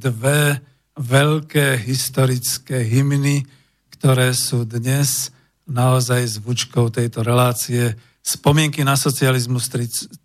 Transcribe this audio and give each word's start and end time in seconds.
dve 0.00 0.56
veľké 0.96 1.76
historické 1.84 2.80
hymny, 2.80 3.44
ktoré 3.92 4.32
sú 4.32 4.64
dnes 4.64 5.28
naozaj 5.68 6.40
zvučkou 6.40 6.88
tejto 6.88 7.20
relácie 7.20 7.92
Spomienky 8.24 8.80
na 8.84 8.96
socializmus 8.96 9.68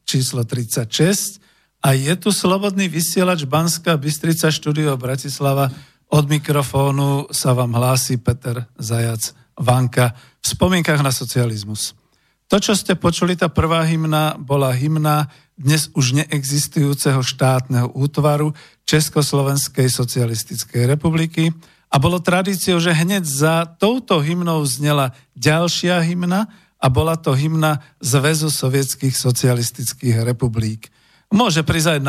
číslo 0.08 0.48
36 0.48 1.44
a 1.84 1.94
je 1.96 2.14
tu 2.16 2.32
slobodný 2.32 2.88
vysielač 2.88 3.44
Banská 3.44 3.96
Bystrica 4.00 4.52
štúdio 4.52 4.96
Bratislava. 4.96 5.70
Od 6.12 6.26
mikrofónu 6.28 7.32
sa 7.32 7.52
vám 7.52 7.76
hlási 7.76 8.20
Peter 8.20 8.68
Zajac 8.80 9.36
Vanka 9.60 10.16
v 10.40 10.46
spomienkach 10.46 11.00
na 11.04 11.12
socializmus. 11.12 11.96
To, 12.52 12.62
čo 12.62 12.78
ste 12.78 12.94
počuli, 12.94 13.34
tá 13.34 13.50
prvá 13.50 13.82
hymna, 13.88 14.38
bola 14.38 14.70
hymna 14.70 15.32
dnes 15.56 15.88
už 15.96 16.24
neexistujúceho 16.24 17.24
štátneho 17.24 17.92
útvaru 17.96 18.52
Československej 18.84 19.88
socialistickej 19.88 20.84
republiky 20.84 21.56
a 21.88 21.96
bolo 21.96 22.20
tradíciou, 22.20 22.76
že 22.84 22.92
hneď 22.92 23.24
za 23.24 23.64
touto 23.80 24.20
hymnou 24.20 24.60
znela 24.68 25.16
ďalšia 25.40 26.04
hymna 26.04 26.52
a 26.76 26.88
bola 26.92 27.16
to 27.16 27.32
hymna 27.32 27.80
Zväzu 28.04 28.52
sovietských 28.52 29.16
socialistických 29.16 30.28
republik. 30.28 30.92
Môže 31.34 31.66
prísť 31.66 31.98
aj 31.98 32.02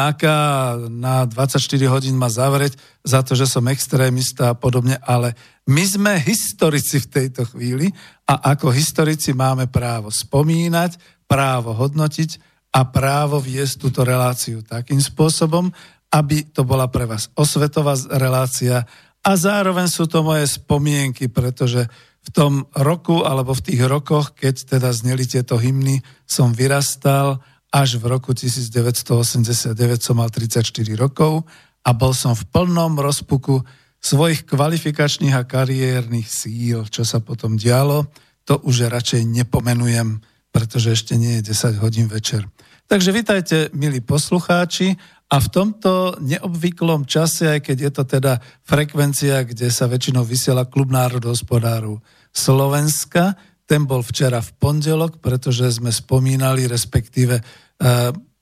na 0.93 1.25
24 1.25 1.57
hodín 1.89 2.21
ma 2.21 2.29
zavrieť 2.29 2.77
za 3.01 3.25
to, 3.25 3.33
že 3.33 3.49
som 3.49 3.65
extrémista 3.71 4.53
a 4.53 4.59
podobne, 4.59 5.01
ale 5.07 5.33
my 5.65 5.83
sme 5.87 6.13
historici 6.21 7.01
v 7.01 7.11
tejto 7.11 7.49
chvíli 7.49 7.89
a 8.29 8.53
ako 8.53 8.75
historici 8.75 9.33
máme 9.33 9.73
právo 9.73 10.13
spomínať, 10.13 11.25
právo 11.31 11.73
hodnotiť 11.73 12.46
a 12.76 12.81
právo 12.84 13.40
viesť 13.40 13.88
túto 13.88 14.05
reláciu 14.05 14.61
takým 14.61 15.00
spôsobom, 15.00 15.73
aby 16.12 16.44
to 16.52 16.61
bola 16.69 16.93
pre 16.93 17.08
vás 17.08 17.32
osvetová 17.32 17.96
relácia 18.20 18.84
a 19.25 19.31
zároveň 19.32 19.88
sú 19.88 20.05
to 20.05 20.20
moje 20.20 20.44
spomienky, 20.44 21.32
pretože 21.32 21.88
v 22.20 22.28
tom 22.31 22.69
roku 22.76 23.25
alebo 23.25 23.56
v 23.56 23.64
tých 23.73 23.82
rokoch, 23.88 24.37
keď 24.37 24.76
teda 24.76 24.93
zneli 24.93 25.25
tieto 25.25 25.56
hymny, 25.56 26.05
som 26.28 26.52
vyrastal 26.52 27.40
až 27.73 27.96
v 27.96 28.12
roku 28.12 28.37
1989 28.37 29.73
som 29.99 30.20
mal 30.20 30.28
34 30.28 30.69
rokov 31.00 31.49
a 31.81 31.90
bol 31.96 32.12
som 32.12 32.37
v 32.37 32.44
plnom 32.50 32.99
rozpuku 32.99 33.62
svojich 33.99 34.46
kvalifikačných 34.46 35.34
a 35.34 35.49
kariérnych 35.49 36.28
síl, 36.28 36.87
čo 36.87 37.02
sa 37.02 37.19
potom 37.25 37.58
dialo, 37.58 38.06
to 38.46 38.62
už 38.62 38.87
radšej 38.87 39.26
nepomenujem, 39.26 40.23
pretože 40.55 40.94
ešte 40.94 41.19
nie 41.19 41.43
je 41.43 41.50
10 41.50 41.82
hodín 41.82 42.06
večer. 42.06 42.46
Takže 42.87 43.11
vitajte, 43.11 43.56
milí 43.75 43.99
poslucháči, 43.99 44.94
a 45.27 45.43
v 45.43 45.49
tomto 45.50 46.23
neobvyklom 46.23 47.03
čase, 47.03 47.59
aj 47.59 47.61
keď 47.67 47.77
je 47.83 47.91
to 47.91 48.03
teda 48.06 48.38
frekvencia, 48.62 49.43
kde 49.43 49.75
sa 49.75 49.91
väčšinou 49.91 50.23
vysiela 50.23 50.71
klub 50.71 50.94
národohospodárov 50.94 51.99
Slovenska, 52.31 53.35
ten 53.67 53.83
bol 53.91 54.06
včera 54.06 54.38
v 54.38 54.55
pondelok, 54.55 55.19
pretože 55.19 55.83
sme 55.83 55.91
spomínali, 55.91 56.71
respektíve 56.71 57.43
e, 57.43 57.44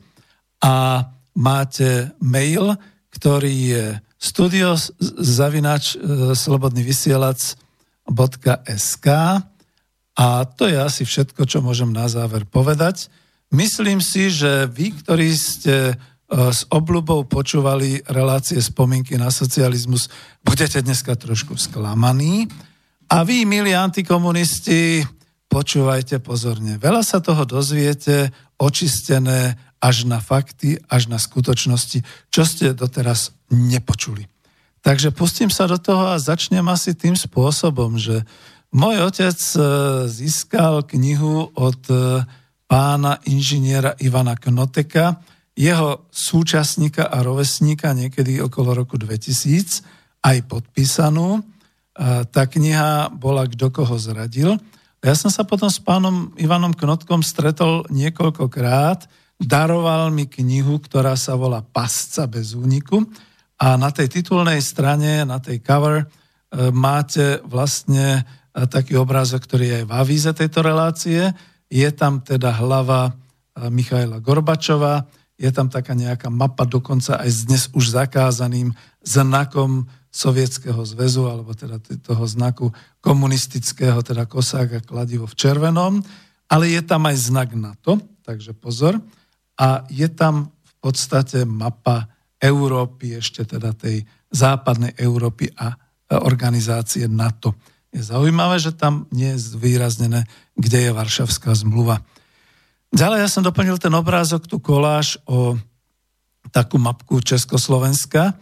A 0.61 1.09
máte 1.33 2.13
mail, 2.21 2.77
ktorý 3.09 3.73
je 3.73 3.97
studio 4.19 4.75
zavinač 4.99 5.95
e, 5.95 6.35
slobodný 6.35 6.83
vysielač.sk 6.83 9.07
a 10.19 10.43
to 10.43 10.67
je 10.67 10.75
asi 10.75 11.07
všetko, 11.07 11.47
čo 11.47 11.63
môžem 11.63 11.95
na 11.95 12.11
záver 12.11 12.43
povedať. 12.43 13.07
Myslím 13.55 14.03
si, 14.03 14.27
že 14.27 14.67
vy, 14.67 14.91
ktorí 14.99 15.31
ste 15.31 15.95
s 16.29 16.69
obľubou 16.69 17.25
počúvali 17.25 18.05
relácie 18.05 18.61
spomienky 18.61 19.17
na 19.17 19.33
socializmus, 19.33 20.13
budete 20.45 20.77
dneska 20.85 21.17
trošku 21.17 21.57
sklamaní. 21.57 22.45
A 23.09 23.25
vy, 23.25 23.49
milí 23.49 23.73
antikomunisti, 23.73 25.01
počúvajte 25.49 26.21
pozorne. 26.21 26.77
Veľa 26.77 27.01
sa 27.01 27.17
toho 27.17 27.41
dozviete, 27.49 28.29
očistené 28.61 29.57
až 29.81 30.05
na 30.05 30.21
fakty, 30.21 30.77
až 30.85 31.09
na 31.09 31.17
skutočnosti, 31.17 32.05
čo 32.29 32.45
ste 32.45 32.77
doteraz 32.77 33.33
nepočuli. 33.49 34.29
Takže 34.85 35.09
pustím 35.09 35.49
sa 35.49 35.65
do 35.65 35.81
toho 35.81 36.13
a 36.13 36.21
začnem 36.21 36.63
asi 36.69 36.93
tým 36.93 37.17
spôsobom, 37.17 37.97
že 37.97 38.21
môj 38.69 39.09
otec 39.09 39.35
e, 39.35 39.59
získal 40.07 40.85
knihu 40.85 41.51
od 41.57 41.81
e, 41.89 42.23
pána 42.69 43.17
inžiniera 43.25 43.97
Ivana 43.97 44.37
Knoteka, 44.37 45.19
jeho 45.59 46.07
súčasníka 46.07 47.11
a 47.11 47.19
rovesníka 47.19 47.91
niekedy 47.91 48.39
okolo 48.39 48.79
roku 48.79 48.95
2000, 48.95 50.23
aj 50.23 50.37
podpísanú. 50.47 51.35
E, 51.35 51.41
tá 52.31 52.47
kniha 52.47 53.11
bola 53.11 53.43
Kto 53.43 53.67
koho 53.67 53.99
zradil. 53.99 54.55
Ja 55.03 55.19
som 55.19 55.27
sa 55.27 55.43
potom 55.43 55.67
s 55.67 55.83
pánom 55.83 56.31
Ivanom 56.39 56.71
Knotkom 56.71 57.19
stretol 57.19 57.83
niekoľkokrát, 57.91 59.11
daroval 59.35 60.15
mi 60.15 60.31
knihu, 60.31 60.79
ktorá 60.79 61.19
sa 61.19 61.35
volá 61.35 61.59
Pasca 61.59 62.23
bez 62.23 62.55
úniku 62.55 63.03
a 63.59 63.75
na 63.75 63.91
tej 63.91 64.07
titulnej 64.07 64.63
strane, 64.63 65.27
na 65.27 65.43
tej 65.43 65.59
cover, 65.59 66.03
e, 66.03 66.71
máte 66.71 67.43
vlastne 67.43 68.23
e, 68.55 68.63
taký 68.63 68.95
obrázok, 68.95 69.43
ktorý 69.43 69.65
je 69.67 69.75
aj 69.83 69.85
v 69.91 69.95
avíze 69.95 70.31
tejto 70.31 70.63
relácie. 70.63 71.35
Je 71.67 71.89
tam 71.91 72.23
teda 72.23 72.55
hlava 72.63 73.11
Michaila 73.59 74.23
Gorbačova, 74.23 75.18
je 75.39 75.49
tam 75.55 75.71
taká 75.71 75.95
nejaká 75.95 76.27
mapa 76.27 76.67
dokonca 76.67 77.15
aj 77.15 77.29
s 77.31 77.39
dnes 77.47 77.63
už 77.71 77.95
zakázaným 77.95 78.75
znakom 78.99 79.87
Sovietskeho 80.11 80.83
zväzu, 80.83 81.31
alebo 81.31 81.55
teda 81.55 81.79
toho 82.03 82.25
znaku 82.27 82.73
komunistického, 82.99 84.03
teda 84.03 84.27
kosák 84.27 84.81
a 84.81 84.85
kladivo 84.85 85.29
v 85.29 85.37
červenom, 85.37 86.03
ale 86.51 86.65
je 86.73 86.81
tam 86.83 87.07
aj 87.07 87.15
znak 87.29 87.49
NATO, 87.55 88.01
takže 88.25 88.51
pozor. 88.57 88.99
A 89.55 89.85
je 89.87 90.09
tam 90.11 90.49
v 90.49 90.73
podstate 90.81 91.45
mapa 91.45 92.09
Európy, 92.41 93.21
ešte 93.21 93.45
teda 93.45 93.71
tej 93.77 94.03
západnej 94.33 94.97
Európy 94.97 95.51
a 95.55 95.77
organizácie 96.25 97.05
NATO. 97.05 97.53
Je 97.93 98.01
zaujímavé, 98.01 98.57
že 98.57 98.73
tam 98.73 99.05
nie 99.13 99.37
je 99.37 99.55
zvýraznené, 99.55 100.25
kde 100.57 100.89
je 100.89 100.91
Varšavská 100.93 101.53
zmluva. 101.53 102.01
Ďalej 102.89 103.19
ja 103.21 103.29
som 103.29 103.45
doplnil 103.45 103.77
ten 103.77 103.93
obrázok, 103.93 104.49
tu 104.49 104.57
koláž 104.57 105.21
o 105.29 105.53
takú 106.49 106.81
mapku 106.81 107.21
Československa 107.21 108.33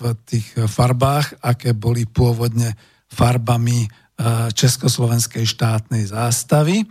tých 0.28 0.44
farbách, 0.68 1.40
aké 1.40 1.72
boli 1.72 2.04
pôvodne 2.04 2.76
farbami 3.08 3.88
Československej 4.52 5.48
štátnej 5.48 6.12
zástavy. 6.12 6.84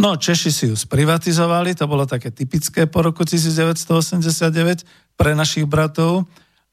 No, 0.00 0.16
Češi 0.16 0.50
si 0.54 0.64
ju 0.70 0.76
sprivatizovali, 0.78 1.76
to 1.76 1.84
bolo 1.84 2.08
také 2.08 2.32
typické 2.32 2.86
po 2.86 3.04
roku 3.04 3.26
1989 3.26 5.18
pre 5.18 5.36
našich 5.36 5.66
bratov. 5.66 6.24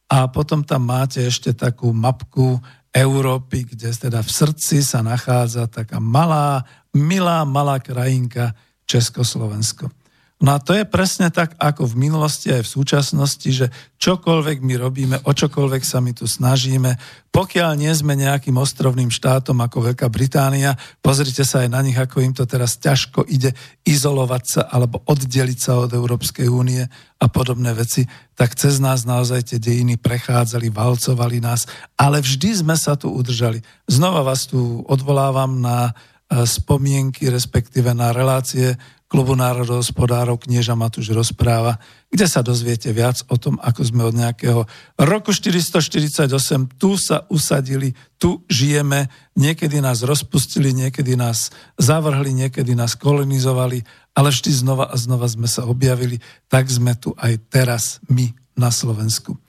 A 0.07 0.31
potom 0.31 0.63
tam 0.63 0.87
máte 0.87 1.27
ešte 1.27 1.51
takú 1.51 1.91
mapku 1.91 2.63
Európy, 2.95 3.67
kde 3.67 3.91
teda 3.91 4.23
v 4.23 4.31
srdci 4.31 4.79
sa 4.79 5.03
nachádza 5.03 5.67
taká 5.67 5.99
malá, 5.99 6.63
milá, 6.95 7.43
malá 7.43 7.83
krajinka 7.83 8.55
Československo. 8.87 9.91
No 10.37 10.53
a 10.53 10.61
to 10.61 10.77
je 10.77 10.85
presne 10.85 11.33
tak, 11.33 11.57
ako 11.57 11.89
v 11.89 11.97
minulosti 11.97 12.53
aj 12.53 12.61
v 12.61 12.73
súčasnosti, 12.77 13.49
že 13.49 13.73
čokoľvek 13.97 14.61
my 14.61 14.73
robíme, 14.77 15.17
o 15.25 15.33
čokoľvek 15.33 15.81
sa 15.81 15.97
my 15.97 16.13
tu 16.13 16.29
snažíme, 16.29 16.93
pokiaľ 17.33 17.73
nie 17.73 17.89
sme 17.89 18.13
nejakým 18.13 18.53
ostrovným 18.53 19.09
štátom 19.09 19.57
ako 19.57 19.89
Veľká 19.89 20.05
Británia, 20.13 20.77
pozrite 21.01 21.41
sa 21.41 21.65
aj 21.65 21.73
na 21.73 21.81
nich, 21.81 21.97
ako 21.97 22.21
im 22.21 22.37
to 22.37 22.45
teraz 22.45 22.77
ťažko 22.77 23.25
ide 23.25 23.49
izolovať 23.81 24.43
sa 24.45 24.61
alebo 24.69 25.01
oddeliť 25.09 25.57
sa 25.57 25.81
od 25.81 25.89
Európskej 25.97 26.45
únie 26.45 26.85
a 27.17 27.25
podobné 27.33 27.73
veci, 27.73 28.05
tak 28.37 28.53
cez 28.53 28.77
nás 28.77 29.09
naozaj 29.09 29.41
tie 29.41 29.57
dejiny 29.57 29.97
prechádzali, 29.97 30.69
valcovali 30.69 31.41
nás, 31.41 31.65
ale 31.97 32.21
vždy 32.21 32.61
sme 32.61 32.77
sa 32.77 32.93
tu 32.93 33.09
udržali. 33.09 33.57
Znova 33.89 34.21
vás 34.21 34.45
tu 34.45 34.85
odvolávam 34.85 35.57
na 35.65 35.97
spomienky, 36.27 37.31
respektíve 37.31 37.95
na 37.95 38.11
relácie 38.11 38.75
klubu 39.07 39.39
národohospodárov 39.39 40.43
knieža 40.43 40.75
Matúš 40.75 41.15
rozpráva, 41.15 41.79
kde 42.11 42.27
sa 42.27 42.43
dozviete 42.43 42.91
viac 42.91 43.23
o 43.31 43.39
tom, 43.39 43.55
ako 43.63 43.81
sme 43.87 44.03
od 44.03 44.11
nejakého 44.11 44.67
roku 44.99 45.31
448 45.31 46.27
tu 46.75 46.99
sa 46.99 47.23
usadili, 47.31 47.95
tu 48.19 48.43
žijeme, 48.51 49.07
niekedy 49.39 49.79
nás 49.79 50.03
rozpustili, 50.03 50.75
niekedy 50.75 51.15
nás 51.15 51.55
zavrhli, 51.79 52.35
niekedy 52.35 52.75
nás 52.75 52.99
kolonizovali, 52.99 53.87
ale 54.11 54.27
vždy 54.27 54.51
znova 54.51 54.91
a 54.91 54.95
znova 54.99 55.31
sme 55.31 55.47
sa 55.47 55.63
objavili, 55.63 56.19
tak 56.51 56.67
sme 56.67 56.91
tu 56.99 57.15
aj 57.15 57.39
teraz 57.47 58.03
my 58.11 58.35
na 58.59 58.75
Slovensku. 58.75 59.39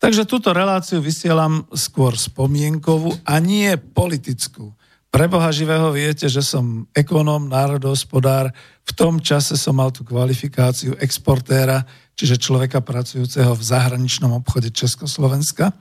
Takže 0.00 0.26
túto 0.26 0.50
reláciu 0.56 0.98
vysielam 1.04 1.68
skôr 1.76 2.16
spomienkovú 2.16 3.12
a 3.22 3.38
nie 3.38 3.76
politickú. 3.76 4.72
Pre 5.12 5.28
Boha 5.28 5.52
živého 5.52 5.92
viete, 5.92 6.24
že 6.24 6.40
som 6.40 6.88
ekonóm, 6.96 7.44
národohospodár. 7.44 8.48
V 8.80 8.92
tom 8.96 9.20
čase 9.20 9.60
som 9.60 9.76
mal 9.76 9.92
tú 9.92 10.08
kvalifikáciu 10.08 10.96
exportéra, 10.96 11.84
čiže 12.16 12.40
človeka 12.40 12.80
pracujúceho 12.80 13.52
v 13.52 13.60
zahraničnom 13.60 14.32
obchode 14.40 14.72
Československa. 14.72 15.76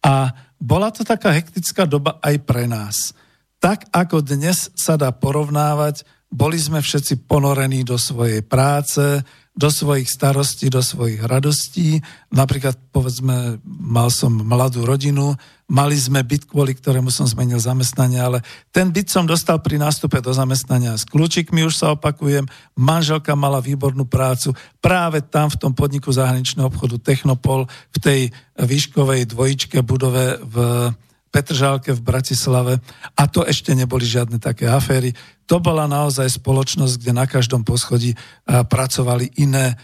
A 0.00 0.32
bola 0.56 0.88
to 0.88 1.04
taká 1.04 1.28
hektická 1.28 1.84
doba 1.84 2.16
aj 2.24 2.40
pre 2.48 2.64
nás. 2.64 3.12
Tak 3.60 3.92
ako 3.92 4.24
dnes 4.24 4.72
sa 4.72 4.96
dá 4.96 5.12
porovnávať, 5.12 6.08
boli 6.32 6.56
sme 6.56 6.80
všetci 6.80 7.28
ponorení 7.28 7.84
do 7.84 8.00
svojej 8.00 8.40
práce, 8.40 9.20
do 9.60 9.68
svojich 9.68 10.08
starostí, 10.08 10.72
do 10.72 10.80
svojich 10.80 11.20
radostí. 11.20 12.00
Napríklad, 12.32 12.80
povedzme, 12.88 13.60
mal 13.68 14.08
som 14.08 14.32
mladú 14.32 14.88
rodinu, 14.88 15.36
mali 15.68 16.00
sme 16.00 16.24
byt, 16.24 16.48
kvôli 16.48 16.72
ktorému 16.72 17.12
som 17.12 17.28
zmenil 17.28 17.60
zamestnanie, 17.60 18.16
ale 18.16 18.40
ten 18.72 18.88
byt 18.88 19.12
som 19.12 19.28
dostal 19.28 19.60
pri 19.60 19.76
nástupe 19.76 20.16
do 20.24 20.32
zamestnania 20.32 20.96
s 20.96 21.04
kľúčikmi, 21.04 21.60
už 21.68 21.76
sa 21.76 21.92
opakujem, 21.92 22.48
manželka 22.72 23.36
mala 23.36 23.60
výbornú 23.60 24.08
prácu 24.08 24.56
práve 24.80 25.20
tam 25.20 25.52
v 25.52 25.60
tom 25.60 25.72
podniku 25.76 26.08
zahraničného 26.08 26.72
obchodu 26.72 26.96
Technopol, 26.96 27.68
v 27.92 27.98
tej 28.00 28.20
výškovej 28.56 29.28
dvojičke 29.28 29.84
budove 29.84 30.40
v 30.40 30.56
Petržálke 31.30 31.94
v 31.94 32.02
Bratislave 32.02 32.82
a 33.14 33.22
to 33.30 33.46
ešte 33.46 33.70
neboli 33.70 34.02
žiadne 34.02 34.42
také 34.42 34.66
aféry. 34.66 35.14
To 35.46 35.62
bola 35.62 35.86
naozaj 35.86 36.42
spoločnosť, 36.42 36.94
kde 36.98 37.12
na 37.14 37.26
každom 37.30 37.62
poschodí 37.62 38.18
pracovali 38.46 39.38
iné 39.38 39.78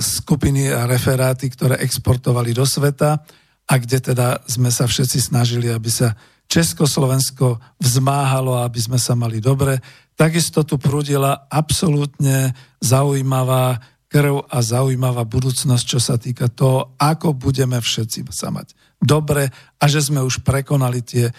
skupiny 0.00 0.72
a 0.72 0.88
referáty, 0.88 1.52
ktoré 1.52 1.76
exportovali 1.84 2.56
do 2.56 2.64
sveta 2.64 3.20
a 3.68 3.74
kde 3.76 4.00
teda 4.00 4.40
sme 4.48 4.72
sa 4.72 4.88
všetci 4.88 5.28
snažili, 5.28 5.68
aby 5.68 5.92
sa 5.92 6.16
Československo 6.48 7.60
vzmáhalo, 7.76 8.56
aby 8.64 8.80
sme 8.80 8.96
sa 8.96 9.12
mali 9.12 9.44
dobre. 9.44 9.76
Takisto 10.16 10.64
tu 10.64 10.80
prúdila 10.80 11.50
absolútne 11.52 12.56
zaujímavá 12.80 13.76
krv 14.08 14.48
a 14.48 14.62
zaujímavá 14.64 15.28
budúcnosť, 15.28 15.84
čo 15.84 16.00
sa 16.00 16.16
týka 16.16 16.48
toho, 16.48 16.96
ako 16.96 17.36
budeme 17.36 17.76
všetci 17.76 18.24
sa 18.32 18.48
mať 18.48 18.72
dobre 19.00 19.52
a 19.80 19.84
že 19.86 20.00
sme 20.00 20.24
už 20.24 20.42
prekonali 20.42 21.02
tie 21.04 21.30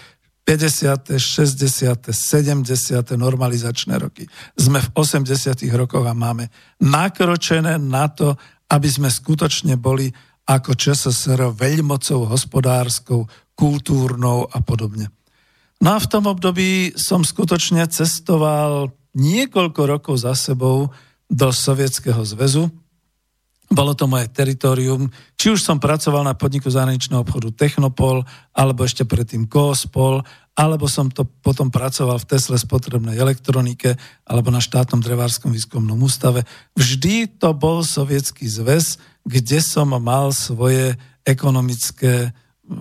50., 0.47 1.19
60., 1.19 2.15
70. 2.15 2.63
normalizačné 3.19 3.99
roky. 3.99 4.23
Sme 4.55 4.79
v 4.79 4.89
80. 4.95 5.27
rokoch 5.75 6.07
a 6.07 6.15
máme 6.15 6.47
nakročené 6.79 7.75
na 7.75 8.07
to, 8.07 8.39
aby 8.71 8.87
sme 8.87 9.11
skutočne 9.11 9.75
boli 9.75 10.07
ako 10.47 10.71
ČSSR 10.79 11.51
veľmocou 11.51 12.31
hospodárskou, 12.31 13.27
kultúrnou 13.59 14.47
a 14.47 14.63
podobne. 14.63 15.11
No 15.83 15.93
a 15.93 15.99
v 15.99 16.09
tom 16.09 16.31
období 16.31 16.95
som 16.95 17.27
skutočne 17.27 17.83
cestoval 17.91 18.95
niekoľko 19.19 19.81
rokov 19.83 20.23
za 20.23 20.31
sebou 20.31 20.95
do 21.27 21.47
Sovietskeho 21.51 22.23
zväzu, 22.23 22.71
bolo 23.67 23.91
to 23.91 24.07
moje 24.07 24.31
teritorium. 24.31 25.11
Či 25.35 25.55
už 25.55 25.59
som 25.59 25.77
pracoval 25.77 26.23
na 26.23 26.35
podniku 26.35 26.71
zahraničného 26.71 27.23
obchodu 27.23 27.51
Technopol, 27.51 28.23
alebo 28.55 28.87
ešte 28.87 29.03
predtým 29.03 29.47
Koospol, 29.47 30.23
alebo 30.57 30.89
som 30.89 31.11
to 31.13 31.27
potom 31.27 31.69
pracoval 31.69 32.17
v 32.17 32.27
Tesle 32.33 32.57
spotrebnej 32.57 33.19
elektronike, 33.19 33.99
alebo 34.25 34.49
na 34.49 34.63
štátnom 34.63 35.03
drevárskom 35.03 35.53
výskumnom 35.53 35.99
ústave. 36.01 36.47
Vždy 36.73 37.37
to 37.37 37.53
bol 37.53 37.85
sovietský 37.85 38.49
zväz, 38.49 38.97
kde 39.27 39.59
som 39.61 39.91
mal 39.91 40.31
svoje 40.31 40.95
ekonomické 41.27 42.31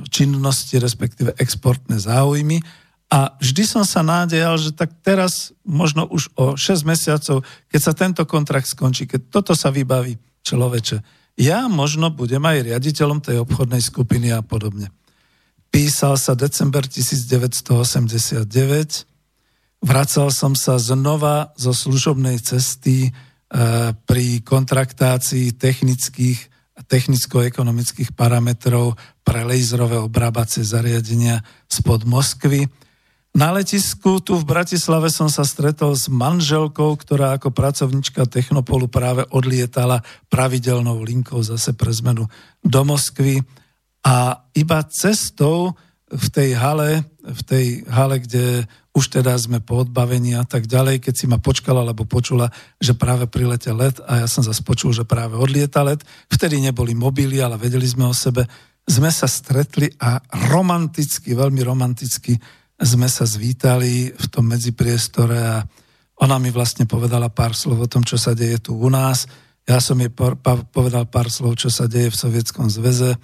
činnosti, 0.08 0.78
respektíve 0.78 1.34
exportné 1.36 1.98
záujmy. 1.98 2.62
A 3.06 3.38
vždy 3.38 3.62
som 3.66 3.84
sa 3.86 4.02
nádejal, 4.02 4.58
že 4.58 4.74
tak 4.74 4.90
teraz, 5.02 5.54
možno 5.62 6.06
už 6.10 6.30
o 6.34 6.58
6 6.58 6.82
mesiacov, 6.82 7.46
keď 7.70 7.80
sa 7.82 7.92
tento 7.94 8.22
kontrakt 8.26 8.66
skončí, 8.66 9.06
keď 9.06 9.30
toto 9.30 9.52
sa 9.54 9.70
vybaví, 9.70 10.18
človeče, 10.46 11.02
ja 11.36 11.66
možno 11.66 12.14
budem 12.14 12.40
aj 12.46 12.70
riaditeľom 12.70 13.20
tej 13.20 13.42
obchodnej 13.42 13.82
skupiny 13.82 14.30
a 14.32 14.40
podobne. 14.40 14.94
Písal 15.74 16.16
sa 16.16 16.32
december 16.38 16.86
1989, 16.86 18.46
vracal 19.84 20.28
som 20.32 20.54
sa 20.56 20.78
znova 20.80 21.52
zo 21.58 21.76
služobnej 21.76 22.40
cesty 22.40 23.10
e, 23.10 23.10
pri 23.92 24.40
kontraktácii 24.40 25.52
technických 25.58 26.38
a 26.76 26.84
technicko-ekonomických 26.84 28.12
parametrov 28.16 28.96
pre 29.24 29.44
laserové 29.44 29.96
obrábacie 30.00 30.60
zariadenia 30.64 31.40
spod 31.68 32.04
Moskvy 32.04 32.68
na 33.36 33.52
letisku 33.52 34.16
tu 34.24 34.32
v 34.40 34.48
Bratislave 34.48 35.12
som 35.12 35.28
sa 35.28 35.44
stretol 35.44 35.92
s 35.92 36.08
manželkou, 36.08 36.96
ktorá 36.96 37.36
ako 37.36 37.52
pracovnička 37.52 38.24
Technopolu 38.24 38.88
práve 38.88 39.28
odlietala 39.28 40.00
pravidelnou 40.32 41.04
linkou 41.04 41.44
zase 41.44 41.76
pre 41.76 41.92
zmenu 41.92 42.24
do 42.64 42.80
Moskvy. 42.88 43.44
A 44.08 44.40
iba 44.56 44.80
cestou 44.88 45.76
v 46.08 46.26
tej 46.32 46.56
hale, 46.56 47.04
v 47.20 47.40
tej 47.44 47.66
hale, 47.92 48.24
kde 48.24 48.64
už 48.96 49.20
teda 49.20 49.36
sme 49.36 49.60
po 49.60 49.84
odbavení 49.84 50.32
a 50.32 50.48
tak 50.48 50.64
ďalej, 50.64 51.04
keď 51.04 51.14
si 51.20 51.28
ma 51.28 51.36
počkala 51.36 51.84
alebo 51.84 52.08
počula, 52.08 52.48
že 52.80 52.96
práve 52.96 53.28
priletel 53.28 53.76
let 53.76 54.00
a 54.08 54.24
ja 54.24 54.26
som 54.30 54.40
zase 54.40 54.64
počul, 54.64 54.96
že 54.96 55.04
práve 55.04 55.36
odlieta 55.36 55.84
let. 55.84 56.00
Vtedy 56.32 56.56
neboli 56.64 56.96
mobily, 56.96 57.44
ale 57.44 57.60
vedeli 57.60 57.84
sme 57.84 58.08
o 58.08 58.16
sebe. 58.16 58.48
Sme 58.88 59.12
sa 59.12 59.28
stretli 59.28 59.92
a 60.00 60.16
romanticky, 60.48 61.36
veľmi 61.36 61.60
romanticky 61.60 62.40
sme 62.76 63.08
sa 63.08 63.24
zvítali 63.24 64.12
v 64.12 64.26
tom 64.28 64.48
medzipriestore 64.52 65.38
a 65.40 65.56
ona 66.16 66.36
mi 66.40 66.48
vlastne 66.48 66.88
povedala 66.88 67.28
pár 67.28 67.52
slov 67.52 67.84
o 67.84 67.90
tom, 67.90 68.04
čo 68.04 68.16
sa 68.16 68.32
deje 68.32 68.68
tu 68.68 68.76
u 68.76 68.88
nás. 68.88 69.28
Ja 69.68 69.80
som 69.80 70.00
jej 70.00 70.12
povedal 70.72 71.04
pár 71.08 71.28
slov, 71.28 71.60
čo 71.60 71.68
sa 71.68 71.88
deje 71.88 72.12
v 72.12 72.20
Sovietskom 72.20 72.72
zväze. 72.72 73.16
E, 73.16 73.18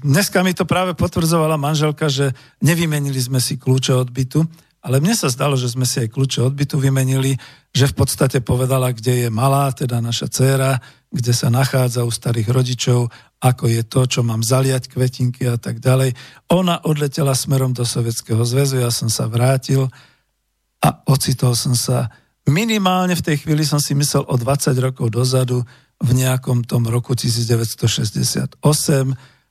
dneska 0.00 0.40
mi 0.40 0.56
to 0.56 0.64
práve 0.64 0.96
potvrdzovala 0.96 1.60
manželka, 1.60 2.08
že 2.08 2.32
nevymenili 2.64 3.18
sme 3.20 3.42
si 3.42 3.60
kľúče 3.60 3.92
od 3.96 4.08
bytu, 4.08 4.40
ale 4.80 4.96
mne 4.96 5.12
sa 5.12 5.28
zdalo, 5.28 5.60
že 5.60 5.68
sme 5.68 5.84
si 5.84 6.00
aj 6.00 6.08
kľúče 6.08 6.40
od 6.40 6.56
bytu 6.56 6.80
vymenili, 6.80 7.36
že 7.68 7.90
v 7.90 7.94
podstate 8.00 8.40
povedala, 8.40 8.96
kde 8.96 9.26
je 9.26 9.28
malá, 9.28 9.68
teda 9.76 10.00
naša 10.00 10.32
dcéra, 10.32 10.80
kde 11.12 11.32
sa 11.36 11.52
nachádza 11.52 12.06
u 12.06 12.10
starých 12.12 12.48
rodičov 12.48 13.12
ako 13.40 13.72
je 13.72 13.82
to, 13.88 14.04
čo 14.04 14.20
mám 14.20 14.44
zaliať 14.44 14.92
kvetinky 14.92 15.48
a 15.48 15.56
tak 15.56 15.80
ďalej. 15.80 16.12
Ona 16.52 16.84
odletela 16.84 17.32
smerom 17.32 17.72
do 17.72 17.88
Sovietskeho 17.88 18.44
zväzu, 18.44 18.84
ja 18.84 18.92
som 18.92 19.08
sa 19.08 19.24
vrátil 19.32 19.88
a 20.84 20.88
ocitol 21.08 21.56
som 21.56 21.72
sa 21.72 22.12
minimálne 22.48 23.16
v 23.16 23.24
tej 23.24 23.36
chvíli 23.44 23.64
som 23.64 23.80
si 23.80 23.96
myslel 23.96 24.28
o 24.28 24.36
20 24.36 24.76
rokov 24.80 25.08
dozadu 25.08 25.64
v 26.00 26.10
nejakom 26.16 26.64
tom 26.64 26.88
roku 26.88 27.12
1968 27.16 28.60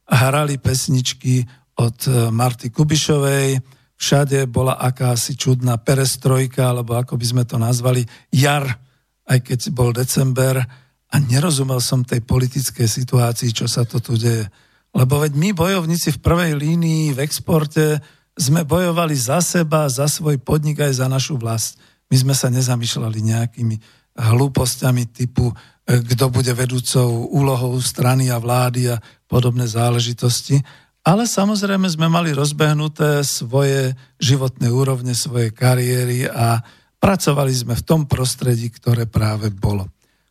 hrali 0.09 0.55
pesničky 0.57 1.45
od 1.77 1.97
e, 2.09 2.33
Marty 2.33 2.73
Kubišovej, 2.73 3.61
všade 3.95 4.49
bola 4.49 4.75
akási 4.81 5.37
čudná 5.37 5.77
perestrojka, 5.77 6.73
alebo 6.73 6.97
ako 6.97 7.15
by 7.15 7.25
sme 7.25 7.43
to 7.45 7.61
nazvali, 7.61 8.03
jar, 8.33 8.65
aj 9.29 9.39
keď 9.45 9.59
bol 9.69 9.93
december, 9.93 10.65
a 11.09 11.15
nerozumel 11.17 11.81
som 11.81 12.05
tej 12.05 12.21
politickej 12.21 12.85
situácii, 12.85 13.49
čo 13.49 13.65
sa 13.65 13.81
to 13.81 13.97
tu 13.97 14.13
deje. 14.13 14.45
Lebo 14.93 15.21
veď 15.21 15.33
my 15.37 15.49
bojovníci 15.53 16.17
v 16.17 16.23
prvej 16.23 16.53
línii 16.57 17.13
v 17.17 17.21
exporte 17.25 18.01
sme 18.37 18.63
bojovali 18.63 19.13
za 19.17 19.41
seba, 19.41 19.89
za 19.89 20.05
svoj 20.05 20.37
podnik 20.39 20.79
aj 20.79 21.01
za 21.01 21.07
našu 21.09 21.35
vlast. 21.35 21.81
My 22.09 22.15
sme 22.17 22.33
sa 22.33 22.49
nezamýšľali 22.49 23.19
nejakými 23.21 23.75
hlúpostiami 24.17 25.09
typu, 25.13 25.49
e, 25.49 25.55
kto 26.01 26.33
bude 26.33 26.53
vedúcou 26.53 27.29
úlohou 27.29 27.77
strany 27.81 28.33
a 28.33 28.41
vlády 28.41 28.89
a 28.93 29.01
podobné 29.29 29.69
záležitosti. 29.69 30.61
Ale 31.05 31.25
samozrejme 31.25 31.85
sme 31.89 32.05
mali 32.09 32.33
rozbehnuté 32.33 33.21
svoje 33.25 33.93
životné 34.21 34.67
úrovne, 34.69 35.13
svoje 35.13 35.49
kariéry 35.53 36.27
a 36.27 36.61
pracovali 36.99 37.53
sme 37.53 37.73
v 37.77 37.85
tom 37.85 38.01
prostredí, 38.05 38.69
ktoré 38.73 39.07
práve 39.07 39.49
bolo. 39.49 39.87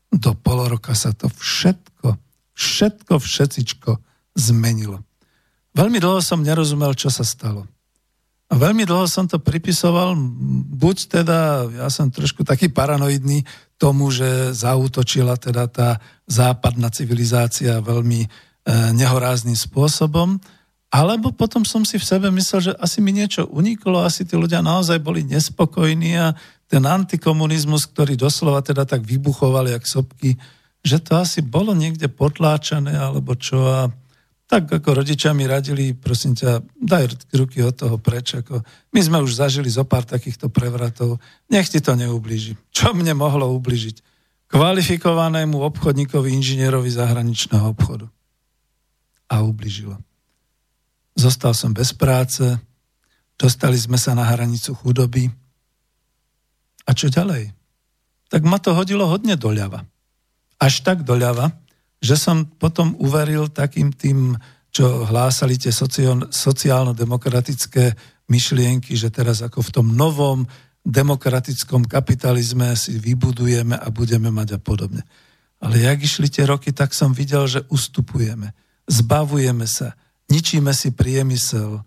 Do 0.08 0.32
pol 0.32 0.68
roka 0.68 0.96
sa 0.96 1.12
to 1.12 1.28
všetko, 1.28 2.16
všetko, 2.56 3.14
všetcičko 3.20 3.90
zmenilo. 4.38 5.04
Veľmi 5.76 6.00
dlho 6.00 6.18
som 6.24 6.42
nerozumel, 6.42 6.96
čo 6.96 7.12
sa 7.12 7.22
stalo. 7.22 7.68
A 8.48 8.56
veľmi 8.56 8.88
dlho 8.88 9.04
som 9.04 9.28
to 9.28 9.36
pripisoval, 9.36 10.16
buď 10.72 11.20
teda, 11.20 11.68
ja 11.84 11.88
som 11.92 12.08
trošku 12.08 12.48
taký 12.48 12.72
paranoidný 12.72 13.44
tomu, 13.76 14.08
že 14.08 14.56
zautočila 14.56 15.36
teda 15.36 15.68
tá 15.68 16.00
západná 16.24 16.88
civilizácia 16.88 17.84
veľmi 17.84 18.24
e, 18.24 18.28
nehorázným 18.96 19.52
spôsobom, 19.52 20.40
alebo 20.88 21.36
potom 21.36 21.68
som 21.68 21.84
si 21.84 22.00
v 22.00 22.08
sebe 22.08 22.32
myslel, 22.32 22.72
že 22.72 22.78
asi 22.80 23.04
mi 23.04 23.12
niečo 23.12 23.44
uniklo, 23.52 24.00
asi 24.00 24.24
tí 24.24 24.32
ľudia 24.32 24.64
naozaj 24.64 24.96
boli 25.04 25.20
nespokojní 25.28 26.16
a 26.16 26.32
ten 26.68 26.84
antikomunizmus, 26.84 27.88
ktorý 27.88 28.14
doslova 28.14 28.60
teda 28.60 28.84
tak 28.84 29.00
vybuchoval 29.02 29.72
jak 29.72 29.88
sopky, 29.88 30.36
že 30.84 31.00
to 31.00 31.16
asi 31.16 31.40
bolo 31.40 31.72
niekde 31.72 32.06
potláčané 32.12 32.94
alebo 32.94 33.34
čo 33.34 33.58
a 33.66 33.88
tak 34.48 34.64
ako 34.72 35.04
rodičia 35.04 35.36
mi 35.36 35.44
radili, 35.44 35.92
prosím 35.92 36.32
ťa, 36.32 36.64
daj 36.80 37.28
ruky 37.36 37.60
od 37.60 37.76
toho 37.76 38.00
preč. 38.00 38.32
Ako 38.32 38.64
my 38.96 39.00
sme 39.04 39.20
už 39.20 39.36
zažili 39.36 39.68
zo 39.68 39.84
pár 39.84 40.08
takýchto 40.08 40.48
prevratov. 40.48 41.20
Nech 41.52 41.68
ti 41.68 41.84
to 41.84 41.92
neublíži. 41.92 42.56
Čo 42.72 42.96
mne 42.96 43.12
mohlo 43.12 43.52
ubližiť? 43.60 44.00
Kvalifikovanému 44.48 45.60
obchodníkovi, 45.60 46.32
inžinierovi 46.32 46.88
zahraničného 46.88 47.68
obchodu. 47.68 48.08
A 49.28 49.44
ubližilo. 49.44 50.00
Zostal 51.12 51.52
som 51.52 51.76
bez 51.76 51.92
práce, 51.92 52.56
dostali 53.36 53.76
sme 53.76 54.00
sa 54.00 54.16
na 54.16 54.24
hranicu 54.24 54.72
chudoby. 54.72 55.28
A 56.88 56.96
čo 56.96 57.12
ďalej? 57.12 57.52
Tak 58.32 58.42
ma 58.48 58.56
to 58.56 58.72
hodilo 58.72 59.04
hodne 59.04 59.36
doľava. 59.36 59.84
Až 60.56 60.80
tak 60.80 61.04
doľava, 61.04 61.52
že 62.00 62.16
som 62.16 62.48
potom 62.48 62.96
uveril 62.96 63.52
takým 63.52 63.92
tým, 63.92 64.40
čo 64.72 65.04
hlásali 65.04 65.60
tie 65.60 65.72
sociálno-demokratické 66.32 67.92
myšlienky, 68.28 68.96
že 68.96 69.12
teraz 69.12 69.44
ako 69.44 69.60
v 69.64 69.72
tom 69.72 69.92
novom 69.92 70.48
demokratickom 70.88 71.84
kapitalizme 71.84 72.72
si 72.76 72.96
vybudujeme 72.96 73.76
a 73.76 73.88
budeme 73.92 74.32
mať 74.32 74.56
a 74.56 74.60
podobne. 74.60 75.04
Ale 75.58 75.82
jak 75.82 75.98
išli 76.00 76.30
tie 76.30 76.46
roky, 76.46 76.72
tak 76.72 76.94
som 76.94 77.12
videl, 77.12 77.44
že 77.50 77.66
ustupujeme, 77.68 78.54
zbavujeme 78.86 79.66
sa, 79.66 79.98
ničíme 80.30 80.70
si 80.70 80.94
priemysel, 80.94 81.82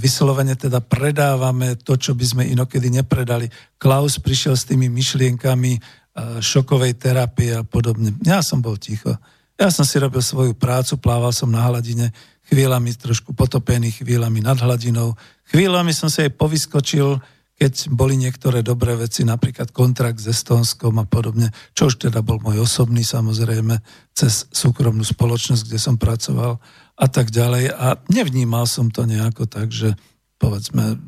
vyslovene 0.00 0.56
teda 0.56 0.80
predávame 0.80 1.76
to, 1.76 2.00
čo 2.00 2.16
by 2.16 2.24
sme 2.24 2.42
inokedy 2.48 2.88
nepredali. 2.88 3.52
Klaus 3.76 4.16
prišiel 4.16 4.56
s 4.56 4.64
tými 4.64 4.88
myšlienkami, 4.88 5.76
šokovej 6.40 6.96
terapie 6.96 7.52
a 7.52 7.62
podobne. 7.62 8.16
Ja 8.24 8.40
som 8.40 8.64
bol 8.64 8.80
ticho. 8.80 9.14
Ja 9.60 9.68
som 9.68 9.84
si 9.84 10.00
robil 10.00 10.24
svoju 10.24 10.56
prácu, 10.56 10.96
plával 10.98 11.30
som 11.30 11.52
na 11.52 11.62
hladine, 11.68 12.16
chvíľami 12.48 12.96
trošku 12.96 13.36
potopený, 13.36 14.02
chvíľami 14.02 14.40
nad 14.40 14.56
hladinou. 14.58 15.14
Chvíľami 15.52 15.92
som 15.92 16.08
sa 16.08 16.24
aj 16.24 16.34
povyskočil, 16.34 17.20
keď 17.58 17.90
boli 17.90 18.14
niektoré 18.14 18.62
dobré 18.62 18.94
veci, 18.94 19.26
napríklad 19.26 19.74
kontrakt 19.74 20.22
s 20.22 20.30
Estónskom 20.30 20.94
a 21.02 21.04
podobne, 21.04 21.50
čo 21.74 21.90
už 21.90 21.98
teda 22.08 22.22
bol 22.22 22.38
môj 22.38 22.62
osobný 22.62 23.02
samozrejme, 23.02 23.82
cez 24.14 24.46
súkromnú 24.54 25.02
spoločnosť, 25.02 25.62
kde 25.66 25.78
som 25.78 25.98
pracoval 25.98 26.62
a 26.98 27.06
tak 27.06 27.30
ďalej. 27.30 27.70
A 27.70 28.02
nevnímal 28.10 28.66
som 28.66 28.90
to 28.90 29.06
nejako 29.06 29.46
tak, 29.46 29.70
že 29.70 29.94
povedzme, 30.42 30.98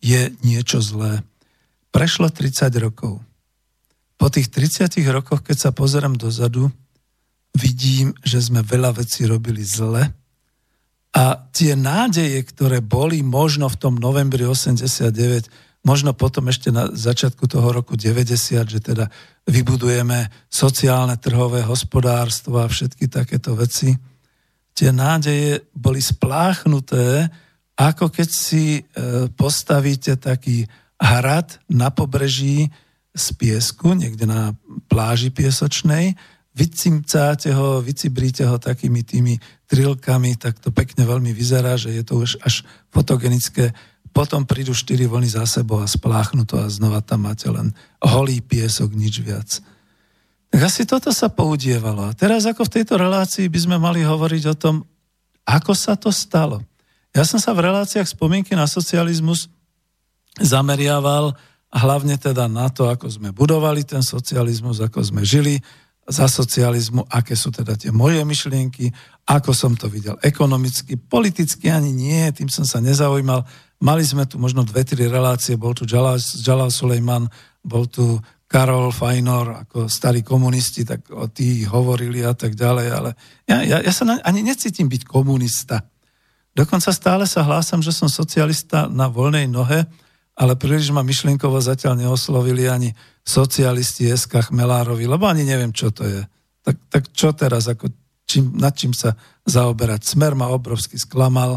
je 0.00 0.32
niečo 0.40 0.80
zlé. 0.80 1.20
Prešlo 1.92 2.32
30 2.32 2.72
rokov 2.80 3.20
po 4.22 4.30
tých 4.30 4.54
30 4.54 5.02
rokoch, 5.10 5.42
keď 5.42 5.56
sa 5.58 5.70
pozerám 5.74 6.14
dozadu, 6.14 6.70
vidím, 7.58 8.14
že 8.22 8.38
sme 8.38 8.62
veľa 8.62 9.02
vecí 9.02 9.26
robili 9.26 9.66
zle 9.66 10.14
a 11.10 11.24
tie 11.50 11.74
nádeje, 11.74 12.38
ktoré 12.46 12.78
boli 12.78 13.18
možno 13.26 13.66
v 13.66 13.82
tom 13.82 13.98
novembri 13.98 14.46
89, 14.46 15.50
možno 15.82 16.14
potom 16.14 16.46
ešte 16.46 16.70
na 16.70 16.86
začiatku 16.94 17.50
toho 17.50 17.74
roku 17.74 17.98
90, 17.98 18.62
že 18.62 18.78
teda 18.78 19.10
vybudujeme 19.50 20.30
sociálne 20.46 21.18
trhové 21.18 21.66
hospodárstvo 21.66 22.62
a 22.62 22.70
všetky 22.70 23.10
takéto 23.10 23.58
veci, 23.58 23.98
tie 24.72 24.90
nádeje 24.90 25.64
boli 25.76 26.00
spláchnuté, 26.00 27.28
ako 27.76 28.12
keď 28.12 28.28
si 28.28 28.80
e, 28.80 28.82
postavíte 29.32 30.16
taký 30.16 30.68
hrad 31.00 31.58
na 31.68 31.90
pobreží, 31.90 32.70
z 33.12 33.26
piesku, 33.36 33.92
niekde 33.92 34.24
na 34.24 34.56
pláži 34.88 35.28
piesočnej, 35.28 36.16
vycimcáte 36.52 37.52
ho, 37.52 37.80
vycibríte 37.80 38.44
ho 38.44 38.56
takými 38.56 39.04
tými 39.04 39.36
trilkami, 39.68 40.36
tak 40.36 40.60
to 40.60 40.72
pekne 40.72 41.04
veľmi 41.04 41.32
vyzerá, 41.32 41.80
že 41.80 41.92
je 41.92 42.02
to 42.04 42.24
už 42.24 42.40
až 42.44 42.64
fotogenické. 42.92 43.72
Potom 44.12 44.44
prídu 44.44 44.76
štyri 44.76 45.08
vlny 45.08 45.32
za 45.32 45.48
sebou 45.48 45.80
a 45.80 45.88
spláchnu 45.88 46.44
to 46.44 46.60
a 46.60 46.68
znova 46.68 47.00
tam 47.00 47.24
máte 47.24 47.48
len 47.48 47.72
holý 48.04 48.44
piesok, 48.44 48.92
nič 48.92 49.24
viac. 49.24 49.48
Tak 50.52 50.60
asi 50.60 50.84
toto 50.84 51.08
sa 51.16 51.32
poudievalo. 51.32 52.12
A 52.12 52.12
teraz 52.12 52.44
ako 52.44 52.68
v 52.68 52.74
tejto 52.76 53.00
relácii 53.00 53.48
by 53.48 53.58
sme 53.58 53.76
mali 53.80 54.04
hovoriť 54.04 54.44
o 54.52 54.54
tom, 54.54 54.84
ako 55.48 55.72
sa 55.72 55.96
to 55.96 56.12
stalo. 56.12 56.60
Ja 57.16 57.24
som 57.24 57.40
sa 57.40 57.56
v 57.56 57.64
reláciách 57.64 58.04
spomienky 58.04 58.52
na 58.52 58.68
socializmus 58.68 59.48
zameriaval 60.36 61.32
hlavne 61.72 62.20
teda 62.20 62.52
na 62.52 62.68
to, 62.68 62.88
ako 62.92 63.08
sme 63.08 63.32
budovali 63.32 63.84
ten 63.84 64.04
socializmus, 64.04 64.84
ako 64.84 65.00
sme 65.00 65.24
žili 65.24 65.56
za 66.04 66.28
socializmu, 66.28 67.08
aké 67.08 67.32
sú 67.32 67.48
teda 67.48 67.72
tie 67.78 67.88
moje 67.88 68.20
myšlienky, 68.20 68.92
ako 69.24 69.56
som 69.56 69.72
to 69.72 69.88
videl 69.88 70.18
ekonomicky, 70.20 70.98
politicky 71.00 71.72
ani 71.72 71.94
nie, 71.94 72.28
tým 72.34 72.52
som 72.52 72.68
sa 72.68 72.82
nezaujímal. 72.82 73.46
Mali 73.80 74.04
sme 74.04 74.28
tu 74.28 74.36
možno 74.36 74.66
dve, 74.68 74.84
tri 74.84 75.08
relácie, 75.08 75.56
bol 75.56 75.72
tu 75.72 75.88
Jalal, 75.88 76.20
Jalal 76.20 76.68
Sulejman, 76.74 77.30
bol 77.64 77.86
tu 77.86 78.18
Karol 78.52 78.92
Fajnor, 78.92 79.64
ako 79.64 79.88
starí 79.88 80.20
komunisti, 80.20 80.84
tak 80.84 81.08
o 81.08 81.24
tí 81.32 81.64
hovorili 81.64 82.20
a 82.20 82.36
tak 82.36 82.52
ďalej, 82.52 82.86
ale 82.92 83.10
ja, 83.48 83.64
ja, 83.64 83.78
ja 83.80 83.92
sa 83.96 84.04
ani 84.20 84.44
necítim 84.44 84.92
byť 84.92 85.08
komunista. 85.08 85.80
Dokonca 86.52 86.92
stále 86.92 87.24
sa 87.24 87.40
hlásam, 87.48 87.80
že 87.80 87.96
som 87.96 88.12
socialista 88.12 88.92
na 88.92 89.08
voľnej 89.08 89.48
nohe, 89.48 89.88
ale 90.36 90.52
príliš 90.52 90.92
ma 90.92 91.00
myšlienkovo 91.00 91.56
zatiaľ 91.64 91.96
neoslovili 92.04 92.68
ani 92.68 92.92
socialisti 93.24 94.12
SK 94.12 94.52
Chmelárovi, 94.52 95.08
lebo 95.08 95.24
ani 95.24 95.48
neviem, 95.48 95.72
čo 95.72 95.88
to 95.88 96.04
je. 96.04 96.20
Tak, 96.60 96.76
tak 96.92 97.02
čo 97.16 97.32
teraz, 97.32 97.72
ako 97.72 97.88
čím, 98.28 98.52
nad 98.52 98.76
čím 98.76 98.92
sa 98.92 99.16
zaoberať? 99.48 100.04
Smer 100.04 100.36
ma 100.36 100.52
obrovsky 100.52 101.00
sklamal. 101.00 101.56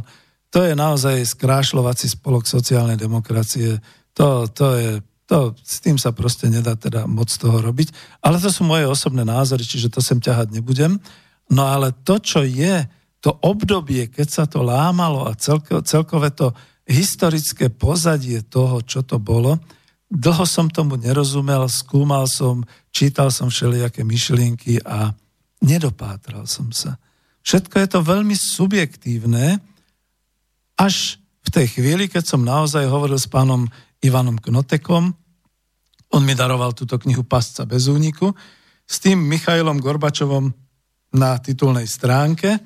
To 0.56 0.64
je 0.64 0.72
naozaj 0.72 1.28
skrášľovací 1.28 2.08
spolok 2.08 2.48
sociálnej 2.48 2.96
demokracie. 2.96 3.84
To, 4.16 4.48
to 4.48 4.66
je, 4.80 4.92
to, 5.26 5.58
s 5.58 5.82
tým 5.82 5.98
sa 5.98 6.14
proste 6.14 6.46
nedá 6.50 6.78
teda 6.78 7.10
moc 7.10 7.30
toho 7.34 7.58
robiť. 7.58 8.22
Ale 8.22 8.38
to 8.38 8.54
sú 8.54 8.62
moje 8.62 8.86
osobné 8.86 9.26
názory, 9.26 9.66
čiže 9.66 9.90
to 9.90 10.00
sem 10.02 10.22
ťahať 10.22 10.54
nebudem. 10.54 11.02
No 11.50 11.66
ale 11.66 11.94
to, 12.06 12.22
čo 12.22 12.46
je, 12.46 12.86
to 13.26 13.34
obdobie, 13.42 14.06
keď 14.14 14.28
sa 14.30 14.44
to 14.46 14.62
lámalo 14.62 15.26
a 15.26 15.34
celko, 15.34 15.82
celkové 15.82 16.30
to 16.30 16.54
historické 16.86 17.74
pozadie 17.74 18.46
toho, 18.46 18.86
čo 18.86 19.02
to 19.02 19.18
bolo. 19.18 19.58
Dlho 20.14 20.46
som 20.46 20.70
tomu 20.70 21.02
nerozumel, 21.02 21.66
skúmal 21.66 22.30
som, 22.30 22.62
čítal 22.94 23.34
som 23.34 23.50
všelijaké 23.50 24.06
myšlienky 24.06 24.78
a 24.86 25.10
nedopátral 25.66 26.46
som 26.46 26.70
sa. 26.70 27.02
Všetko 27.42 27.76
je 27.82 27.88
to 27.90 28.00
veľmi 28.06 28.38
subjektívne, 28.38 29.58
až 30.78 31.18
v 31.46 31.50
tej 31.50 31.68
chvíli, 31.78 32.06
keď 32.06 32.24
som 32.26 32.42
naozaj 32.46 32.86
hovoril 32.86 33.18
s 33.18 33.30
pánom 33.30 33.70
Ivanom 34.06 34.38
Knotekom, 34.38 35.10
on 36.14 36.24
mi 36.24 36.38
daroval 36.38 36.78
túto 36.78 37.02
knihu 37.02 37.26
Pasca 37.26 37.66
bez 37.66 37.90
úniku, 37.90 38.32
s 38.86 39.02
tým 39.02 39.18
Michailom 39.18 39.82
Gorbačovom 39.82 40.54
na 41.18 41.42
titulnej 41.42 41.90
stránke, 41.90 42.62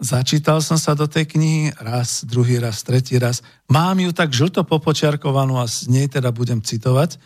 Začítal 0.00 0.64
som 0.64 0.80
sa 0.80 0.96
do 0.96 1.04
tej 1.04 1.28
knihy 1.28 1.76
raz, 1.76 2.24
druhý 2.24 2.56
raz, 2.56 2.80
tretí 2.80 3.20
raz. 3.20 3.44
Mám 3.68 4.00
ju 4.00 4.16
tak 4.16 4.32
žlto 4.32 4.64
popočiarkovanú 4.64 5.60
a 5.60 5.68
z 5.68 5.92
nej 5.92 6.08
teda 6.08 6.32
budem 6.32 6.64
citovať 6.64 7.10
e, 7.14 7.18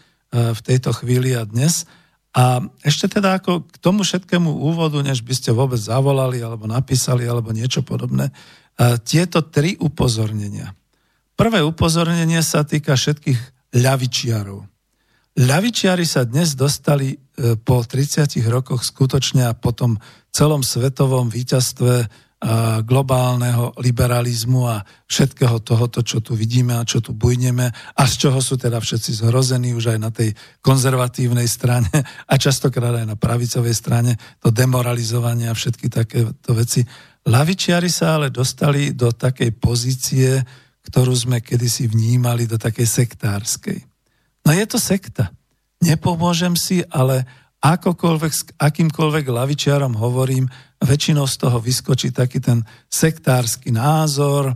v 0.51 0.61
tejto 0.61 0.91
chvíli 0.91 1.39
a 1.39 1.47
dnes. 1.47 1.87
A 2.35 2.59
ešte 2.83 3.07
teda 3.07 3.39
ako 3.39 3.71
k 3.71 3.77
tomu 3.79 4.03
všetkému 4.03 4.51
úvodu, 4.51 4.99
než 5.07 5.23
by 5.23 5.39
ste 5.39 5.55
vôbec 5.55 5.79
zavolali 5.79 6.43
alebo 6.43 6.67
napísali 6.67 7.23
alebo 7.31 7.55
niečo 7.55 7.87
podobné, 7.87 8.35
e, 8.75 8.99
tieto 9.07 9.47
tri 9.47 9.79
upozornenia. 9.79 10.75
Prvé 11.35 11.67
upozornenie 11.67 12.39
sa 12.47 12.63
týka 12.63 12.95
všetkých 12.95 13.75
ľavičiarov. 13.75 14.71
Ľavičiari 15.35 16.07
sa 16.07 16.23
dnes 16.23 16.55
dostali 16.55 17.19
po 17.67 17.83
30 17.83 18.39
rokoch 18.47 18.87
skutočne 18.87 19.51
a 19.51 19.59
po 19.59 19.75
tom 19.75 19.99
celom 20.31 20.63
svetovom 20.63 21.27
víťazstve 21.27 22.07
globálneho 22.85 23.73
liberalizmu 23.81 24.69
a 24.69 24.85
všetkého 25.11 25.65
tohoto, 25.65 26.05
čo 26.05 26.21
tu 26.21 26.37
vidíme 26.37 26.77
a 26.77 26.87
čo 26.87 27.01
tu 27.01 27.17
bujneme 27.17 27.67
a 27.73 28.03
z 28.05 28.15
čoho 28.15 28.39
sú 28.39 28.61
teda 28.61 28.79
všetci 28.79 29.25
zhrození 29.25 29.73
už 29.73 29.97
aj 29.97 29.99
na 29.99 30.13
tej 30.13 30.37
konzervatívnej 30.61 31.49
strane 31.49 31.91
a 32.31 32.35
častokrát 32.37 32.95
aj 33.01 33.07
na 33.11 33.17
pravicovej 33.17 33.75
strane, 33.75 34.15
to 34.39 34.53
demoralizovanie 34.53 35.49
a 35.49 35.57
všetky 35.57 35.89
takéto 35.89 36.53
veci. 36.53 36.85
Lavičiari 37.25 37.89
sa 37.89 38.21
ale 38.21 38.29
dostali 38.29 38.93
do 38.93 39.09
takej 39.09 39.51
pozície, 39.57 40.37
ktorú 40.85 41.17
sme 41.17 41.41
kedysi 41.41 41.89
vnímali, 41.89 42.45
do 42.45 42.61
takej 42.61 42.85
sektárskej. 42.85 43.81
No 44.45 44.53
je 44.53 44.65
to 44.69 44.77
sekta. 44.77 45.33
Nepomôžem 45.81 46.53
si, 46.57 46.85
ale 46.93 47.25
akokoľvek, 47.65 48.61
akýmkoľvek 48.61 49.25
lavičiarom 49.25 49.97
hovorím, 49.97 50.49
väčšinou 50.85 51.25
z 51.25 51.37
toho 51.41 51.59
vyskočí 51.65 52.13
taký 52.13 52.45
ten 52.45 52.61
sektársky 52.93 53.73
názor, 53.73 54.53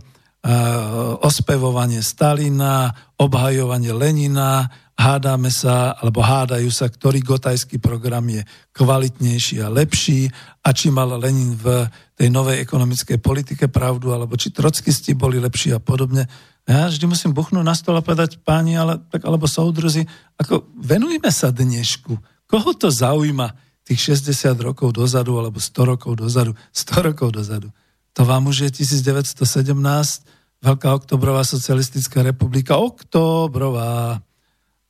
ospevovanie 1.19 1.99
Stalina, 2.05 2.93
obhajovanie 3.17 3.91
Lenina, 3.91 4.69
hádame 4.99 5.47
sa, 5.47 5.95
alebo 5.95 6.19
hádajú 6.19 6.67
sa, 6.67 6.91
ktorý 6.91 7.23
gotajský 7.23 7.79
program 7.79 8.27
je 8.27 8.43
kvalitnejší 8.75 9.63
a 9.63 9.71
lepší 9.71 10.27
a 10.59 10.75
či 10.75 10.91
mal 10.91 11.15
Lenin 11.15 11.55
v 11.55 11.87
tej 12.19 12.27
novej 12.27 12.59
ekonomickej 12.59 13.23
politike 13.23 13.71
pravdu, 13.71 14.11
alebo 14.11 14.35
či 14.35 14.51
trockisti 14.51 15.15
boli 15.15 15.39
lepší 15.39 15.71
a 15.71 15.79
podobne. 15.79 16.27
Ja 16.67 16.91
vždy 16.91 17.07
musím 17.07 17.31
buchnúť 17.31 17.63
na 17.63 17.71
stôl 17.71 17.95
a 17.95 18.03
povedať, 18.03 18.43
páni, 18.43 18.75
ale, 18.75 18.99
tak, 19.07 19.23
alebo 19.23 19.47
soudruzi, 19.47 20.03
ako 20.35 20.67
venujme 20.75 21.31
sa 21.31 21.49
dnešku, 21.49 22.19
Koho 22.49 22.73
to 22.73 22.89
zaujíma 22.89 23.53
tých 23.85 24.17
60 24.17 24.57
rokov 24.65 24.89
dozadu 24.97 25.37
alebo 25.37 25.61
100 25.61 25.85
rokov 25.85 26.17
dozadu? 26.17 26.57
100 26.73 27.13
rokov 27.13 27.29
dozadu. 27.29 27.69
To 28.17 28.25
vám 28.25 28.49
už 28.49 28.65
je 28.65 28.81
1917, 28.81 30.25
Veľká 30.59 30.91
oktobrová 30.91 31.47
socialistická 31.47 32.19
republika, 32.19 32.75
oktobrová. 32.75 34.19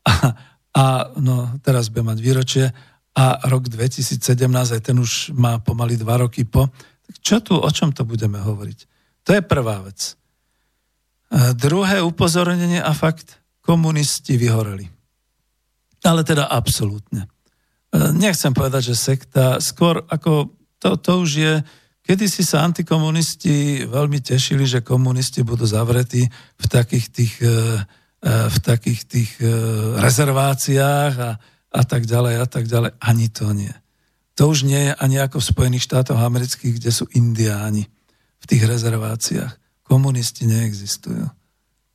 A, 0.10 0.34
a 0.74 0.86
no, 1.22 1.54
teraz 1.62 1.93
bude 1.93 2.06
mať 2.06 2.17
výročie 2.17 2.65
a 3.13 3.45
rok 3.45 3.69
2017, 3.69 4.17
aj 4.50 4.82
ten 4.82 4.98
už 4.98 5.34
má 5.38 5.62
pomaly 5.62 5.98
dva 6.00 6.22
roky 6.24 6.45
po. 6.45 6.69
Tak 7.06 7.15
čo 7.22 7.38
tu, 7.45 7.54
o 7.58 7.69
čom 7.69 7.93
to 7.93 8.06
budeme 8.06 8.41
hovoriť? 8.41 8.80
To 9.28 9.30
je 9.38 9.41
prvá 9.45 9.86
vec. 9.86 10.17
A 11.30 11.54
druhé 11.54 12.02
upozornenie 12.02 12.82
a 12.82 12.93
fakt, 12.98 13.38
komunisti 13.62 14.34
vyhoreli. 14.34 14.89
Ale 16.02 16.26
teda 16.26 16.50
absolútne. 16.50 17.30
Nechcem 17.93 18.54
povedať, 18.54 18.93
že 18.93 18.95
sekta, 18.98 19.58
skôr 19.62 20.06
ako 20.10 20.54
to, 20.80 20.95
to 20.98 21.12
už 21.22 21.30
je, 21.36 21.54
kedy 22.06 22.26
si 22.26 22.41
sa 22.41 22.65
antikomunisti 22.65 23.86
veľmi 23.86 24.24
tešili, 24.24 24.65
že 24.65 24.86
komunisti 24.86 25.43
budú 25.45 25.67
zavretí 25.67 26.26
v 26.58 26.65
takých 26.65 27.06
tých, 27.12 27.34
e, 27.41 27.45
e, 27.45 27.58
v 28.23 28.58
takých 28.60 29.01
tých 29.08 29.32
e, 29.39 29.47
rezerváciách 29.95 31.13
a, 31.23 31.32
a 31.71 31.82
tak 31.88 32.03
ďalej 32.03 32.36
a 32.43 32.47
tak 32.47 32.67
ďalej. 32.67 32.91
Ani 32.99 33.27
to 33.32 33.47
nie. 33.55 33.71
To 34.36 34.51
už 34.51 34.67
nie 34.67 34.91
je 34.91 34.93
ani 34.95 35.19
ako 35.19 35.39
v 35.39 35.49
Spojených 35.51 35.88
štátoch 35.88 36.19
amerických, 36.19 36.79
kde 36.79 36.91
sú 36.91 37.08
indiáni 37.15 37.88
v 38.39 38.45
tých 38.47 38.63
rezerváciách. 38.67 39.84
Komunisti 39.84 40.47
neexistujú. 40.47 41.27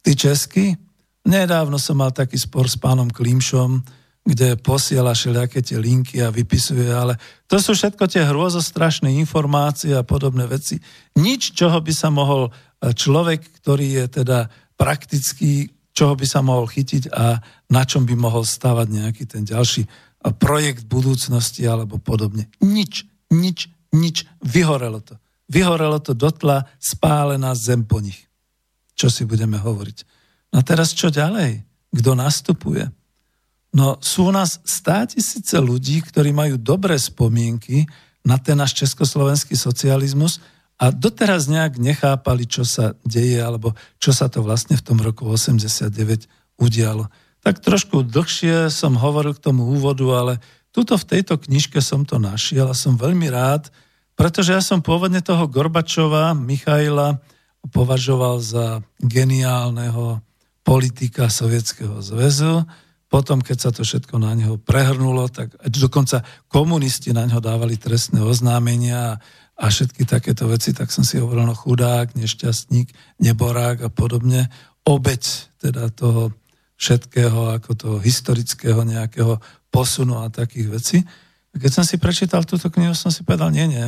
Ty 0.05 0.11
česky? 0.13 0.77
Nedávno 1.25 1.81
som 1.81 2.01
mal 2.01 2.13
taký 2.13 2.37
spor 2.37 2.69
s 2.69 2.77
pánom 2.77 3.09
Klimšom, 3.09 3.81
kde 4.25 4.57
posiela 4.57 5.13
všelijaké 5.13 5.61
tie 5.61 5.77
linky 5.77 6.25
a 6.25 6.33
vypisuje, 6.33 6.89
ale 6.89 7.21
to 7.45 7.61
sú 7.61 7.77
všetko 7.77 8.09
tie 8.09 8.25
hrôzostrašné 8.25 9.13
informácie 9.21 9.93
a 9.93 10.05
podobné 10.05 10.49
veci. 10.49 10.81
Nič, 11.21 11.53
čoho 11.53 11.77
by 11.85 11.93
sa 11.93 12.09
mohol 12.09 12.49
e, 12.49 12.51
človek, 12.97 13.61
ktorý 13.61 14.05
je 14.05 14.25
teda 14.25 14.49
praktický, 14.81 15.69
čoho 15.95 16.19
by 16.19 16.27
sa 16.27 16.43
mohol 16.43 16.67
chytiť 16.67 17.15
a 17.15 17.39
na 17.71 17.83
čom 17.87 18.03
by 18.03 18.19
mohol 18.19 18.43
stavať 18.43 18.87
nejaký 18.91 19.25
ten 19.31 19.47
ďalší 19.47 19.87
projekt 20.37 20.91
budúcnosti 20.91 21.63
alebo 21.65 22.03
podobne. 22.03 22.51
Nič, 22.59 23.07
nič, 23.31 23.71
nič. 23.95 24.27
Vyhorelo 24.43 25.01
to. 25.01 25.15
Vyhorelo 25.47 26.03
to 26.03 26.17
dotla, 26.17 26.67
spálená 26.83 27.55
zem 27.55 27.87
po 27.87 28.03
nich. 28.03 28.27
Čo 28.99 29.13
si 29.13 29.23
budeme 29.23 29.61
hovoriť? 29.61 29.99
No 30.51 30.61
a 30.61 30.67
teraz 30.67 30.97
čo 30.97 31.15
ďalej? 31.15 31.63
Kto 31.95 32.11
nastupuje? 32.19 32.91
No 33.75 33.99
sú 34.03 34.31
u 34.31 34.33
nás 34.35 34.63
stá 34.63 35.07
tisíce 35.07 35.59
ľudí, 35.59 36.03
ktorí 36.03 36.31
majú 36.31 36.59
dobré 36.59 36.95
spomienky 36.99 37.87
na 38.25 38.41
ten 38.41 38.57
náš 38.57 38.73
československý 38.79 39.59
socializmus 39.59 40.41
a 40.75 40.91
doteraz 40.91 41.47
nejak 41.47 41.79
nechápali, 41.79 42.51
čo 42.51 42.67
sa 42.67 42.99
deje, 43.07 43.39
alebo 43.39 43.79
čo 44.03 44.11
sa 44.11 44.27
to 44.27 44.43
vlastne 44.43 44.75
v 44.75 44.83
tom 44.83 44.99
roku 44.99 45.27
89 45.31 46.27
udialo. 46.59 47.07
Tak 47.47 47.63
trošku 47.63 48.03
dlhšie 48.03 48.73
som 48.73 48.99
hovoril 48.99 49.39
k 49.39 49.45
tomu 49.45 49.71
úvodu, 49.71 50.05
ale 50.17 50.33
tuto 50.75 50.99
v 50.99 51.07
tejto 51.07 51.39
knižke 51.39 51.79
som 51.79 52.03
to 52.03 52.19
našiel 52.19 52.73
a 52.73 52.75
som 52.75 52.99
veľmi 52.99 53.31
rád, 53.31 53.71
pretože 54.19 54.55
ja 54.55 54.63
som 54.63 54.83
pôvodne 54.83 55.23
toho 55.23 55.47
Gorbačova, 55.47 56.35
Michaila, 56.35 57.23
považoval 57.71 58.43
za 58.43 58.83
geniálneho 58.99 60.23
politika 60.67 61.31
Sovietskeho 61.31 62.03
zväzu, 62.03 62.67
potom, 63.15 63.39
keď 63.39 63.59
sa 63.61 63.71
to 63.71 63.87
všetko 63.87 64.19
na 64.19 64.35
neho 64.35 64.59
prehrnulo, 64.59 65.31
tak 65.31 65.55
dokonca 65.71 66.27
komunisti 66.51 67.15
na 67.15 67.23
neho 67.23 67.39
dávali 67.39 67.79
trestné 67.79 68.19
oznámenia 68.19 69.15
a 69.15 69.19
všetky 69.59 70.03
takéto 70.07 70.51
veci, 70.51 70.75
tak 70.75 70.91
som 70.91 71.07
si 71.07 71.23
hovoril, 71.23 71.47
no 71.47 71.55
chudák, 71.55 72.19
nešťastník, 72.19 72.91
neborák 73.23 73.87
a 73.87 73.91
podobne. 73.91 74.51
Obeď 74.83 75.23
teda 75.63 75.95
toho 75.95 76.35
všetkého, 76.75 77.55
ako 77.55 77.71
toho 77.79 77.97
historického 78.03 78.83
nejakého 78.83 79.39
posunu 79.71 80.27
a 80.27 80.31
takých 80.31 80.69
vecí. 80.69 80.99
A 81.55 81.63
keď 81.63 81.71
som 81.71 81.85
si 81.87 82.03
prečítal 82.03 82.43
túto 82.43 82.67
knihu, 82.71 82.93
som 82.99 83.15
si 83.15 83.23
povedal, 83.23 83.55
nie, 83.55 83.71
nie. 83.71 83.87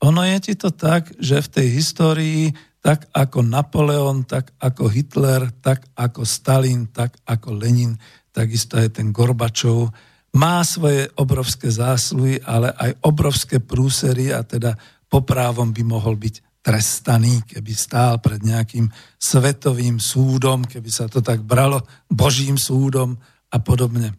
Ono 0.00 0.24
je 0.24 0.38
ti 0.40 0.54
to 0.56 0.72
tak, 0.72 1.12
že 1.20 1.44
v 1.44 1.52
tej 1.52 1.66
histórii 1.76 2.42
tak 2.84 3.08
ako 3.16 3.40
Napoleon, 3.40 4.28
tak 4.28 4.52
ako 4.60 4.92
Hitler, 4.92 5.48
tak 5.64 5.88
ako 5.96 6.28
Stalin, 6.28 6.92
tak 6.92 7.16
ako 7.24 7.56
Lenin, 7.56 7.96
takisto 8.28 8.76
aj 8.76 9.00
ten 9.00 9.08
Gorbačov, 9.08 9.88
má 10.36 10.60
svoje 10.66 11.08
obrovské 11.16 11.72
zásluhy, 11.72 12.42
ale 12.44 12.74
aj 12.76 13.00
obrovské 13.06 13.62
prúsery 13.62 14.34
a 14.36 14.44
teda 14.44 14.76
poprávom 15.14 15.70
by 15.70 15.82
mohol 15.86 16.18
byť 16.18 16.58
trestaný, 16.58 17.46
keby 17.46 17.70
stál 17.70 18.18
pred 18.18 18.42
nejakým 18.42 18.90
svetovým 19.14 20.02
súdom, 20.02 20.66
keby 20.66 20.90
sa 20.90 21.06
to 21.06 21.22
tak 21.22 21.46
bralo, 21.46 21.86
božím 22.10 22.58
súdom 22.58 23.14
a 23.52 23.62
podobne. 23.62 24.16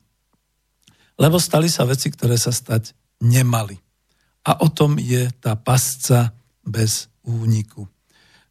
Lebo 1.20 1.36
stali 1.42 1.68
sa 1.68 1.84
veci, 1.84 2.08
ktoré 2.08 2.40
sa 2.40 2.56
stať 2.56 2.96
nemali. 3.20 3.76
A 4.46 4.62
o 4.64 4.72
tom 4.72 4.96
je 5.02 5.28
tá 5.42 5.58
pasca 5.60 6.32
bez 6.64 7.12
úniku. 7.26 7.90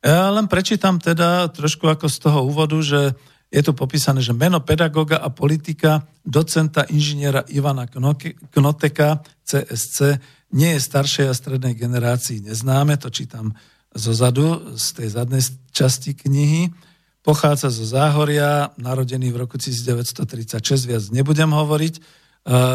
Ja 0.04 0.28
len 0.28 0.50
prečítam 0.50 1.00
teda 1.00 1.48
trošku 1.48 1.88
ako 1.88 2.10
z 2.12 2.16
toho 2.18 2.44
úvodu, 2.44 2.76
že 2.84 3.16
je 3.48 3.62
tu 3.62 3.72
popísané, 3.72 4.18
že 4.18 4.34
meno 4.34 4.58
pedagoga 4.58 5.22
a 5.22 5.30
politika 5.30 6.02
docenta 6.26 6.82
inžiniera 6.90 7.46
Ivana 7.46 7.86
Knoteka, 7.86 9.22
CSC, 9.46 10.18
nie 10.54 10.78
je 10.78 10.86
staršej 10.86 11.26
a 11.26 11.34
strednej 11.34 11.74
generácii 11.74 12.46
neznáme, 12.46 12.94
to 12.94 13.10
čítam 13.10 13.58
zo 13.90 14.14
zadu, 14.14 14.78
z 14.78 14.86
tej 14.94 15.08
zadnej 15.18 15.42
časti 15.74 16.14
knihy. 16.14 16.70
Pochádza 17.26 17.74
zo 17.74 17.82
Záhoria, 17.82 18.70
narodený 18.78 19.34
v 19.34 19.42
roku 19.42 19.58
1936, 19.58 20.86
viac 20.86 21.04
nebudem 21.10 21.50
hovoriť. 21.50 21.94
E, 21.98 22.00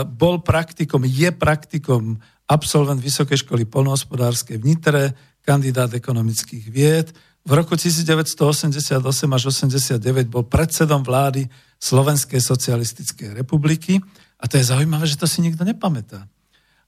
bol 0.04 0.44
praktikom, 0.44 1.08
je 1.08 1.30
praktikom, 1.32 2.20
absolvent 2.50 3.00
Vysokej 3.00 3.46
školy 3.48 3.63
polnohospodárskej 3.63 4.58
v 4.60 4.68
Nitre, 4.74 5.04
kandidát 5.46 5.94
ekonomických 5.94 6.65
vied, 6.68 7.15
v 7.48 7.52
roku 7.56 7.74
1988 7.74 9.00
až 9.32 9.44
89 9.50 10.28
bol 10.28 10.44
predsedom 10.44 11.02
vlády 11.02 11.48
Slovenskej 11.80 12.44
socialistickej 12.44 13.34
republiky 13.34 14.04
a 14.38 14.46
to 14.46 14.60
je 14.60 14.70
zaujímavé, 14.70 15.08
že 15.08 15.15
to 15.15 15.26
si 15.26 15.39
nikto 15.39 15.63
nepamätá. 15.63 16.28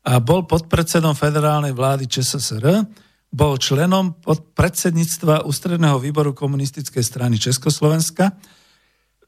A 0.01 0.17
bol 0.17 0.49
podpredsedom 0.49 1.13
federálnej 1.13 1.77
vlády 1.77 2.09
ČSSR, 2.09 2.65
bol 3.31 3.55
členom 3.55 4.17
predsedníctva 4.57 5.47
Ústredného 5.47 6.01
výboru 6.01 6.35
komunistickej 6.35 7.03
strany 7.05 7.39
Československa 7.39 8.35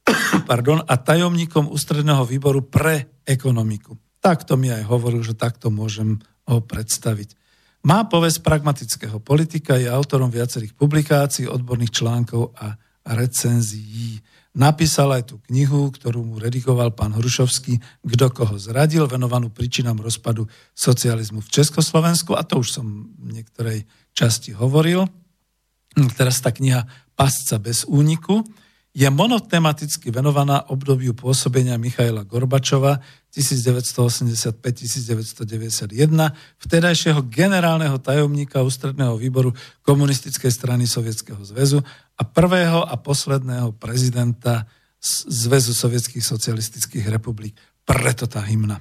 pardon, 0.49 0.83
a 0.83 0.93
tajomníkom 0.99 1.71
Ústredného 1.71 2.27
výboru 2.27 2.67
pre 2.67 3.23
ekonomiku. 3.23 3.95
Takto 4.19 4.55
mi 4.59 4.71
aj 4.71 4.83
hovoril, 4.88 5.23
že 5.23 5.36
takto 5.36 5.71
môžem 5.71 6.19
ho 6.47 6.59
predstaviť. 6.63 7.36
Má 7.83 8.07
povesť 8.07 8.39
pragmatického 8.43 9.19
politika, 9.19 9.75
je 9.75 9.91
autorom 9.91 10.31
viacerých 10.31 10.71
publikácií, 10.75 11.47
odborných 11.47 11.91
článkov 11.91 12.55
a 12.55 12.75
recenzií. 13.03 14.23
Napísal 14.54 15.10
aj 15.18 15.34
tú 15.34 15.36
knihu, 15.50 15.89
ktorú 15.89 16.22
mu 16.22 16.36
redigoval 16.38 16.94
pán 16.94 17.13
Hrušovský, 17.18 17.82
Kto 18.06 18.30
koho 18.30 18.56
zradil, 18.62 19.10
venovanú 19.10 19.50
príčinám 19.50 20.00
rozpadu 20.00 20.46
socializmu 20.78 21.42
v 21.42 21.52
Československu 21.52 22.38
a 22.38 22.46
to 22.46 22.62
už 22.62 22.80
som 22.80 22.86
v 23.18 23.42
niektorej 23.42 23.86
časti 24.13 24.54
hovoril. 24.54 25.10
Teraz 26.18 26.42
tá 26.42 26.54
kniha 26.54 26.86
Pasca 27.13 27.62
bez 27.62 27.86
úniku 27.86 28.42
je 28.94 29.10
monotematicky 29.10 30.13
venovaná 30.13 30.70
obdobiu 30.70 31.18
pôsobenia 31.18 31.82
Michaila 31.82 32.22
Gorbačova 32.26 33.02
1985-1991, 33.34 35.89
vtedajšieho 36.62 37.26
generálneho 37.26 37.98
tajomníka 37.98 38.62
ústredného 38.62 39.17
výboru 39.17 39.50
komunistickej 39.82 40.54
strany 40.54 40.86
Sovietskeho 40.86 41.41
zväzu 41.41 41.82
a 42.13 42.22
prvého 42.22 42.86
a 42.86 42.93
posledného 42.93 43.74
prezidenta 43.82 44.69
Zväzu 45.28 45.76
sovietských 45.76 46.24
socialistických 46.24 47.12
republik. 47.12 47.60
Preto 47.84 48.24
tá 48.24 48.39
hymna. 48.39 48.80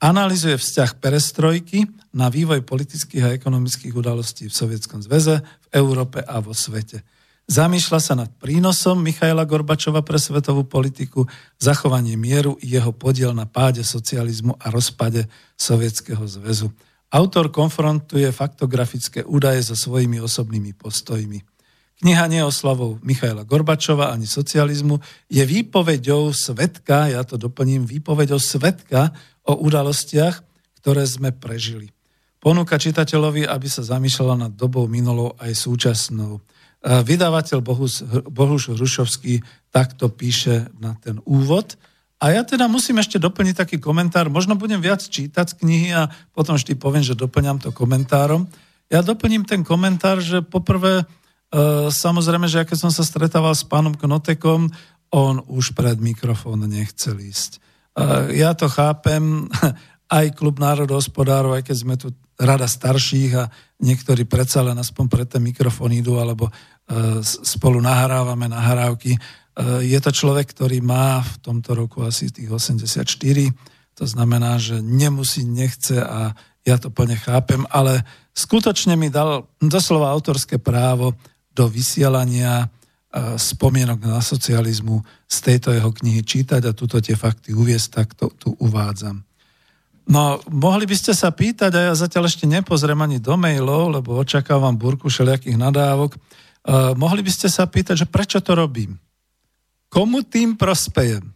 Analizuje 0.00 0.56
vzťah 0.56 0.96
perestrojky 1.02 1.84
na 2.16 2.32
vývoj 2.32 2.64
politických 2.64 3.24
a 3.26 3.34
ekonomických 3.36 3.92
udalostí 3.92 4.48
v 4.48 4.56
Sovietskom 4.56 5.04
zväze, 5.04 5.42
v 5.42 5.68
Európe 5.74 6.24
a 6.24 6.40
vo 6.40 6.56
svete. 6.56 7.04
Zamýšľa 7.48 8.00
sa 8.04 8.12
nad 8.12 8.28
prínosom 8.28 9.00
Michaila 9.00 9.48
Gorbačova 9.48 10.04
pre 10.04 10.20
svetovú 10.20 10.68
politiku, 10.68 11.24
zachovanie 11.56 12.12
mieru 12.12 12.60
i 12.60 12.76
jeho 12.76 12.92
podiel 12.92 13.32
na 13.32 13.48
páde 13.48 13.80
socializmu 13.80 14.60
a 14.60 14.68
rozpade 14.68 15.24
Sovietskeho 15.56 16.28
zväzu. 16.28 16.68
Autor 17.08 17.48
konfrontuje 17.48 18.28
faktografické 18.36 19.24
údaje 19.24 19.64
so 19.64 19.72
svojimi 19.72 20.20
osobnými 20.20 20.76
postojmi. 20.76 21.40
Kniha 22.04 22.28
nie 22.28 22.44
oslavou 22.44 23.00
Michaila 23.00 23.48
Gorbačova 23.48 24.12
ani 24.12 24.28
socializmu, 24.28 25.00
je 25.32 25.40
výpovedou 25.40 26.36
svetka, 26.36 27.08
ja 27.08 27.24
to 27.24 27.40
doplním, 27.40 27.88
výpovedou 27.88 28.36
svetka 28.36 29.16
o 29.48 29.56
udalostiach, 29.56 30.44
ktoré 30.84 31.08
sme 31.08 31.32
prežili. 31.32 31.96
Ponúka 32.44 32.76
čitateľovi, 32.76 33.48
aby 33.48 33.66
sa 33.72 33.80
zamýšľala 33.80 34.46
nad 34.46 34.52
dobou 34.52 34.84
minulou 34.84 35.32
aj 35.40 35.56
súčasnou. 35.56 36.44
Vydavateľ 36.88 37.60
Bohus, 37.60 38.00
Bohuš 38.32 38.72
Hrušovský 38.72 39.44
takto 39.68 40.08
píše 40.08 40.72
na 40.80 40.96
ten 40.96 41.20
úvod. 41.28 41.76
A 42.18 42.34
ja 42.34 42.42
teda 42.42 42.66
musím 42.66 42.98
ešte 42.98 43.20
doplniť 43.20 43.54
taký 43.54 43.76
komentár. 43.78 44.26
Možno 44.32 44.58
budem 44.58 44.80
viac 44.80 45.04
čítať 45.04 45.54
z 45.54 45.58
knihy 45.60 45.88
a 45.94 46.10
potom 46.34 46.56
vždy 46.56 46.74
poviem, 46.74 47.04
že 47.04 47.14
doplňam 47.14 47.62
to 47.62 47.70
komentárom. 47.70 48.48
Ja 48.88 49.04
doplním 49.04 49.44
ten 49.44 49.62
komentár, 49.62 50.18
že 50.18 50.40
poprvé, 50.42 51.04
e, 51.04 51.92
samozrejme, 51.92 52.48
že 52.48 52.64
keď 52.64 52.88
som 52.88 52.90
sa 52.90 53.04
stretával 53.04 53.52
s 53.52 53.62
pánom 53.62 53.94
Knotekom, 53.94 54.72
on 55.12 55.34
už 55.46 55.76
pred 55.76 56.00
mikrofón 56.00 56.64
nechcel 56.66 57.20
ísť. 57.20 57.60
E, 57.94 58.40
ja 58.40 58.56
to 58.56 58.66
chápem, 58.66 59.46
aj 60.08 60.34
klub 60.34 60.56
národohospodárov, 60.56 61.54
aj 61.54 61.62
keď 61.68 61.76
sme 61.76 61.94
tu 62.00 62.16
rada 62.40 62.64
starších 62.64 63.32
a 63.36 63.50
niektorí 63.82 64.24
predsa 64.24 64.64
len 64.64 64.78
aspoň 64.78 65.04
pre 65.10 65.24
ten 65.28 65.42
mikrofón 65.44 65.92
idú 65.92 66.16
alebo 66.16 66.48
e, 66.48 66.52
spolu 67.22 67.84
nahrávame 67.84 68.48
nahrávky. 68.48 69.14
E, 69.14 69.18
je 69.84 69.98
to 70.00 70.10
človek, 70.12 70.48
ktorý 70.56 70.80
má 70.80 71.20
v 71.20 71.34
tomto 71.44 71.76
roku 71.76 72.00
asi 72.04 72.32
tých 72.32 72.48
84, 72.48 73.04
to 73.98 74.04
znamená, 74.06 74.56
že 74.62 74.78
nemusí, 74.78 75.42
nechce 75.42 75.98
a 75.98 76.32
ja 76.62 76.76
to 76.78 76.92
plne 76.92 77.18
chápem, 77.18 77.66
ale 77.72 78.06
skutočne 78.36 78.94
mi 78.94 79.10
dal 79.10 79.48
doslova 79.58 80.12
autorské 80.14 80.60
právo 80.60 81.16
do 81.50 81.66
vysielania 81.66 82.64
e, 82.64 83.36
spomienok 83.36 83.98
na 84.06 84.20
socializmu 84.22 85.02
z 85.26 85.36
tejto 85.42 85.74
jeho 85.74 85.90
knihy 85.90 86.22
čítať 86.22 86.62
a 86.68 86.76
tuto 86.76 87.02
tie 87.02 87.18
fakty 87.18 87.52
uviesť, 87.52 87.88
tak 87.90 88.08
to 88.14 88.30
tu 88.38 88.54
uvádzam. 88.62 89.26
No, 90.08 90.40
mohli 90.48 90.88
by 90.88 90.96
ste 90.96 91.12
sa 91.12 91.28
pýtať, 91.28 91.68
a 91.76 91.80
ja 91.90 91.92
zatiaľ 91.92 92.32
ešte 92.32 92.48
nepozriem 92.48 92.96
ani 92.96 93.20
do 93.20 93.36
mailov, 93.36 93.92
lebo 93.92 94.16
očakávam 94.16 94.72
burku 94.72 95.12
všelijakých 95.12 95.60
nadávok. 95.60 96.16
Uh, 96.68 96.92
mohli 97.00 97.24
by 97.24 97.32
ste 97.32 97.48
sa 97.48 97.64
pýtať, 97.64 98.04
že 98.04 98.06
prečo 98.06 98.44
to 98.44 98.52
robím? 98.52 99.00
Komu 99.88 100.20
tým 100.20 100.60
prospejem? 100.60 101.32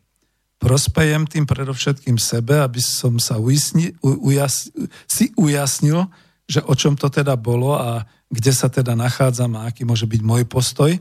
Prospejem 0.61 1.25
tým 1.25 1.49
predovšetkým 1.49 2.21
sebe, 2.21 2.61
aby 2.61 2.79
som 2.85 3.17
sa 3.17 3.41
ujasni, 3.41 3.97
ujas, 4.05 4.69
si 5.09 5.33
ujasnil, 5.35 6.05
že 6.45 6.61
o 6.69 6.75
čom 6.77 6.95
to 6.95 7.09
teda 7.09 7.35
bolo 7.35 7.75
a 7.75 8.05
kde 8.29 8.53
sa 8.53 8.69
teda 8.69 8.93
nachádzam 8.93 9.57
a 9.57 9.73
aký 9.73 9.89
môže 9.89 10.05
byť 10.05 10.21
môj 10.21 10.45
postoj 10.45 10.93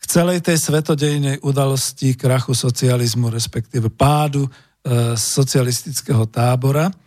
k 0.00 0.04
celej 0.04 0.44
tej 0.44 0.60
svetodejnej 0.60 1.40
udalosti 1.40 2.14
krachu 2.14 2.52
socializmu, 2.52 3.32
respektíve 3.32 3.88
pádu 3.92 4.44
e, 4.44 4.50
socialistického 5.16 6.28
tábora– 6.28 6.92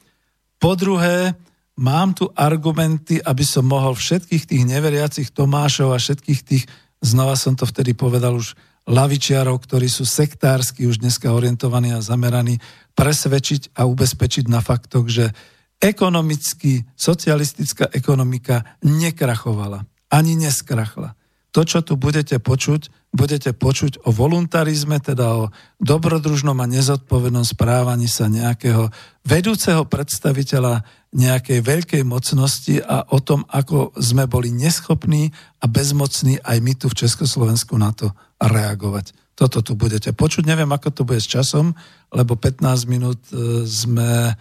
po 0.63 0.79
druhé, 0.79 1.35
mám 1.79 2.13
tu 2.13 2.29
argumenty, 2.33 3.17
aby 3.21 3.41
som 3.41 3.65
mohol 3.65 3.97
všetkých 3.97 4.43
tých 4.45 4.63
neveriacich 4.65 5.29
Tomášov 5.33 5.93
a 5.93 6.01
všetkých 6.01 6.41
tých, 6.45 6.63
znova 7.01 7.33
som 7.33 7.57
to 7.57 7.65
vtedy 7.65 7.97
povedal 7.97 8.37
už, 8.37 8.53
lavičiarov, 8.83 9.63
ktorí 9.63 9.87
sú 9.87 10.03
sektársky 10.03 10.83
už 10.83 10.99
dneska 10.99 11.31
orientovaní 11.31 11.95
a 11.95 12.03
zameraní, 12.03 12.59
presvedčiť 12.99 13.79
a 13.79 13.87
ubezpečiť 13.87 14.51
na 14.51 14.59
faktoch, 14.59 15.07
že 15.07 15.31
ekonomicky, 15.79 16.83
socialistická 16.95 17.91
ekonomika 17.95 18.63
nekrachovala, 18.83 19.87
ani 20.11 20.35
neskrachla. 20.35 21.15
To, 21.53 21.61
čo 21.61 21.85
tu 21.85 22.01
budete 22.01 22.41
počuť, 22.41 23.13
budete 23.13 23.53
počuť 23.53 24.03
o 24.03 24.09
voluntarizme, 24.09 24.97
teda 24.97 25.25
o 25.37 25.43
dobrodružnom 25.77 26.57
a 26.57 26.65
nezodpovednom 26.65 27.45
správaní 27.45 28.09
sa 28.09 28.25
nejakého 28.25 28.89
vedúceho 29.21 29.85
predstaviteľa 29.85 30.81
nejakej 31.13 31.61
veľkej 31.61 32.03
mocnosti 32.03 32.81
a 32.81 33.05
o 33.13 33.21
tom, 33.21 33.45
ako 33.49 33.93
sme 33.97 34.25
boli 34.25 34.49
neschopní 34.49 35.29
a 35.61 35.65
bezmocní 35.69 36.41
aj 36.41 36.57
my 36.59 36.73
tu 36.73 36.89
v 36.89 36.99
Československu 37.05 37.77
na 37.77 37.93
to 37.93 38.09
reagovať. 38.41 39.13
Toto 39.33 39.61
tu 39.65 39.73
budete 39.73 40.13
počuť. 40.13 40.45
Neviem, 40.45 40.69
ako 40.69 40.89
to 40.93 41.01
bude 41.05 41.21
s 41.21 41.29
časom, 41.29 41.73
lebo 42.13 42.37
15 42.37 42.65
minút 42.85 43.21
e, 43.33 43.65
sme 43.65 44.29
e, 44.29 44.33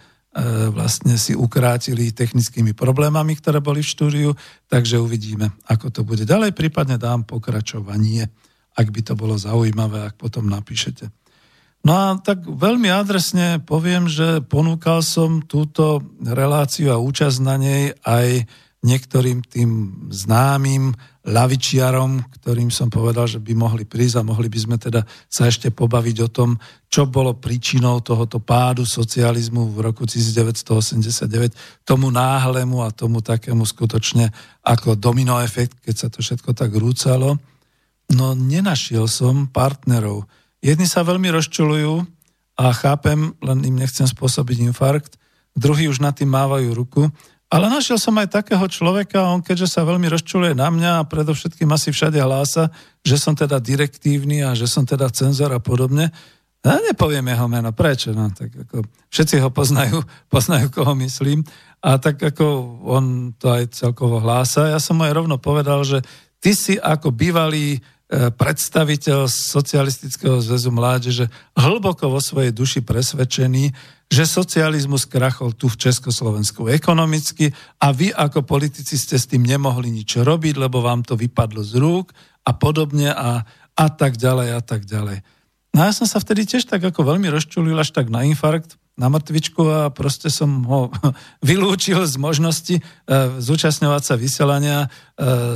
vlastne 0.69 1.17
si 1.17 1.33
ukrátili 1.33 2.13
technickými 2.13 2.77
problémami, 2.77 3.33
ktoré 3.37 3.57
boli 3.57 3.81
v 3.81 3.89
štúdiu, 3.89 4.29
takže 4.69 5.01
uvidíme, 5.01 5.49
ako 5.65 5.89
to 5.89 6.01
bude 6.05 6.25
ďalej. 6.25 6.53
Prípadne 6.53 7.01
dám 7.01 7.25
pokračovanie 7.25 8.29
ak 8.73 8.87
by 8.89 9.01
to 9.05 9.13
bolo 9.13 9.37
zaujímavé, 9.37 10.09
ak 10.09 10.15
potom 10.17 10.49
napíšete. 10.49 11.09
No 11.83 11.91
a 11.91 12.05
tak 12.15 12.47
veľmi 12.47 12.87
adresne 12.87 13.59
poviem, 13.59 14.07
že 14.07 14.39
ponúkal 14.39 15.03
som 15.03 15.43
túto 15.43 15.99
reláciu 16.23 16.95
a 16.95 17.03
účasť 17.03 17.37
na 17.43 17.59
nej 17.59 17.91
aj 18.07 18.47
niektorým 18.83 19.43
tým 19.43 19.69
známym 20.11 20.95
lavičiarom, 21.23 22.19
ktorým 22.39 22.67
som 22.67 22.91
povedal, 22.91 23.31
že 23.31 23.39
by 23.39 23.55
mohli 23.55 23.87
prísť 23.87 24.19
a 24.19 24.27
mohli 24.27 24.51
by 24.51 24.59
sme 24.59 24.75
teda 24.75 25.07
sa 25.31 25.47
ešte 25.47 25.71
pobaviť 25.71 26.17
o 26.19 26.29
tom, 26.31 26.59
čo 26.91 27.07
bolo 27.07 27.39
príčinou 27.39 28.03
tohoto 28.03 28.43
pádu 28.43 28.83
socializmu 28.83 29.71
v 29.71 29.87
roku 29.87 30.03
1989, 30.03 31.87
tomu 31.87 32.11
náhlemu 32.11 32.83
a 32.83 32.91
tomu 32.91 33.23
takému 33.23 33.63
skutočne 33.63 34.35
ako 34.67 34.99
domino 34.99 35.39
efekt, 35.39 35.79
keď 35.79 35.95
sa 35.95 36.07
to 36.11 36.19
všetko 36.19 36.51
tak 36.51 36.75
rúcalo. 36.75 37.39
No 38.11 38.35
nenašiel 38.35 39.07
som 39.07 39.47
partnerov. 39.47 40.27
Jedni 40.63 40.87
sa 40.87 41.03
veľmi 41.03 41.27
rozčulujú 41.27 42.07
a 42.55 42.71
chápem, 42.71 43.35
len 43.43 43.59
im 43.67 43.75
nechcem 43.75 44.07
spôsobiť 44.07 44.63
infarkt, 44.71 45.19
druhí 45.51 45.91
už 45.91 45.99
na 45.99 46.15
tým 46.15 46.31
mávajú 46.31 46.71
ruku, 46.71 47.11
ale 47.51 47.69
našiel 47.69 47.99
som 48.01 48.15
aj 48.17 48.41
takého 48.41 48.65
človeka, 48.65 49.29
on 49.29 49.43
keďže 49.43 49.75
sa 49.77 49.85
veľmi 49.85 50.09
rozčuluje 50.09 50.57
na 50.57 50.73
mňa 50.73 50.91
a 51.03 51.07
predovšetkým 51.07 51.69
asi 51.69 51.93
všade 51.93 52.17
hlása, 52.17 52.73
že 53.05 53.19
som 53.19 53.35
teda 53.35 53.61
direktívny 53.61 54.41
a 54.41 54.57
že 54.57 54.65
som 54.65 54.87
teda 54.87 55.11
cenzor 55.13 55.53
a 55.53 55.61
podobne, 55.61 56.09
ja 56.63 56.79
nepoviem 56.79 57.27
jeho 57.27 57.47
meno, 57.51 57.75
prečo? 57.75 58.15
No, 58.15 58.31
tak 58.31 58.55
ako, 58.55 58.87
všetci 59.11 59.43
ho 59.43 59.51
poznajú, 59.51 59.99
poznajú, 60.33 60.71
koho 60.71 60.95
myslím. 61.03 61.43
A 61.83 61.99
tak 61.99 62.23
ako 62.23 62.79
on 62.87 63.35
to 63.35 63.51
aj 63.51 63.75
celkovo 63.75 64.23
hlása, 64.23 64.71
ja 64.71 64.79
som 64.79 64.95
mu 64.95 65.03
aj 65.03 65.11
rovno 65.11 65.35
povedal, 65.35 65.83
že 65.83 65.99
ty 66.39 66.55
si 66.55 66.79
ako 66.79 67.11
bývalý 67.11 67.83
predstaviteľ 68.13 69.25
Socialistického 69.25 70.37
zväzu 70.37 70.69
mládeže 70.69 71.25
hlboko 71.57 72.13
vo 72.13 72.21
svojej 72.21 72.53
duši 72.53 72.85
presvedčený, 72.85 73.73
že 74.05 74.29
socializmus 74.29 75.09
krachol 75.09 75.57
tu 75.57 75.65
v 75.65 75.89
Československu 75.89 76.69
ekonomicky 76.69 77.49
a 77.81 77.89
vy 77.89 78.13
ako 78.13 78.45
politici 78.45 78.93
ste 78.93 79.17
s 79.17 79.25
tým 79.25 79.41
nemohli 79.41 79.89
nič 79.89 80.21
robiť, 80.21 80.61
lebo 80.61 80.85
vám 80.85 81.01
to 81.01 81.17
vypadlo 81.17 81.65
z 81.65 81.81
rúk 81.81 82.13
a 82.45 82.53
podobne 82.53 83.09
a, 83.09 83.41
a 83.73 83.85
tak 83.89 84.21
ďalej 84.21 84.49
a 84.53 84.61
tak 84.61 84.85
ďalej. 84.85 85.25
No 85.73 85.89
ja 85.89 85.91
som 85.95 86.05
sa 86.05 86.21
vtedy 86.21 86.45
tiež 86.45 86.69
tak 86.69 86.85
ako 86.85 87.01
veľmi 87.01 87.33
rozčulil 87.33 87.73
až 87.73 87.89
tak 87.89 88.13
na 88.13 88.21
infarkt 88.21 88.77
na 88.93 89.09
mŕtvičku 89.09 89.61
a 89.65 89.81
proste 89.89 90.29
som 90.29 90.61
ho 90.69 90.93
vylúčil 91.49 92.05
z 92.05 92.15
možnosti 92.21 92.75
e, 92.77 92.81
zúčastňovať 93.41 94.01
sa 94.05 94.13
vysielania 94.13 94.79
e, 94.85 94.87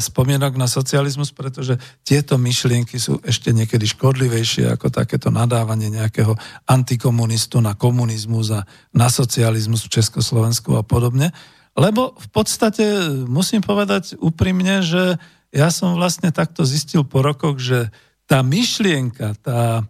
spomienok 0.01 0.57
na 0.57 0.65
socializmus, 0.65 1.29
pretože 1.29 1.77
tieto 2.01 2.41
myšlienky 2.41 2.97
sú 2.97 3.21
ešte 3.21 3.53
niekedy 3.53 3.85
škodlivejšie 3.85 4.73
ako 4.73 4.89
takéto 4.89 5.29
nadávanie 5.29 5.93
nejakého 5.93 6.33
antikomunistu 6.65 7.61
na 7.61 7.77
komunizmus 7.77 8.49
a 8.49 8.65
na 8.89 9.05
socializmus 9.13 9.85
v 9.85 10.01
Československu 10.01 10.73
a 10.73 10.81
podobne. 10.81 11.29
Lebo 11.77 12.17
v 12.17 12.27
podstate 12.33 13.05
musím 13.29 13.61
povedať 13.61 14.17
úprimne, 14.17 14.81
že 14.81 15.21
ja 15.53 15.69
som 15.69 15.93
vlastne 15.93 16.33
takto 16.33 16.65
zistil 16.65 17.05
po 17.05 17.21
rokoch, 17.21 17.61
že 17.61 17.93
tá 18.25 18.41
myšlienka, 18.41 19.37
tá 19.39 19.85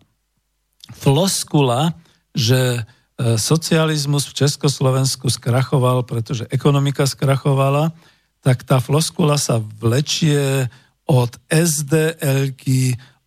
floskula, 0.93 1.95
že 2.35 2.83
e, 2.83 2.96
socializmus 3.17 4.29
v 4.29 4.45
Československu 4.45 5.25
skrachoval, 5.29 6.05
pretože 6.05 6.45
ekonomika 6.53 7.09
skrachovala, 7.09 7.89
tak 8.45 8.61
tá 8.61 8.77
floskula 8.77 9.41
sa 9.41 9.57
vlečie 9.57 10.69
od 11.09 11.33
sdl 11.49 12.13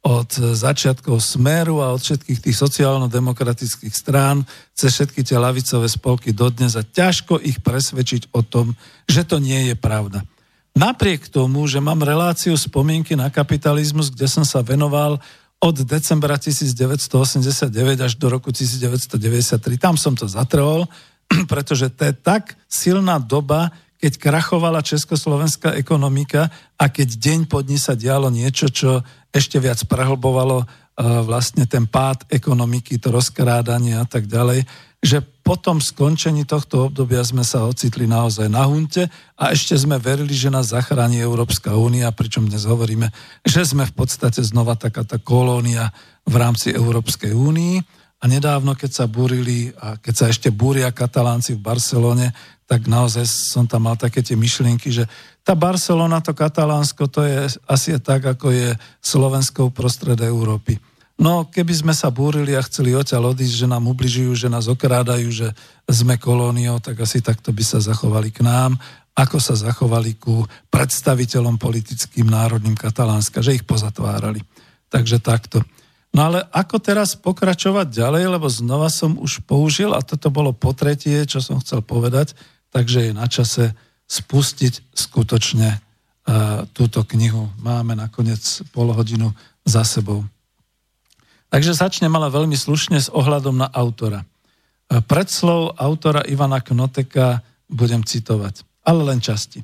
od 0.00 0.33
začiatkov 0.33 1.20
Smeru 1.20 1.85
a 1.85 1.92
od 1.92 2.00
všetkých 2.00 2.40
tých 2.40 2.57
sociálno-demokratických 2.57 3.92
strán 3.92 4.48
cez 4.72 4.96
všetky 4.96 5.20
tie 5.20 5.37
lavicové 5.37 5.92
spolky 5.92 6.33
dodnes 6.33 6.72
a 6.72 6.81
ťažko 6.81 7.37
ich 7.44 7.61
presvedčiť 7.61 8.33
o 8.33 8.40
tom, 8.40 8.72
že 9.05 9.29
to 9.29 9.37
nie 9.37 9.68
je 9.68 9.76
pravda. 9.76 10.24
Napriek 10.72 11.29
tomu, 11.29 11.68
že 11.68 11.85
mám 11.85 12.00
reláciu 12.00 12.57
spomienky 12.57 13.12
na 13.12 13.29
kapitalizmus, 13.29 14.09
kde 14.09 14.24
som 14.24 14.46
sa 14.46 14.64
venoval 14.64 15.20
od 15.61 15.77
decembra 15.85 16.40
1989 16.40 18.01
až 18.01 18.12
do 18.16 18.27
roku 18.33 18.49
1993. 18.49 19.61
Tam 19.77 20.01
som 20.01 20.16
to 20.16 20.25
zatrhol, 20.25 20.88
pretože 21.53 21.92
to 21.92 22.09
je 22.09 22.14
tak 22.16 22.57
silná 22.64 23.20
doba, 23.20 23.68
keď 24.01 24.16
krachovala 24.16 24.81
československá 24.81 25.77
ekonomika 25.77 26.49
a 26.81 26.88
keď 26.88 27.09
deň 27.20 27.40
pod 27.53 27.68
ní 27.68 27.77
sa 27.77 27.92
dialo 27.92 28.33
niečo, 28.33 28.73
čo 28.73 29.05
ešte 29.29 29.61
viac 29.61 29.85
prehlbovalo 29.85 30.64
uh, 30.64 30.66
vlastne 31.29 31.68
ten 31.68 31.85
pád 31.85 32.25
ekonomiky, 32.33 32.96
to 32.96 33.12
rozkrádanie 33.12 34.01
a 34.01 34.09
tak 34.09 34.25
ďalej, 34.25 34.64
že 35.01 35.25
po 35.25 35.57
tom 35.57 35.81
skončení 35.81 36.45
tohto 36.45 36.93
obdobia 36.93 37.25
sme 37.25 37.41
sa 37.41 37.65
ocitli 37.65 38.05
naozaj 38.05 38.53
na 38.53 38.69
hunte 38.69 39.09
a 39.33 39.51
ešte 39.51 39.73
sme 39.73 39.97
verili, 39.97 40.37
že 40.37 40.53
nás 40.53 40.77
zachráni 40.77 41.17
Európska 41.25 41.73
únia, 41.73 42.13
pričom 42.13 42.45
dnes 42.45 42.69
hovoríme, 42.69 43.09
že 43.41 43.65
sme 43.65 43.89
v 43.89 43.97
podstate 43.97 44.45
znova 44.45 44.77
taká 44.77 45.03
tá 45.03 45.17
kolónia 45.17 45.89
v 46.29 46.35
rámci 46.37 46.77
Európskej 46.77 47.33
únii. 47.33 47.77
A 48.21 48.29
nedávno, 48.29 48.77
keď 48.77 48.91
sa 48.93 49.07
búrili 49.09 49.73
a 49.81 49.97
keď 49.97 50.15
sa 50.15 50.27
ešte 50.29 50.53
búria 50.53 50.93
katalánci 50.93 51.57
v 51.57 51.65
Barcelone, 51.65 52.37
tak 52.69 52.85
naozaj 52.85 53.25
som 53.25 53.65
tam 53.65 53.89
mal 53.89 53.97
také 53.97 54.21
tie 54.21 54.37
myšlienky, 54.37 54.93
že 54.93 55.09
tá 55.41 55.57
Barcelona, 55.57 56.21
to 56.21 56.37
Katalánsko, 56.37 57.09
to 57.09 57.25
je 57.25 57.49
asi 57.65 57.97
tak, 57.99 58.29
ako 58.29 58.53
je 58.53 58.77
Slovensko 59.01 59.73
prostred 59.73 60.21
Európy. 60.21 60.77
No, 61.21 61.45
keby 61.45 61.85
sme 61.85 61.93
sa 61.93 62.09
búrili 62.09 62.57
a 62.57 62.65
chceli 62.65 62.97
odtiaľ 62.97 63.37
odísť, 63.37 63.53
že 63.53 63.69
nám 63.69 63.85
ubližujú, 63.93 64.33
že 64.33 64.49
nás 64.49 64.73
okrádajú, 64.73 65.29
že 65.29 65.53
sme 65.85 66.17
kolóniou, 66.17 66.81
tak 66.81 66.97
asi 67.05 67.21
takto 67.21 67.53
by 67.53 67.61
sa 67.61 67.77
zachovali 67.77 68.33
k 68.33 68.41
nám, 68.41 68.81
ako 69.13 69.37
sa 69.37 69.53
zachovali 69.53 70.17
ku 70.17 70.49
predstaviteľom 70.73 71.61
politickým 71.61 72.25
národným 72.25 72.73
Katalánska, 72.73 73.45
že 73.45 73.61
ich 73.61 73.69
pozatvárali. 73.69 74.41
Takže 74.89 75.21
takto. 75.21 75.61
No 76.17 76.33
ale 76.33 76.49
ako 76.57 76.81
teraz 76.81 77.21
pokračovať 77.21 77.93
ďalej, 77.93 78.25
lebo 78.41 78.49
znova 78.49 78.89
som 78.89 79.21
už 79.21 79.45
použil, 79.45 79.93
a 79.93 80.01
toto 80.01 80.33
bolo 80.33 80.57
po 80.57 80.73
tretie, 80.73 81.29
čo 81.29 81.45
som 81.45 81.61
chcel 81.61 81.85
povedať, 81.85 82.33
takže 82.73 83.11
je 83.11 83.13
na 83.13 83.29
čase 83.29 83.77
spustiť 84.09 84.97
skutočne 84.97 85.69
uh, 85.69 86.65
túto 86.73 87.05
knihu. 87.13 87.53
Máme 87.61 87.93
nakoniec 87.93 88.41
pol 88.73 88.89
hodinu 88.97 89.37
za 89.69 89.85
sebou. 89.85 90.25
Takže 91.51 91.75
začnem 91.75 92.11
ale 92.15 92.31
veľmi 92.31 92.55
slušne 92.55 92.99
s 93.03 93.11
ohľadom 93.11 93.59
na 93.59 93.69
autora. 93.71 94.23
Predslov 94.91 95.79
autora 95.79 96.23
Ivana 96.27 96.63
Knoteka 96.63 97.43
budem 97.71 98.03
citovať, 98.03 98.67
ale 98.87 99.07
len 99.07 99.23
časti. 99.23 99.63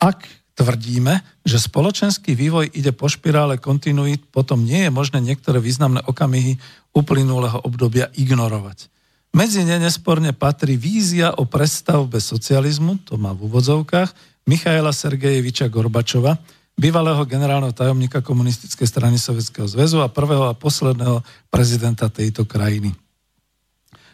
Ak 0.00 0.24
tvrdíme, 0.56 1.20
že 1.44 1.60
spoločenský 1.60 2.32
vývoj 2.32 2.72
ide 2.72 2.92
po 2.92 3.08
špirále 3.08 3.60
kontinuít, 3.60 4.24
potom 4.32 4.64
nie 4.64 4.88
je 4.88 4.92
možné 4.92 5.20
niektoré 5.20 5.60
významné 5.60 6.00
okamihy 6.08 6.56
uplynulého 6.96 7.60
obdobia 7.64 8.08
ignorovať. 8.16 8.88
Medzi 9.36 9.68
ne 9.68 9.76
nesporne 9.76 10.32
patrí 10.32 10.80
vízia 10.80 11.36
o 11.36 11.44
prestavbe 11.44 12.16
socializmu, 12.24 13.04
to 13.04 13.20
má 13.20 13.36
v 13.36 13.52
úvodzovkách, 13.52 14.16
Michaela 14.48 14.96
Sergejeviča 14.96 15.68
Gorbačova, 15.68 16.40
bývalého 16.76 17.24
generálneho 17.24 17.72
tajomníka 17.72 18.20
komunistickej 18.20 18.84
strany 18.84 19.16
Sovjetského 19.16 19.64
zväzu 19.64 20.04
a 20.04 20.12
prvého 20.12 20.44
a 20.44 20.54
posledného 20.54 21.24
prezidenta 21.48 22.12
tejto 22.12 22.44
krajiny. 22.44 22.92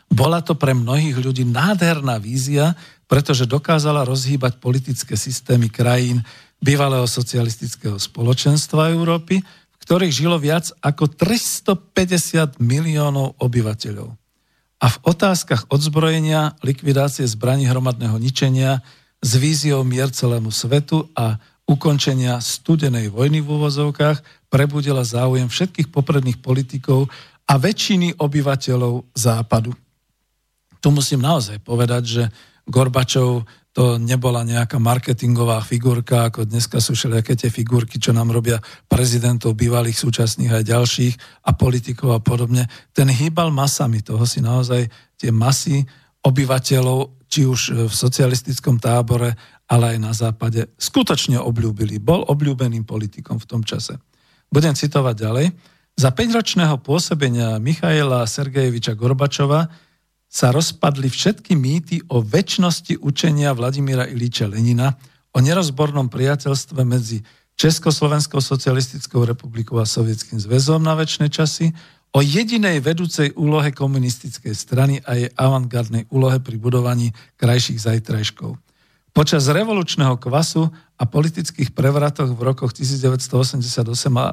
Bola 0.06 0.44
to 0.44 0.54
pre 0.54 0.70
mnohých 0.70 1.18
ľudí 1.18 1.42
nádherná 1.42 2.22
vízia, 2.22 2.78
pretože 3.10 3.50
dokázala 3.50 4.06
rozhýbať 4.06 4.62
politické 4.62 5.18
systémy 5.18 5.68
krajín 5.68 6.22
bývalého 6.62 7.04
socialistického 7.10 7.98
spoločenstva 7.98 8.94
Európy, 8.94 9.42
v 9.42 9.76
ktorých 9.82 10.14
žilo 10.14 10.38
viac 10.38 10.70
ako 10.78 11.10
350 11.10 12.62
miliónov 12.62 13.34
obyvateľov. 13.42 14.14
A 14.82 14.86
v 14.86 14.96
otázkach 15.02 15.66
odzbrojenia, 15.72 16.54
likvidácie 16.62 17.26
zbraní 17.26 17.66
hromadného 17.66 18.14
ničenia, 18.20 18.84
s 19.22 19.38
víziou 19.38 19.86
mier 19.86 20.10
celému 20.10 20.50
svetu 20.50 21.06
a 21.14 21.38
ukončenia 21.68 22.42
studenej 22.42 23.08
vojny 23.12 23.40
v 23.40 23.48
úvozovkách 23.48 24.50
prebudila 24.50 25.06
záujem 25.06 25.46
všetkých 25.46 25.88
popredných 25.88 26.42
politikov 26.42 27.08
a 27.48 27.54
väčšiny 27.58 28.18
obyvateľov 28.18 29.14
západu. 29.14 29.72
Tu 30.82 30.88
musím 30.90 31.22
naozaj 31.22 31.62
povedať, 31.62 32.02
že 32.04 32.22
Gorbačov 32.66 33.46
to 33.72 33.96
nebola 33.96 34.44
nejaká 34.44 34.76
marketingová 34.76 35.64
figurka, 35.64 36.28
ako 36.28 36.44
dneska 36.44 36.76
sú 36.76 36.92
všelijaké 36.92 37.32
tie 37.40 37.48
figurky, 37.48 37.96
čo 37.96 38.12
nám 38.12 38.28
robia 38.28 38.60
prezidentov, 38.84 39.56
bývalých, 39.56 39.96
súčasných 39.96 40.60
aj 40.60 40.68
ďalších 40.68 41.14
a 41.48 41.56
politikov 41.56 42.12
a 42.12 42.20
podobne. 42.20 42.68
Ten 42.92 43.08
hýbal 43.08 43.48
masami, 43.48 44.04
toho 44.04 44.28
si 44.28 44.44
naozaj 44.44 44.92
tie 45.16 45.32
masy 45.32 45.88
obyvateľov, 46.20 47.24
či 47.32 47.48
už 47.48 47.88
v 47.88 47.92
socialistickom 47.92 48.76
tábore, 48.76 49.32
ale 49.70 49.96
aj 49.96 49.98
na 49.98 50.12
západe, 50.12 50.68
skutočne 50.76 51.38
obľúbili. 51.40 52.02
Bol 52.02 52.26
obľúbeným 52.26 52.86
politikom 52.86 53.38
v 53.40 53.48
tom 53.48 53.62
čase. 53.62 53.98
Budem 54.52 54.76
citovať 54.76 55.14
ďalej. 55.16 55.46
Za 55.96 56.12
5-ročného 56.12 56.80
pôsobenia 56.80 57.60
Michaela 57.60 58.24
Sergejeviča 58.24 58.96
Gorbačova 58.96 59.68
sa 60.32 60.48
rozpadli 60.48 61.12
všetky 61.12 61.52
mýty 61.52 62.00
o 62.08 62.24
väčšnosti 62.24 63.04
učenia 63.04 63.52
Vladimíra 63.52 64.08
Iliča 64.08 64.48
Lenina, 64.48 64.96
o 65.32 65.38
nerozbornom 65.40 66.08
priateľstve 66.08 66.80
medzi 66.84 67.20
Československou 67.56 68.40
socialistickou 68.40 69.28
republikou 69.28 69.76
a 69.80 69.88
Sovietským 69.88 70.40
zväzom 70.40 70.80
na 70.80 70.96
väčšie 70.96 71.28
časy, 71.28 71.66
o 72.12 72.20
jedinej 72.20 72.80
vedúcej 72.84 73.32
úlohe 73.36 73.72
komunistickej 73.72 74.52
strany 74.52 75.00
a 75.04 75.16
jej 75.16 75.32
avantgardnej 75.32 76.08
úlohe 76.12 76.40
pri 76.40 76.56
budovaní 76.60 77.12
krajších 77.40 77.80
zajtrajškov. 77.80 78.56
Počas 79.12 79.44
revolučného 79.44 80.16
kvasu 80.16 80.72
a 80.96 81.04
politických 81.04 81.76
prevratoch 81.76 82.32
v 82.32 82.40
rokoch 82.48 82.72
1988 82.72 83.84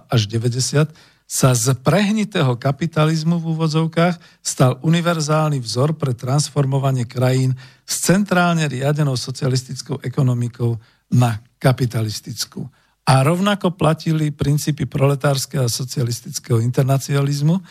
až 0.08 0.22
90 0.24 0.96
sa 1.30 1.54
z 1.54 1.78
prehnitého 1.78 2.56
kapitalizmu 2.56 3.38
v 3.38 3.54
úvodzovkách 3.54 4.18
stal 4.40 4.80
univerzálny 4.82 5.60
vzor 5.62 6.00
pre 6.00 6.16
transformovanie 6.16 7.04
krajín 7.04 7.60
s 7.84 8.08
centrálne 8.08 8.66
riadenou 8.66 9.20
socialistickou 9.20 10.00
ekonomikou 10.02 10.80
na 11.12 11.44
kapitalistickú. 11.60 12.66
A 13.04 13.20
rovnako 13.20 13.76
platili 13.76 14.32
princípy 14.32 14.88
proletárskeho 14.88 15.68
a 15.68 15.70
socialistického 15.70 16.64
internacionalizmu, 16.64 17.62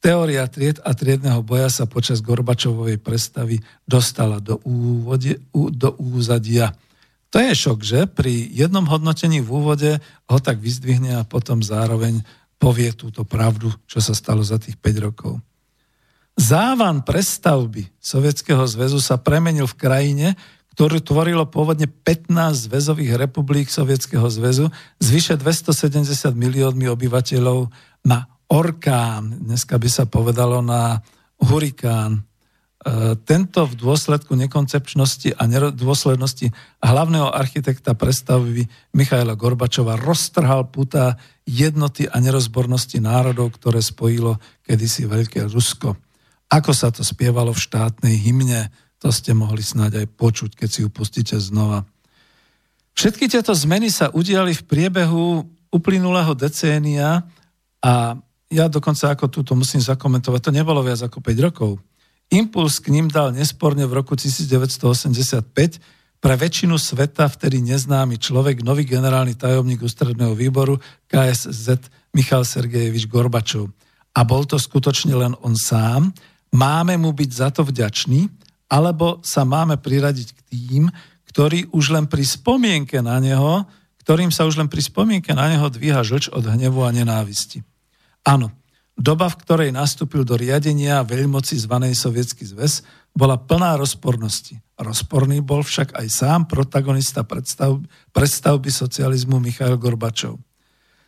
Teória 0.00 0.46
tried 0.46 0.78
a 0.84 0.92
triedného 0.92 1.40
boja 1.40 1.72
sa 1.72 1.88
počas 1.88 2.20
Gorbačovovej 2.20 3.00
prestavy 3.00 3.58
dostala 3.88 4.38
do, 4.38 4.60
úvode, 4.62 5.40
do 5.52 5.90
úzadia. 5.98 6.76
To 7.34 7.42
je 7.42 7.52
šok, 7.52 7.78
že? 7.82 8.00
Pri 8.06 8.48
jednom 8.52 8.86
hodnotení 8.86 9.42
v 9.42 9.50
úvode 9.50 9.90
ho 10.00 10.38
tak 10.38 10.62
vyzdvihne 10.62 11.18
a 11.18 11.26
potom 11.26 11.64
zároveň 11.64 12.22
povie 12.56 12.92
túto 12.96 13.26
pravdu, 13.26 13.72
čo 13.84 14.00
sa 14.00 14.16
stalo 14.16 14.40
za 14.40 14.56
tých 14.56 14.78
5 14.78 15.06
rokov. 15.06 15.40
Závan 16.36 17.00
prestavby 17.00 17.88
Sovietskeho 17.96 18.60
zväzu 18.68 19.00
sa 19.00 19.16
premenil 19.16 19.64
v 19.64 19.78
krajine, 19.80 20.28
ktorú 20.76 21.00
tvorilo 21.00 21.48
pôvodne 21.48 21.88
15 21.88 22.68
zväzových 22.68 23.16
republik 23.16 23.72
Sovietskeho 23.72 24.28
zväzu 24.28 24.68
s 25.00 25.06
vyše 25.08 25.40
270 25.40 26.36
miliónmi 26.36 26.84
obyvateľov 26.92 27.72
na 28.04 28.28
orkán, 28.50 29.42
dneska 29.46 29.78
by 29.78 29.88
sa 29.90 30.04
povedalo 30.06 30.62
na 30.62 31.02
hurikán, 31.42 32.24
tento 33.26 33.66
v 33.66 33.74
dôsledku 33.74 34.38
nekoncepčnosti 34.38 35.34
a 35.34 35.42
dôslednosti 35.74 36.54
hlavného 36.78 37.34
architekta 37.34 37.98
prestavy 37.98 38.62
Michaela 38.94 39.34
Gorbačova 39.34 39.98
roztrhal 39.98 40.70
puta 40.70 41.18
jednoty 41.42 42.06
a 42.06 42.22
nerozbornosti 42.22 43.02
národov, 43.02 43.58
ktoré 43.58 43.82
spojilo 43.82 44.38
kedysi 44.62 45.10
Veľké 45.10 45.50
Rusko. 45.50 45.98
Ako 46.46 46.70
sa 46.70 46.94
to 46.94 47.02
spievalo 47.02 47.50
v 47.50 47.58
štátnej 47.58 48.14
hymne, 48.22 48.70
to 49.02 49.10
ste 49.10 49.34
mohli 49.34 49.66
snáď 49.66 50.06
aj 50.06 50.08
počuť, 50.14 50.50
keď 50.54 50.68
si 50.70 50.86
ju 50.86 50.88
pustíte 50.88 51.34
znova. 51.42 51.82
Všetky 52.94 53.26
tieto 53.26 53.50
zmeny 53.50 53.90
sa 53.90 54.14
udiali 54.14 54.54
v 54.54 54.62
priebehu 54.62 55.42
uplynulého 55.74 56.38
decénia 56.38 57.26
a 57.82 58.14
ja 58.50 58.70
dokonca 58.70 59.10
ako 59.10 59.26
túto 59.26 59.52
musím 59.58 59.82
zakomentovať, 59.82 60.40
to 60.40 60.52
nebolo 60.54 60.82
viac 60.82 61.02
ako 61.02 61.18
5 61.18 61.46
rokov. 61.46 61.82
Impuls 62.30 62.82
k 62.82 62.90
ním 62.90 63.06
dal 63.06 63.30
nesporne 63.30 63.86
v 63.86 64.02
roku 64.02 64.18
1985 64.18 65.46
pre 66.18 66.34
väčšinu 66.34 66.74
sveta 66.74 67.30
vtedy 67.30 67.62
neznámy 67.62 68.18
človek, 68.18 68.66
nový 68.66 68.82
generálny 68.82 69.38
tajomník 69.38 69.84
ústredného 69.84 70.34
výboru 70.34 70.80
KSZ 71.06 71.86
Michal 72.16 72.42
Sergejevič 72.42 73.06
Gorbačov. 73.06 73.70
A 74.16 74.24
bol 74.24 74.42
to 74.48 74.56
skutočne 74.58 75.12
len 75.14 75.36
on 75.44 75.54
sám. 75.54 76.10
Máme 76.50 76.96
mu 76.96 77.12
byť 77.12 77.30
za 77.30 77.48
to 77.52 77.62
vďačný, 77.62 78.26
alebo 78.66 79.22
sa 79.22 79.46
máme 79.46 79.78
priradiť 79.78 80.28
k 80.34 80.40
tým, 80.50 80.82
ktorí 81.30 81.70
už 81.70 81.94
len 81.94 82.08
pri 82.08 82.24
spomienke 82.24 82.98
na 83.04 83.20
neho, 83.22 83.68
ktorým 84.02 84.32
sa 84.32 84.48
už 84.48 84.56
len 84.56 84.72
pri 84.72 84.82
spomienke 84.82 85.30
na 85.36 85.52
neho 85.52 85.68
dvíha 85.68 86.00
žlč 86.00 86.32
od 86.32 86.42
hnevu 86.42 86.80
a 86.82 86.90
nenávisti. 86.90 87.60
Áno, 88.26 88.50
Doba, 88.96 89.28
v 89.28 89.38
ktorej 89.44 89.70
nastúpil 89.76 90.24
do 90.24 90.40
riadenia 90.40 91.04
veľmoci 91.04 91.52
zvanej 91.60 91.92
Sovietský 91.92 92.48
zväz, 92.48 92.80
bola 93.12 93.36
plná 93.36 93.76
rozpornosti. 93.76 94.56
Rozporný 94.80 95.44
bol 95.44 95.60
však 95.60 95.92
aj 95.92 96.06
sám 96.08 96.40
protagonista 96.48 97.20
predstav, 97.28 97.76
predstavby 98.16 98.72
socializmu 98.72 99.36
Michail 99.36 99.76
Gorbačov. 99.76 100.40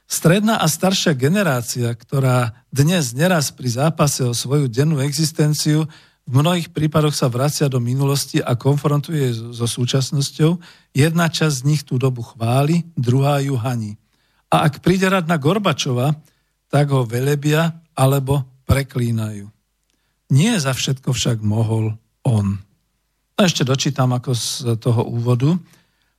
Stredná 0.04 0.60
a 0.60 0.68
staršia 0.68 1.16
generácia, 1.16 1.88
ktorá 1.88 2.52
dnes 2.68 3.16
neraz 3.16 3.56
pri 3.56 3.72
zápase 3.72 4.20
o 4.24 4.36
svoju 4.36 4.68
dennú 4.68 5.00
existenciu 5.00 5.88
v 6.28 6.44
mnohých 6.44 6.76
prípadoch 6.76 7.16
sa 7.16 7.32
vracia 7.32 7.72
do 7.72 7.80
minulosti 7.80 8.36
a 8.36 8.52
konfrontuje 8.52 9.32
so 9.56 9.64
súčasnosťou, 9.64 10.60
jedna 10.92 11.32
časť 11.32 11.64
z 11.64 11.64
nich 11.64 11.82
tú 11.88 11.96
dobu 11.96 12.20
chváli, 12.20 12.84
druhá 12.92 13.40
ju 13.40 13.56
haní. 13.56 13.96
A 14.52 14.68
ak 14.68 14.84
príde 14.84 15.08
rad 15.08 15.24
na 15.24 15.40
Gorbačova, 15.40 16.12
tak 16.68 16.92
ho 16.92 17.04
velebia 17.04 17.80
alebo 17.96 18.44
preklínajú. 18.68 19.48
Nie 20.28 20.60
za 20.60 20.76
všetko 20.76 21.16
však 21.16 21.40
mohol 21.40 21.96
on. 22.24 22.60
A 23.40 23.48
ešte 23.48 23.64
dočítam 23.64 24.12
ako 24.12 24.36
z 24.36 24.76
toho 24.76 25.08
úvodu. 25.08 25.56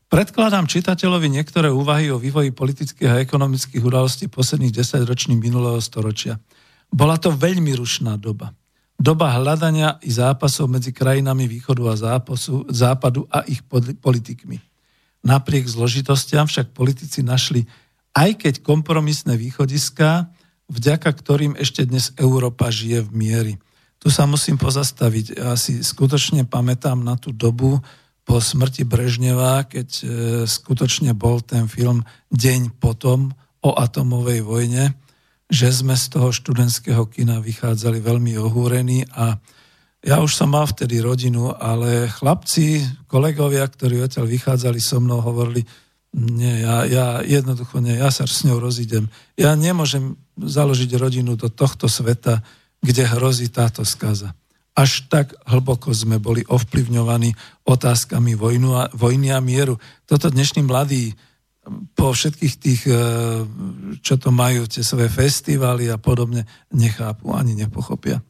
Predkladám 0.09 0.65
čitateľovi 0.65 1.29
niektoré 1.29 1.69
úvahy 1.69 2.09
o 2.09 2.17
vývoji 2.17 2.49
politických 2.49 3.09
a 3.13 3.21
ekonomických 3.21 3.85
udalostí 3.85 4.25
posledných 4.25 4.73
10 4.73 5.05
roční 5.05 5.37
minulého 5.37 5.77
storočia. 5.77 6.41
Bola 6.89 7.21
to 7.21 7.29
veľmi 7.29 7.69
rušná 7.77 8.17
doba. 8.17 8.49
Doba 8.97 9.37
hľadania 9.37 10.01
i 10.01 10.09
zápasov 10.09 10.65
medzi 10.67 10.89
krajinami 10.89 11.45
východu 11.45 11.83
a 11.87 11.95
zápasu, 11.95 12.65
západu 12.73 13.29
a 13.29 13.45
ich 13.45 13.61
politikmi. 14.01 14.57
Napriek 15.21 15.69
zložitostiam 15.69 16.49
však 16.49 16.73
politici 16.73 17.21
našli 17.21 17.69
aj 18.17 18.41
keď 18.41 18.53
kompromisné 18.65 19.37
východiská, 19.37 20.33
vďaka 20.69 21.09
ktorým 21.09 21.57
ešte 21.57 21.83
dnes 21.83 22.13
Európa 22.15 22.69
žije 22.69 23.09
v 23.09 23.11
miery. 23.11 23.53
Tu 23.99 24.07
sa 24.07 24.23
musím 24.23 24.55
pozastaviť. 24.55 25.35
Ja 25.35 25.59
si 25.59 25.83
skutočne 25.83 26.47
pamätám 26.47 27.03
na 27.03 27.19
tú 27.19 27.35
dobu 27.35 27.83
po 28.23 28.37
smrti 28.39 28.85
Brežneva, 28.85 29.65
keď 29.65 29.89
e, 29.89 30.03
skutočne 30.45 31.17
bol 31.17 31.41
ten 31.41 31.65
film 31.65 32.05
Deň 32.29 32.77
potom 32.77 33.33
o 33.59 33.75
atomovej 33.75 34.45
vojne, 34.45 34.95
že 35.49 35.73
sme 35.73 35.97
z 35.97 36.05
toho 36.13 36.29
študentského 36.29 37.09
kina 37.09 37.41
vychádzali 37.41 37.99
veľmi 37.99 38.37
ohúrení 38.37 39.09
a 39.17 39.35
ja 39.99 40.23
už 40.23 40.31
som 40.31 40.55
mal 40.55 40.63
vtedy 40.63 41.03
rodinu, 41.03 41.51
ale 41.51 42.07
chlapci, 42.07 42.79
kolegovia, 43.11 43.67
ktorí 43.67 43.99
odtiaľ 43.99 44.31
vychádzali 44.31 44.79
so 44.79 45.03
mnou, 45.03 45.19
hovorili, 45.19 45.67
nie, 46.15 46.63
ja, 46.63 46.87
ja 46.87 47.07
jednoducho 47.19 47.83
nie, 47.83 47.99
ja 47.99 48.07
sa 48.07 48.23
s 48.23 48.47
ňou 48.47 48.63
rozídem. 48.63 49.11
Ja 49.35 49.59
nemôžem 49.59 50.15
založiť 50.39 50.91
rodinu 50.95 51.35
do 51.35 51.51
tohto 51.51 51.91
sveta, 51.91 52.43
kde 52.79 53.03
hrozí 53.03 53.51
táto 53.51 53.83
skaza. 53.83 54.31
Až 54.77 55.11
tak 55.11 55.35
hlboko 55.43 55.91
sme 55.91 56.23
boli 56.23 56.47
ovplyvňovaní 56.47 57.35
otázkami 57.67 58.39
vojnu 58.39 58.69
a, 58.79 58.83
vojny 58.95 59.35
a 59.35 59.43
mieru. 59.43 59.75
Toto 60.07 60.31
dnešní 60.31 60.63
mladí 60.63 61.11
po 61.93 62.15
všetkých 62.15 62.53
tých, 62.55 62.81
e, 62.87 62.95
čo 63.99 64.15
to 64.15 64.31
majú, 64.31 64.65
tie 64.65 64.81
svoje 64.81 65.11
festivály 65.11 65.91
a 65.91 65.99
podobne, 65.99 66.47
nechápu 66.71 67.35
ani 67.35 67.59
nepochopia. 67.59 68.23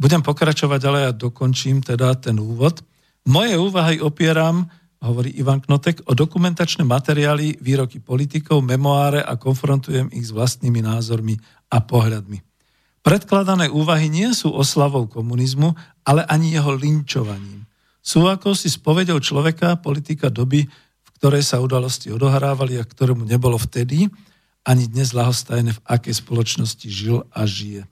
Budem 0.00 0.24
pokračovať, 0.24 0.80
ale 0.88 0.98
ja 1.06 1.12
dokončím 1.12 1.84
teda 1.84 2.16
ten 2.16 2.40
úvod. 2.40 2.80
Moje 3.28 3.54
úvahy 3.60 4.00
opieram 4.00 4.66
hovorí 5.00 5.32
Ivan 5.40 5.64
Knotek, 5.64 6.04
o 6.06 6.12
dokumentačné 6.12 6.84
materiály, 6.84 7.56
výroky 7.64 8.04
politikov, 8.04 8.60
memoáre 8.60 9.24
a 9.24 9.40
konfrontujem 9.40 10.12
ich 10.12 10.28
s 10.28 10.34
vlastnými 10.36 10.84
názormi 10.84 11.40
a 11.72 11.80
pohľadmi. 11.80 12.44
Predkladané 13.00 13.72
úvahy 13.72 14.12
nie 14.12 14.28
sú 14.36 14.52
oslavou 14.52 15.08
komunizmu, 15.08 15.72
ale 16.04 16.20
ani 16.28 16.52
jeho 16.52 16.76
linčovaním. 16.76 17.64
Sú 18.04 18.28
ako 18.28 18.52
si 18.52 18.68
spovedou 18.68 19.16
človeka, 19.24 19.80
politika 19.80 20.28
doby, 20.28 20.68
v 20.68 21.10
ktorej 21.16 21.48
sa 21.48 21.64
udalosti 21.64 22.12
odohrávali 22.12 22.76
a 22.76 22.84
ktorému 22.84 23.24
nebolo 23.24 23.56
vtedy, 23.56 24.12
ani 24.68 24.84
dnes 24.84 25.16
lahostajné, 25.16 25.80
v 25.80 25.84
akej 25.88 26.20
spoločnosti 26.20 26.84
žil 26.92 27.24
a 27.32 27.48
žije. 27.48 27.88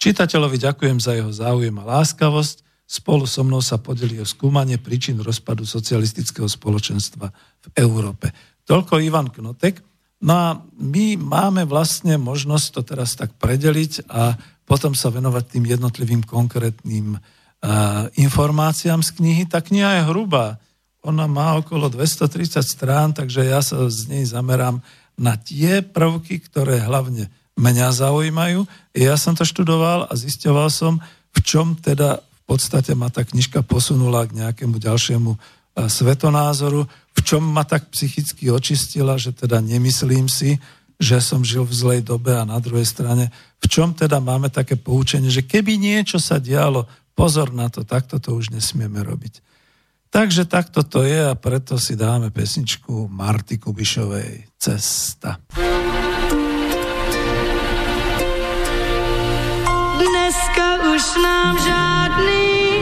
Čitateľovi 0.00 0.56
ďakujem 0.56 0.98
za 1.00 1.12
jeho 1.16 1.32
záujem 1.32 1.76
a 1.76 2.00
láskavosť, 2.00 2.65
Spolu 2.86 3.26
so 3.26 3.42
mnou 3.42 3.58
sa 3.58 3.82
podeli 3.82 4.22
o 4.22 4.26
skúmanie 4.26 4.78
príčin 4.78 5.18
rozpadu 5.18 5.66
socialistického 5.66 6.46
spoločenstva 6.46 7.26
v 7.34 7.66
Európe. 7.74 8.30
Toľko 8.62 9.02
Ivan 9.02 9.34
Knotek. 9.34 9.82
No 10.22 10.32
a 10.32 10.48
my 10.78 11.18
máme 11.18 11.66
vlastne 11.66 12.14
možnosť 12.14 12.66
to 12.70 12.80
teraz 12.86 13.18
tak 13.18 13.34
predeliť 13.42 14.06
a 14.06 14.38
potom 14.62 14.94
sa 14.94 15.10
venovať 15.10 15.44
tým 15.58 15.64
jednotlivým 15.66 16.22
konkrétnym 16.22 17.18
uh, 17.18 18.06
informáciám 18.14 19.02
z 19.02 19.10
knihy. 19.18 19.42
Tá 19.50 19.58
kniha 19.62 20.02
je 20.02 20.08
hrubá. 20.10 20.62
Ona 21.02 21.26
má 21.26 21.58
okolo 21.58 21.90
230 21.90 22.62
strán, 22.62 23.14
takže 23.14 23.46
ja 23.46 23.62
sa 23.62 23.86
z 23.90 24.10
nej 24.10 24.24
zamerám 24.26 24.78
na 25.18 25.34
tie 25.34 25.82
prvky, 25.82 26.42
ktoré 26.50 26.82
hlavne 26.82 27.30
mňa 27.58 27.88
zaujímajú. 27.94 28.62
Ja 28.94 29.18
som 29.18 29.34
to 29.34 29.42
študoval 29.42 30.06
a 30.06 30.12
zisťoval 30.12 30.68
som, 30.70 31.02
v 31.34 31.38
čom 31.42 31.74
teda 31.78 32.20
podstate 32.46 32.94
ma 32.94 33.10
tá 33.10 33.26
knižka 33.26 33.66
posunula 33.66 34.24
k 34.24 34.38
nejakému 34.38 34.78
ďalšiemu 34.78 35.34
e, 35.34 35.38
svetonázoru, 35.90 36.86
v 36.86 37.20
čom 37.26 37.42
ma 37.42 37.66
tak 37.66 37.90
psychicky 37.90 38.48
očistila, 38.48 39.18
že 39.18 39.34
teda 39.34 39.58
nemyslím 39.58 40.30
si, 40.30 40.62
že 40.96 41.20
som 41.20 41.44
žil 41.44 41.66
v 41.66 41.74
zlej 41.74 42.00
dobe 42.06 42.32
a 42.32 42.48
na 42.48 42.56
druhej 42.62 42.88
strane, 42.88 43.28
v 43.60 43.66
čom 43.68 43.92
teda 43.92 44.22
máme 44.22 44.48
také 44.48 44.78
poučenie, 44.80 45.28
že 45.28 45.44
keby 45.44 45.76
niečo 45.76 46.16
sa 46.16 46.40
dialo, 46.40 46.88
pozor 47.12 47.52
na 47.52 47.68
to, 47.68 47.84
takto 47.84 48.16
to 48.16 48.32
už 48.32 48.54
nesmieme 48.54 49.02
robiť. 49.04 49.44
Takže 50.08 50.48
takto 50.48 50.80
to 50.86 51.04
je 51.04 51.28
a 51.28 51.34
preto 51.36 51.76
si 51.76 51.98
dáme 51.98 52.32
pesničku 52.32 53.10
Marty 53.12 53.60
Kubišovej 53.60 54.56
Cesta. 54.56 55.36
Dneska 55.52 56.15
nám 61.22 61.58
žádný 61.58 62.80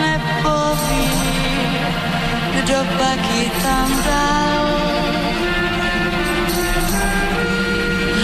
nepoví, 0.00 1.10
kdo 2.54 2.74
pak 2.98 3.30
ji 3.34 3.50
tam 3.62 4.02
dal. 4.06 4.66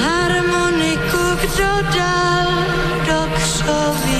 Harmoniku 0.02 1.24
kdo 1.40 1.72
dal 1.98 2.46
do 3.06 3.28
křoví 3.34 4.11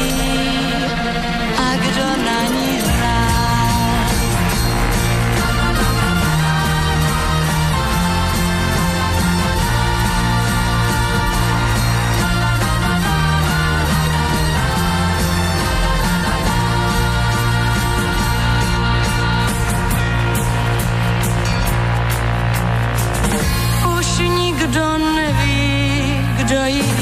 kdo 24.72 26.64
jí 26.64 26.82
čkal 26.82 26.96
na 26.96 27.01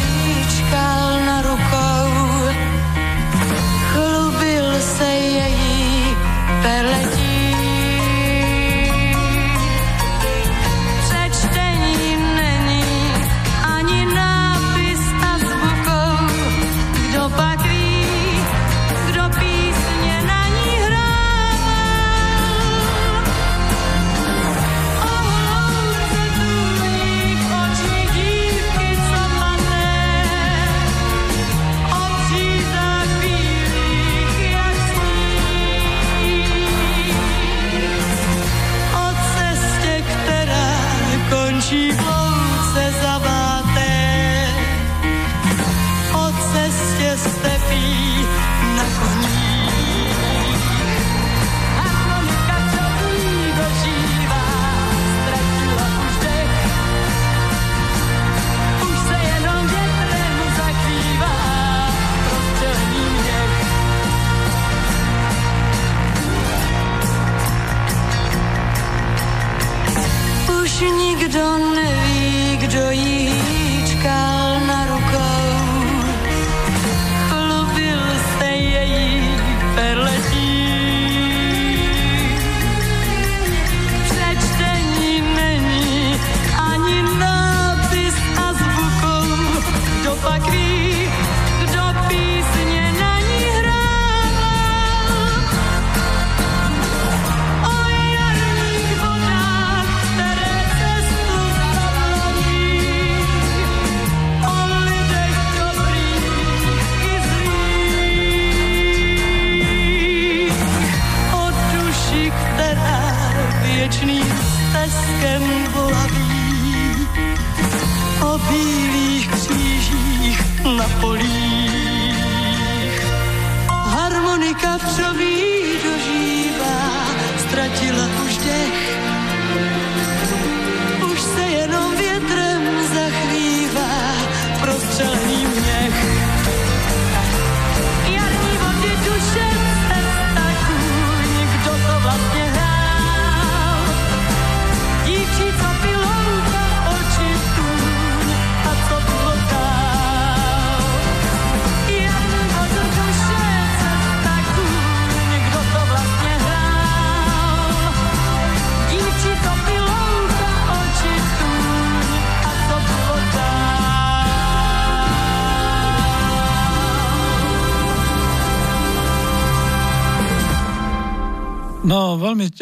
don't 71.31 71.80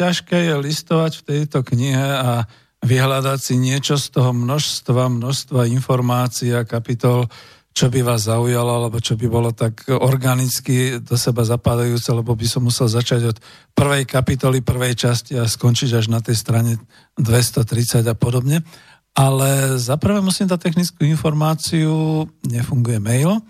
ťažké 0.09 0.49
je 0.49 0.55
listovať 0.57 1.21
v 1.21 1.25
tejto 1.29 1.61
knihe 1.61 2.01
a 2.01 2.49
vyhľadať 2.81 3.39
si 3.45 3.61
niečo 3.61 3.93
z 3.93 4.09
toho 4.09 4.33
množstva, 4.33 5.05
množstva 5.05 5.69
informácií 5.69 6.49
a 6.57 6.65
kapitol, 6.65 7.29
čo 7.77 7.93
by 7.93 8.01
vás 8.01 8.25
zaujalo, 8.25 8.73
alebo 8.73 8.97
čo 8.97 9.13
by 9.13 9.29
bolo 9.29 9.53
tak 9.53 9.85
organicky 9.85 10.97
do 10.97 11.13
seba 11.13 11.45
zapadajúce, 11.45 12.09
lebo 12.09 12.33
by 12.33 12.47
som 12.49 12.65
musel 12.65 12.89
začať 12.89 13.21
od 13.29 13.37
prvej 13.77 14.09
kapitoly, 14.09 14.65
prvej 14.65 14.97
časti 14.97 15.37
a 15.37 15.45
skončiť 15.45 16.01
až 16.01 16.09
na 16.09 16.25
tej 16.25 16.41
strane 16.41 16.81
230 17.21 18.01
a 18.09 18.15
podobne. 18.17 18.65
Ale 19.13 19.77
za 19.77 19.93
prvé 20.01 20.25
musím 20.25 20.49
dať 20.49 20.73
technickú 20.73 21.05
informáciu, 21.05 22.25
nefunguje 22.49 22.97
mail. 22.97 23.45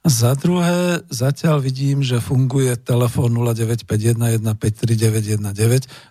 Za 0.00 0.32
druhé, 0.32 1.04
zatiaľ 1.12 1.60
vidím, 1.60 2.00
že 2.00 2.24
funguje 2.24 2.72
telefón 2.80 3.36
0951153919, 3.36 5.44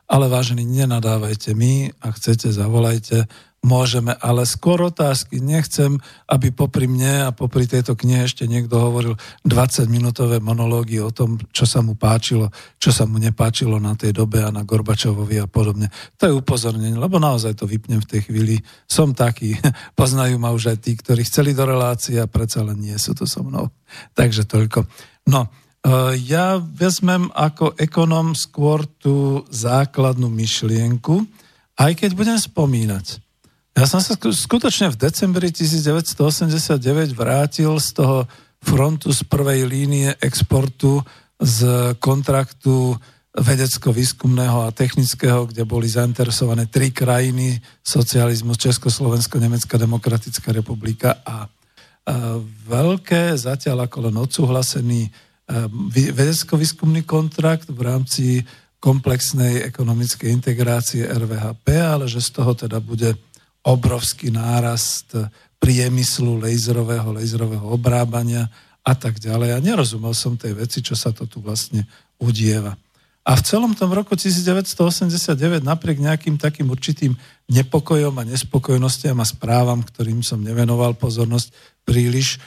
ale 0.06 0.26
vážení, 0.30 0.62
nenadávajte 0.62 1.58
mi, 1.58 1.90
ak 1.98 2.22
chcete, 2.22 2.54
zavolajte, 2.54 3.26
môžeme, 3.60 4.16
ale 4.24 4.48
skôr 4.48 4.80
otázky. 4.88 5.44
Nechcem, 5.44 6.00
aby 6.32 6.52
popri 6.56 6.88
mne 6.88 7.28
a 7.28 7.36
popri 7.36 7.68
tejto 7.68 7.96
knihe 7.96 8.24
ešte 8.24 8.48
niekto 8.48 8.80
hovoril 8.80 9.20
20-minútové 9.44 10.40
monológy 10.40 11.04
o 11.04 11.12
tom, 11.12 11.36
čo 11.52 11.68
sa 11.68 11.84
mu 11.84 12.00
páčilo, 12.00 12.52
čo 12.80 12.96
sa 12.96 13.04
mu 13.04 13.20
nepáčilo 13.20 13.76
na 13.78 14.00
tej 14.00 14.16
dobe 14.16 14.40
a 14.40 14.50
na 14.54 14.64
Gorbačovovi 14.64 15.44
a 15.44 15.48
podobne. 15.48 15.92
To 16.20 16.32
je 16.32 16.38
upozornenie, 16.40 16.96
lebo 16.96 17.20
naozaj 17.20 17.60
to 17.60 17.68
vypnem 17.68 18.00
v 18.00 18.10
tej 18.10 18.22
chvíli. 18.32 18.56
Som 18.88 19.12
taký, 19.12 19.60
poznajú 20.00 20.40
ma 20.40 20.56
už 20.56 20.76
aj 20.76 20.78
tí, 20.80 20.96
ktorí 20.96 21.28
chceli 21.28 21.52
do 21.52 21.68
relácie 21.68 22.16
a 22.16 22.32
predsa 22.32 22.64
len 22.64 22.80
nie 22.80 22.96
sú 22.96 23.12
tu 23.12 23.28
so 23.28 23.44
mnou. 23.44 23.68
Takže 24.16 24.48
toľko. 24.48 24.88
No, 25.28 25.52
e, 25.84 26.16
ja 26.24 26.64
vezmem 26.64 27.28
ako 27.36 27.76
ekonom 27.76 28.32
skôr 28.40 28.88
tú 28.88 29.44
základnú 29.52 30.32
myšlienku, 30.32 31.28
aj 31.76 31.92
keď 32.00 32.12
budem 32.16 32.40
spomínať. 32.40 33.29
Ja 33.78 33.86
som 33.86 34.02
sa 34.02 34.18
sku- 34.18 34.36
skutočne 34.36 34.92
v 34.94 35.00
decembri 35.00 35.50
1989 35.54 37.14
vrátil 37.16 37.78
z 37.80 37.90
toho 37.96 38.18
frontu 38.60 39.14
z 39.16 39.24
prvej 39.24 39.66
línie 39.70 40.10
exportu 40.20 41.00
z 41.40 41.94
kontraktu 42.04 43.00
vedecko-výskumného 43.30 44.68
a 44.68 44.76
technického, 44.76 45.48
kde 45.48 45.64
boli 45.64 45.88
zainteresované 45.88 46.68
tri 46.68 46.92
krajiny, 46.92 47.62
socializmus, 47.80 48.60
Československo, 48.60 49.40
Nemecká 49.40 49.80
demokratická 49.80 50.52
republika 50.52 51.24
a 51.24 51.48
veľké, 52.68 53.38
zatiaľ 53.38 53.86
ako 53.86 54.10
len 54.10 54.16
odsúhlasený 54.18 55.08
vedecko-výskumný 56.14 57.06
kontrakt 57.06 57.70
v 57.70 57.82
rámci 57.82 58.26
komplexnej 58.80 59.66
ekonomickej 59.68 60.30
integrácie 60.32 61.04
RVHP, 61.04 61.68
ale 61.80 62.06
že 62.08 62.24
z 62.24 62.30
toho 62.32 62.56
teda 62.56 62.80
bude 62.80 63.14
obrovský 63.64 64.32
nárast 64.32 65.12
priemyslu 65.60 66.40
laserového, 66.40 67.12
laserového 67.12 67.66
obrábania 67.68 68.48
a 68.84 68.96
tak 68.96 69.20
ďalej. 69.20 69.56
A 69.56 69.64
nerozumel 69.64 70.16
som 70.16 70.40
tej 70.40 70.56
veci, 70.56 70.80
čo 70.80 70.96
sa 70.96 71.12
to 71.12 71.28
tu 71.28 71.44
vlastne 71.44 71.84
udieva. 72.18 72.80
A 73.28 73.38
v 73.38 73.46
celom 73.46 73.78
tom 73.78 73.94
roku 73.94 74.18
1989 74.18 75.62
napriek 75.62 76.02
nejakým 76.02 76.40
takým 76.40 76.72
určitým 76.72 77.14
nepokojom 77.52 78.16
a 78.18 78.26
nespokojnostiam 78.26 79.20
a 79.22 79.28
správam, 79.28 79.86
ktorým 79.86 80.24
som 80.26 80.42
nevenoval 80.42 80.98
pozornosť 80.98 81.54
príliš, 81.86 82.42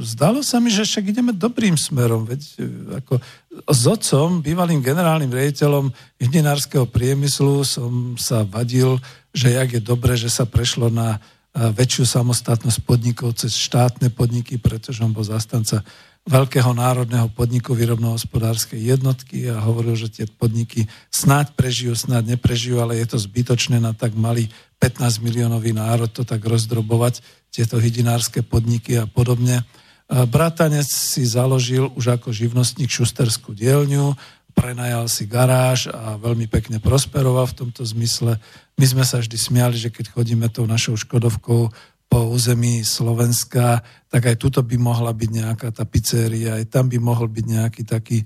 zdalo 0.00 0.40
sa 0.40 0.56
mi, 0.56 0.72
že 0.72 0.88
však 0.88 1.12
ideme 1.12 1.32
dobrým 1.36 1.76
smerom. 1.76 2.24
Veď 2.24 2.40
e, 2.40 2.60
ako 2.96 3.20
s 3.68 3.82
otcom, 3.84 4.40
bývalým 4.40 4.80
generálnym 4.80 5.28
riaditeľom 5.28 5.92
inžinárskeho 6.16 6.88
priemyslu 6.88 7.60
som 7.60 8.16
sa 8.16 8.40
vadil, 8.48 8.96
že 9.34 9.50
jak 9.50 9.68
je 9.74 9.82
dobre, 9.82 10.14
že 10.14 10.30
sa 10.30 10.46
prešlo 10.46 10.88
na 10.88 11.18
väčšiu 11.54 12.06
samostatnosť 12.06 12.82
podnikov 12.82 13.34
cez 13.38 13.54
štátne 13.54 14.10
podniky, 14.10 14.58
pretože 14.58 15.02
on 15.02 15.14
bol 15.14 15.22
zastanca 15.22 15.82
veľkého 16.24 16.72
národného 16.72 17.28
podniku 17.30 17.76
výrobno-hospodárskej 17.76 18.80
jednotky 18.80 19.46
a 19.52 19.60
hovoril, 19.60 19.94
že 19.94 20.08
tie 20.08 20.26
podniky 20.26 20.88
snáď 21.12 21.52
prežijú, 21.52 21.92
snáď 21.92 22.34
neprežijú, 22.34 22.80
ale 22.80 22.96
je 22.98 23.06
to 23.12 23.18
zbytočné 23.20 23.76
na 23.78 23.92
tak 23.92 24.16
malý 24.16 24.48
15 24.80 25.20
miliónový 25.20 25.76
národ 25.76 26.08
to 26.08 26.24
tak 26.24 26.40
rozdrobovať, 26.42 27.20
tieto 27.54 27.78
hydinárske 27.78 28.42
podniky 28.42 28.98
a 28.98 29.06
podobne. 29.06 29.62
Bratanec 30.10 30.84
si 30.90 31.24
založil 31.24 31.88
už 31.94 32.18
ako 32.20 32.34
živnostník 32.34 32.92
šusterskú 32.92 33.54
dielňu, 33.56 34.16
prenajal 34.54 35.10
si 35.10 35.26
garáž 35.26 35.90
a 35.90 36.14
veľmi 36.16 36.46
pekne 36.46 36.78
prosperoval 36.78 37.50
v 37.50 37.58
tomto 37.66 37.82
zmysle. 37.82 38.38
My 38.78 38.86
sme 38.86 39.04
sa 39.04 39.18
vždy 39.18 39.36
smiali, 39.36 39.76
že 39.76 39.90
keď 39.90 40.14
chodíme 40.14 40.46
tou 40.48 40.64
našou 40.64 40.94
Škodovkou 40.94 41.74
po 42.06 42.20
území 42.30 42.86
Slovenska, 42.86 43.82
tak 44.06 44.30
aj 44.30 44.38
tuto 44.38 44.62
by 44.62 44.78
mohla 44.78 45.10
byť 45.10 45.30
nejaká 45.34 45.68
tá 45.74 45.82
pizzeria, 45.82 46.62
aj 46.62 46.70
tam 46.70 46.86
by 46.86 47.02
mohol 47.02 47.26
byť 47.26 47.44
nejaký 47.44 47.82
taký, 47.82 48.22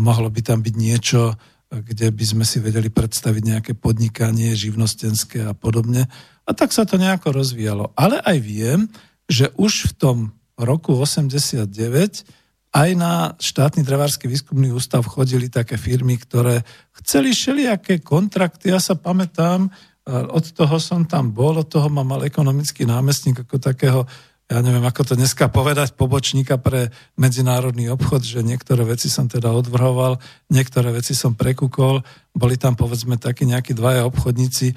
mohlo 0.00 0.32
by 0.32 0.40
tam 0.40 0.64
byť 0.64 0.74
niečo, 0.74 1.36
kde 1.68 2.08
by 2.08 2.24
sme 2.24 2.44
si 2.48 2.64
vedeli 2.64 2.88
predstaviť 2.88 3.42
nejaké 3.44 3.72
podnikanie 3.76 4.56
živnostenské 4.56 5.44
a 5.44 5.52
podobne. 5.52 6.08
A 6.48 6.50
tak 6.56 6.72
sa 6.72 6.88
to 6.88 6.96
nejako 6.96 7.36
rozvíjalo. 7.36 7.92
Ale 7.92 8.24
aj 8.24 8.38
viem, 8.40 8.88
že 9.28 9.52
už 9.60 9.92
v 9.92 9.96
tom 10.00 10.16
roku 10.56 10.96
89 10.96 12.24
aj 12.72 12.90
na 12.96 13.12
štátny 13.40 13.80
drevársky 13.80 14.28
výskumný 14.28 14.72
ústav 14.72 15.06
chodili 15.08 15.48
také 15.48 15.80
firmy, 15.80 16.20
ktoré 16.20 16.60
chceli 17.00 17.32
všelijaké 17.32 18.04
kontrakty. 18.04 18.68
Ja 18.68 18.80
sa 18.80 18.92
pamätám, 18.92 19.72
od 20.08 20.44
toho 20.52 20.76
som 20.80 21.04
tam 21.04 21.32
bol, 21.32 21.60
od 21.60 21.68
toho 21.68 21.88
ma 21.92 22.04
mal 22.04 22.24
ekonomický 22.24 22.88
námestník 22.88 23.44
ako 23.44 23.56
takého 23.60 24.00
ja 24.48 24.64
neviem, 24.64 24.80
ako 24.80 25.12
to 25.12 25.12
dneska 25.12 25.52
povedať, 25.52 25.92
pobočníka 25.92 26.56
pre 26.56 26.88
medzinárodný 27.20 27.92
obchod, 27.92 28.24
že 28.24 28.40
niektoré 28.40 28.80
veci 28.80 29.12
som 29.12 29.28
teda 29.28 29.52
odvrhoval, 29.52 30.16
niektoré 30.48 30.88
veci 30.88 31.12
som 31.12 31.36
prekúkol, 31.36 32.00
boli 32.32 32.56
tam 32.56 32.72
povedzme 32.72 33.20
takí 33.20 33.44
nejakí 33.44 33.76
dvaja 33.76 34.08
obchodníci. 34.08 34.72
E, 34.72 34.74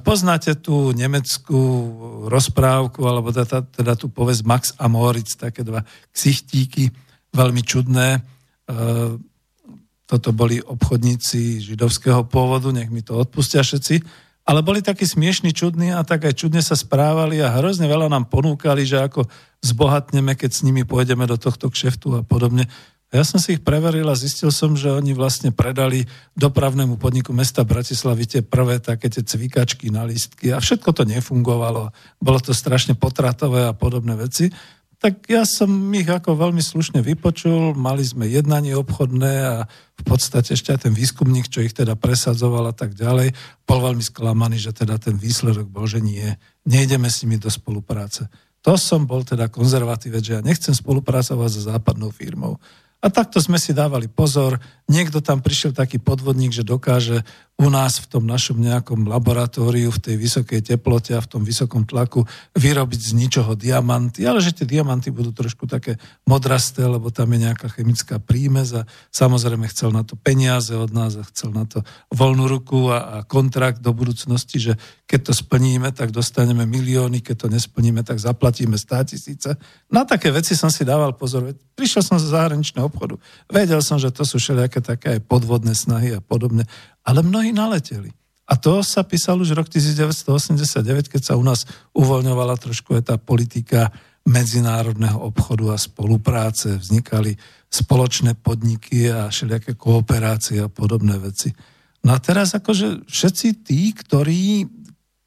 poznáte 0.00 0.56
tú 0.56 0.96
nemeckú 0.96 1.60
rozprávku, 2.32 3.04
alebo 3.04 3.28
teda, 3.28 3.60
teda 3.60 3.92
tu 3.92 4.08
povedz 4.08 4.40
Max 4.40 4.72
a 4.80 4.88
Moritz, 4.88 5.36
také 5.36 5.68
dva 5.68 5.84
ksichtíky, 6.16 6.88
veľmi 7.34 7.62
čudné. 7.62 8.08
E, 8.16 8.20
toto 10.06 10.28
boli 10.34 10.58
obchodníci 10.58 11.62
židovského 11.62 12.26
pôvodu, 12.26 12.74
nech 12.74 12.90
mi 12.90 13.02
to 13.02 13.14
odpustia 13.14 13.62
všetci 13.62 14.28
ale 14.50 14.66
boli 14.66 14.82
takí 14.82 15.06
smiešní, 15.06 15.54
čudní 15.54 15.94
a 15.94 16.02
tak 16.02 16.26
aj 16.26 16.34
čudne 16.34 16.58
sa 16.58 16.74
správali 16.74 17.38
a 17.38 17.54
hrozne 17.54 17.86
veľa 17.86 18.10
nám 18.10 18.26
ponúkali, 18.26 18.82
že 18.82 18.98
ako 18.98 19.30
zbohatneme, 19.62 20.34
keď 20.34 20.50
s 20.50 20.64
nimi 20.66 20.82
pôjdeme 20.82 21.22
do 21.28 21.38
tohto 21.38 21.70
kšeftu 21.70 22.18
a 22.18 22.22
podobne. 22.26 22.66
Ja 23.10 23.26
som 23.26 23.42
si 23.42 23.58
ich 23.58 23.62
preveril 23.62 24.06
a 24.06 24.18
zistil 24.18 24.54
som, 24.54 24.78
že 24.78 24.90
oni 24.90 25.14
vlastne 25.14 25.50
predali 25.50 26.06
dopravnému 26.34 26.94
podniku 26.94 27.30
mesta 27.34 27.66
Bratislavy 27.66 28.26
tie 28.26 28.42
prvé 28.42 28.78
také 28.82 29.10
tie 29.10 29.22
cvikačky 29.22 29.90
na 29.90 30.06
listky 30.06 30.54
a 30.54 30.62
všetko 30.62 30.94
to 30.94 31.02
nefungovalo. 31.06 31.90
Bolo 32.22 32.38
to 32.38 32.54
strašne 32.54 32.94
potratové 32.94 33.66
a 33.66 33.74
podobné 33.74 34.14
veci 34.14 34.50
tak 35.00 35.32
ja 35.32 35.48
som 35.48 35.72
ich 35.96 36.04
ako 36.04 36.36
veľmi 36.36 36.60
slušne 36.60 37.00
vypočul, 37.00 37.72
mali 37.72 38.04
sme 38.04 38.28
jednanie 38.28 38.76
obchodné 38.76 39.32
a 39.48 39.56
v 39.96 40.02
podstate 40.04 40.52
ešte 40.52 40.76
aj 40.76 40.84
ten 40.84 40.92
výskumník, 40.92 41.48
čo 41.48 41.64
ich 41.64 41.72
teda 41.72 41.96
presadzoval 41.96 42.68
a 42.68 42.74
tak 42.76 42.92
ďalej, 42.92 43.32
bol 43.64 43.80
veľmi 43.80 44.04
sklamaný, 44.04 44.60
že 44.60 44.76
teda 44.76 45.00
ten 45.00 45.16
výsledok 45.16 45.72
bol, 45.72 45.88
že 45.88 46.04
nie, 46.04 46.36
nejdeme 46.68 47.08
s 47.08 47.24
nimi 47.24 47.40
do 47.40 47.48
spolupráce. 47.48 48.28
To 48.60 48.76
som 48.76 49.08
bol 49.08 49.24
teda 49.24 49.48
konzervatívec, 49.48 50.20
že 50.20 50.36
ja 50.36 50.44
nechcem 50.44 50.76
spolupracovať 50.76 51.48
so 51.48 51.62
západnou 51.64 52.12
firmou. 52.12 52.60
A 53.00 53.08
takto 53.08 53.40
sme 53.40 53.56
si 53.56 53.72
dávali 53.72 54.12
pozor. 54.12 54.60
Niekto 54.84 55.24
tam 55.24 55.40
prišiel 55.40 55.72
taký 55.72 55.96
podvodník, 55.96 56.52
že 56.52 56.60
dokáže 56.60 57.24
u 57.60 57.68
nás 57.68 58.00
v 58.00 58.08
tom 58.08 58.24
našom 58.24 58.56
nejakom 58.56 59.04
laboratóriu, 59.04 59.92
v 59.92 60.00
tej 60.00 60.16
vysokej 60.16 60.64
teplote 60.64 61.12
a 61.12 61.20
v 61.20 61.28
tom 61.28 61.44
vysokom 61.44 61.84
tlaku 61.84 62.24
vyrobiť 62.56 63.00
z 63.00 63.12
ničoho 63.12 63.52
diamanty, 63.52 64.24
ale 64.24 64.40
že 64.40 64.56
tie 64.56 64.64
diamanty 64.64 65.12
budú 65.12 65.36
trošku 65.36 65.68
také 65.68 66.00
modrasté, 66.24 66.88
lebo 66.88 67.12
tam 67.12 67.28
je 67.36 67.44
nejaká 67.44 67.68
chemická 67.68 68.16
prímez 68.16 68.72
a 68.72 68.88
samozrejme 69.12 69.68
chcel 69.68 69.92
na 69.92 70.00
to 70.00 70.16
peniaze 70.16 70.72
od 70.72 70.88
nás 70.96 71.20
a 71.20 71.28
chcel 71.28 71.52
na 71.52 71.68
to 71.68 71.84
voľnú 72.08 72.48
ruku 72.48 72.88
a, 72.88 73.20
a 73.20 73.28
kontrakt 73.28 73.84
do 73.84 73.92
budúcnosti, 73.92 74.56
že 74.56 74.72
keď 75.04 75.20
to 75.28 75.32
splníme, 75.36 75.92
tak 75.92 76.16
dostaneme 76.16 76.64
milióny, 76.64 77.20
keď 77.20 77.44
to 77.44 77.46
nesplníme, 77.52 78.00
tak 78.00 78.16
zaplatíme 78.16 78.80
stá 78.80 79.04
tisíce. 79.04 79.52
Na 79.92 80.08
také 80.08 80.32
veci 80.32 80.56
som 80.56 80.72
si 80.72 80.86
dával 80.86 81.12
pozor. 81.12 81.52
Prišiel 81.76 82.00
som 82.00 82.16
z 82.16 82.32
zahraničného 82.32 82.88
obchodu. 82.88 83.20
Vedel 83.52 83.84
som, 83.84 84.00
že 84.00 84.08
to 84.08 84.24
sú 84.24 84.40
všelijaké 84.40 84.80
také 84.80 85.18
aj 85.18 85.26
podvodné 85.28 85.76
snahy 85.76 86.16
a 86.16 86.24
podobne 86.24 86.64
ale 87.04 87.20
mnohí 87.24 87.52
naleteli. 87.52 88.12
A 88.50 88.58
to 88.58 88.82
sa 88.82 89.06
písalo 89.06 89.46
už 89.46 89.54
rok 89.54 89.70
1989, 89.70 91.06
keď 91.06 91.22
sa 91.22 91.38
u 91.38 91.44
nás 91.46 91.62
uvoľňovala 91.94 92.58
trošku 92.58 92.98
tá 93.06 93.14
politika 93.14 93.94
medzinárodného 94.26 95.22
obchodu 95.22 95.70
a 95.70 95.78
spolupráce. 95.78 96.76
Vznikali 96.76 97.38
spoločné 97.70 98.34
podniky 98.34 99.06
a 99.06 99.30
všelijaké 99.30 99.78
kooperácie 99.78 100.66
a 100.66 100.72
podobné 100.72 101.14
veci. 101.22 101.54
No 102.02 102.16
a 102.16 102.18
teraz 102.18 102.58
akože 102.58 103.06
všetci 103.06 103.62
tí, 103.62 103.94
ktorí 103.94 104.66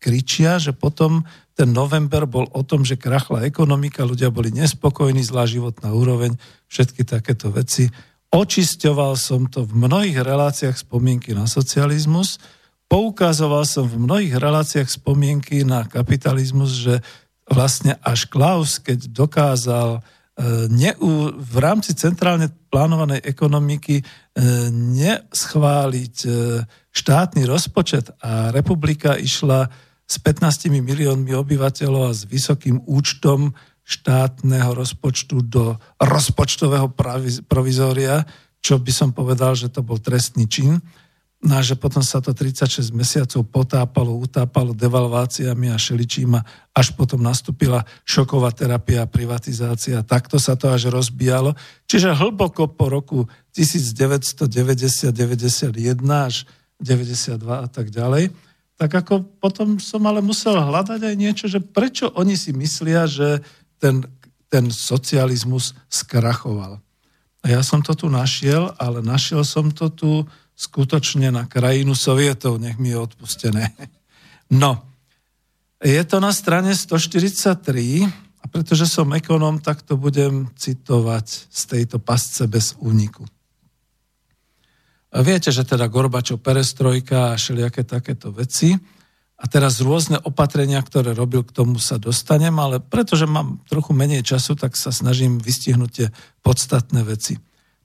kričia, 0.04 0.60
že 0.60 0.76
potom 0.76 1.24
ten 1.56 1.72
november 1.72 2.28
bol 2.28 2.50
o 2.52 2.62
tom, 2.66 2.84
že 2.84 3.00
krachla 3.00 3.48
ekonomika, 3.48 4.04
ľudia 4.04 4.34
boli 4.34 4.52
nespokojní, 4.52 5.24
zlá 5.24 5.48
životná 5.48 5.96
úroveň, 5.96 6.36
všetky 6.68 7.08
takéto 7.08 7.54
veci 7.54 7.88
Očisťoval 8.34 9.14
som 9.14 9.46
to 9.46 9.62
v 9.62 9.86
mnohých 9.86 10.18
reláciách 10.26 10.74
spomienky 10.74 11.38
na 11.38 11.46
socializmus, 11.46 12.42
poukazoval 12.90 13.62
som 13.62 13.86
v 13.86 14.02
mnohých 14.02 14.42
reláciách 14.42 14.90
spomienky 14.90 15.62
na 15.62 15.86
kapitalizmus, 15.86 16.82
že 16.82 16.98
vlastne 17.46 17.94
až 18.02 18.26
Klaus, 18.26 18.82
keď 18.82 19.14
dokázal 19.14 19.90
e, 19.98 20.02
neú, 20.66 21.30
v 21.30 21.56
rámci 21.62 21.94
centrálne 21.94 22.50
plánovanej 22.74 23.22
ekonomiky 23.22 24.02
e, 24.02 24.04
neschváliť 24.74 26.16
e, 26.26 26.30
štátny 26.90 27.46
rozpočet 27.46 28.18
a 28.18 28.50
republika 28.50 29.14
išla 29.14 29.70
s 30.10 30.18
15 30.18 30.74
miliónmi 30.74 31.38
obyvateľov 31.38 32.10
a 32.10 32.18
s 32.18 32.26
vysokým 32.26 32.82
účtom 32.90 33.54
štátneho 33.84 34.72
rozpočtu 34.74 35.44
do 35.44 35.76
rozpočtového 36.00 36.92
provizória, 37.48 38.24
čo 38.64 38.80
by 38.80 38.92
som 38.96 39.10
povedal, 39.12 39.54
že 39.60 39.68
to 39.68 39.84
bol 39.84 40.00
trestný 40.00 40.48
čin. 40.48 40.80
No 41.44 41.60
a 41.60 41.62
že 41.62 41.76
potom 41.76 42.00
sa 42.00 42.24
to 42.24 42.32
36 42.32 42.96
mesiacov 42.96 43.44
potápalo, 43.52 44.16
utápalo 44.16 44.72
devalváciami 44.72 45.68
a 45.68 45.76
šeličím 45.76 46.40
a 46.40 46.46
až 46.72 46.96
potom 46.96 47.20
nastúpila 47.20 47.84
šoková 48.08 48.56
terapia 48.56 49.04
a 49.04 49.12
privatizácia. 49.12 50.08
Takto 50.08 50.40
sa 50.40 50.56
to 50.56 50.72
až 50.72 50.88
rozbijalo. 50.88 51.52
Čiže 51.84 52.16
hlboko 52.16 52.72
po 52.72 52.88
roku 52.88 53.28
1990, 53.52 55.12
91 55.12 55.76
až 56.08 56.48
92 56.80 57.44
a 57.44 57.68
tak 57.68 57.92
ďalej. 57.92 58.32
Tak 58.80 59.04
ako 59.04 59.28
potom 59.44 59.84
som 59.84 60.00
ale 60.08 60.24
musel 60.24 60.56
hľadať 60.56 61.04
aj 61.04 61.16
niečo, 61.20 61.46
že 61.52 61.60
prečo 61.60 62.08
oni 62.16 62.40
si 62.40 62.56
myslia, 62.56 63.04
že 63.04 63.44
ten, 63.84 64.00
ten 64.48 64.72
socializmus 64.72 65.76
skrachoval. 65.92 66.80
A 67.44 67.46
ja 67.52 67.60
som 67.60 67.84
to 67.84 67.92
tu 67.92 68.08
našiel, 68.08 68.72
ale 68.80 69.04
našiel 69.04 69.44
som 69.44 69.68
to 69.68 69.92
tu 69.92 70.24
skutočne 70.56 71.28
na 71.36 71.44
krajinu 71.44 71.92
sovietov, 71.92 72.64
nech 72.64 72.80
mi 72.80 72.96
je 72.96 73.04
odpustené. 73.04 73.68
No, 74.54 74.86
je 75.82 76.04
to 76.06 76.22
na 76.22 76.30
strane 76.30 76.78
143 76.78 77.58
a 78.38 78.46
pretože 78.46 78.86
som 78.86 79.10
ekonom, 79.18 79.58
tak 79.58 79.82
to 79.82 79.98
budem 79.98 80.46
citovať 80.54 81.26
z 81.50 81.62
tejto 81.66 81.98
pasce 81.98 82.46
bez 82.46 82.78
úniku. 82.78 83.26
A 85.10 85.26
viete, 85.26 85.50
že 85.50 85.66
teda 85.66 85.90
Gorbačov 85.90 86.38
perestrojka 86.38 87.34
a 87.34 87.40
všelijaké 87.40 87.82
takéto 87.82 88.30
veci 88.30 88.78
a 89.44 89.46
teraz 89.52 89.84
rôzne 89.84 90.24
opatrenia, 90.24 90.80
ktoré 90.80 91.12
robil, 91.12 91.44
k 91.44 91.52
tomu 91.52 91.76
sa 91.76 92.00
dostanem, 92.00 92.56
ale 92.64 92.80
pretože 92.80 93.28
mám 93.28 93.60
trochu 93.68 93.92
menej 93.92 94.24
času, 94.24 94.56
tak 94.56 94.80
sa 94.80 94.96
snažím 94.96 95.36
vystihnúť 95.36 95.92
tie 95.92 96.08
podstatné 96.40 97.04
veci. 97.04 97.36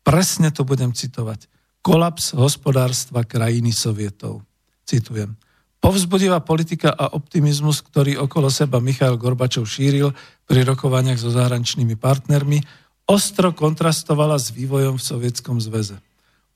Presne 0.07 0.55
to 0.55 0.63
budem 0.63 0.95
citovať. 0.95 1.51
Kolaps 1.83 2.39
hospodárstva 2.39 3.27
krajiny 3.27 3.75
sovietov. 3.75 4.47
Citujem. 4.87 5.35
Povzbudivá 5.83 6.43
politika 6.47 6.95
a 6.95 7.11
optimizmus, 7.15 7.83
ktorý 7.83 8.23
okolo 8.23 8.51
seba 8.55 8.79
Michail 8.79 9.19
Gorbačov 9.19 9.67
šíril 9.67 10.15
pri 10.47 10.63
rokovaniach 10.63 11.19
so 11.19 11.31
zahraničnými 11.35 11.99
partnermi, 11.99 12.63
ostro 13.11 13.51
kontrastovala 13.51 14.39
s 14.39 14.55
vývojom 14.55 14.99
v 14.99 15.07
Sovietskom 15.07 15.59
zväze. 15.59 15.99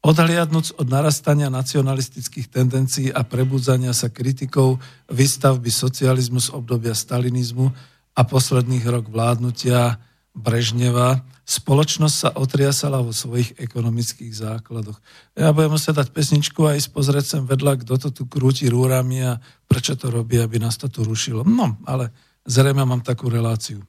Odhliadnúc 0.03 0.83
od 0.83 0.91
narastania 0.91 1.47
nacionalistických 1.47 2.51
tendencií 2.51 3.15
a 3.15 3.23
prebudzania 3.23 3.95
sa 3.95 4.11
kritikov 4.11 4.83
výstavby 5.07 5.71
socializmu 5.71 6.43
z 6.43 6.51
obdobia 6.51 6.91
stalinizmu 6.91 7.71
a 8.19 8.21
posledných 8.27 8.83
rok 8.83 9.07
vládnutia 9.07 10.03
Brežneva, 10.35 11.23
spoločnosť 11.47 12.17
sa 12.17 12.31
otriasala 12.35 12.99
vo 12.99 13.15
svojich 13.15 13.55
ekonomických 13.63 14.33
základoch. 14.33 14.99
Ja 15.39 15.55
budem 15.55 15.77
musieť 15.77 16.03
dať 16.03 16.09
pesničku 16.11 16.67
a 16.67 16.75
ísť 16.75 16.91
pozrieť 16.91 17.25
sem 17.39 17.43
vedľa, 17.47 17.87
kto 17.87 17.95
to 18.01 18.09
tu 18.11 18.23
krúti 18.27 18.67
rúrami 18.67 19.23
a 19.23 19.39
prečo 19.71 19.95
to 19.95 20.11
robí, 20.11 20.41
aby 20.41 20.59
nás 20.59 20.81
to 20.81 20.91
tu 20.91 21.07
rušilo. 21.07 21.47
No, 21.47 21.79
ale 21.87 22.11
zrejme 22.43 22.83
mám 22.83 23.05
takú 23.05 23.31
reláciu. 23.31 23.85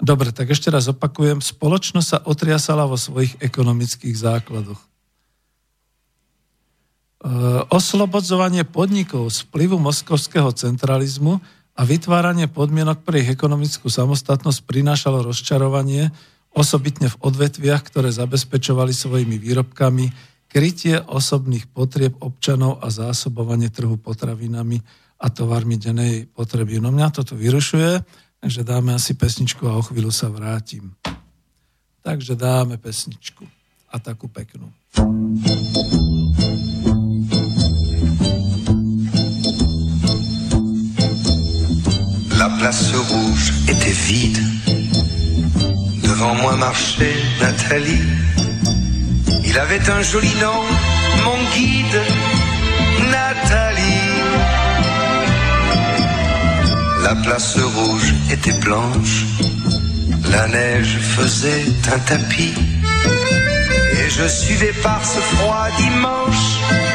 Dobre, 0.00 0.32
tak 0.32 0.48
ešte 0.48 0.72
raz 0.72 0.88
opakujem. 0.88 1.44
Spoločnosť 1.44 2.08
sa 2.08 2.18
otriasala 2.24 2.88
vo 2.88 2.96
svojich 2.96 3.36
ekonomických 3.42 4.16
základoch. 4.16 4.95
Oslobodzovanie 7.74 8.62
podnikov 8.62 9.34
z 9.34 9.42
vplyvu 9.50 9.82
moskovského 9.82 10.54
centralizmu 10.54 11.42
a 11.74 11.82
vytváranie 11.82 12.46
podmienok 12.46 13.02
pre 13.02 13.26
ich 13.26 13.34
ekonomickú 13.34 13.90
samostatnosť 13.90 14.62
prinášalo 14.62 15.26
rozčarovanie, 15.26 16.14
osobitne 16.54 17.10
v 17.10 17.20
odvetviach, 17.20 17.82
ktoré 17.82 18.14
zabezpečovali 18.14 18.94
svojimi 18.94 19.36
výrobkami 19.42 20.06
krytie 20.46 21.02
osobných 21.02 21.66
potrieb 21.68 22.14
občanov 22.22 22.78
a 22.80 22.88
zásobovanie 22.94 23.68
trhu 23.74 23.98
potravinami 23.98 24.78
a 25.20 25.26
tovarmi 25.26 25.76
denej 25.76 26.30
potreby. 26.30 26.78
No 26.78 26.94
mňa 26.94 27.10
toto 27.10 27.34
vyrušuje, 27.34 28.06
takže 28.38 28.62
dáme 28.62 28.94
asi 28.94 29.18
pesničku 29.18 29.66
a 29.66 29.76
o 29.76 29.82
chvíľu 29.82 30.14
sa 30.14 30.30
vrátim. 30.30 30.94
Takže 32.06 32.38
dáme 32.38 32.78
pesničku 32.78 33.42
a 33.90 33.98
takú 33.98 34.30
peknú. 34.30 34.70
La 34.96 35.95
place 42.58 42.92
rouge 42.94 43.52
était 43.68 43.90
vide 43.90 44.38
Devant 46.02 46.34
moi 46.36 46.56
marchait 46.56 47.16
Nathalie. 47.40 48.02
Il 49.44 49.58
avait 49.58 49.88
un 49.90 50.02
joli 50.02 50.32
nom, 50.40 50.60
mon 51.24 51.38
guide, 51.54 52.00
Nathalie. 53.10 54.22
La 57.02 57.14
place 57.16 57.58
rouge 57.58 58.14
était 58.30 58.58
blanche, 58.60 59.24
la 60.30 60.46
neige 60.48 60.98
faisait 61.16 61.64
un 61.94 61.98
tapis. 61.98 62.54
Et 63.92 64.10
je 64.10 64.26
suivais 64.28 64.74
par 64.82 65.04
ce 65.04 65.18
froid 65.18 65.68
dimanche 65.78 66.85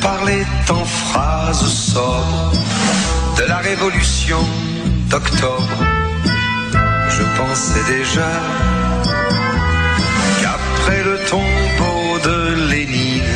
parlait 0.00 0.46
en 0.70 0.84
phrases 0.84 1.66
sobres 1.66 2.52
de 3.38 3.44
la 3.44 3.58
révolution 3.58 4.38
d'octobre. 5.10 5.78
Je 7.08 7.22
pensais 7.38 7.84
déjà 7.88 8.30
qu'après 10.40 11.02
le 11.04 11.18
tombeau 11.28 12.18
de 12.24 12.70
Lénine, 12.70 13.34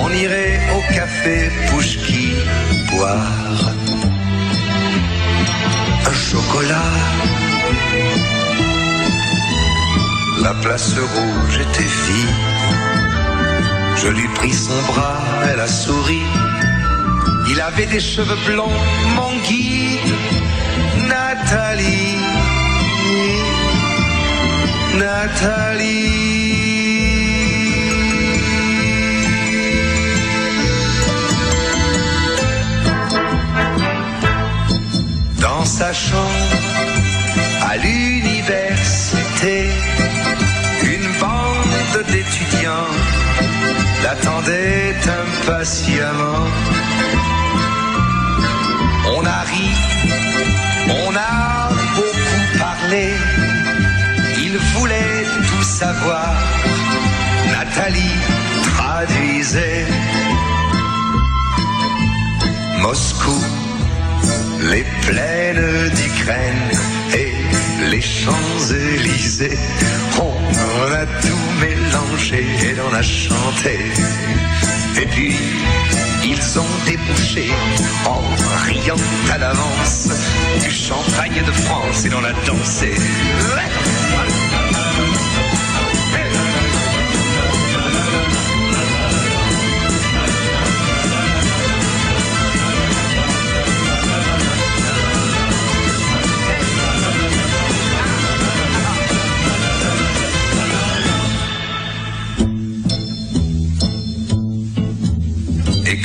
on 0.00 0.10
irait 0.12 0.60
au 0.76 0.94
café 0.94 1.50
Pouchki 1.68 2.32
boire 2.90 3.72
un 6.06 6.12
chocolat. 6.12 6.92
La 10.42 10.54
place 10.54 10.94
rouge 10.94 11.58
était 11.58 11.92
vide. 12.06 12.57
Je 14.00 14.08
lui 14.08 14.28
pris 14.28 14.52
son 14.52 14.80
bras, 14.86 15.18
elle 15.50 15.60
a 15.60 15.66
souri. 15.66 16.22
Il 17.50 17.60
avait 17.60 17.86
des 17.86 17.98
cheveux 18.00 18.38
blonds, 18.46 18.78
mon 19.16 19.36
guide, 19.48 20.14
Nathalie. 21.08 22.18
Nathalie. 24.98 26.28
Dans 35.40 35.64
sa 35.64 35.92
chambre, 35.92 36.56
à 37.62 37.76
l'université, 37.78 39.70
une 40.84 41.08
bande 41.20 42.06
d'étudiants 42.12 43.17
l'attendait 44.08 44.94
impatiemment. 45.22 46.46
On 49.16 49.22
a 49.36 49.40
ri, 49.50 49.68
on 51.06 51.12
a 51.14 51.68
beaucoup 51.96 52.58
parlé, 52.58 53.06
il 54.46 54.56
voulait 54.72 55.24
tout 55.48 55.62
savoir. 55.62 56.32
Nathalie 57.52 58.18
traduisait 58.70 59.86
Moscou, 62.80 63.38
les 64.70 64.84
plaines 65.06 65.90
d'Ukraine 65.96 66.87
les 67.90 68.00
Champs-Élysées. 68.00 69.58
On 70.18 70.92
a 70.92 71.06
tout 71.06 71.44
mélangé 71.60 72.44
et 72.62 72.76
on 72.80 72.94
a 72.94 73.02
chanté. 73.02 73.78
Et 75.00 75.06
puis, 75.06 75.34
ils 76.24 76.58
ont 76.58 76.74
débouché 76.86 77.48
en 78.04 78.20
riant 78.66 78.96
à 79.32 79.38
l'avance 79.38 80.08
du 80.60 80.70
champagne 80.70 81.42
de 81.46 81.52
France 81.52 82.04
et 82.04 82.10
l'on 82.10 82.24
a 82.24 82.32
dansé. 82.46 82.92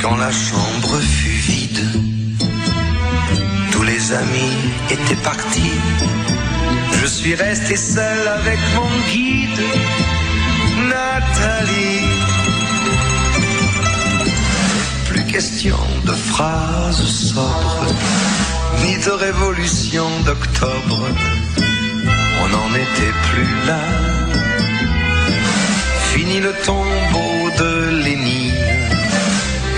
Quand 0.04 0.16
la 0.16 0.30
chambre 0.30 0.98
fut 1.00 1.38
vide, 1.50 1.84
tous 3.72 3.82
les 3.82 4.12
amis 4.12 4.56
étaient 4.90 5.22
partis. 5.22 5.78
Je 7.00 7.06
suis 7.06 7.34
resté 7.34 7.74
seul 7.74 8.28
avec 8.28 8.58
mon 8.74 8.90
guide, 9.10 9.62
Nathalie. 10.90 12.04
Plus 15.08 15.24
question 15.24 15.78
de 16.04 16.12
phrases 16.12 17.06
sobres, 17.30 17.86
ni 18.84 18.98
de 18.98 19.10
révolution 19.10 20.06
d'octobre. 20.26 21.00
On 22.42 22.48
n'en 22.48 22.70
était 22.74 23.14
plus 23.30 23.54
là. 23.66 23.80
Fini 26.12 26.40
le 26.40 26.52
tombeau 26.66 27.33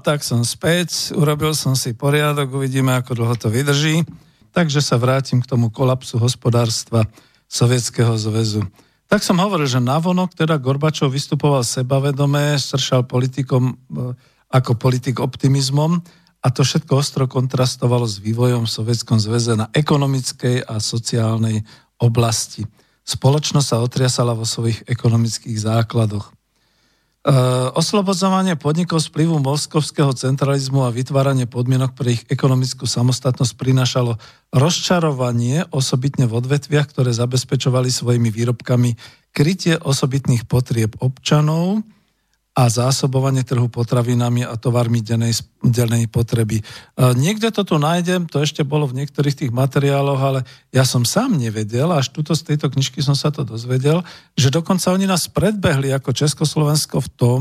Tak 0.00 0.24
som 0.24 0.42
späť, 0.42 1.12
urobil 1.12 1.52
som 1.52 1.76
si 1.76 1.92
poriadok, 1.92 2.50
uvidíme, 2.56 2.96
ako 2.96 3.20
dlho 3.20 3.34
to 3.36 3.52
vydrží. 3.52 4.02
Takže 4.50 4.82
sa 4.82 4.98
vrátim 4.98 5.38
k 5.38 5.46
tomu 5.46 5.70
kolapsu 5.70 6.18
hospodárstva 6.18 7.06
Sovietskeho 7.46 8.16
zväzu. 8.18 8.66
Tak 9.10 9.26
som 9.26 9.42
hovoril, 9.42 9.66
že 9.66 9.82
navonok 9.82 10.38
teda 10.38 10.58
Gorbačov 10.58 11.10
vystupoval 11.10 11.66
sebavedomé, 11.66 12.54
stršal 12.58 13.06
politikom 13.06 13.74
e, 13.74 13.74
ako 14.54 14.78
politik 14.78 15.18
optimizmom 15.18 15.98
a 16.40 16.46
to 16.54 16.62
všetko 16.62 16.92
ostro 16.94 17.26
kontrastovalo 17.26 18.06
s 18.06 18.22
vývojom 18.22 18.64
v 18.66 18.74
Sovietskom 18.74 19.18
zväze 19.18 19.58
na 19.58 19.66
ekonomickej 19.74 20.62
a 20.62 20.78
sociálnej 20.78 21.66
oblasti. 21.98 22.64
Spoločnosť 23.02 23.66
sa 23.66 23.82
otriasala 23.82 24.32
vo 24.38 24.46
svojich 24.46 24.86
ekonomických 24.86 25.58
základoch. 25.58 26.30
Oslobodzovanie 27.76 28.56
podnikov 28.56 29.04
z 29.04 29.12
vplyvu 29.12 29.44
moskovského 29.44 30.08
centralizmu 30.16 30.88
a 30.88 30.94
vytváranie 30.94 31.44
podmienok 31.44 31.92
pre 31.92 32.16
ich 32.16 32.24
ekonomickú 32.32 32.88
samostatnosť 32.88 33.60
prinášalo 33.60 34.16
rozčarovanie 34.56 35.68
osobitne 35.68 36.24
v 36.24 36.40
odvetviach, 36.40 36.88
ktoré 36.88 37.12
zabezpečovali 37.12 37.92
svojimi 37.92 38.32
výrobkami 38.32 38.96
krytie 39.36 39.76
osobitných 39.76 40.48
potrieb 40.48 40.96
občanov 41.04 41.84
a 42.60 42.68
zásobovanie 42.68 43.40
trhu 43.40 43.72
potravinami 43.72 44.44
a 44.44 44.52
tovarmi 44.60 45.00
dennej, 45.00 45.32
dennej 45.64 46.12
potreby. 46.12 46.60
Uh, 46.92 47.16
niekde 47.16 47.48
to 47.48 47.64
tu 47.64 47.80
nájdem, 47.80 48.28
to 48.28 48.44
ešte 48.44 48.60
bolo 48.68 48.84
v 48.84 49.00
niektorých 49.00 49.32
tých 49.32 49.52
materiáloch, 49.54 50.20
ale 50.20 50.40
ja 50.68 50.84
som 50.84 51.08
sám 51.08 51.40
nevedel, 51.40 51.88
až 51.88 52.12
tuto 52.12 52.36
z 52.36 52.52
tejto 52.52 52.68
knižky 52.68 53.00
som 53.00 53.16
sa 53.16 53.32
to 53.32 53.48
dozvedel, 53.48 54.04
že 54.36 54.52
dokonca 54.52 54.92
oni 54.92 55.08
nás 55.08 55.24
predbehli 55.32 55.88
ako 55.96 56.12
Československo 56.12 57.00
v 57.00 57.08
tom, 57.16 57.40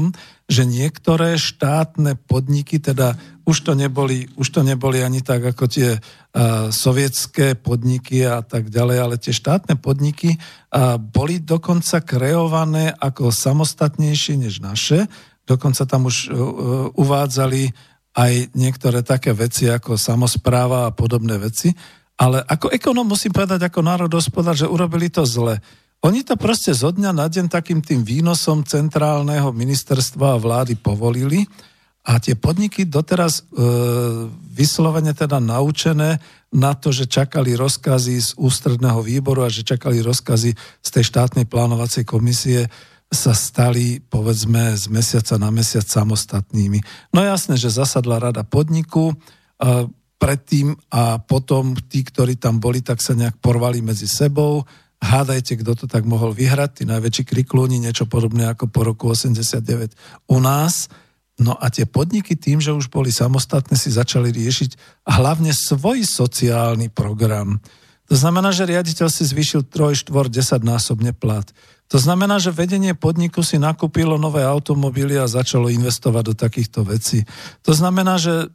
že 0.50 0.66
niektoré 0.66 1.38
štátne 1.38 2.18
podniky, 2.18 2.82
teda 2.82 3.14
už 3.46 3.70
to 3.70 3.78
neboli, 3.78 4.26
už 4.34 4.50
to 4.50 4.62
neboli 4.66 5.06
ani 5.06 5.22
tak 5.22 5.46
ako 5.46 5.70
tie 5.70 6.02
uh, 6.02 6.74
sovietské 6.74 7.54
podniky 7.54 8.26
a 8.26 8.42
tak 8.42 8.74
ďalej, 8.74 8.98
ale 8.98 9.16
tie 9.22 9.30
štátne 9.30 9.78
podniky 9.78 10.36
uh, 10.36 10.98
boli 10.98 11.38
dokonca 11.38 12.02
kreované 12.02 12.90
ako 12.98 13.30
samostatnejšie 13.30 14.42
než 14.42 14.58
naše. 14.58 15.06
Dokonca 15.46 15.86
tam 15.86 16.10
už 16.10 16.18
uh, 16.30 16.34
uvádzali 16.98 17.70
aj 18.18 18.34
niektoré 18.58 19.06
také 19.06 19.38
veci 19.38 19.70
ako 19.70 20.02
samozpráva 20.02 20.90
a 20.90 20.96
podobné 20.98 21.38
veci. 21.38 21.70
Ale 22.20 22.42
ako 22.42 22.74
ekonom 22.74 23.08
musím 23.08 23.32
povedať, 23.32 23.70
ako 23.70 23.80
národospodár, 23.86 24.58
že 24.58 24.68
urobili 24.68 25.08
to 25.08 25.24
zle. 25.24 25.62
Oni 26.00 26.24
to 26.24 26.40
proste 26.40 26.72
zo 26.72 26.96
dňa 26.96 27.12
na 27.12 27.28
deň 27.28 27.52
takým 27.52 27.84
tým 27.84 28.08
výnosom 28.08 28.64
centrálneho 28.64 29.52
ministerstva 29.52 30.36
a 30.36 30.42
vlády 30.42 30.80
povolili 30.80 31.44
a 32.08 32.16
tie 32.24 32.40
podniky 32.40 32.88
doteraz 32.88 33.44
e, 33.44 33.68
vyslovene 34.56 35.12
teda 35.12 35.44
naučené 35.44 36.24
na 36.56 36.72
to, 36.72 36.96
že 36.96 37.12
čakali 37.12 37.60
rozkazy 37.60 38.16
z 38.16 38.30
ústredného 38.40 39.04
výboru 39.04 39.44
a 39.44 39.52
že 39.52 39.68
čakali 39.68 40.00
rozkazy 40.00 40.56
z 40.80 40.90
tej 40.90 41.04
štátnej 41.04 41.44
plánovacej 41.46 42.08
komisie, 42.08 42.72
sa 43.10 43.34
stali, 43.34 44.00
povedzme, 44.06 44.78
z 44.78 44.86
mesiaca 44.94 45.42
na 45.42 45.50
mesiac 45.50 45.82
samostatnými. 45.82 47.10
No 47.10 47.26
jasné, 47.26 47.58
že 47.58 47.74
zasadla 47.74 48.22
rada 48.22 48.46
podniku, 48.46 49.12
e, 49.12 49.16
predtým 50.20 50.80
a 50.94 51.18
potom 51.20 51.74
tí, 51.90 52.08
ktorí 52.08 52.40
tam 52.40 52.60
boli, 52.62 52.86
tak 52.86 53.04
sa 53.04 53.18
nejak 53.18 53.40
porvali 53.44 53.82
medzi 53.84 54.06
sebou, 54.06 54.68
Hádajte, 55.00 55.64
kto 55.64 55.72
to 55.80 55.86
tak 55.88 56.04
mohol 56.04 56.36
vyhrať, 56.36 56.82
tí 56.82 56.84
najväčší 56.84 57.24
kriklúni, 57.24 57.80
niečo 57.80 58.04
podobné 58.04 58.52
ako 58.52 58.68
po 58.68 58.84
roku 58.84 59.08
89 59.08 59.96
u 60.28 60.38
nás. 60.44 60.92
No 61.40 61.56
a 61.56 61.72
tie 61.72 61.88
podniky 61.88 62.36
tým, 62.36 62.60
že 62.60 62.76
už 62.76 62.92
boli 62.92 63.08
samostatné, 63.08 63.80
si 63.80 63.96
začali 63.96 64.28
riešiť 64.36 65.02
hlavne 65.08 65.56
svoj 65.56 66.04
sociálny 66.04 66.92
program. 66.92 67.64
To 68.12 68.16
znamená, 68.20 68.52
že 68.52 68.68
riaditeľ 68.68 69.08
si 69.08 69.24
zvýšil 69.24 69.72
3, 69.72 69.96
4, 69.96 70.12
10 70.12 70.68
násobne 70.68 71.16
plat. 71.16 71.48
To 71.90 71.98
znamená, 71.98 72.38
že 72.38 72.54
vedenie 72.54 72.94
podniku 72.94 73.42
si 73.42 73.58
nakúpilo 73.58 74.20
nové 74.22 74.46
automobily 74.46 75.18
a 75.18 75.32
začalo 75.32 75.74
investovať 75.74 76.24
do 76.28 76.34
takýchto 76.38 76.86
vecí. 76.86 77.26
To 77.66 77.74
znamená, 77.74 78.22
že 78.22 78.52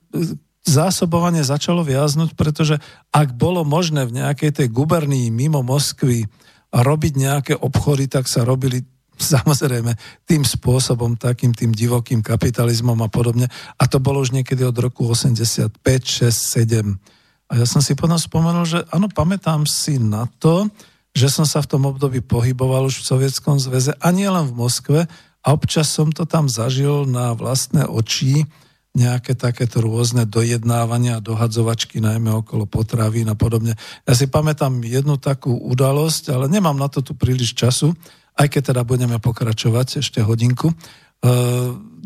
zásobovanie 0.64 1.44
začalo 1.44 1.84
viaznuť, 1.84 2.32
pretože 2.34 2.80
ak 3.12 3.36
bolo 3.36 3.62
možné 3.62 4.08
v 4.08 4.24
nejakej 4.24 4.50
tej 4.64 4.68
gubernii 4.72 5.28
mimo 5.28 5.60
Moskvy 5.60 6.24
robiť 6.72 7.12
nejaké 7.14 7.54
obchody, 7.54 8.08
tak 8.08 8.26
sa 8.26 8.42
robili 8.42 8.82
samozrejme 9.36 9.94
tým 10.26 10.42
spôsobom, 10.42 11.20
takým 11.20 11.54
tým 11.54 11.70
divokým 11.70 12.24
kapitalizmom 12.24 12.98
a 13.04 13.08
podobne. 13.12 13.46
A 13.78 13.84
to 13.86 14.00
bolo 14.00 14.24
už 14.24 14.32
niekedy 14.32 14.64
od 14.64 14.74
roku 14.74 15.06
85, 15.06 15.70
6, 15.78 16.32
7. 16.32 17.52
A 17.52 17.60
ja 17.60 17.66
som 17.68 17.84
si 17.84 17.92
potom 17.92 18.16
spomenul, 18.16 18.64
že 18.64 18.80
áno, 18.88 19.06
pamätám 19.12 19.68
si 19.68 20.00
na 20.00 20.26
to, 20.40 20.66
že 21.14 21.30
som 21.30 21.46
sa 21.46 21.62
v 21.62 21.70
tom 21.70 21.86
období 21.86 22.24
pohyboval 22.24 22.90
už 22.90 23.04
v 23.04 23.08
Sovietskom 23.14 23.62
zväze 23.62 23.94
a 23.94 24.08
nie 24.10 24.26
v 24.26 24.50
Moskve 24.50 25.06
a 25.44 25.46
občas 25.52 25.92
som 25.92 26.10
to 26.10 26.26
tam 26.26 26.50
zažil 26.50 27.06
na 27.06 27.36
vlastné 27.36 27.86
oči, 27.86 28.48
nejaké 28.94 29.34
takéto 29.34 29.82
rôzne 29.82 30.22
dojednávania 30.22 31.18
a 31.18 31.24
dohadzovačky, 31.24 31.98
najmä 31.98 32.30
okolo 32.30 32.62
potravín 32.70 33.26
a 33.26 33.34
podobne. 33.34 33.74
Ja 34.06 34.14
si 34.14 34.30
pamätám 34.30 34.86
jednu 34.86 35.18
takú 35.18 35.50
udalosť, 35.50 36.30
ale 36.30 36.46
nemám 36.46 36.78
na 36.78 36.86
to 36.86 37.02
tu 37.02 37.18
príliš 37.18 37.58
času, 37.58 37.90
aj 38.38 38.46
keď 38.54 38.62
teda 38.70 38.82
budeme 38.86 39.18
pokračovať 39.18 39.98
ešte 39.98 40.22
hodinku. 40.22 40.70
E, 40.70 40.74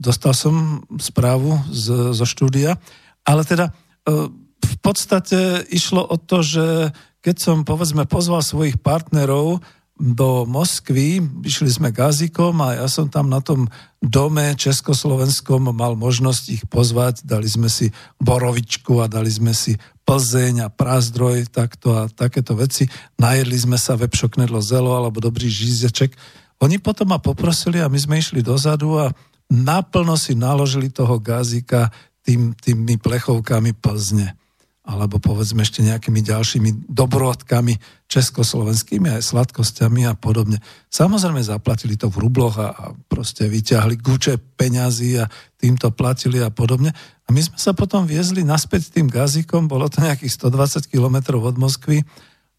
dostal 0.01 0.32
som 0.32 0.80
správu 0.97 1.61
z, 1.68 2.16
zo 2.16 2.24
štúdia, 2.24 2.80
ale 3.20 3.45
teda 3.45 3.68
e, 3.68 3.72
v 4.59 4.76
podstate 4.80 5.68
išlo 5.68 6.01
o 6.01 6.16
to, 6.16 6.41
že 6.41 6.66
keď 7.20 7.36
som 7.36 7.57
povedzme 7.68 8.09
pozval 8.09 8.41
svojich 8.41 8.80
partnerov 8.80 9.61
do 9.99 10.46
Moskvy, 10.46 11.18
išli 11.42 11.66
sme 11.66 11.90
gazikom 11.90 12.55
a 12.62 12.78
ja 12.78 12.86
som 12.86 13.11
tam 13.11 13.26
na 13.26 13.42
tom 13.42 13.66
dome 13.99 14.55
československom 14.55 15.74
mal 15.74 15.99
možnosť 15.99 16.44
ich 16.55 16.62
pozvať, 16.70 17.26
dali 17.26 17.51
sme 17.51 17.66
si 17.66 17.90
borovičku 18.22 19.03
a 19.03 19.11
dali 19.11 19.26
sme 19.26 19.51
si 19.51 19.74
Plzeň 20.07 20.64
a 20.64 20.68
Prázdroj, 20.70 21.51
takto 21.51 21.99
a 21.99 22.07
takéto 22.07 22.55
veci. 22.55 22.86
Najedli 23.18 23.59
sme 23.59 23.76
sa 23.76 23.99
vepšoknedlo 23.99 24.62
zelo 24.62 24.94
alebo 24.94 25.18
dobrý 25.18 25.51
žízeček. 25.51 26.14
Oni 26.62 26.78
potom 26.78 27.11
ma 27.11 27.18
poprosili 27.18 27.82
a 27.82 27.90
my 27.90 27.99
sme 27.99 28.22
išli 28.22 28.40
dozadu 28.40 29.03
a 29.03 29.11
naplno 29.51 30.14
si 30.14 30.38
naložili 30.38 30.94
toho 30.94 31.18
gazika 31.18 31.90
tým, 32.22 32.55
tými 32.55 32.96
plechovkami 33.03 33.74
Plzne 33.74 34.38
alebo 34.89 35.20
povedzme 35.20 35.61
ešte 35.61 35.84
nejakými 35.84 36.24
ďalšími 36.24 36.89
dobrodkami 36.89 37.76
československými 38.09 39.20
aj 39.20 39.28
sladkosťami 39.28 40.09
a 40.09 40.16
podobne. 40.16 40.64
Samozrejme 40.89 41.45
zaplatili 41.45 42.01
to 42.01 42.09
v 42.09 42.24
rubloch 42.24 42.57
a, 42.57 42.72
a 42.72 42.84
proste 43.05 43.45
vyťahli 43.45 44.01
guče 44.01 44.41
peňazí 44.57 45.20
a 45.20 45.28
týmto 45.61 45.93
platili 45.93 46.41
a 46.41 46.49
podobne. 46.49 46.97
A 46.97 47.28
my 47.28 47.45
sme 47.45 47.61
sa 47.61 47.76
potom 47.76 48.09
viezli 48.09 48.41
naspäť 48.49 48.89
tým 48.89 49.12
gazíkom, 49.12 49.68
bolo 49.68 49.93
to 49.93 50.01
nejakých 50.01 50.32
120 50.41 50.89
kilometrov 50.89 51.45
od 51.45 51.61
Moskvy 51.61 52.01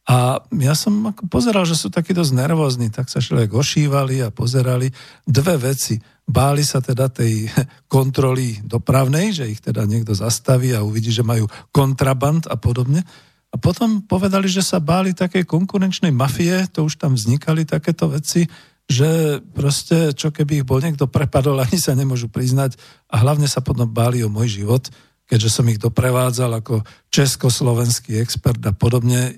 a 0.10 0.42
ja 0.58 0.74
som 0.74 1.14
ako 1.14 1.30
pozeral, 1.30 1.70
že 1.70 1.78
sú 1.78 1.94
takí 1.94 2.18
dosť 2.18 2.34
nervózni, 2.34 2.90
tak 2.90 3.14
sa 3.14 3.22
človek 3.22 3.54
ošívali 3.54 4.26
a 4.26 4.34
pozerali. 4.34 4.90
Dve 5.22 5.62
veci. 5.62 6.02
Báli 6.26 6.66
sa 6.66 6.82
teda 6.82 7.14
tej 7.14 7.46
kontroly 7.94 8.58
dopravnej, 8.66 9.30
že 9.38 9.46
ich 9.46 9.62
teda 9.62 9.86
niekto 9.86 10.18
zastaví 10.18 10.74
a 10.74 10.82
uvidí, 10.82 11.14
že 11.14 11.22
majú 11.22 11.46
kontraband 11.70 12.50
a 12.50 12.58
podobne. 12.58 13.06
A 13.54 13.56
potom 13.62 14.02
povedali, 14.02 14.50
že 14.50 14.66
sa 14.66 14.82
báli 14.82 15.14
takej 15.14 15.46
konkurenčnej 15.46 16.14
mafie, 16.14 16.66
to 16.74 16.90
už 16.90 16.98
tam 16.98 17.14
vznikali 17.14 17.70
takéto 17.70 18.10
veci, 18.10 18.50
že 18.90 19.38
proste, 19.54 20.18
čo 20.18 20.34
keby 20.34 20.62
ich 20.62 20.66
bol 20.66 20.82
niekto 20.82 21.06
prepadol, 21.06 21.62
ani 21.66 21.78
sa 21.78 21.94
nemôžu 21.94 22.34
priznať. 22.34 22.82
A 23.14 23.22
hlavne 23.22 23.46
sa 23.46 23.62
potom 23.62 23.86
báli 23.86 24.26
o 24.26 24.30
môj 24.34 24.58
život, 24.58 24.90
keďže 25.30 25.62
som 25.62 25.70
ich 25.70 25.78
doprevádzal 25.78 26.58
ako 26.58 26.82
československý 27.14 28.18
expert 28.18 28.58
a 28.66 28.74
podobne. 28.74 29.38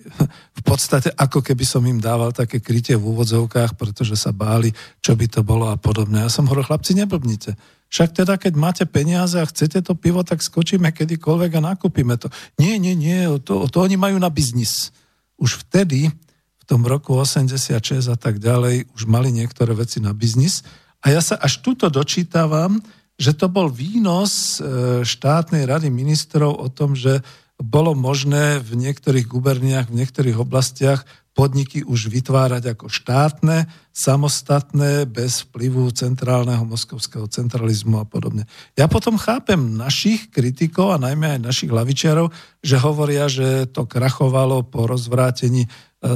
V 0.55 0.61
podstate 0.63 1.11
ako 1.11 1.43
keby 1.43 1.67
som 1.67 1.83
im 1.83 1.99
dával 1.99 2.31
také 2.31 2.63
krytie 2.63 2.95
v 2.95 3.11
úvodzovkách, 3.11 3.75
pretože 3.75 4.15
sa 4.15 4.31
báli, 4.31 4.71
čo 5.03 5.19
by 5.19 5.27
to 5.27 5.43
bolo 5.43 5.67
a 5.67 5.75
podobne. 5.75 6.23
Ja 6.23 6.31
som 6.31 6.47
hovoril, 6.47 6.63
chlapci, 6.63 6.95
neblbnite. 6.95 7.59
Však 7.91 8.23
teda, 8.23 8.39
keď 8.39 8.53
máte 8.55 8.83
peniaze 8.87 9.35
a 9.35 9.43
chcete 9.43 9.83
to 9.83 9.99
pivo, 9.99 10.23
tak 10.23 10.39
skočíme 10.39 10.95
kedykoľvek 10.95 11.59
a 11.59 11.75
nakúpime 11.75 12.15
to. 12.15 12.31
Nie, 12.55 12.79
nie, 12.79 12.95
nie, 12.95 13.27
to, 13.43 13.67
to 13.67 13.77
oni 13.83 13.99
majú 13.99 14.15
na 14.15 14.31
biznis. 14.31 14.95
Už 15.35 15.59
vtedy, 15.67 16.07
v 16.07 16.63
tom 16.63 16.87
roku 16.87 17.19
86 17.19 18.07
a 18.07 18.15
tak 18.15 18.39
ďalej, 18.39 18.87
už 18.95 19.03
mali 19.11 19.35
niektoré 19.35 19.75
veci 19.75 19.99
na 19.99 20.15
biznis. 20.15 20.63
A 21.03 21.11
ja 21.11 21.19
sa 21.19 21.35
až 21.35 21.59
tuto 21.59 21.91
dočítavam, 21.91 22.79
že 23.21 23.37
to 23.37 23.45
bol 23.45 23.69
výnos 23.69 24.57
e, 24.57 25.05
štátnej 25.05 25.69
rady 25.69 25.93
ministrov 25.93 26.57
o 26.57 26.67
tom, 26.73 26.97
že 26.97 27.21
bolo 27.61 27.93
možné 27.93 28.57
v 28.57 28.73
niektorých 28.73 29.29
guberniách, 29.29 29.93
v 29.93 30.01
niektorých 30.01 30.41
oblastiach 30.41 31.05
podniky 31.31 31.87
už 31.87 32.11
vytvárať 32.11 32.75
ako 32.75 32.91
štátne, 32.91 33.69
samostatné, 33.93 35.07
bez 35.07 35.47
vplyvu 35.47 35.93
centrálneho 35.95 36.65
moskovského 36.67 37.29
centralizmu 37.29 38.03
a 38.03 38.05
podobne. 38.09 38.49
Ja 38.75 38.91
potom 38.91 39.15
chápem 39.15 39.77
našich 39.77 40.27
kritikov 40.33 40.91
a 40.91 40.99
najmä 40.99 41.37
aj 41.37 41.45
našich 41.45 41.71
lavičiarov, 41.71 42.33
že 42.59 42.75
hovoria, 42.81 43.31
že 43.31 43.69
to 43.69 43.87
krachovalo 43.87 44.67
po 44.67 44.89
rozvrátení 44.89 45.63
e, 45.63 45.69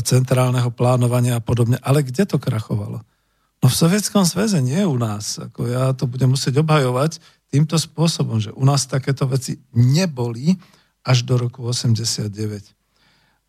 centrálneho 0.03 0.73
plánovania 0.73 1.39
a 1.39 1.45
podobne. 1.45 1.79
Ale 1.79 2.03
kde 2.03 2.27
to 2.27 2.41
krachovalo? 2.41 3.05
No 3.65 3.73
v 3.73 3.81
Sovietskom 3.81 4.21
zväze, 4.29 4.61
nie 4.61 4.85
u 4.85 4.93
nás. 4.93 5.41
Ako 5.41 5.65
ja 5.65 5.89
to 5.97 6.05
budem 6.05 6.37
musieť 6.37 6.61
obhajovať 6.61 7.17
týmto 7.49 7.81
spôsobom, 7.81 8.37
že 8.37 8.53
u 8.53 8.61
nás 8.61 8.85
takéto 8.85 9.25
veci 9.25 9.57
neboli 9.73 10.53
až 11.01 11.25
do 11.25 11.33
roku 11.33 11.65
89. 11.65 12.29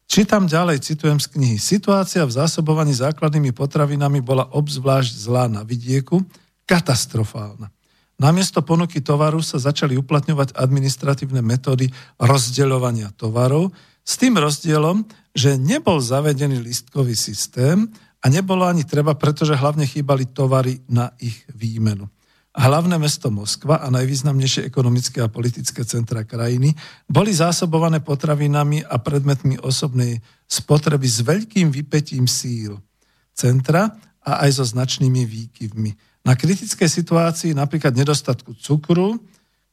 Čítam 0.08 0.48
ďalej, 0.48 0.80
citujem 0.80 1.20
z 1.20 1.28
knihy. 1.36 1.56
Situácia 1.60 2.24
v 2.24 2.32
zásobovaní 2.32 2.96
základnými 2.96 3.52
potravinami 3.52 4.24
bola 4.24 4.48
obzvlášť 4.56 5.12
zlá 5.20 5.52
na 5.52 5.68
vidieku, 5.68 6.24
katastrofálna. 6.64 7.68
Namiesto 8.16 8.64
ponuky 8.64 9.04
tovaru 9.04 9.44
sa 9.44 9.60
začali 9.60 10.00
uplatňovať 10.00 10.56
administratívne 10.56 11.44
metódy 11.44 11.92
rozdeľovania 12.16 13.12
tovarov 13.20 13.68
s 14.00 14.16
tým 14.16 14.40
rozdielom, 14.40 15.04
že 15.36 15.60
nebol 15.60 16.00
zavedený 16.00 16.64
listkový 16.64 17.12
systém, 17.12 17.92
a 18.26 18.32
nebolo 18.32 18.66
ani 18.66 18.82
treba, 18.82 19.14
pretože 19.14 19.54
hlavne 19.54 19.86
chýbali 19.86 20.34
tovary 20.34 20.82
na 20.90 21.14
ich 21.22 21.46
výmenu. 21.54 22.10
Hlavné 22.56 22.98
mesto 22.98 23.30
Moskva 23.30 23.78
a 23.78 23.86
najvýznamnejšie 23.94 24.66
ekonomické 24.66 25.22
a 25.22 25.30
politické 25.30 25.86
centra 25.86 26.26
krajiny 26.26 26.74
boli 27.06 27.30
zásobované 27.30 28.02
potravinami 28.02 28.82
a 28.82 28.98
predmetmi 28.98 29.62
osobnej 29.62 30.18
spotreby 30.50 31.06
s 31.06 31.22
veľkým 31.22 31.70
vypetím 31.70 32.26
síl 32.26 32.82
centra 33.30 33.94
a 34.24 34.42
aj 34.42 34.58
so 34.58 34.64
značnými 34.66 35.22
výkyvmi. 35.22 35.94
Na 36.26 36.34
kritickej 36.34 36.90
situácii 36.90 37.54
napríklad 37.54 37.94
nedostatku 37.94 38.58
cukru, 38.58 39.22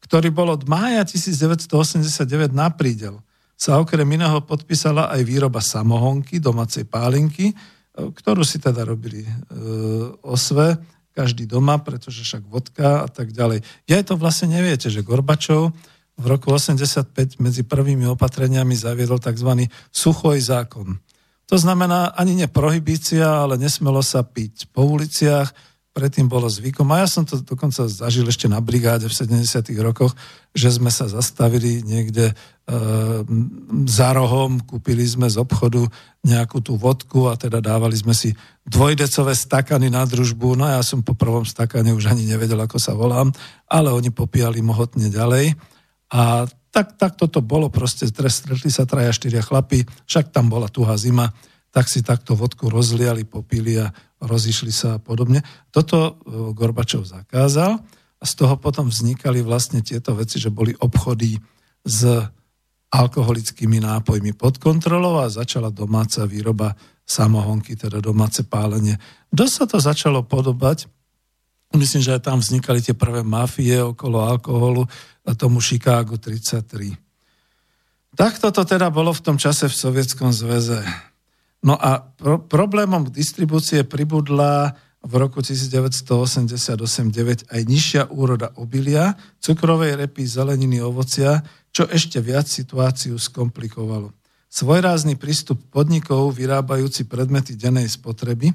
ktorý 0.05 0.29
bol 0.29 0.53
od 0.53 0.69
mája 0.69 1.01
1989 1.07 2.53
na 2.53 2.69
prídel, 2.69 3.17
sa 3.57 3.81
okrem 3.81 4.05
iného 4.05 4.43
podpísala 4.45 5.09
aj 5.09 5.23
výroba 5.25 5.63
samohonky, 5.63 6.37
domácej 6.37 6.85
pálinky, 6.85 7.55
ktorú 7.93 8.41
si 8.41 8.57
teda 8.57 8.81
robili 8.83 9.21
e, 9.21 9.29
osve, 10.25 10.81
každý 11.13 11.45
doma, 11.45 11.77
pretože 11.77 12.25
však 12.25 12.49
vodka 12.49 13.05
a 13.05 13.09
tak 13.09 13.29
ďalej. 13.29 13.61
Ja 13.85 14.01
to 14.01 14.17
vlastne 14.17 14.49
neviete, 14.49 14.89
že 14.89 15.05
Gorbačov 15.05 15.69
v 16.17 16.25
roku 16.25 16.49
85 16.53 17.37
medzi 17.37 17.61
prvými 17.61 18.09
opatreniami 18.17 18.73
zaviedol 18.73 19.21
tzv. 19.21 19.69
suchoj 19.93 20.37
zákon. 20.41 20.97
To 21.49 21.55
znamená 21.57 22.17
ani 22.17 22.33
neprohibícia, 22.33 23.45
ale 23.45 23.61
nesmelo 23.61 24.01
sa 24.01 24.25
piť 24.25 24.73
po 24.73 24.89
uliciach, 24.89 25.53
predtým 25.93 26.25
bolo 26.25 26.49
zvykom. 26.49 26.89
A 26.89 27.05
ja 27.05 27.07
som 27.07 27.21
to 27.21 27.37
dokonca 27.37 27.85
zažil 27.85 28.25
ešte 28.25 28.49
na 28.49 28.57
brigáde 28.57 29.05
v 29.05 29.13
70. 29.13 29.45
rokoch, 29.85 30.17
že 30.57 30.73
sme 30.73 30.89
sa 30.89 31.05
zastavili 31.05 31.85
niekde 31.85 32.33
e, 32.33 32.35
za 33.85 34.09
rohom, 34.17 34.57
kúpili 34.65 35.05
sme 35.05 35.29
z 35.29 35.37
obchodu 35.37 35.85
nejakú 36.25 36.65
tú 36.65 36.81
vodku 36.81 37.29
a 37.29 37.37
teda 37.37 37.61
dávali 37.61 37.93
sme 37.93 38.17
si 38.17 38.33
dvojdecové 38.65 39.37
stakany 39.37 39.93
na 39.93 40.01
družbu. 40.09 40.57
No 40.57 40.65
ja 40.65 40.81
som 40.81 41.05
po 41.05 41.13
prvom 41.13 41.45
stakane 41.45 41.93
už 41.93 42.09
ani 42.09 42.25
nevedel, 42.25 42.57
ako 42.57 42.81
sa 42.81 42.97
volám, 42.97 43.29
ale 43.69 43.93
oni 43.93 44.09
popíjali 44.09 44.65
mohotne 44.65 45.13
ďalej. 45.13 45.53
A 46.09 46.49
tak, 46.73 46.97
tak 46.97 47.21
toto 47.21 47.37
bolo 47.45 47.69
proste, 47.69 48.09
stretli 48.09 48.73
sa 48.73 48.89
traja, 48.89 49.13
štyria 49.13 49.45
chlapy, 49.45 49.85
však 50.09 50.33
tam 50.33 50.49
bola 50.49 50.65
tuhá 50.65 50.97
zima, 50.97 51.29
tak 51.69 51.85
si 51.85 52.01
takto 52.01 52.33
vodku 52.33 52.69
rozliali, 52.69 53.25
popili 53.25 53.77
a 53.77 53.93
rozišli 54.23 54.71
sa 54.71 54.97
a 54.97 55.01
podobne. 55.03 55.43
Toto 55.69 55.97
e, 55.99 56.11
Gorbačov 56.55 57.03
zakázal 57.03 57.77
a 58.19 58.23
z 58.23 58.33
toho 58.39 58.55
potom 58.55 58.87
vznikali 58.87 59.43
vlastne 59.43 59.83
tieto 59.83 60.15
veci, 60.15 60.39
že 60.39 60.47
boli 60.47 60.71
obchody 60.79 61.35
s 61.83 62.07
alkoholickými 62.93 63.83
nápojmi 63.83 64.31
pod 64.37 64.63
kontrolou 64.63 65.19
a 65.19 65.27
začala 65.27 65.73
domáca 65.73 66.23
výroba 66.23 66.77
samohonky, 67.03 67.75
teda 67.75 67.99
domáce 67.99 68.47
pálenie. 68.47 68.95
Dosť 69.33 69.53
sa 69.53 69.65
to 69.67 69.77
začalo 69.83 70.23
podobať 70.23 70.87
Myslím, 71.73 72.05
že 72.05 72.13
aj 72.13 72.29
tam 72.29 72.37
vznikali 72.37 72.85
tie 72.85 72.93
prvé 72.93 73.25
mafie 73.25 73.81
okolo 73.81 74.21
alkoholu 74.21 74.85
a 75.25 75.33
tomu 75.33 75.57
Chicago 75.57 76.21
33. 76.21 76.93
Takto 78.13 78.53
to 78.53 78.61
teda 78.61 78.93
bolo 78.93 79.09
v 79.09 79.25
tom 79.25 79.41
čase 79.41 79.65
v 79.65 79.73
Sovietskom 79.73 80.29
zväze. 80.29 80.85
No 81.63 81.79
a 81.79 82.03
pro- 82.03 82.43
problémom 82.43 83.07
distribúcie 83.07 83.87
pribudla 83.87 84.75
v 85.03 85.13
roku 85.19 85.43
1988-9 85.43 87.51
aj 87.51 87.61
nižšia 87.67 88.07
úroda 88.11 88.55
obilia, 88.55 89.15
cukrovej 89.39 89.99
repy, 89.99 90.23
zeleniny, 90.23 90.79
ovocia, 90.79 91.43
čo 91.71 91.87
ešte 91.87 92.23
viac 92.23 92.47
situáciu 92.47 93.19
skomplikovalo. 93.19 94.11
Svojrázny 94.47 95.17
prístup 95.17 95.59
podnikov 95.73 96.37
vyrábajúci 96.37 97.09
predmety 97.09 97.57
dennej 97.57 97.89
spotreby 97.89 98.53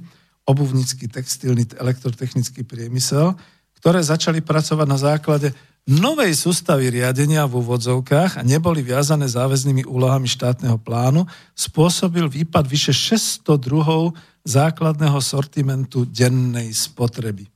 obuvnícky, 0.49 1.13
textilný, 1.13 1.69
elektrotechnický 1.77 2.65
priemysel, 2.65 3.37
ktoré 3.77 4.01
začali 4.01 4.41
pracovať 4.41 4.87
na 4.89 4.99
základe 4.99 5.53
novej 5.89 6.37
sústavy 6.37 6.93
riadenia 6.93 7.49
v 7.49 7.65
úvodzovkách 7.65 8.39
a 8.39 8.43
neboli 8.45 8.85
viazané 8.85 9.25
záväznými 9.25 9.89
úlohami 9.89 10.29
štátneho 10.29 10.77
plánu, 10.77 11.25
spôsobil 11.57 12.29
výpad 12.29 12.69
vyše 12.69 12.93
600 12.93 13.57
druhov 13.57 14.13
základného 14.45 15.17
sortimentu 15.25 16.05
dennej 16.05 16.69
spotreby. 16.77 17.49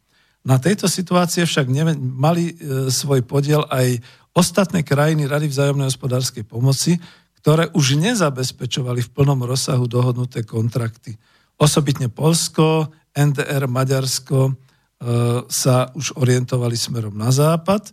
Na 0.43 0.57
tejto 0.57 0.89
situácie 0.89 1.45
však 1.45 1.68
mali 2.01 2.57
e, 2.57 2.89
svoj 2.91 3.22
podiel 3.22 3.62
aj 3.68 4.01
ostatné 4.33 4.83
krajiny 4.83 5.28
Rady 5.28 5.47
vzájomnej 5.47 5.93
hospodárskej 5.93 6.49
pomoci, 6.49 6.99
ktoré 7.39 7.68
už 7.76 8.01
nezabezpečovali 8.01 9.05
v 9.07 9.12
plnom 9.12 9.45
rozsahu 9.45 9.85
dohodnuté 9.87 10.43
kontrakty. 10.43 11.14
Osobitne 11.61 12.09
Polsko, 12.09 12.91
NDR, 13.14 13.68
Maďarsko 13.68 14.51
e, 14.51 14.53
sa 15.47 15.93
už 15.95 16.16
orientovali 16.16 16.74
smerom 16.74 17.14
na 17.14 17.30
západ. 17.30 17.93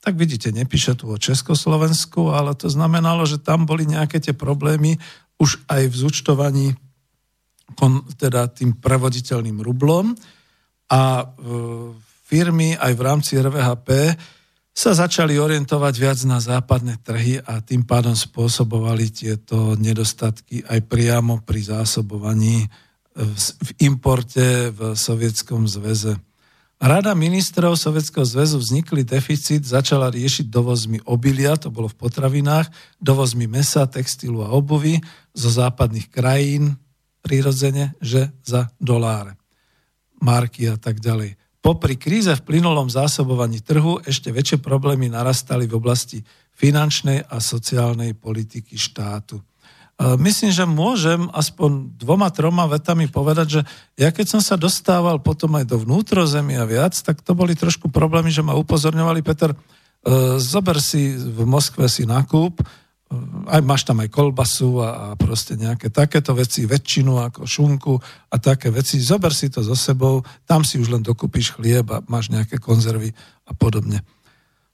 Tak 0.00 0.16
vidíte, 0.16 0.48
nepíše 0.48 0.96
tu 0.96 1.12
o 1.12 1.20
Československu, 1.20 2.32
ale 2.32 2.56
to 2.56 2.72
znamenalo, 2.72 3.28
že 3.28 3.36
tam 3.36 3.68
boli 3.68 3.84
nejaké 3.84 4.16
tie 4.16 4.32
problémy 4.32 4.96
už 5.36 5.60
aj 5.68 5.82
v 5.92 5.94
zúčtovaní 5.94 6.66
teda 8.16 8.50
tým 8.50 8.76
prevoditeľným 8.76 9.62
rublom 9.62 10.12
a 10.90 11.22
e, 11.22 11.24
firmy 12.26 12.74
aj 12.76 12.92
v 12.98 13.04
rámci 13.04 13.32
RVHP 13.38 13.88
sa 14.70 14.96
začali 14.96 15.36
orientovať 15.36 15.94
viac 15.98 16.18
na 16.24 16.38
západné 16.40 16.98
trhy 17.02 17.42
a 17.42 17.60
tým 17.60 17.84
pádom 17.84 18.14
spôsobovali 18.14 19.12
tieto 19.12 19.76
nedostatky 19.76 20.64
aj 20.64 20.80
priamo 20.86 21.42
pri 21.42 21.60
zásobovaní 21.60 22.64
v 23.20 23.70
importe 23.82 24.70
v 24.70 24.94
Sovietskom 24.94 25.66
zväze. 25.66 26.16
Rada 26.80 27.12
ministrov 27.12 27.76
Sovietskeho 27.76 28.24
zväzu 28.24 28.56
vznikli 28.56 29.04
deficit, 29.04 29.68
začala 29.68 30.08
riešiť 30.08 30.48
dovozmi 30.48 31.04
obilia, 31.04 31.52
to 31.60 31.68
bolo 31.68 31.92
v 31.92 32.00
potravinách, 32.00 32.72
dovozmi 32.96 33.44
mesa, 33.44 33.84
textilu 33.84 34.40
a 34.40 34.48
obuvy 34.56 34.96
zo 35.36 35.52
západných 35.52 36.08
krajín, 36.08 36.80
prirodzene, 37.20 37.92
že 38.00 38.32
za 38.40 38.72
doláre, 38.80 39.36
marky 40.24 40.72
a 40.72 40.80
tak 40.80 41.04
ďalej. 41.04 41.36
Popri 41.60 42.00
kríze 42.00 42.32
v 42.32 42.46
plynulom 42.48 42.88
zásobovaní 42.88 43.60
trhu 43.60 44.00
ešte 44.00 44.32
väčšie 44.32 44.64
problémy 44.64 45.12
narastali 45.12 45.68
v 45.68 45.76
oblasti 45.76 46.24
finančnej 46.56 47.28
a 47.28 47.44
sociálnej 47.44 48.16
politiky 48.16 48.80
štátu. 48.80 49.36
Myslím, 50.00 50.48
že 50.48 50.64
môžem 50.64 51.28
aspoň 51.28 51.92
dvoma, 52.00 52.32
troma 52.32 52.64
vetami 52.64 53.04
povedať, 53.04 53.46
že 53.52 53.60
ja 54.00 54.08
keď 54.08 54.26
som 54.32 54.40
sa 54.40 54.56
dostával 54.56 55.20
potom 55.20 55.52
aj 55.60 55.68
do 55.68 55.76
vnútrozemia 55.76 56.64
viac, 56.64 56.96
tak 56.96 57.20
to 57.20 57.36
boli 57.36 57.52
trošku 57.52 57.92
problémy, 57.92 58.32
že 58.32 58.40
ma 58.40 58.56
upozorňovali, 58.56 59.20
Peter, 59.20 59.52
e, 59.52 59.56
zober 60.40 60.80
si 60.80 61.12
v 61.12 61.44
Moskve 61.44 61.84
si 61.92 62.08
nákup, 62.08 62.54
e, 62.56 62.64
aj 63.52 63.60
máš 63.60 63.84
tam 63.84 64.00
aj 64.00 64.08
kolbasu 64.08 64.80
a, 64.80 64.88
a 64.88 65.06
proste 65.20 65.60
nejaké 65.60 65.92
takéto 65.92 66.32
veci, 66.32 66.64
väčšinu 66.64 67.20
ako 67.20 67.44
šunku 67.44 67.92
a 68.32 68.40
také 68.40 68.72
veci, 68.72 69.04
zober 69.04 69.36
si 69.36 69.52
to 69.52 69.60
so 69.60 69.76
sebou, 69.76 70.24
tam 70.48 70.64
si 70.64 70.80
už 70.80 70.96
len 70.96 71.04
dokúpiš 71.04 71.60
chlieb 71.60 71.84
a 71.92 72.00
máš 72.08 72.32
nejaké 72.32 72.56
konzervy 72.56 73.12
a 73.44 73.52
podobne. 73.52 74.00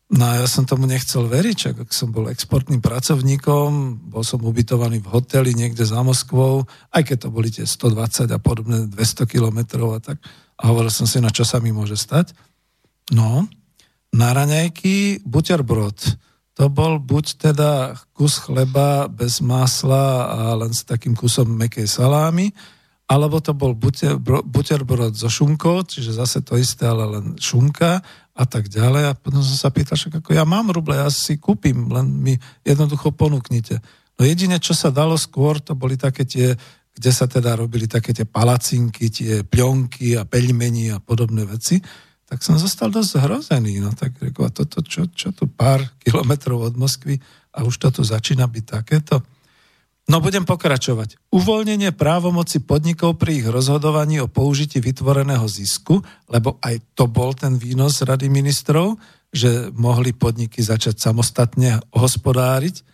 No 0.06 0.22
ja 0.38 0.46
som 0.46 0.62
tomu 0.62 0.86
nechcel 0.86 1.26
veriť, 1.26 1.56
čak 1.58 1.74
ak 1.82 1.90
som 1.90 2.14
bol 2.14 2.30
exportným 2.30 2.78
pracovníkom, 2.78 3.70
bol 4.06 4.22
som 4.22 4.38
ubytovaný 4.38 5.02
v 5.02 5.10
hoteli 5.10 5.50
niekde 5.50 5.82
za 5.82 5.98
Moskvou, 5.98 6.62
aj 6.94 7.02
keď 7.02 7.26
to 7.26 7.28
boli 7.34 7.50
tie 7.50 7.66
120 7.66 8.30
a 8.30 8.38
podobné 8.38 8.86
200 8.86 9.26
kilometrov 9.26 9.98
a 9.98 10.00
tak. 10.00 10.22
A 10.62 10.70
hovoril 10.70 10.94
som 10.94 11.10
si, 11.10 11.18
na 11.18 11.34
čo 11.34 11.42
sa 11.42 11.58
mi 11.58 11.74
môže 11.74 11.98
stať. 11.98 12.38
No, 13.10 13.50
na 14.14 14.28
raňajky 14.30 15.26
buterbrod. 15.26 15.98
To 16.56 16.70
bol 16.70 17.02
buď 17.02 17.50
teda 17.50 17.98
kus 18.14 18.38
chleba 18.40 19.10
bez 19.10 19.42
másla 19.42 20.30
a 20.30 20.38
len 20.54 20.70
s 20.70 20.86
takým 20.86 21.18
kusom 21.18 21.50
mekej 21.50 21.84
salámy, 21.90 22.54
alebo 23.06 23.38
to 23.38 23.54
bol 23.54 23.70
buterbrod 24.42 25.14
so 25.14 25.30
šunkou, 25.30 25.86
čiže 25.86 26.18
zase 26.18 26.42
to 26.42 26.58
isté, 26.58 26.90
ale 26.90 27.06
len 27.06 27.38
šunka 27.38 28.02
a 28.34 28.44
tak 28.44 28.66
ďalej. 28.66 29.02
A 29.08 29.12
potom 29.14 29.46
som 29.46 29.54
sa 29.54 29.70
pýtal, 29.70 29.94
že 29.94 30.10
ako 30.10 30.34
ja 30.34 30.42
mám 30.42 30.74
ruble, 30.74 30.98
ja 30.98 31.06
si 31.06 31.38
kúpim, 31.38 31.86
len 31.86 32.10
mi 32.10 32.34
jednoducho 32.66 33.14
ponúknite. 33.14 33.78
No 34.18 34.26
jedine, 34.26 34.58
čo 34.58 34.74
sa 34.74 34.90
dalo 34.90 35.14
skôr, 35.14 35.62
to 35.62 35.78
boli 35.78 35.94
také 35.94 36.26
tie, 36.26 36.58
kde 36.98 37.10
sa 37.14 37.30
teda 37.30 37.54
robili 37.54 37.86
také 37.86 38.10
tie 38.10 38.26
palacinky, 38.26 39.06
tie 39.06 39.46
pľonky 39.46 40.18
a 40.18 40.26
peľmení 40.26 40.90
a 40.90 40.98
podobné 40.98 41.46
veci, 41.46 41.78
tak 42.26 42.42
som 42.42 42.58
zostal 42.58 42.90
dosť 42.90 43.22
zhrozený. 43.22 43.78
No 43.86 43.94
tak 43.94 44.18
reku, 44.18 44.42
a 44.42 44.50
toto, 44.50 44.82
čo, 44.82 45.06
čo 45.14 45.30
tu 45.30 45.46
pár 45.46 45.78
kilometrov 46.02 46.58
od 46.58 46.74
Moskvy 46.74 47.22
a 47.54 47.62
už 47.62 47.78
to 47.78 47.88
tu 47.94 48.02
začína 48.02 48.50
byť 48.50 48.64
takéto. 48.66 49.22
No 50.06 50.22
budem 50.22 50.46
pokračovať. 50.46 51.18
Uvoľnenie 51.34 51.90
právomoci 51.90 52.62
podnikov 52.62 53.18
pri 53.18 53.42
ich 53.42 53.46
rozhodovaní 53.50 54.22
o 54.22 54.30
použití 54.30 54.78
vytvoreného 54.78 55.42
zisku, 55.50 55.98
lebo 56.30 56.62
aj 56.62 56.78
to 56.94 57.10
bol 57.10 57.34
ten 57.34 57.58
výnos 57.58 58.06
Rady 58.06 58.30
ministrov, 58.30 58.94
že 59.34 59.74
mohli 59.74 60.14
podniky 60.14 60.62
začať 60.62 61.02
samostatne 61.02 61.82
hospodáriť. 61.90 62.86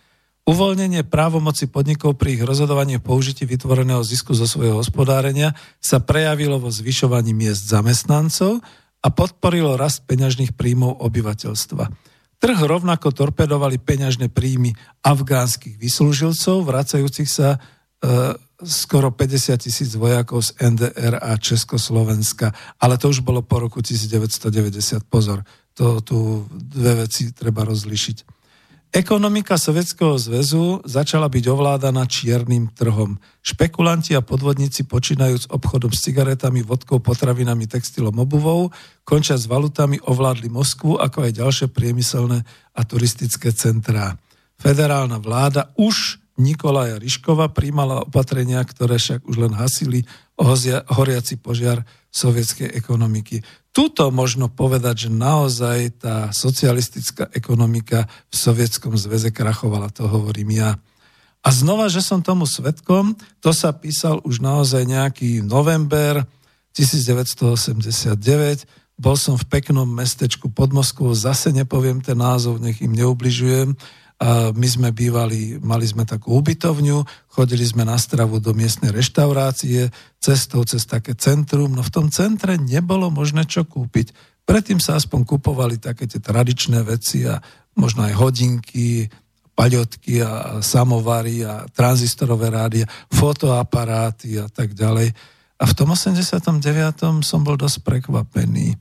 Uvoľnenie 0.43 1.05
právomoci 1.05 1.69
podnikov 1.69 2.17
pri 2.17 2.35
ich 2.35 2.43
rozhodovaní 2.43 2.97
o 2.97 3.05
použití 3.05 3.45
vytvoreného 3.45 4.01
zisku 4.01 4.33
zo 4.33 4.49
svojho 4.49 4.81
hospodárenia 4.81 5.53
sa 5.77 6.01
prejavilo 6.01 6.57
vo 6.57 6.73
zvyšovaní 6.73 7.31
miest 7.37 7.69
zamestnancov 7.69 8.59
a 9.05 9.07
podporilo 9.13 9.77
rast 9.77 10.03
peňažných 10.09 10.57
príjmov 10.57 10.97
obyvateľstva. 10.97 12.12
Trh 12.43 12.59
rovnako 12.59 13.15
torpedovali 13.15 13.79
peňažné 13.79 14.27
príjmy 14.27 14.75
afgánskych 14.99 15.79
vyslúžilcov, 15.79 16.67
vracajúcich 16.67 17.29
sa 17.31 17.55
e, 17.55 17.57
skoro 18.67 19.15
50 19.15 19.63
tisíc 19.63 19.95
vojakov 19.95 20.43
z 20.43 20.59
NDR 20.59 21.23
a 21.23 21.39
Československa, 21.39 22.51
ale 22.83 22.99
to 22.99 23.15
už 23.15 23.23
bolo 23.23 23.47
po 23.47 23.63
roku 23.63 23.79
1990. 23.79 25.07
Pozor, 25.07 25.47
to 25.71 26.03
tu 26.03 26.43
dve 26.51 27.07
veci 27.07 27.31
treba 27.31 27.63
rozlišiť. 27.63 28.42
Ekonomika 28.93 29.57
Sovietskeho 29.57 30.21
zväzu 30.21 30.85
začala 30.85 31.25
byť 31.25 31.49
ovládaná 31.49 32.05
čiernym 32.05 32.69
trhom. 32.77 33.17
Špekulanti 33.41 34.13
a 34.13 34.21
podvodníci 34.21 34.85
počínajúc 34.85 35.49
obchodom 35.49 35.89
s 35.89 36.05
cigaretami, 36.05 36.61
vodkou, 36.61 37.01
potravinami, 37.01 37.65
textilom, 37.65 38.13
obuvou, 38.21 38.69
končia 39.01 39.33
s 39.33 39.49
valutami, 39.49 39.97
ovládli 39.97 40.45
Moskvu, 40.45 41.01
ako 41.01 41.25
aj 41.25 41.41
ďalšie 41.41 41.67
priemyselné 41.73 42.45
a 42.77 42.81
turistické 42.85 43.49
centrá. 43.57 44.13
Federálna 44.61 45.17
vláda 45.17 45.73
už 45.73 46.21
Nikolaja 46.37 47.01
Ryškova 47.01 47.49
príjmala 47.49 48.05
opatrenia, 48.05 48.61
ktoré 48.61 49.01
však 49.01 49.25
už 49.25 49.41
len 49.41 49.57
hasili 49.57 50.05
horiaci 50.37 51.41
požiar 51.41 51.81
sovietskej 52.13 52.69
ekonomiky. 52.77 53.41
Tuto 53.73 54.13
možno 54.13 54.53
povedať, 54.53 55.09
že 55.09 55.09
naozaj 55.09 55.97
tá 55.97 56.29
socialistická 56.29 57.33
ekonomika 57.33 58.05
v 58.29 58.35
Sovietskom 58.37 58.93
zväze 58.93 59.33
krachovala, 59.33 59.89
to 59.89 60.05
hovorím 60.05 60.53
ja. 60.53 60.77
A 61.41 61.49
znova, 61.49 61.89
že 61.89 62.05
som 62.05 62.21
tomu 62.21 62.45
svetkom, 62.45 63.17
to 63.41 63.49
sa 63.49 63.73
písal 63.73 64.21
už 64.23 64.45
naozaj 64.45 64.85
nejaký 64.85 65.41
november 65.41 66.21
1989, 66.77 68.69
bol 68.93 69.17
som 69.17 69.41
v 69.41 69.49
peknom 69.49 69.89
mestečku 69.89 70.53
pod 70.53 70.69
Moskvou, 70.69 71.17
zase 71.17 71.49
nepoviem 71.49 71.97
ten 71.97 72.15
názov, 72.15 72.61
nech 72.61 72.77
im 72.77 72.93
neubližujem, 72.93 73.73
my 74.55 74.67
sme 74.71 74.95
bývali, 74.95 75.59
mali 75.59 75.83
sme 75.83 76.07
takú 76.07 76.39
ubytovňu, 76.39 77.27
chodili 77.27 77.67
sme 77.67 77.83
na 77.83 77.99
stravu 77.99 78.39
do 78.39 78.55
miestnej 78.55 78.95
reštaurácie, 78.95 79.91
cestou 80.23 80.63
cez 80.63 80.87
také 80.87 81.11
centrum, 81.19 81.75
no 81.75 81.83
v 81.83 81.91
tom 81.91 82.07
centre 82.07 82.55
nebolo 82.55 83.11
možné 83.11 83.43
čo 83.43 83.67
kúpiť. 83.67 84.15
Predtým 84.47 84.79
sa 84.79 84.95
aspoň 84.95 85.27
kupovali 85.27 85.75
také 85.75 86.07
tie 86.07 86.23
tradičné 86.23 86.87
veci 86.87 87.27
a 87.27 87.39
možno 87.75 88.07
aj 88.07 88.13
hodinky, 88.15 89.11
paľotky 89.53 90.23
a 90.23 90.63
samovary 90.63 91.43
a 91.43 91.67
tranzistorové 91.69 92.47
rádia, 92.47 92.87
fotoaparáty 93.11 94.39
a 94.39 94.47
tak 94.47 94.71
ďalej. 94.73 95.11
A 95.59 95.63
v 95.67 95.73
tom 95.77 95.93
89. 95.93 97.23
som 97.23 97.39
bol 97.45 97.55
dosť 97.55 97.85
prekvapený. 97.85 98.75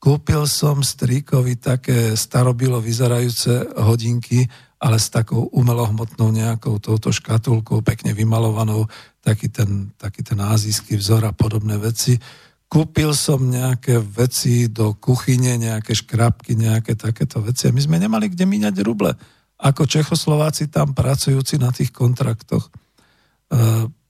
Kúpil 0.00 0.48
som 0.48 0.80
strýkovi 0.80 1.60
také 1.60 2.16
starobilo 2.16 2.80
vyzerajúce 2.80 3.76
hodinky, 3.80 4.48
ale 4.80 4.96
s 4.96 5.12
takou 5.12 5.52
umelohmotnou 5.52 6.32
nejakou 6.32 6.80
touto 6.80 7.12
škatulkou, 7.12 7.84
pekne 7.84 8.16
vymalovanou, 8.16 8.88
taký 9.20 9.52
ten, 9.52 9.92
taký 10.00 10.24
ten 10.24 10.40
azijský 10.40 10.96
vzor 10.96 11.28
a 11.28 11.36
podobné 11.36 11.76
veci. 11.76 12.16
Kúpil 12.64 13.12
som 13.12 13.44
nejaké 13.44 14.00
veci 14.00 14.72
do 14.72 14.96
kuchyne, 14.96 15.60
nejaké 15.60 15.92
škrabky, 15.92 16.56
nejaké 16.56 16.96
takéto 16.96 17.44
veci 17.44 17.68
a 17.68 17.74
my 17.76 17.80
sme 17.84 18.00
nemali 18.00 18.32
kde 18.32 18.48
míňať 18.48 18.80
ruble, 18.80 19.12
ako 19.60 19.84
Čechoslováci 19.84 20.72
tam 20.72 20.96
pracujúci 20.96 21.60
na 21.60 21.68
tých 21.68 21.92
kontraktoch. 21.92 22.72
E, 22.72 23.60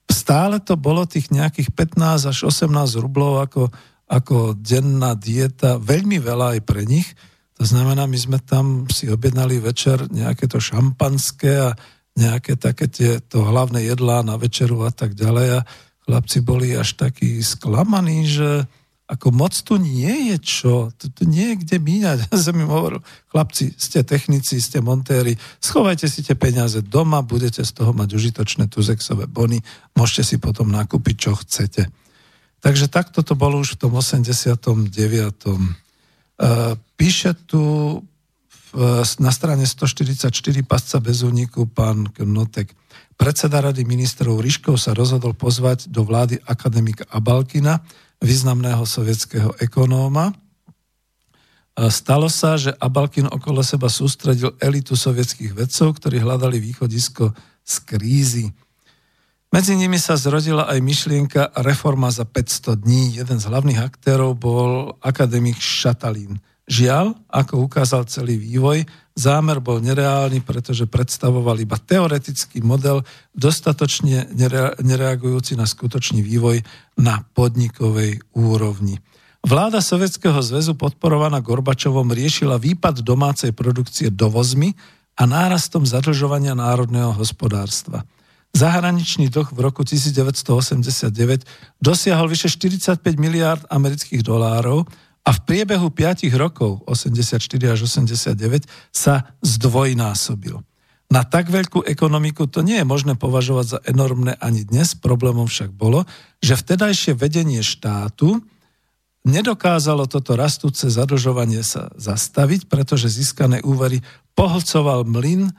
stále 0.07 0.63
to 0.63 0.79
bolo 0.79 1.03
tých 1.03 1.35
nejakých 1.35 1.75
15 1.75 2.31
až 2.31 2.37
18 2.47 2.71
rublov 3.03 3.43
ako, 3.43 3.67
ako 4.07 4.55
denná 4.55 5.19
dieta, 5.19 5.75
veľmi 5.75 6.23
veľa 6.23 6.55
aj 6.55 6.61
pre 6.63 6.87
nich, 6.87 7.11
to 7.61 7.69
znamená, 7.69 8.09
my 8.09 8.17
sme 8.17 8.41
tam 8.41 8.89
si 8.89 9.05
objednali 9.05 9.61
večer 9.61 10.09
nejaké 10.09 10.49
to 10.49 10.57
šampanské 10.57 11.61
a 11.61 11.77
nejaké 12.17 12.57
také 12.57 12.89
tie, 12.89 13.21
to 13.21 13.45
hlavné 13.45 13.85
jedlá 13.85 14.25
na 14.25 14.33
večeru 14.33 14.81
a 14.81 14.89
tak 14.89 15.13
ďalej 15.13 15.61
a 15.61 15.65
chlapci 16.09 16.41
boli 16.41 16.73
až 16.73 16.97
takí 16.97 17.37
sklamaní, 17.45 18.25
že 18.25 18.65
ako 19.05 19.29
moc 19.29 19.53
tu 19.53 19.77
nie 19.77 20.33
je 20.33 20.37
čo, 20.41 20.89
tu, 20.97 21.13
tu 21.13 21.21
nie 21.29 21.53
je 21.53 21.55
kde 21.61 21.77
míňať. 21.77 22.17
Ja 22.33 22.35
som 22.41 22.57
im 22.57 22.65
hovoril, 22.65 23.05
chlapci, 23.29 23.77
ste 23.77 24.01
technici, 24.01 24.57
ste 24.57 24.81
montéri, 24.81 25.37
schovajte 25.61 26.09
si 26.09 26.25
tie 26.25 26.33
peniaze 26.33 26.81
doma, 26.81 27.21
budete 27.21 27.61
z 27.61 27.77
toho 27.77 27.93
mať 27.93 28.09
užitočné 28.17 28.73
tuzexové 28.73 29.29
bony, 29.29 29.61
môžete 29.93 30.33
si 30.33 30.35
potom 30.41 30.73
nakúpiť, 30.73 31.15
čo 31.29 31.37
chcete. 31.37 31.93
Takže 32.65 32.89
takto 32.89 33.21
to 33.21 33.37
bolo 33.37 33.61
už 33.61 33.77
v 33.77 33.85
tom 33.85 33.93
89. 33.93 34.49
E, 36.37 36.75
píše 36.95 37.33
tu 37.47 37.63
na 39.19 39.31
strane 39.35 39.67
144 39.67 40.31
pasca 40.63 40.97
bez 41.03 41.27
úniku 41.27 41.67
pán 41.67 42.07
Knotek. 42.15 42.71
Predseda 43.19 43.59
Rady 43.59 43.83
ministrov 43.83 44.39
Ryškov 44.39 44.79
sa 44.79 44.95
rozhodol 44.95 45.35
pozvať 45.35 45.91
do 45.91 46.07
vlády 46.07 46.39
akademika 46.47 47.03
Abalkina, 47.11 47.83
významného 48.23 48.87
sovietského 48.87 49.51
ekonóma. 49.59 50.31
Stalo 51.91 52.27
sa, 52.31 52.55
že 52.55 52.71
Abalkin 52.79 53.27
okolo 53.27 53.63
seba 53.63 53.91
sústredil 53.91 54.55
elitu 54.59 54.95
sovietských 54.95 55.55
vedcov, 55.55 55.99
ktorí 55.99 56.19
hľadali 56.19 56.59
východisko 56.59 57.31
z 57.63 57.75
krízy. 57.87 58.45
Medzi 59.51 59.75
nimi 59.75 59.99
sa 59.99 60.15
zrodila 60.15 60.63
aj 60.71 60.79
myšlienka 60.79 61.51
reforma 61.67 62.07
za 62.07 62.23
500 62.23 62.87
dní. 62.87 63.19
Jeden 63.19 63.35
z 63.35 63.51
hlavných 63.51 63.83
aktérov 63.83 64.39
bol 64.39 64.95
akademik 65.03 65.59
Šatalín. 65.59 66.39
Žiaľ, 66.71 67.19
ako 67.27 67.67
ukázal 67.67 68.07
celý 68.07 68.39
vývoj, 68.39 68.87
zámer 69.11 69.59
bol 69.59 69.83
nereálny, 69.83 70.39
pretože 70.39 70.87
predstavoval 70.87 71.59
iba 71.59 71.75
teoretický 71.75 72.63
model, 72.63 73.03
dostatočne 73.35 74.31
nereagujúci 74.79 75.59
na 75.59 75.67
skutočný 75.67 76.23
vývoj 76.23 76.63
na 76.95 77.27
podnikovej 77.35 78.23
úrovni. 78.31 79.03
Vláda 79.43 79.83
Sovietskeho 79.83 80.39
zväzu 80.39 80.79
podporovaná 80.79 81.43
Gorbačovom 81.43 82.07
riešila 82.07 82.55
výpad 82.55 83.03
domácej 83.03 83.51
produkcie 83.51 84.07
dovozmi 84.07 84.71
a 85.19 85.27
nárastom 85.27 85.83
zadlžovania 85.83 86.55
národného 86.55 87.11
hospodárstva. 87.11 88.07
Zahraničný 88.51 89.31
dlh 89.31 89.55
v 89.55 89.59
roku 89.63 89.87
1989 89.87 91.47
dosiahol 91.79 92.27
vyše 92.27 92.51
45 92.51 92.99
miliárd 93.15 93.63
amerických 93.71 94.21
dolárov 94.27 94.83
a 95.21 95.29
v 95.31 95.39
priebehu 95.45 95.87
5 95.93 96.27
rokov, 96.35 96.83
84 96.89 97.39
až 97.71 97.79
89, 97.87 98.67
sa 98.91 99.37
zdvojnásobil. 99.39 100.59
Na 101.11 101.27
tak 101.27 101.51
veľkú 101.51 101.83
ekonomiku 101.83 102.47
to 102.47 102.63
nie 102.63 102.79
je 102.79 102.87
možné 102.87 103.19
považovať 103.19 103.65
za 103.67 103.79
enormné 103.83 104.39
ani 104.39 104.63
dnes, 104.63 104.95
problémom 104.95 105.43
však 105.43 105.75
bolo, 105.75 106.07
že 106.39 106.55
vtedajšie 106.55 107.19
vedenie 107.19 107.59
štátu 107.59 108.39
nedokázalo 109.27 110.07
toto 110.07 110.39
rastúce 110.39 110.87
zadlžovanie 110.87 111.61
sa 111.67 111.91
zastaviť, 111.99 112.71
pretože 112.71 113.11
získané 113.11 113.59
úvery 113.61 114.01
pohlcoval 114.33 115.03
mlyn 115.03 115.51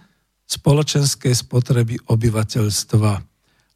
spoločenskej 0.52 1.32
spotreby 1.32 1.96
obyvateľstva. 2.04 3.32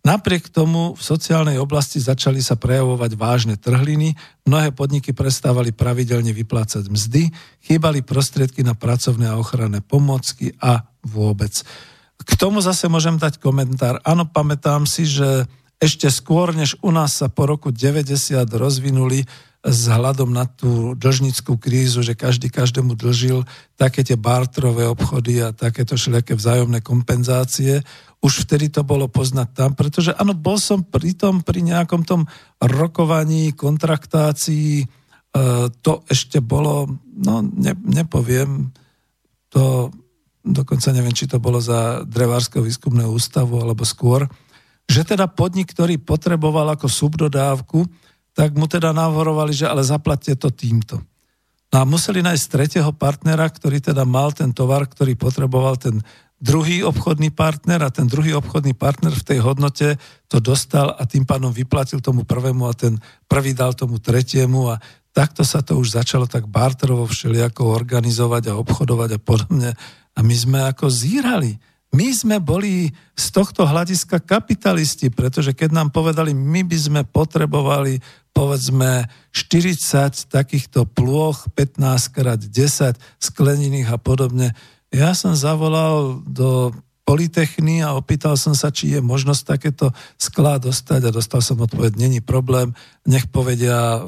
Napriek 0.07 0.55
tomu 0.55 0.95
v 0.95 1.03
sociálnej 1.03 1.59
oblasti 1.59 1.99
začali 1.99 2.39
sa 2.39 2.55
prejavovať 2.55 3.19
vážne 3.19 3.55
trhliny, 3.59 4.15
mnohé 4.47 4.71
podniky 4.71 5.11
prestávali 5.11 5.75
pravidelne 5.75 6.31
vyplácať 6.31 6.87
mzdy, 6.87 7.35
chýbali 7.67 8.07
prostriedky 8.07 8.63
na 8.63 8.79
pracovné 8.79 9.27
a 9.27 9.35
ochranné 9.35 9.83
pomocky 9.83 10.55
a 10.63 10.87
vôbec. 11.03 11.59
K 12.23 12.33
tomu 12.39 12.63
zase 12.63 12.87
môžem 12.87 13.19
dať 13.19 13.43
komentár. 13.43 13.99
Áno, 14.07 14.31
pamätám 14.31 14.87
si, 14.87 15.11
že 15.11 15.51
ešte 15.83 16.07
skôr, 16.09 16.55
než 16.55 16.79
u 16.87 16.95
nás 16.95 17.19
sa 17.19 17.27
po 17.27 17.51
roku 17.51 17.75
90 17.75 18.15
rozvinuli 18.55 19.27
s 19.67 19.91
hľadom 19.91 20.31
na 20.31 20.47
tú 20.47 20.95
dlžnickú 20.95 21.59
krízu, 21.59 21.99
že 22.07 22.15
každý 22.15 22.47
každému 22.47 22.95
dlžil 22.95 23.43
také 23.75 24.07
tie 24.07 24.15
bartrové 24.15 24.87
obchody 24.87 25.43
a 25.43 25.51
takéto 25.51 25.99
všelijaké 25.99 26.39
vzájomné 26.39 26.79
kompenzácie. 26.87 27.83
Už 28.23 28.47
vtedy 28.47 28.71
to 28.71 28.87
bolo 28.87 29.11
poznať 29.11 29.49
tam, 29.59 29.71
pretože 29.75 30.15
áno, 30.15 30.39
bol 30.39 30.63
som 30.63 30.87
pri 30.87 31.19
tom, 31.19 31.43
pri 31.43 31.67
nejakom 31.67 32.07
tom 32.07 32.31
rokovaní, 32.63 33.51
kontraktácii, 33.59 34.83
e, 34.83 34.87
to 35.83 36.07
ešte 36.07 36.39
bolo, 36.39 36.87
no 37.19 37.43
ne, 37.43 37.75
nepoviem, 37.83 38.71
to 39.51 39.91
dokonca 40.47 40.95
neviem, 40.95 41.11
či 41.11 41.27
to 41.27 41.43
bolo 41.43 41.59
za 41.59 42.07
Drevárskeho 42.07 42.63
výskumného 42.63 43.11
ústavu 43.11 43.59
alebo 43.59 43.83
skôr, 43.83 44.31
že 44.87 45.03
teda 45.03 45.27
podnik, 45.27 45.75
ktorý 45.75 45.99
potreboval 45.99 46.71
ako 46.79 46.87
subdodávku, 46.87 47.83
tak 48.37 48.53
mu 48.53 48.69
teda 48.69 48.93
nahovorovali, 48.93 49.57
že 49.57 49.65
ale 49.65 49.81
zaplatte 49.81 50.37
to 50.37 50.53
týmto. 50.53 51.01
No 51.73 51.83
a 51.83 51.85
museli 51.89 52.21
nájsť 52.21 52.47
tretieho 52.53 52.93
partnera, 52.93 53.49
ktorý 53.49 53.81
teda 53.81 54.05
mal 54.05 54.31
ten 54.37 54.53
tovar, 54.53 54.85
ktorý 54.85 55.17
potreboval 55.17 55.81
ten 55.81 56.05
druhý 56.37 56.85
obchodný 56.85 57.33
partner 57.33 57.81
a 57.81 57.91
ten 57.91 58.05
druhý 58.05 58.37
obchodný 58.37 58.77
partner 58.77 59.17
v 59.17 59.25
tej 59.25 59.39
hodnote 59.41 59.97
to 60.29 60.37
dostal 60.37 60.93
a 60.93 61.09
tým 61.09 61.25
pádom 61.25 61.49
vyplatil 61.49 62.05
tomu 62.05 62.29
prvému 62.29 62.69
a 62.69 62.77
ten 62.77 63.01
prvý 63.25 63.57
dal 63.57 63.73
tomu 63.73 63.97
tretiemu 63.97 64.77
a 64.77 64.81
takto 65.17 65.49
sa 65.49 65.65
to 65.65 65.81
už 65.81 65.97
začalo 65.97 66.29
tak 66.29 66.45
barterovo 66.45 67.09
všelijako 67.09 67.73
organizovať 67.73 68.53
a 68.53 68.59
obchodovať 68.61 69.17
a 69.17 69.21
podobne. 69.21 69.71
A 70.13 70.21
my 70.21 70.37
sme 70.37 70.61
ako 70.69 70.93
zírali. 70.93 71.57
My 71.97 72.13
sme 72.13 72.37
boli 72.45 72.93
z 73.17 73.27
tohto 73.33 73.65
hľadiska 73.65 74.21
kapitalisti, 74.21 75.09
pretože 75.09 75.57
keď 75.57 75.73
nám 75.73 75.89
povedali, 75.97 76.37
my 76.37 76.61
by 76.61 76.77
sme 76.77 77.01
potrebovali 77.09 78.05
povedzme 78.37 79.09
40 79.33 80.29
takýchto 80.29 80.85
plôch, 80.85 81.49
15 81.57 81.81
krát 82.13 82.37
10 82.37 83.01
skleniných 83.17 83.89
a 83.89 83.97
podobne. 83.97 84.53
Ja 84.93 85.17
som 85.17 85.33
zavolal 85.33 86.21
do 86.29 86.77
Politechny 87.07 87.87
a 87.87 87.95
opýtal 87.95 88.35
som 88.35 88.53
sa, 88.53 88.75
či 88.75 88.99
je 88.99 89.01
možnosť 89.01 89.43
takéto 89.47 89.95
sklá 90.19 90.59
dostať 90.59 91.07
a 91.07 91.15
dostal 91.15 91.39
som 91.39 91.63
odpoveď, 91.63 91.95
není 91.97 92.19
problém, 92.19 92.75
nech 93.07 93.31
povedia 93.31 93.95
e, 93.95 94.01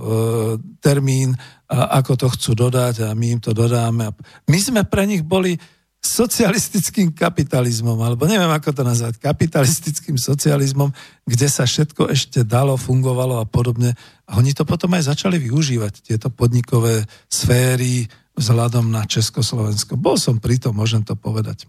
termín, 0.83 1.39
a 1.71 2.03
ako 2.03 2.13
to 2.19 2.27
chcú 2.35 2.51
dodať 2.59 3.07
a 3.07 3.09
my 3.15 3.39
im 3.39 3.41
to 3.45 3.55
dodáme. 3.55 4.11
My 4.51 4.59
sme 4.59 4.83
pre 4.83 5.07
nich 5.07 5.23
boli 5.23 5.61
socialistickým 6.09 7.13
kapitalizmom, 7.13 8.01
alebo 8.01 8.25
neviem, 8.25 8.49
ako 8.49 8.73
to 8.73 8.83
nazvať, 8.83 9.21
kapitalistickým 9.21 10.17
socializmom, 10.17 10.89
kde 11.29 11.49
sa 11.53 11.69
všetko 11.69 12.09
ešte 12.09 12.41
dalo, 12.49 12.81
fungovalo 12.81 13.37
a 13.39 13.45
podobne. 13.45 13.93
A 14.25 14.41
oni 14.41 14.57
to 14.57 14.65
potom 14.65 14.97
aj 14.97 15.13
začali 15.13 15.37
využívať, 15.37 16.01
tieto 16.01 16.33
podnikové 16.33 17.05
sféry 17.29 18.09
vzhľadom 18.41 18.89
na 18.89 19.05
Československo. 19.05 20.01
Bol 20.01 20.17
som 20.17 20.41
pri 20.41 20.57
tom, 20.57 20.81
môžem 20.81 21.05
to 21.05 21.13
povedať. 21.13 21.69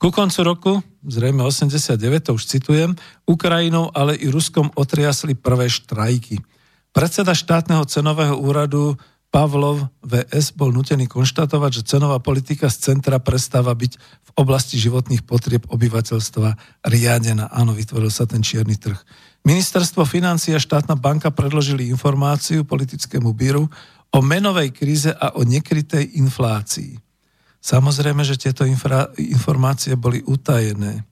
Ku 0.00 0.08
koncu 0.08 0.40
roku, 0.40 0.72
zrejme 1.04 1.44
89, 1.44 2.00
to 2.24 2.32
už 2.32 2.48
citujem, 2.48 2.96
Ukrajinou, 3.28 3.92
ale 3.92 4.16
i 4.16 4.32
Ruskom 4.32 4.72
otriasli 4.72 5.36
prvé 5.36 5.68
štrajky. 5.68 6.40
Predseda 6.96 7.36
štátneho 7.36 7.84
cenového 7.84 8.40
úradu 8.40 8.96
Pavlov 9.30 9.86
VS 10.02 10.58
bol 10.58 10.74
nutený 10.74 11.06
konštatovať, 11.06 11.70
že 11.70 11.86
cenová 11.86 12.18
politika 12.18 12.66
z 12.66 12.90
centra 12.90 13.22
prestáva 13.22 13.70
byť 13.78 13.92
v 13.98 14.30
oblasti 14.34 14.74
životných 14.74 15.22
potrieb 15.22 15.70
obyvateľstva 15.70 16.82
riadená. 16.90 17.46
Áno, 17.54 17.70
vytvoril 17.70 18.10
sa 18.10 18.26
ten 18.26 18.42
čierny 18.42 18.74
trh. 18.74 18.98
Ministerstvo 19.46 20.02
financí 20.02 20.50
a 20.50 20.58
štátna 20.58 20.98
banka 20.98 21.30
predložili 21.30 21.86
informáciu 21.88 22.66
politickému 22.66 23.30
bíru 23.30 23.70
o 24.10 24.18
menovej 24.18 24.74
kríze 24.74 25.14
a 25.14 25.38
o 25.38 25.46
nekrytej 25.46 26.18
inflácii. 26.18 26.98
Samozrejme, 27.62 28.26
že 28.26 28.34
tieto 28.34 28.66
infra- 28.66 29.14
informácie 29.14 29.94
boli 29.94 30.26
utajené. 30.26 31.06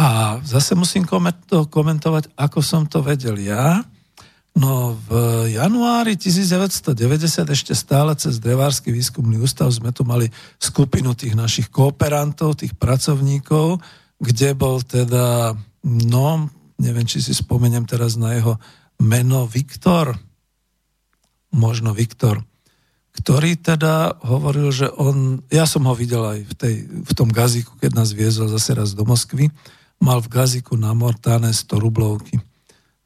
A 0.00 0.40
zase 0.40 0.72
musím 0.72 1.04
komentovať, 1.48 2.32
ako 2.40 2.60
som 2.64 2.88
to 2.88 3.04
vedel 3.04 3.36
ja, 3.36 3.84
No 4.56 4.96
v 4.96 5.10
januári 5.52 6.16
1990 6.16 6.96
ešte 7.44 7.76
stále 7.76 8.16
cez 8.16 8.40
Drevársky 8.40 8.88
výskumný 8.88 9.36
ústav 9.36 9.68
sme 9.68 9.92
tu 9.92 10.00
mali 10.08 10.32
skupinu 10.56 11.12
tých 11.12 11.36
našich 11.36 11.68
kooperantov, 11.68 12.56
tých 12.56 12.72
pracovníkov, 12.72 13.84
kde 14.16 14.56
bol 14.56 14.80
teda, 14.80 15.52
no, 15.84 16.48
neviem, 16.80 17.04
či 17.04 17.20
si 17.20 17.36
spomeniem 17.36 17.84
teraz 17.84 18.16
na 18.16 18.32
jeho 18.32 18.56
meno 18.96 19.44
Viktor, 19.44 20.16
možno 21.52 21.92
Viktor, 21.92 22.40
ktorý 23.12 23.60
teda 23.60 24.24
hovoril, 24.24 24.72
že 24.72 24.88
on, 24.88 25.44
ja 25.52 25.68
som 25.68 25.84
ho 25.84 25.92
videl 25.92 26.24
aj 26.24 26.38
v, 26.48 26.54
tej, 26.56 26.74
v 27.04 27.12
tom 27.12 27.28
gazíku, 27.28 27.76
keď 27.76 27.92
nás 27.92 28.16
viezol 28.16 28.48
zase 28.48 28.72
raz 28.72 28.96
do 28.96 29.04
Moskvy, 29.04 29.52
mal 30.00 30.24
v 30.24 30.32
gazíku 30.32 30.80
namortané 30.80 31.52
100 31.52 31.76
rublovky 31.76 32.40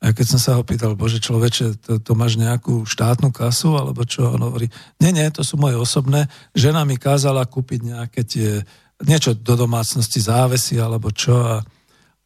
a 0.00 0.16
keď 0.16 0.26
som 0.32 0.40
sa 0.40 0.56
ho 0.56 0.64
pýtal, 0.64 0.96
bože 0.96 1.20
človeče, 1.20 1.84
to, 1.84 1.92
to 2.00 2.12
máš 2.16 2.40
nejakú 2.40 2.88
štátnu 2.88 3.28
kasu, 3.36 3.76
alebo 3.76 4.00
čo? 4.08 4.32
On 4.32 4.40
hovorí, 4.40 4.72
nie, 4.96 5.12
nie, 5.12 5.28
to 5.28 5.44
sú 5.44 5.60
moje 5.60 5.76
osobné. 5.76 6.24
Žena 6.56 6.88
mi 6.88 6.96
kázala 6.96 7.44
kúpiť 7.44 7.80
nejaké 7.84 8.24
tie, 8.24 8.64
niečo 9.04 9.36
do 9.36 9.60
domácnosti, 9.60 10.24
závesy, 10.24 10.80
alebo 10.80 11.12
čo. 11.12 11.36
A, 11.36 11.60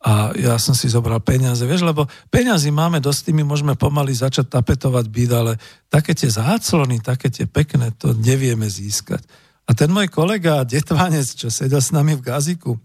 a 0.07 0.31
ja 0.39 0.55
som 0.55 0.71
si 0.71 0.87
zobral 0.87 1.19
peniaze, 1.19 1.67
vieš, 1.67 1.83
lebo 1.83 2.07
peniazy 2.31 2.71
máme 2.71 3.03
dosť, 3.03 3.35
tými 3.35 3.43
môžeme 3.43 3.75
pomaly 3.75 4.15
začať 4.15 4.55
tapetovať 4.55 5.11
byt, 5.11 5.31
ale 5.35 5.53
také 5.91 6.15
tie 6.15 6.31
záclony, 6.31 7.03
také 7.03 7.27
tie 7.27 7.51
pekné, 7.51 7.91
to 7.99 8.15
nevieme 8.15 8.71
získať. 8.71 9.27
A 9.67 9.75
ten 9.75 9.91
môj 9.91 10.15
kolega, 10.15 10.63
detvánec, 10.63 11.27
čo 11.27 11.51
sedel 11.51 11.83
s 11.83 11.91
nami 11.91 12.15
v 12.15 12.23
Gaziku, 12.23 12.79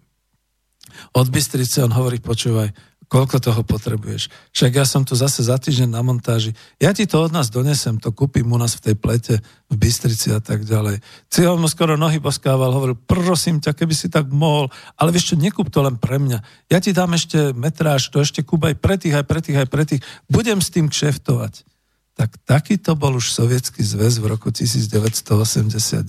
od 1.14 1.28
Bystrice, 1.30 1.86
on 1.86 1.94
hovorí, 1.94 2.18
počúvaj, 2.18 2.89
koľko 3.10 3.42
toho 3.42 3.62
potrebuješ. 3.66 4.30
Však 4.54 4.72
ja 4.78 4.86
som 4.86 5.02
tu 5.02 5.18
zase 5.18 5.42
za 5.42 5.58
týždeň 5.58 5.90
na 5.90 6.06
montáži. 6.06 6.54
Ja 6.78 6.94
ti 6.94 7.10
to 7.10 7.26
od 7.26 7.34
nás 7.34 7.50
donesem, 7.50 7.98
to 7.98 8.14
kúpim 8.14 8.46
u 8.46 8.58
nás 8.62 8.78
v 8.78 8.86
tej 8.86 8.96
plete 8.96 9.36
v 9.66 9.76
Bystrici 9.76 10.30
a 10.30 10.38
tak 10.38 10.62
ďalej. 10.62 11.02
Cieľ 11.34 11.58
mu 11.58 11.66
skoro 11.66 11.98
nohy 11.98 12.22
poskával, 12.22 12.70
hovoril, 12.70 12.94
prosím 12.94 13.58
ťa, 13.58 13.74
keby 13.74 13.98
si 13.98 14.14
tak 14.14 14.30
mohol, 14.30 14.70
ale 14.94 15.10
vieš 15.10 15.34
čo, 15.34 15.42
nekúp 15.42 15.74
to 15.74 15.82
len 15.82 15.98
pre 15.98 16.22
mňa. 16.22 16.70
Ja 16.70 16.78
ti 16.78 16.94
dám 16.94 17.18
ešte 17.18 17.50
metráž, 17.58 18.14
to 18.14 18.22
ešte 18.22 18.46
kúp 18.46 18.70
aj 18.70 18.78
pre 18.78 19.02
tých, 19.02 19.18
aj 19.18 19.26
pre 19.26 19.42
tých, 19.42 19.58
aj 19.58 19.68
pre 19.74 19.84
tých. 19.90 20.02
Budem 20.30 20.62
s 20.62 20.70
tým 20.70 20.94
kšeftovať. 20.94 21.66
Tak 22.14 22.38
takýto 22.46 22.94
bol 22.94 23.18
už 23.18 23.34
sovietský 23.34 23.82
zväz 23.82 24.22
v 24.22 24.30
roku 24.30 24.54
1989. 24.54 26.06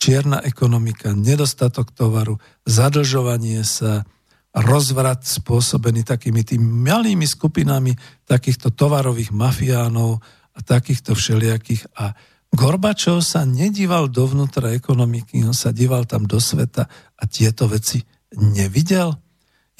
Čierna 0.00 0.40
ekonomika, 0.40 1.12
nedostatok 1.12 1.92
tovaru, 1.92 2.40
zadlžovanie 2.64 3.60
sa, 3.68 4.08
rozvrat 4.52 5.24
spôsobený 5.24 6.04
takými 6.04 6.44
tými 6.44 6.64
malými 6.64 7.24
skupinami 7.24 7.96
takýchto 8.28 8.76
tovarových 8.76 9.32
mafiánov 9.32 10.20
a 10.52 10.58
takýchto 10.60 11.16
všelijakých. 11.16 11.88
A 11.96 12.12
Gorbačov 12.52 13.24
sa 13.24 13.48
nedíval 13.48 14.12
dovnútra 14.12 14.76
ekonomiky, 14.76 15.40
on 15.48 15.56
sa 15.56 15.72
díval 15.72 16.04
tam 16.04 16.28
do 16.28 16.36
sveta 16.36 16.84
a 17.16 17.22
tieto 17.24 17.64
veci 17.64 18.04
nevidel. 18.36 19.16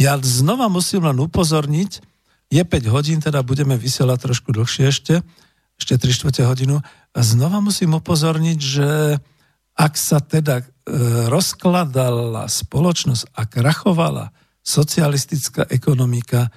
Ja 0.00 0.16
znova 0.16 0.72
musím 0.72 1.04
len 1.04 1.20
upozorniť, 1.20 2.00
je 2.48 2.62
5 2.64 2.92
hodín, 2.92 3.20
teda 3.20 3.44
budeme 3.44 3.76
vysielať 3.76 4.18
trošku 4.28 4.56
dlhšie 4.56 4.88
ešte, 4.88 5.20
ešte 5.76 6.00
3 6.00 6.16
čtvrte 6.16 6.42
hodinu, 6.48 6.80
a 7.12 7.20
znova 7.20 7.60
musím 7.60 7.92
upozorniť, 8.00 8.58
že 8.60 9.20
ak 9.76 9.92
sa 9.96 10.20
teda 10.24 10.60
e, 10.60 10.64
rozkladala 11.28 12.48
spoločnosť 12.48 13.36
a 13.36 13.42
krachovala, 13.44 14.32
socialistická 14.62 15.66
ekonomika, 15.68 16.48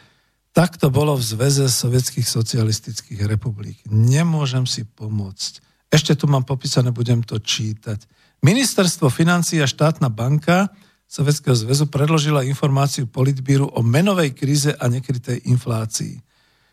tak 0.55 0.79
to 0.79 0.87
bolo 0.93 1.19
v 1.19 1.25
Zveze 1.25 1.67
sovietských 1.67 2.23
socialistických 2.23 3.27
republik. 3.27 3.83
Nemôžem 3.91 4.63
si 4.63 4.87
pomôcť. 4.87 5.59
Ešte 5.91 6.15
tu 6.15 6.31
mám 6.31 6.47
popísané, 6.47 6.95
budem 6.95 7.19
to 7.25 7.41
čítať. 7.41 8.07
Ministerstvo 8.45 9.11
financí 9.11 9.59
a 9.59 9.67
štátna 9.67 10.07
banka 10.07 10.71
Sovietskeho 11.05 11.53
zväzu 11.53 11.85
predložila 11.85 12.41
informáciu 12.49 13.05
politbíru 13.05 13.69
o 13.69 13.85
menovej 13.85 14.33
kríze 14.33 14.73
a 14.73 14.89
nekrytej 14.89 15.45
inflácii. 15.45 16.17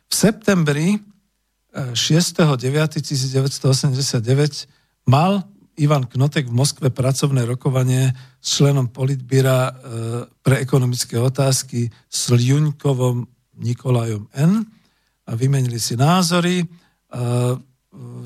V 0.08 0.12
septembri 0.12 0.96
6.9.1989 1.72 4.72
mal 5.04 5.44
Ivan 5.80 6.04
Knotek 6.04 6.52
v 6.52 6.54
Moskve 6.54 6.88
pracovné 6.92 7.48
rokovanie 7.48 8.12
s 8.40 8.60
členom 8.60 8.92
politbíra 8.92 9.58
e, 9.68 9.72
pre 10.44 10.60
ekonomické 10.60 11.16
otázky 11.16 11.88
s 12.08 12.28
Ľuňkovom 12.28 13.24
Nikolajom 13.62 14.28
N. 14.36 14.68
a 15.24 15.32
vymenili 15.32 15.80
si 15.80 15.96
názory. 15.96 16.60
E, 16.60 16.66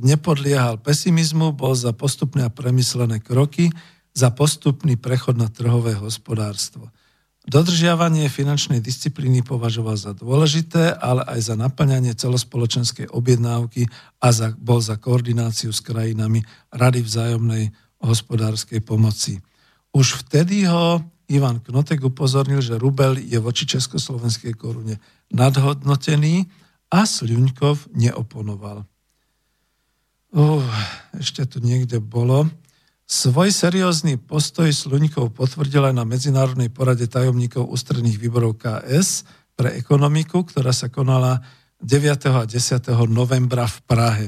nepodliehal 0.03 0.83
pesimizmu, 0.83 1.55
bol 1.55 1.75
za 1.75 1.95
postupné 1.95 2.47
a 2.47 2.51
premyslené 2.51 3.23
kroky, 3.23 3.71
za 4.17 4.33
postupný 4.33 4.97
prechod 4.97 5.37
na 5.39 5.47
trhové 5.47 5.95
hospodárstvo. 5.95 6.89
Dodržiavanie 7.47 8.27
finančnej 8.27 8.83
disciplíny 8.83 9.47
považoval 9.47 9.95
za 9.95 10.11
dôležité, 10.11 10.99
ale 10.99 11.23
aj 11.31 11.47
za 11.47 11.55
naplňanie 11.55 12.19
celospoločenskej 12.19 13.07
objednávky 13.15 13.87
a 14.19 14.35
za, 14.35 14.51
bol 14.59 14.83
za 14.83 14.99
koordináciu 14.99 15.71
s 15.71 15.79
krajinami 15.79 16.43
Rady 16.75 17.07
vzájomnej 17.07 17.71
hospodárskej 18.03 18.83
pomoci. 18.83 19.39
Už 19.95 20.27
vtedy 20.27 20.67
ho 20.67 20.99
Ivan 21.31 21.63
Knotek 21.63 22.03
upozornil, 22.03 22.59
že 22.59 22.83
rubel 22.83 23.23
je 23.23 23.39
voči 23.39 23.63
československej 23.67 24.59
korune 24.59 24.99
nadhodnotený 25.31 26.51
a 26.91 27.07
Sľuňkov 27.07 27.95
neoponoval. 27.95 28.83
Uh, 30.35 30.67
ešte 31.15 31.47
tu 31.47 31.63
niekde 31.63 32.03
bolo. 32.03 32.51
Svoj 33.07 33.55
seriózny 33.55 34.19
postoj 34.19 34.67
Sluníkov 34.67 35.31
potvrdil 35.39 35.79
aj 35.79 35.95
na 35.95 36.03
Medzinárodnej 36.03 36.75
porade 36.75 37.07
tajomníkov 37.07 37.71
ústredných 37.71 38.19
výborov 38.19 38.59
KS 38.59 39.23
pre 39.55 39.79
ekonomiku, 39.79 40.43
ktorá 40.43 40.75
sa 40.75 40.91
konala 40.91 41.39
9. 41.79 42.03
a 42.35 42.43
10. 42.43 42.59
novembra 43.07 43.71
v 43.71 43.79
Prahe. 43.87 44.27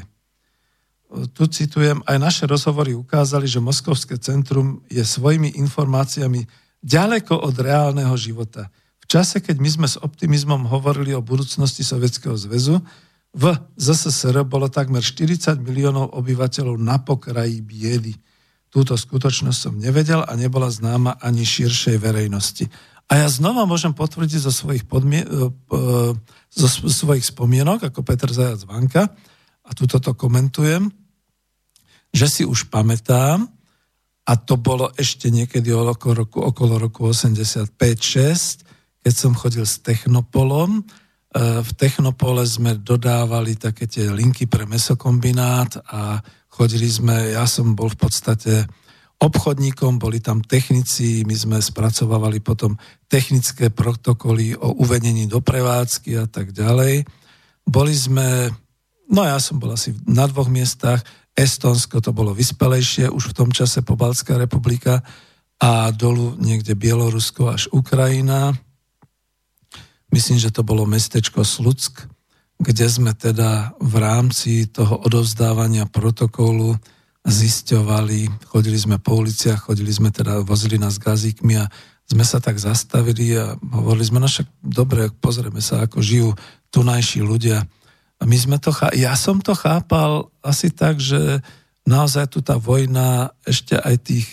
Tu 1.11 1.51
citujem, 1.51 1.99
aj 2.07 2.23
naše 2.23 2.45
rozhovory 2.47 2.95
ukázali, 2.95 3.51
že 3.51 3.59
Moskovské 3.59 4.15
centrum 4.23 4.79
je 4.87 5.03
svojimi 5.03 5.59
informáciami 5.59 6.47
ďaleko 6.79 7.35
od 7.35 7.59
reálneho 7.59 8.15
života. 8.15 8.71
V 9.03 9.11
čase, 9.11 9.43
keď 9.43 9.59
my 9.59 9.71
sme 9.75 9.89
s 9.91 9.99
optimizmom 9.99 10.71
hovorili 10.71 11.19
o 11.19 11.25
budúcnosti 11.25 11.83
Sovietskeho 11.83 12.39
zväzu, 12.39 12.79
v 13.35 13.59
ZSSR 13.75 14.47
bolo 14.47 14.71
takmer 14.71 15.03
40 15.03 15.67
miliónov 15.67 16.15
obyvateľov 16.15 16.79
na 16.79 17.03
pokraji 17.03 17.59
biedy– 17.59 18.15
túto 18.69 18.95
skutočnosť 18.97 19.59
som 19.59 19.75
nevedel 19.81 20.21
a 20.21 20.33
nebola 20.37 20.69
známa 20.69 21.17
ani 21.21 21.45
širšej 21.45 21.97
verejnosti. 22.01 22.69
A 23.09 23.25
ja 23.25 23.29
znova 23.33 23.65
môžem 23.65 23.97
potvrdiť 23.97 24.45
zo 24.45 24.53
svojich, 24.53 24.85
podmie- 24.85 25.25
e, 25.25 25.49
zo 26.53 26.69
svojich 26.69 27.25
spomienok, 27.25 27.89
ako 27.89 28.05
Peter 28.05 28.29
Zajac 28.29 28.69
Vanka, 28.69 29.09
a 29.65 29.71
tuto 29.73 30.01
to 30.01 30.13
komentujem, 30.13 30.93
že 32.13 32.27
si 32.29 32.43
už 32.45 32.69
pamätám, 32.69 33.49
a 34.29 34.33
to 34.37 34.61
bolo 34.61 34.93
ešte 34.93 35.33
niekedy 35.33 35.73
okolo 35.73 36.13
roku, 36.13 36.39
okolo 36.45 36.77
roku 36.77 37.09
85-6, 37.09 38.61
keď 39.01 39.15
som 39.17 39.33
chodil 39.33 39.65
s 39.65 39.81
Technopolom. 39.81 40.85
E, 40.85 41.63
v 41.65 41.71
Technopole 41.73 42.45
sme 42.45 42.77
dodávali 42.77 43.57
také 43.57 43.89
tie 43.89 44.13
linky 44.13 44.45
pre 44.45 44.69
mesokombinát 44.69 45.81
a 45.89 46.21
chodili 46.59 46.91
sme, 46.91 47.39
ja 47.39 47.47
som 47.47 47.79
bol 47.79 47.87
v 47.87 48.03
podstate 48.03 48.67
obchodníkom, 49.23 50.03
boli 50.03 50.19
tam 50.19 50.43
technici, 50.43 51.23
my 51.23 51.35
sme 51.39 51.57
spracovávali 51.63 52.43
potom 52.43 52.75
technické 53.07 53.71
protokoly 53.71 54.59
o 54.59 54.83
uvedení 54.83 55.31
do 55.31 55.39
prevádzky 55.39 56.19
a 56.19 56.27
tak 56.27 56.51
ďalej. 56.51 57.07
Boli 57.63 57.95
sme, 57.95 58.51
no 59.07 59.23
ja 59.23 59.39
som 59.39 59.63
bol 59.63 59.75
asi 59.75 59.95
na 60.07 60.27
dvoch 60.27 60.51
miestach, 60.51 61.03
Estonsko 61.39 62.03
to 62.03 62.11
bolo 62.11 62.35
vyspelejšie, 62.35 63.07
už 63.07 63.31
v 63.31 63.37
tom 63.39 63.51
čase 63.55 63.87
Pobalská 63.87 64.35
republika 64.35 65.07
a 65.63 65.95
dolu 65.95 66.35
niekde 66.43 66.75
Bielorusko 66.75 67.55
až 67.55 67.71
Ukrajina. 67.71 68.51
Myslím, 70.11 70.43
že 70.43 70.51
to 70.51 70.67
bolo 70.67 70.83
mestečko 70.87 71.47
Sluck, 71.47 72.11
kde 72.59 72.87
sme 72.91 73.15
teda 73.15 73.79
v 73.79 73.95
rámci 74.03 74.67
toho 74.67 74.99
odovzdávania 75.07 75.87
protokolu 75.87 76.75
zisťovali, 77.23 78.51
chodili 78.51 78.79
sme 78.79 78.99
po 78.99 79.23
uliciach, 79.23 79.71
chodili 79.71 79.95
sme 79.95 80.11
teda, 80.11 80.43
vozili 80.43 80.75
nás 80.81 80.99
gazíkmi 80.99 81.55
a 81.55 81.71
sme 82.09 82.25
sa 82.25 82.41
tak 82.41 82.57
zastavili 82.57 83.37
a 83.37 83.55
hovorili 83.55 84.09
sme, 84.09 84.19
no 84.19 84.27
však 84.27 84.49
dobre, 84.65 85.13
pozrieme 85.13 85.61
sa, 85.61 85.85
ako 85.85 86.01
žijú 86.01 86.31
tunajší 86.73 87.21
ľudia. 87.21 87.63
A 88.19 88.23
my 88.27 88.35
sme 88.35 88.57
to, 88.59 88.73
chá... 88.75 88.91
ja 88.97 89.15
som 89.15 89.39
to 89.39 89.53
chápal 89.55 90.33
asi 90.41 90.73
tak, 90.73 90.99
že 90.99 91.45
naozaj 91.85 92.33
tu 92.33 92.41
tá 92.41 92.57
vojna 92.57 93.31
ešte 93.45 93.77
aj 93.77 93.97
tých 94.03 94.27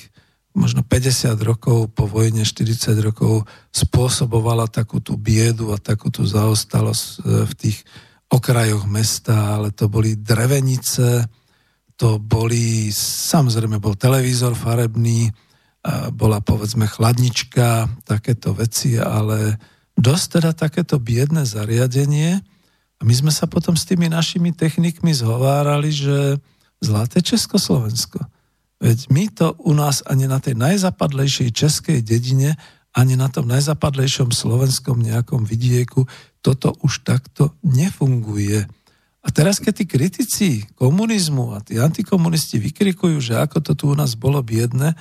možno 0.55 0.87
50 0.87 1.35
rokov 1.43 1.91
po 1.91 2.07
vojne, 2.07 2.47
40 2.47 2.95
rokov 3.03 3.43
spôsobovala 3.75 4.71
takú 4.71 5.03
tú 5.03 5.19
biedu 5.19 5.75
a 5.75 5.77
takú 5.77 6.07
tú 6.07 6.23
zaostalosť 6.23 7.03
e, 7.03 7.43
v 7.43 7.53
tých 7.59 7.77
okrajoch 8.31 8.89
mesta, 8.89 9.57
ale 9.59 9.71
to 9.71 9.89
boli 9.89 10.17
drevenice, 10.17 11.25
to 11.95 12.19
boli, 12.19 12.91
samozrejme 13.31 13.79
bol 13.79 13.95
televízor 13.95 14.57
farebný, 14.57 15.31
bola 16.17 16.41
povedzme 16.41 16.89
chladnička, 16.89 17.87
takéto 18.03 18.57
veci, 18.57 18.97
ale 18.97 19.61
dosť 19.95 20.25
teda 20.39 20.51
takéto 20.51 20.97
biedne 20.97 21.45
zariadenie, 21.45 22.41
a 22.95 23.01
my 23.03 23.11
sme 23.11 23.31
sa 23.31 23.43
potom 23.43 23.75
s 23.75 23.83
tými 23.83 24.07
našimi 24.07 24.55
technikmi 24.55 25.11
zhovárali, 25.11 25.91
že 25.91 26.39
zlaté 26.79 27.19
Československo. 27.19 28.23
Veď 28.79 29.11
my 29.11 29.23
to 29.35 29.51
u 29.67 29.75
nás 29.75 29.99
ani 30.07 30.31
na 30.31 30.39
tej 30.39 30.55
najzapadlejšej 30.55 31.49
českej 31.51 31.99
dedine, 31.99 32.55
ani 32.95 33.19
na 33.19 33.27
tom 33.27 33.51
najzapadlejšom 33.51 34.31
slovenskom 34.31 35.03
nejakom 35.03 35.43
vidieku, 35.43 36.07
toto 36.45 36.77
už 36.85 37.01
takto 37.01 37.57
nefunguje. 37.65 38.69
A 39.25 39.27
teraz, 39.33 39.57
keď 39.57 39.81
tí 39.81 39.85
kritici 39.89 40.49
komunizmu 40.77 41.57
a 41.57 41.59
tí 41.65 41.81
antikomunisti 41.81 42.61
vykrikujú, 42.61 43.17
že 43.17 43.33
ako 43.41 43.57
to 43.65 43.71
tu 43.73 43.85
u 43.89 43.95
nás 43.97 44.13
bolo 44.13 44.37
biedne, 44.45 44.93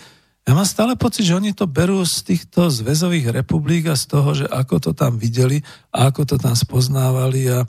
ja 0.45 0.53
mám 0.53 0.69
stále 0.69 0.97
pocit, 0.97 1.29
že 1.29 1.37
oni 1.37 1.57
to 1.57 1.69
berú 1.69 2.05
z 2.05 2.21
týchto 2.33 2.69
zväzových 2.69 3.33
republik 3.33 3.89
a 3.89 3.97
z 3.97 4.05
toho, 4.09 4.31
že 4.33 4.47
ako 4.49 4.77
to 4.81 4.91
tam 4.97 5.17
videli 5.21 5.61
a 5.93 6.09
ako 6.09 6.25
to 6.25 6.37
tam 6.37 6.53
spoznávali 6.53 7.49
a 7.49 7.65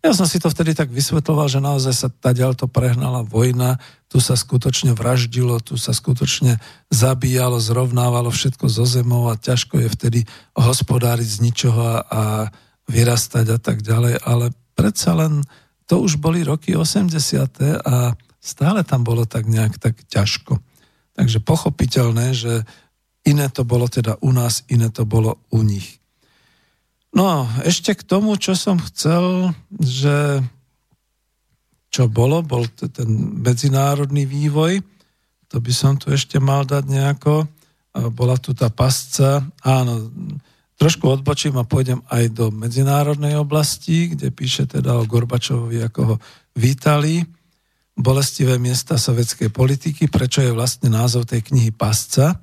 ja 0.00 0.16
som 0.16 0.24
si 0.24 0.40
to 0.40 0.48
vtedy 0.48 0.72
tak 0.72 0.88
vysvetloval, 0.88 1.44
že 1.44 1.60
naozaj 1.60 1.92
sa 1.92 2.08
ďal 2.08 2.56
to 2.56 2.64
prehnala 2.64 3.20
vojna, 3.20 3.76
tu 4.08 4.16
sa 4.16 4.32
skutočne 4.32 4.96
vraždilo, 4.96 5.60
tu 5.60 5.76
sa 5.76 5.92
skutočne 5.92 6.56
zabíjalo, 6.88 7.60
zrovnávalo 7.60 8.32
všetko 8.32 8.64
zo 8.72 8.88
zemou 8.88 9.28
a 9.28 9.36
ťažko 9.36 9.76
je 9.76 9.88
vtedy 9.92 10.20
hospodáriť 10.56 11.28
z 11.28 11.38
ničoho 11.44 12.00
a 12.00 12.48
vyrastať 12.90 13.46
a 13.54 13.58
tak 13.62 13.86
ďalej, 13.86 14.18
ale 14.26 14.50
predsa 14.74 15.14
len 15.14 15.46
to 15.86 16.02
už 16.02 16.18
boli 16.18 16.42
roky 16.42 16.74
80. 16.74 17.06
a 17.86 18.14
stále 18.42 18.82
tam 18.82 19.06
bolo 19.06 19.22
tak 19.26 19.46
nejak 19.46 19.78
tak 19.78 19.94
ťažko. 20.10 20.58
Takže 21.14 21.38
pochopiteľné, 21.42 22.34
že 22.34 22.66
iné 23.26 23.46
to 23.50 23.62
bolo 23.62 23.86
teda 23.86 24.18
u 24.22 24.30
nás, 24.34 24.66
iné 24.66 24.90
to 24.90 25.06
bolo 25.06 25.38
u 25.54 25.60
nich. 25.62 26.00
No, 27.10 27.46
ešte 27.66 27.98
k 27.98 28.06
tomu, 28.06 28.38
čo 28.38 28.54
som 28.54 28.78
chcel, 28.78 29.50
že 29.82 30.46
čo 31.90 32.06
bolo, 32.06 32.38
bol 32.46 32.70
ten 32.70 33.10
medzinárodný 33.42 34.30
vývoj, 34.30 34.78
to 35.50 35.58
by 35.58 35.72
som 35.74 35.98
tu 35.98 36.14
ešte 36.14 36.38
mal 36.38 36.62
dať 36.62 36.86
nejako. 36.86 37.50
Bola 38.14 38.38
tu 38.38 38.54
tá 38.54 38.70
pasca, 38.70 39.42
áno, 39.66 40.06
trošku 40.80 41.04
odbočím 41.12 41.60
a 41.60 41.68
pôjdem 41.68 42.00
aj 42.08 42.32
do 42.32 42.48
medzinárodnej 42.48 43.36
oblasti, 43.36 44.16
kde 44.16 44.32
píše 44.32 44.64
teda 44.64 44.96
o 44.96 45.04
Gorbačovovi, 45.04 45.84
ako 45.84 46.00
ho 46.08 46.16
vítali. 46.56 47.20
Bolestivé 47.92 48.56
miesta 48.56 48.96
sovietskej 48.96 49.52
politiky, 49.52 50.08
prečo 50.08 50.40
je 50.40 50.56
vlastne 50.56 50.88
názov 50.88 51.28
tej 51.28 51.44
knihy 51.44 51.68
Pasca. 51.68 52.40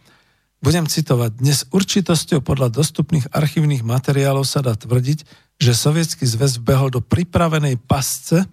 Budem 0.62 0.86
citovať. 0.86 1.42
Dnes 1.42 1.66
určitosťou 1.74 2.46
podľa 2.46 2.70
dostupných 2.78 3.34
archívnych 3.34 3.82
materiálov 3.82 4.46
sa 4.46 4.62
dá 4.62 4.78
tvrdiť, 4.78 5.26
že 5.58 5.74
Sovietský 5.74 6.30
zväz 6.30 6.62
vbehol 6.62 6.94
do 6.94 7.02
pripravenej 7.02 7.82
pasce 7.82 8.46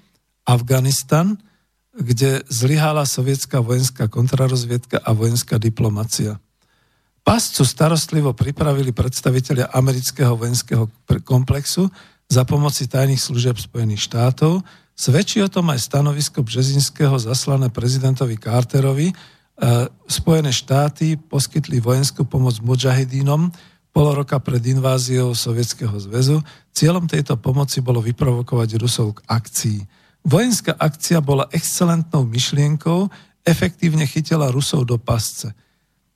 Afganistan, 0.48 1.36
kde 1.92 2.40
zlyhala 2.48 3.04
sovietská 3.04 3.60
vojenská 3.60 4.08
kontrarozviedka 4.08 5.00
a 5.00 5.12
vojenská 5.12 5.60
diplomacia. 5.60 6.40
Pascu 7.24 7.64
starostlivo 7.64 8.36
pripravili 8.36 8.92
predstavitelia 8.92 9.72
amerického 9.72 10.36
vojenského 10.36 10.92
komplexu 11.24 11.88
za 12.28 12.44
pomoci 12.44 12.84
tajných 12.84 13.20
služieb 13.20 13.56
Spojených 13.56 14.04
štátov. 14.06 14.60
Svedčí 14.92 15.40
o 15.40 15.48
tom 15.48 15.72
aj 15.72 15.88
stanovisko 15.88 16.44
Březinského 16.44 17.16
zaslané 17.16 17.72
prezidentovi 17.72 18.36
Carterovi, 18.36 19.10
E, 19.54 19.86
Spojené 20.10 20.50
štáty 20.50 21.14
poskytli 21.14 21.78
vojenskú 21.78 22.26
pomoc 22.26 22.58
mujahedínom 22.58 23.54
pol 23.94 24.06
roka 24.10 24.34
pred 24.42 24.58
inváziou 24.66 25.30
Sovietskeho 25.30 25.94
zväzu. 25.94 26.42
Cieľom 26.74 27.06
tejto 27.06 27.38
pomoci 27.38 27.78
bolo 27.78 28.02
vyprovokovať 28.02 28.68
Rusov 28.82 29.22
k 29.22 29.30
akcii. 29.30 29.78
Vojenská 30.26 30.74
akcia 30.74 31.22
bola 31.22 31.46
excelentnou 31.54 32.26
myšlienkou, 32.26 33.06
efektívne 33.46 34.02
chytila 34.10 34.50
Rusov 34.50 34.90
do 34.90 34.98
pasce. 34.98 35.54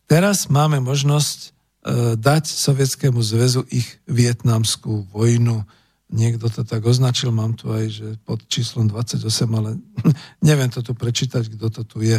Teraz 0.09 0.49
máme 0.49 0.81
možnosť 0.81 1.39
e, 1.45 1.49
dať 2.17 2.49
Sovietskému 2.49 3.21
zväzu 3.21 3.69
ich 3.69 4.01
vietnamskú 4.09 5.05
vojnu. 5.13 5.69
Niekto 6.09 6.49
to 6.49 6.65
tak 6.65 6.81
označil, 6.89 7.29
mám 7.29 7.53
tu 7.53 7.69
aj, 7.69 7.87
že 7.93 8.09
pod 8.25 8.41
číslom 8.49 8.89
28, 8.89 9.21
ale 9.53 9.77
neviem 10.49 10.73
to 10.73 10.81
tu 10.81 10.97
prečítať, 10.97 11.53
kto 11.53 11.69
to 11.69 11.83
tu 11.85 12.01
je. 12.01 12.17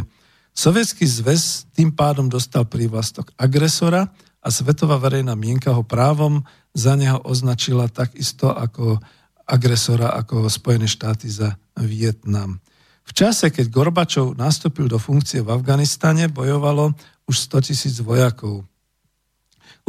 Sovietský 0.53 1.09
zväz 1.09 1.65
tým 1.73 1.89
pádom 1.89 2.29
dostal 2.29 2.69
prívlastok 2.69 3.33
agresora 3.33 4.13
a 4.37 4.47
svetová 4.53 5.01
verejná 5.01 5.33
mienka 5.33 5.73
ho 5.73 5.81
právom 5.81 6.45
za 6.77 6.93
neho 6.93 7.17
označila 7.25 7.89
takisto 7.89 8.53
ako 8.53 9.01
agresora 9.49 10.13
ako 10.13 10.45
Spojené 10.45 10.85
štáty 10.85 11.25
za 11.25 11.57
Vietnam. 11.73 12.61
V 13.09 13.11
čase, 13.17 13.49
keď 13.49 13.73
Gorbačov 13.73 14.37
nastúpil 14.37 14.85
do 14.85 15.01
funkcie 15.01 15.41
v 15.41 15.49
Afganistane, 15.49 16.29
bojovalo 16.29 16.93
už 17.25 17.35
100 17.49 17.67
tisíc 17.73 17.95
vojakov. 18.05 18.63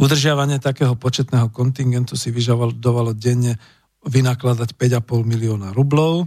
Udržiavanie 0.01 0.57
takého 0.57 0.97
početného 0.97 1.53
kontingentu 1.53 2.17
si 2.17 2.33
vyžadovalo 2.33 3.13
denne 3.13 3.61
vynakladať 4.01 4.73
5,5 4.73 5.05
milióna 5.21 5.69
rublov, 5.77 6.25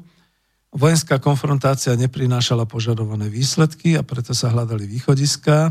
Vojenská 0.74 1.22
konfrontácia 1.22 1.94
neprinášala 1.94 2.66
požadované 2.66 3.30
výsledky 3.30 3.94
a 3.94 4.02
preto 4.02 4.34
sa 4.34 4.50
hľadali 4.50 4.90
východiská. 4.90 5.70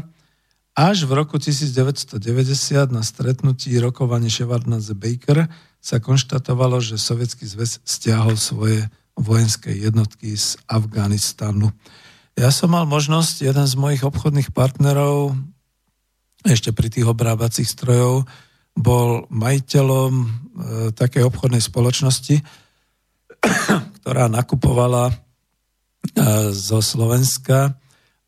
Až 0.80 1.04
v 1.04 1.12
roku 1.20 1.36
1990 1.36 2.24
na 2.88 3.04
stretnutí 3.04 3.76
rokovania 3.84 4.32
Shevardnadze 4.32 4.96
Baker 4.96 5.52
sa 5.84 6.00
konštatovalo, 6.00 6.80
že 6.80 6.96
Sovietský 6.96 7.44
zväz 7.44 7.84
stiahol 7.84 8.40
svoje 8.40 8.88
vojenské 9.14 9.74
jednotky 9.74 10.34
z 10.34 10.58
Afganistanu. 10.66 11.70
Ja 12.34 12.50
som 12.50 12.74
mal 12.74 12.90
možnosť, 12.90 13.46
jeden 13.46 13.66
z 13.70 13.76
mojich 13.78 14.02
obchodných 14.02 14.50
partnerov, 14.52 15.38
ešte 16.44 16.74
pri 16.74 16.90
tých 16.90 17.08
obrábacích 17.08 17.70
strojov, 17.70 18.26
bol 18.74 19.30
majiteľom 19.30 20.12
e, 20.18 20.28
takej 20.98 21.30
obchodnej 21.30 21.62
spoločnosti, 21.62 22.42
ktorá 24.02 24.26
nakupovala 24.34 25.14
e, 25.14 25.14
zo 26.50 26.82
Slovenska 26.82 27.78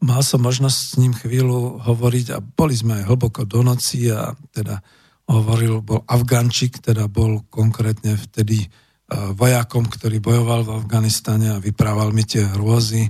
mal 0.06 0.22
som 0.22 0.44
možnosť 0.46 0.78
s 0.78 0.94
ním 1.02 1.14
chvíľu 1.18 1.82
hovoriť 1.82 2.26
a 2.36 2.38
boli 2.44 2.78
sme 2.78 3.02
aj 3.02 3.08
hlboko 3.10 3.42
do 3.48 3.66
noci 3.66 4.12
a 4.14 4.38
teda 4.54 4.86
hovoril, 5.26 5.82
bol 5.82 6.06
Afgančik, 6.06 6.78
teda 6.86 7.10
bol 7.10 7.42
konkrétne 7.50 8.14
vtedy 8.14 8.70
vojakom, 9.12 9.86
ktorý 9.86 10.18
bojoval 10.18 10.66
v 10.66 10.74
Afganistane 10.82 11.54
a 11.54 11.62
vyprával 11.62 12.10
mi 12.10 12.26
tie 12.26 12.42
hrôzy. 12.42 13.06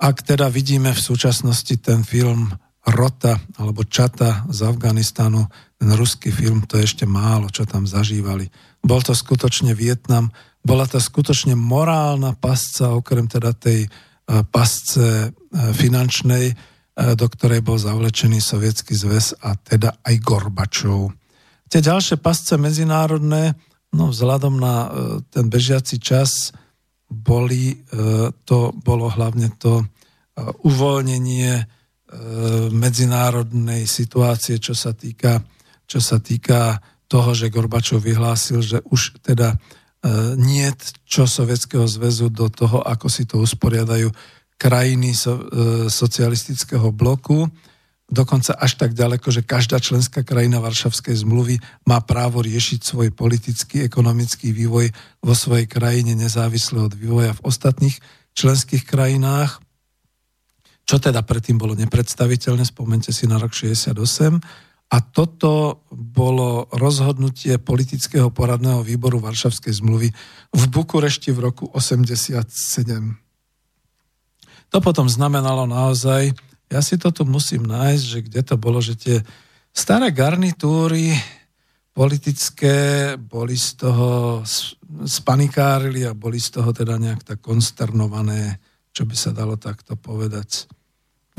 Ak 0.00 0.26
teda 0.26 0.50
vidíme 0.50 0.90
v 0.90 1.00
súčasnosti 1.00 1.76
ten 1.78 2.02
film 2.02 2.50
Rota 2.82 3.38
alebo 3.60 3.86
Čata 3.86 4.48
z 4.50 4.66
Afganistanu, 4.66 5.46
ten 5.78 5.90
ruský 5.94 6.34
film, 6.34 6.66
to 6.66 6.80
je 6.80 6.88
ešte 6.88 7.04
málo, 7.06 7.46
čo 7.52 7.62
tam 7.68 7.86
zažívali. 7.86 8.50
Bol 8.82 9.04
to 9.04 9.14
skutočne 9.14 9.76
Vietnam, 9.76 10.34
bola 10.64 10.88
to 10.88 10.98
skutočne 10.98 11.54
morálna 11.54 12.34
pasca, 12.36 12.92
okrem 12.96 13.30
teda 13.30 13.54
tej 13.54 13.86
e, 13.86 13.88
pasce 14.48 15.08
e, 15.08 15.30
finančnej, 15.54 16.52
do 17.00 17.26
ktorej 17.32 17.64
bol 17.64 17.80
zavlečený 17.80 18.44
Sovietský 18.44 18.92
zväz 18.92 19.40
a 19.40 19.56
teda 19.56 20.04
aj 20.04 20.14
Gorbačov. 20.20 21.16
Tie 21.70 21.80
ďalšie 21.80 22.20
pasce 22.20 22.60
medzinárodné, 22.60 23.56
no 23.94 24.14
vzhľadom 24.14 24.54
na 24.58 24.74
ten 25.30 25.50
bežiaci 25.50 25.98
čas, 25.98 26.54
boli, 27.10 27.74
to 28.46 28.70
bolo 28.86 29.10
hlavne 29.10 29.50
to 29.58 29.82
uvoľnenie 30.62 31.58
medzinárodnej 32.70 33.82
situácie, 33.90 34.62
čo 34.62 34.78
sa 34.78 34.94
týka, 34.94 35.42
čo 35.90 35.98
sa 35.98 36.22
týka 36.22 36.78
toho, 37.10 37.34
že 37.34 37.50
Gorbačov 37.50 37.98
vyhlásil, 38.06 38.62
že 38.62 38.78
už 38.86 39.18
teda 39.26 39.58
E, 40.00 40.32
nie 40.40 40.64
čo 41.04 41.28
Sovietskeho 41.28 41.84
zväzu 41.84 42.32
do 42.32 42.48
toho, 42.48 42.80
ako 42.80 43.12
si 43.12 43.28
to 43.28 43.36
usporiadajú 43.36 44.08
krajiny 44.56 45.12
so, 45.12 45.36
e, 45.36 45.44
socialistického 45.92 46.88
bloku, 46.88 47.44
dokonca 48.10 48.58
až 48.58 48.74
tak 48.74 48.92
ďaleko, 48.92 49.30
že 49.30 49.46
každá 49.46 49.78
členská 49.78 50.26
krajina 50.26 50.58
Varšavskej 50.58 51.22
zmluvy 51.22 51.62
má 51.86 52.02
právo 52.02 52.42
riešiť 52.42 52.82
svoj 52.82 53.08
politický, 53.14 53.86
ekonomický 53.86 54.50
vývoj 54.50 54.90
vo 55.22 55.34
svojej 55.38 55.70
krajine 55.70 56.18
nezávisle 56.18 56.90
od 56.90 56.92
vývoja 56.98 57.32
v 57.38 57.44
ostatných 57.46 57.96
členských 58.34 58.82
krajinách, 58.82 59.62
čo 60.84 60.98
teda 60.98 61.22
predtým 61.22 61.54
bolo 61.54 61.78
nepredstaviteľné, 61.78 62.66
spomente 62.66 63.14
si 63.14 63.30
na 63.30 63.38
rok 63.38 63.54
68, 63.54 64.42
a 64.90 64.98
toto 64.98 65.86
bolo 65.94 66.66
rozhodnutie 66.74 67.62
politického 67.62 68.34
poradného 68.34 68.82
výboru 68.82 69.22
Varšavskej 69.22 69.78
zmluvy 69.78 70.10
v 70.50 70.62
Bukurešti 70.66 71.30
v 71.30 71.46
roku 71.46 71.70
87. 71.70 72.50
To 74.74 74.78
potom 74.82 75.06
znamenalo 75.06 75.70
naozaj, 75.70 76.34
ja 76.70 76.80
si 76.80 76.94
to 76.94 77.10
tu 77.10 77.26
musím 77.26 77.66
nájsť, 77.66 78.04
že 78.06 78.18
kde 78.22 78.40
to 78.46 78.54
bolo, 78.54 78.78
že 78.78 78.94
tie 78.94 79.16
staré 79.74 80.14
garnitúry 80.14 81.12
politické 81.90 83.14
boli 83.18 83.58
z 83.58 83.82
toho 83.82 84.40
spanikárili 85.04 86.06
a 86.06 86.14
boli 86.14 86.38
z 86.38 86.62
toho 86.62 86.70
teda 86.70 86.94
nejak 86.96 87.26
tak 87.26 87.38
konsternované, 87.42 88.62
čo 88.94 89.02
by 89.02 89.16
sa 89.18 89.34
dalo 89.34 89.58
takto 89.58 89.98
povedať. 89.98 90.70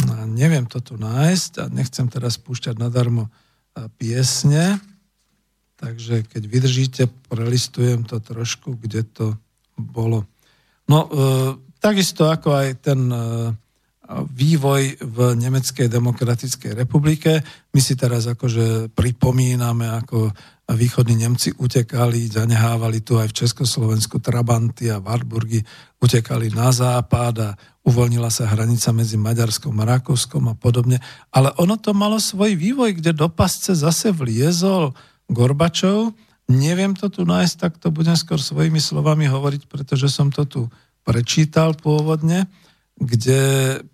No, 0.03 0.27
neviem 0.27 0.67
to 0.67 0.83
tu 0.83 0.99
nájsť 0.99 1.51
a 1.63 1.65
nechcem 1.71 2.11
teraz 2.11 2.35
spúšťať 2.35 2.75
nadarmo 2.75 3.31
piesne, 3.95 4.83
takže 5.79 6.27
keď 6.27 6.43
vydržíte, 6.45 7.03
prelistujem 7.31 8.03
to 8.03 8.19
trošku, 8.19 8.75
kde 8.75 9.07
to 9.07 9.27
bolo. 9.79 10.27
No, 10.91 11.07
e, 11.07 11.09
takisto 11.79 12.27
ako 12.27 12.51
aj 12.51 12.69
ten 12.83 13.07
e, 13.07 13.23
vývoj 14.19 14.99
v 14.99 15.17
Nemeckej 15.39 15.87
demokratickej 15.87 16.75
republike. 16.75 17.39
My 17.71 17.79
si 17.79 17.95
teraz 17.95 18.27
akože 18.27 18.91
pripomíname, 18.91 19.87
ako 19.87 20.31
východní 20.71 21.19
Nemci 21.19 21.51
utekali, 21.51 22.31
zanehávali 22.31 23.03
tu 23.03 23.19
aj 23.19 23.31
v 23.31 23.37
Československu 23.43 24.23
Trabanty 24.23 24.87
a 24.87 25.03
Warburgy, 25.03 25.59
utekali 25.99 26.51
na 26.51 26.71
západ 26.71 27.35
a 27.43 27.49
uvoľnila 27.83 28.31
sa 28.31 28.47
hranica 28.47 28.91
medzi 28.95 29.19
Maďarskom 29.19 29.75
a 29.81 29.87
Rakúskom 29.87 30.47
a 30.51 30.55
podobne. 30.55 30.99
Ale 31.31 31.51
ono 31.59 31.75
to 31.75 31.91
malo 31.91 32.19
svoj 32.19 32.55
vývoj, 32.55 32.99
kde 32.99 33.11
do 33.11 33.27
pasce 33.27 33.75
zase 33.75 34.15
vliezol 34.15 34.95
Gorbačov. 35.27 36.15
Neviem 36.51 36.95
to 36.95 37.07
tu 37.07 37.23
nájsť, 37.23 37.55
tak 37.55 37.73
to 37.79 37.91
budem 37.91 38.15
skôr 38.15 38.39
svojimi 38.39 38.79
slovami 38.79 39.27
hovoriť, 39.27 39.67
pretože 39.71 40.11
som 40.11 40.31
to 40.31 40.43
tu 40.47 40.61
prečítal 41.01 41.73
pôvodne, 41.73 42.45
kde 43.01 43.41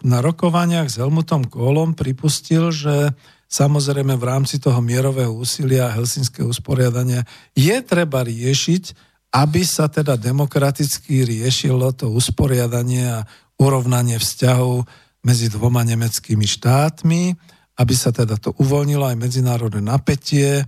na 0.03 0.19
rokovaniach 0.19 0.91
s 0.91 0.99
Helmutom 0.99 1.47
Kohlom 1.47 1.95
pripustil, 1.95 2.75
že 2.75 3.15
samozrejme 3.47 4.19
v 4.19 4.27
rámci 4.27 4.59
toho 4.59 4.83
mierového 4.83 5.31
úsilia 5.31 5.87
a 5.87 5.95
helsinského 5.95 6.51
usporiadania 6.51 7.23
je 7.55 7.71
treba 7.87 8.27
riešiť, 8.27 8.83
aby 9.31 9.63
sa 9.63 9.87
teda 9.87 10.19
demokraticky 10.19 11.23
riešilo 11.23 11.95
to 11.95 12.11
usporiadanie 12.11 13.07
a 13.07 13.23
urovnanie 13.63 14.19
vzťahov 14.19 14.83
medzi 15.23 15.47
dvoma 15.47 15.87
nemeckými 15.87 16.43
štátmi, 16.43 17.31
aby 17.79 17.93
sa 17.95 18.11
teda 18.11 18.35
to 18.35 18.51
uvoľnilo 18.59 19.07
aj 19.07 19.17
medzinárodné 19.17 19.79
napätie 19.79 20.67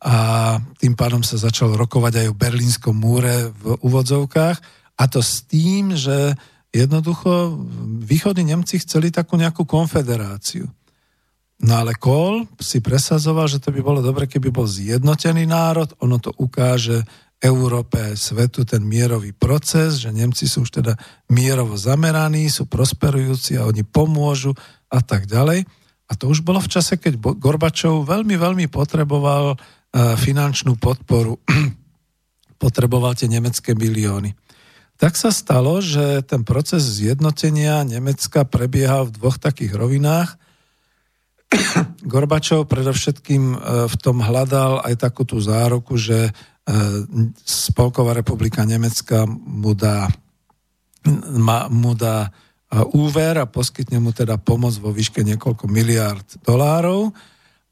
a 0.00 0.16
tým 0.78 0.94
pádom 0.94 1.26
sa 1.26 1.36
začalo 1.36 1.74
rokovať 1.74 2.24
aj 2.24 2.26
o 2.30 2.38
Berlínskom 2.38 2.96
múre 2.96 3.50
v 3.50 3.76
úvodzovkách. 3.84 4.56
A 4.96 5.04
to 5.10 5.20
s 5.20 5.44
tým, 5.44 5.92
že 5.92 6.38
jednoducho 6.70 7.58
východní 8.02 8.54
Nemci 8.54 8.78
chceli 8.78 9.10
takú 9.10 9.34
nejakú 9.34 9.66
konfederáciu. 9.66 10.70
No 11.60 11.72
ale 11.76 11.92
Kohl 11.92 12.48
si 12.56 12.80
presazoval, 12.80 13.44
že 13.44 13.60
to 13.60 13.68
by 13.68 13.84
bolo 13.84 14.00
dobre, 14.00 14.24
keby 14.24 14.48
bol 14.48 14.64
zjednotený 14.64 15.44
národ, 15.44 15.92
ono 16.00 16.16
to 16.16 16.32
ukáže 16.40 17.04
Európe 17.40 18.16
svetu 18.16 18.68
ten 18.68 18.84
mierový 18.84 19.32
proces, 19.32 20.00
že 20.00 20.12
Nemci 20.12 20.44
sú 20.44 20.64
už 20.64 20.80
teda 20.80 20.92
mierovo 21.32 21.76
zameraní, 21.76 22.48
sú 22.52 22.68
prosperujúci 22.68 23.56
a 23.56 23.64
oni 23.68 23.84
pomôžu 23.84 24.52
a 24.92 25.00
tak 25.00 25.24
ďalej. 25.24 25.64
A 26.10 26.12
to 26.16 26.28
už 26.28 26.44
bolo 26.44 26.60
v 26.60 26.68
čase, 26.68 27.00
keď 27.00 27.16
Gorbačov 27.16 28.04
veľmi, 28.04 28.36
veľmi 28.36 28.66
potreboval 28.68 29.54
e, 29.54 29.56
finančnú 30.20 30.76
podporu, 30.76 31.40
potreboval 32.62 33.16
tie 33.16 33.28
nemecké 33.28 33.72
milióny. 33.72 34.36
Tak 35.00 35.16
sa 35.16 35.32
stalo, 35.32 35.80
že 35.80 36.20
ten 36.28 36.44
proces 36.44 36.84
zjednotenia 36.84 37.80
Nemecka 37.88 38.44
prebiehal 38.44 39.08
v 39.08 39.16
dvoch 39.16 39.40
takých 39.40 39.72
rovinách. 39.72 40.36
Gorbačov 42.12 42.68
predovšetkým 42.68 43.42
e, 43.50 43.56
v 43.88 43.94
tom 43.96 44.20
hľadal 44.20 44.84
aj 44.84 44.94
takú 45.00 45.24
tú 45.24 45.40
záruku, 45.40 45.96
že 45.96 46.30
E, 46.70 46.72
Spolková 47.44 48.12
republika 48.14 48.62
Nemecka 48.62 49.26
mu 49.26 49.74
dá, 49.74 50.06
mu 51.72 51.92
dá 51.98 52.28
e, 52.28 52.30
úver 52.94 53.42
a 53.42 53.50
poskytne 53.50 53.98
mu 53.98 54.14
teda 54.14 54.38
pomoc 54.38 54.78
vo 54.78 54.94
výške 54.94 55.24
niekoľko 55.24 55.66
miliárd 55.66 56.38
dolárov 56.46 57.10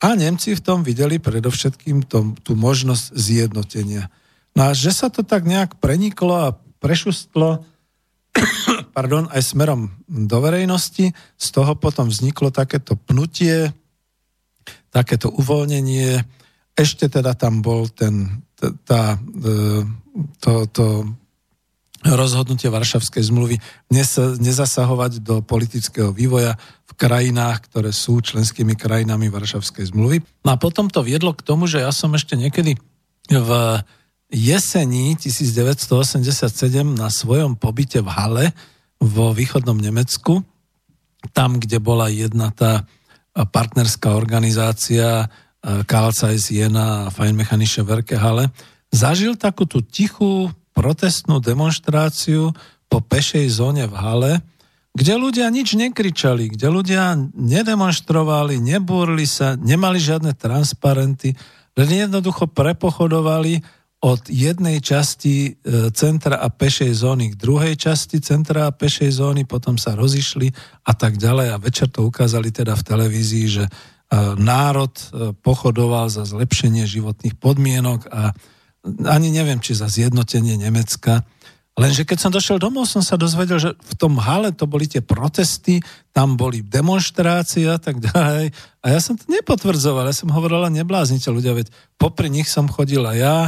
a 0.02 0.09
Nemci 0.18 0.56
v 0.56 0.64
tom 0.64 0.82
videli 0.82 1.22
predovšetkým 1.22 2.10
tom, 2.10 2.34
tú 2.40 2.59
možnosť 2.59 3.14
zjednotenia. 3.14 4.10
No 4.56 4.66
a 4.66 4.74
že 4.74 4.90
sa 4.90 5.12
to 5.12 5.22
tak 5.22 5.46
nejak 5.46 5.78
preniklo 5.78 6.34
a 6.34 6.56
prešustlo 6.78 7.62
pardon, 8.96 9.26
aj 9.30 9.42
smerom 9.42 9.90
do 10.06 10.38
verejnosti, 10.38 11.10
z 11.14 11.46
toho 11.50 11.74
potom 11.74 12.10
vzniklo 12.10 12.55
takéto 12.55 12.94
pnutie, 12.94 13.70
takéto 14.90 15.30
uvoľnenie. 15.32 16.22
Ešte 16.78 17.10
teda 17.10 17.34
tam 17.34 17.60
bol 17.60 17.90
ten 17.90 18.42
tá, 18.59 19.14
e, 19.18 19.86
to, 20.42 20.52
to 20.74 20.86
rozhodnutie 22.02 22.70
Varšavskej 22.70 23.30
zmluvy 23.30 23.56
nezasahovať 24.42 25.22
do 25.22 25.42
politického 25.42 26.10
vývoja 26.14 26.59
v 26.86 26.92
krajinách, 26.94 27.70
ktoré 27.70 27.90
sú 27.94 28.22
členskými 28.22 28.74
krajinami 28.74 29.30
Varšavskej 29.30 29.94
zmluvy. 29.94 30.22
No 30.46 30.55
a 30.55 30.56
potom 30.59 30.90
to 30.90 31.02
viedlo 31.02 31.34
k 31.34 31.44
tomu, 31.46 31.66
že 31.70 31.82
ja 31.82 31.90
som 31.94 32.14
ešte 32.14 32.34
niekedy 32.38 32.78
v 33.30 33.50
jesení 34.28 35.16
1987 35.16 36.84
na 36.92 37.09
svojom 37.09 37.56
pobyte 37.56 38.05
v 38.05 38.09
Hale 38.09 38.46
vo 39.00 39.32
východnom 39.32 39.76
Nemecku, 39.76 40.44
tam, 41.32 41.59
kde 41.59 41.80
bola 41.80 42.12
jedna 42.12 42.52
tá 42.52 42.84
partnerská 43.34 44.14
organizácia 44.14 45.26
Karl 45.62 46.12
Zeiss 46.14 46.50
Jena 46.50 47.09
a 47.09 47.12
Feinmechanische 47.12 47.82
Werkehale, 47.82 48.50
zažil 48.94 49.34
takú 49.34 49.66
tú 49.66 49.82
tichú 49.82 50.50
protestnú 50.72 51.42
demonstráciu 51.42 52.55
po 52.86 52.98
pešej 53.02 53.50
zóne 53.50 53.84
v 53.90 53.94
Hale, 53.98 54.32
kde 54.94 55.14
ľudia 55.14 55.46
nič 55.50 55.78
nekričali, 55.78 56.55
kde 56.55 56.66
ľudia 56.70 57.14
nedemonstrovali, 57.34 58.59
nebúrli 58.59 59.26
sa, 59.28 59.55
nemali 59.55 59.98
žiadne 60.02 60.34
transparenty, 60.34 61.34
len 61.78 61.88
jednoducho 61.90 62.50
prepochodovali 62.50 63.62
od 63.99 64.31
jednej 64.31 64.79
časti 64.79 65.59
e, 65.59 65.91
centra 65.91 66.39
a 66.39 66.47
pešej 66.55 66.95
zóny 66.95 67.35
k 67.35 67.39
druhej 67.39 67.75
časti 67.75 68.23
centra 68.23 68.70
a 68.70 68.75
pešej 68.75 69.11
zóny, 69.11 69.43
potom 69.43 69.75
sa 69.75 69.99
rozišli 69.99 70.55
a 70.87 70.93
tak 70.95 71.19
ďalej 71.19 71.51
a 71.51 71.59
večer 71.59 71.91
to 71.91 72.07
ukázali 72.07 72.55
teda 72.55 72.79
v 72.79 72.87
televízii, 72.87 73.47
že 73.51 73.65
e, 73.66 73.70
národ 74.39 74.95
e, 74.95 75.35
pochodoval 75.35 76.07
za 76.15 76.23
zlepšenie 76.23 76.87
životných 76.87 77.35
podmienok 77.43 78.07
a 78.07 78.31
ani 78.87 79.35
neviem, 79.35 79.59
či 79.59 79.75
za 79.75 79.91
zjednotenie 79.91 80.55
Nemecka. 80.55 81.27
Lenže 81.75 82.07
keď 82.07 82.19
som 82.19 82.31
došiel 82.31 82.62
domov, 82.62 82.87
som 82.87 83.03
sa 83.03 83.19
dozvedel, 83.19 83.59
že 83.59 83.70
v 83.75 83.95
tom 83.99 84.19
hale 84.19 84.55
to 84.55 84.66
boli 84.66 84.87
tie 84.87 85.03
protesty, 85.03 85.83
tam 86.15 86.39
boli 86.39 86.62
demonstrácie 86.62 87.66
a 87.66 87.79
tak 87.83 87.99
ďalej. 87.99 88.55
A 88.83 88.87
ja 88.95 88.99
som 89.03 89.19
to 89.19 89.27
nepotvrdzoval, 89.27 90.07
ja 90.07 90.15
som 90.15 90.31
hovoril, 90.31 90.70
nebláznite 90.70 91.31
ľudia, 91.31 91.55
veď 91.55 91.70
popri 91.99 92.31
nich 92.31 92.47
som 92.47 92.70
chodil 92.70 93.03
aj 93.03 93.19
ja, 93.19 93.39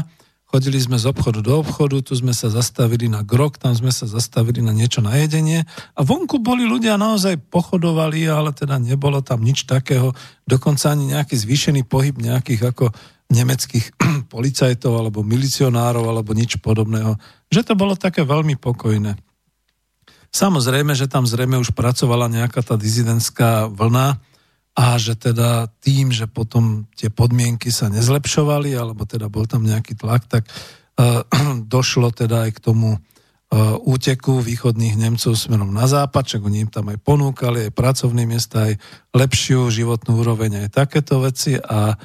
Chodili 0.51 0.83
sme 0.83 0.99
z 0.99 1.07
obchodu 1.07 1.47
do 1.47 1.63
obchodu, 1.63 2.03
tu 2.03 2.11
sme 2.19 2.35
sa 2.35 2.51
zastavili 2.51 3.07
na 3.07 3.23
grok, 3.23 3.63
tam 3.63 3.71
sme 3.71 3.95
sa 3.95 4.11
zastavili 4.11 4.59
na 4.59 4.75
niečo 4.75 4.99
na 4.99 5.15
jedenie 5.15 5.63
a 5.95 6.03
vonku 6.03 6.43
boli 6.43 6.67
ľudia 6.67 6.99
naozaj 6.99 7.39
pochodovali, 7.55 8.27
ale 8.27 8.51
teda 8.51 8.83
nebolo 8.83 9.23
tam 9.23 9.47
nič 9.47 9.63
takého, 9.71 10.11
dokonca 10.51 10.91
ani 10.91 11.15
nejaký 11.15 11.39
zvýšený 11.39 11.87
pohyb 11.87 12.19
nejakých 12.19 12.75
ako 12.75 12.91
nemeckých 13.31 13.95
policajtov 14.35 14.91
alebo 14.99 15.23
milicionárov 15.23 16.03
alebo 16.03 16.35
nič 16.35 16.59
podobného. 16.59 17.15
Že 17.47 17.71
to 17.71 17.75
bolo 17.79 17.95
také 17.95 18.27
veľmi 18.27 18.59
pokojné. 18.59 19.15
Samozrejme, 20.35 20.99
že 20.99 21.07
tam 21.07 21.31
zrejme 21.31 21.63
už 21.63 21.79
pracovala 21.79 22.27
nejaká 22.27 22.63
tá 22.67 22.75
dizidentská 22.75 23.71
vlna, 23.71 24.19
a 24.75 24.97
že 24.97 25.19
teda 25.19 25.67
tým, 25.83 26.15
že 26.15 26.31
potom 26.31 26.87
tie 26.95 27.11
podmienky 27.11 27.75
sa 27.75 27.91
nezlepšovali, 27.91 28.73
alebo 28.79 29.03
teda 29.05 29.27
bol 29.27 29.45
tam 29.45 29.67
nejaký 29.67 29.99
tlak, 29.99 30.31
tak 30.31 30.47
uh, 30.47 31.27
došlo 31.75 32.15
teda 32.15 32.49
aj 32.49 32.51
k 32.57 32.65
tomu 32.65 32.97
uh, 32.97 33.77
úteku 33.83 34.39
východných 34.39 34.95
Nemcov 34.95 35.35
smerom 35.35 35.75
na 35.75 35.91
západ, 35.91 36.25
čak 36.37 36.43
oni 36.47 36.69
im 36.69 36.71
tam 36.71 36.89
aj 36.89 36.99
ponúkali, 37.03 37.69
aj 37.69 37.77
pracovné 37.77 38.23
miesta, 38.25 38.71
aj 38.71 38.79
lepšiu 39.11 39.69
životnú 39.75 40.23
úroveň, 40.23 40.67
aj 40.67 40.87
takéto 40.87 41.19
veci 41.19 41.59
a 41.59 41.99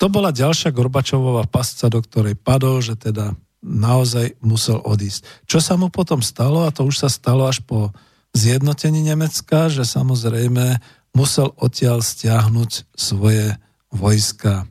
to 0.00 0.08
bola 0.08 0.32
ďalšia 0.32 0.72
Gorbačovová 0.72 1.44
pasca, 1.44 1.92
do 1.92 2.00
ktorej 2.00 2.32
padol, 2.32 2.80
že 2.80 2.96
teda 2.96 3.36
naozaj 3.60 4.40
musel 4.40 4.80
odísť. 4.80 5.44
Čo 5.44 5.60
sa 5.60 5.76
mu 5.76 5.92
potom 5.92 6.24
stalo, 6.24 6.64
a 6.64 6.72
to 6.72 6.88
už 6.88 7.04
sa 7.04 7.08
stalo 7.12 7.44
až 7.44 7.60
po 7.60 7.92
zjednotení 8.32 9.04
Nemecka, 9.04 9.68
že 9.68 9.84
samozrejme 9.84 10.80
musel 11.14 11.52
odtiaľ 11.58 12.02
stiahnuť 12.04 12.90
svoje 12.94 13.58
vojska. 13.90 14.66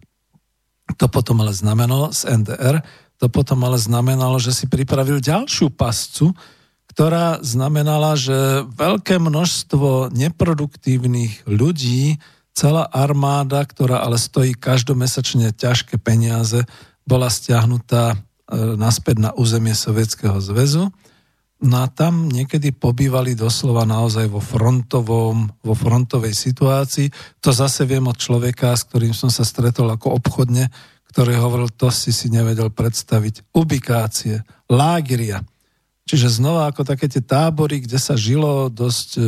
To 0.98 1.06
potom 1.12 1.44
ale 1.44 1.54
znamenalo 1.54 2.16
z 2.16 2.40
NDR, 2.40 2.82
to 3.20 3.28
potom 3.28 3.68
ale 3.68 3.76
znamenalo, 3.76 4.40
že 4.40 4.56
si 4.56 4.66
pripravil 4.66 5.20
ďalšiu 5.20 5.76
pascu, 5.76 6.32
ktorá 6.90 7.44
znamenala, 7.44 8.16
že 8.16 8.64
veľké 8.76 9.20
množstvo 9.20 10.16
neproduktívnych 10.16 11.46
ľudí, 11.46 12.18
celá 12.56 12.88
armáda, 12.92 13.64
ktorá 13.64 14.04
ale 14.04 14.20
stojí 14.20 14.56
každomesačne 14.56 15.56
ťažké 15.56 16.00
peniaze, 16.02 16.66
bola 17.08 17.32
stiahnutá 17.32 18.16
e, 18.16 18.18
naspäť 18.76 19.30
na 19.30 19.32
územie 19.36 19.72
Sovietskeho 19.72 20.44
zväzu 20.44 20.92
No 21.60 21.84
a 21.84 21.92
tam 21.92 22.32
niekedy 22.32 22.72
pobývali 22.72 23.36
doslova 23.36 23.84
naozaj 23.84 24.32
vo, 24.32 24.40
frontovom, 24.40 25.52
vo 25.60 25.76
frontovej 25.76 26.32
situácii. 26.32 27.12
To 27.44 27.52
zase 27.52 27.84
viem 27.84 28.08
od 28.08 28.16
človeka, 28.16 28.72
s 28.72 28.88
ktorým 28.88 29.12
som 29.12 29.28
sa 29.28 29.44
stretol 29.44 29.92
ako 29.92 30.24
obchodne, 30.24 30.72
ktorý 31.12 31.36
hovoril, 31.36 31.68
to 31.68 31.92
si 31.92 32.16
si 32.16 32.32
nevedel 32.32 32.72
predstaviť. 32.72 33.52
Ubikácie, 33.52 34.40
lágeria. 34.72 35.44
Čiže 36.08 36.40
znova 36.40 36.72
ako 36.72 36.88
také 36.88 37.12
tie 37.12 37.20
tábory, 37.20 37.84
kde 37.84 38.00
sa 38.00 38.16
žilo 38.16 38.72
dosť, 38.72 39.10
e, 39.20 39.22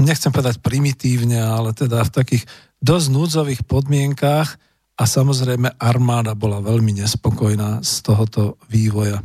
nechcem 0.00 0.32
povedať 0.32 0.64
primitívne, 0.64 1.44
ale 1.44 1.76
teda 1.76 2.08
v 2.08 2.14
takých 2.14 2.44
dosť 2.80 3.06
núdzových 3.12 3.62
podmienkách 3.68 4.48
a 4.96 5.04
samozrejme 5.04 5.76
armáda 5.76 6.32
bola 6.32 6.64
veľmi 6.64 7.04
nespokojná 7.04 7.84
z 7.84 7.92
tohoto 8.00 8.56
vývoja. 8.72 9.20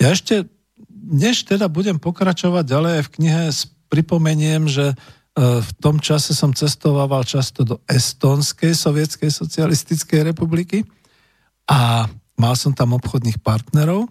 Ja 0.00 0.10
ešte 0.10 0.48
než 1.04 1.44
teda 1.44 1.68
budem 1.68 2.00
pokračovať 2.00 2.64
ďalej 2.64 2.96
v 3.04 3.12
knihe, 3.20 3.42
pripomeniem, 3.92 4.66
že 4.66 4.92
e, 4.92 4.96
v 5.60 5.70
tom 5.78 6.00
čase 6.00 6.32
som 6.32 6.56
cestovával 6.56 7.22
často 7.22 7.62
do 7.62 7.76
Estonskej 7.86 8.72
sovietskej 8.72 9.30
socialistickej 9.30 10.34
republiky 10.34 10.82
a 11.68 12.08
mal 12.34 12.54
som 12.58 12.74
tam 12.74 12.96
obchodných 12.96 13.38
partnerov. 13.38 14.10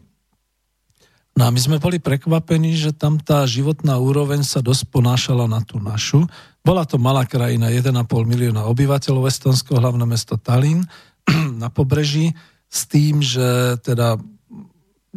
No 1.34 1.42
a 1.42 1.50
my 1.50 1.58
sme 1.58 1.82
boli 1.82 1.98
prekvapení, 1.98 2.78
že 2.78 2.94
tam 2.94 3.18
tá 3.18 3.42
životná 3.50 3.98
úroveň 3.98 4.46
sa 4.46 4.62
dosť 4.62 4.94
ponášala 4.94 5.50
na 5.50 5.66
tú 5.66 5.82
našu. 5.82 6.30
Bola 6.62 6.86
to 6.86 7.02
malá 7.02 7.26
krajina, 7.26 7.74
1,5 7.74 7.90
milióna 8.06 8.70
obyvateľov, 8.70 9.26
Estonsko, 9.26 9.82
hlavné 9.82 10.06
mesto 10.06 10.38
Tallinn 10.38 10.86
na 11.62 11.74
pobreží, 11.74 12.38
s 12.70 12.90
tým, 12.90 13.22
že 13.22 13.78
teda, 13.82 14.18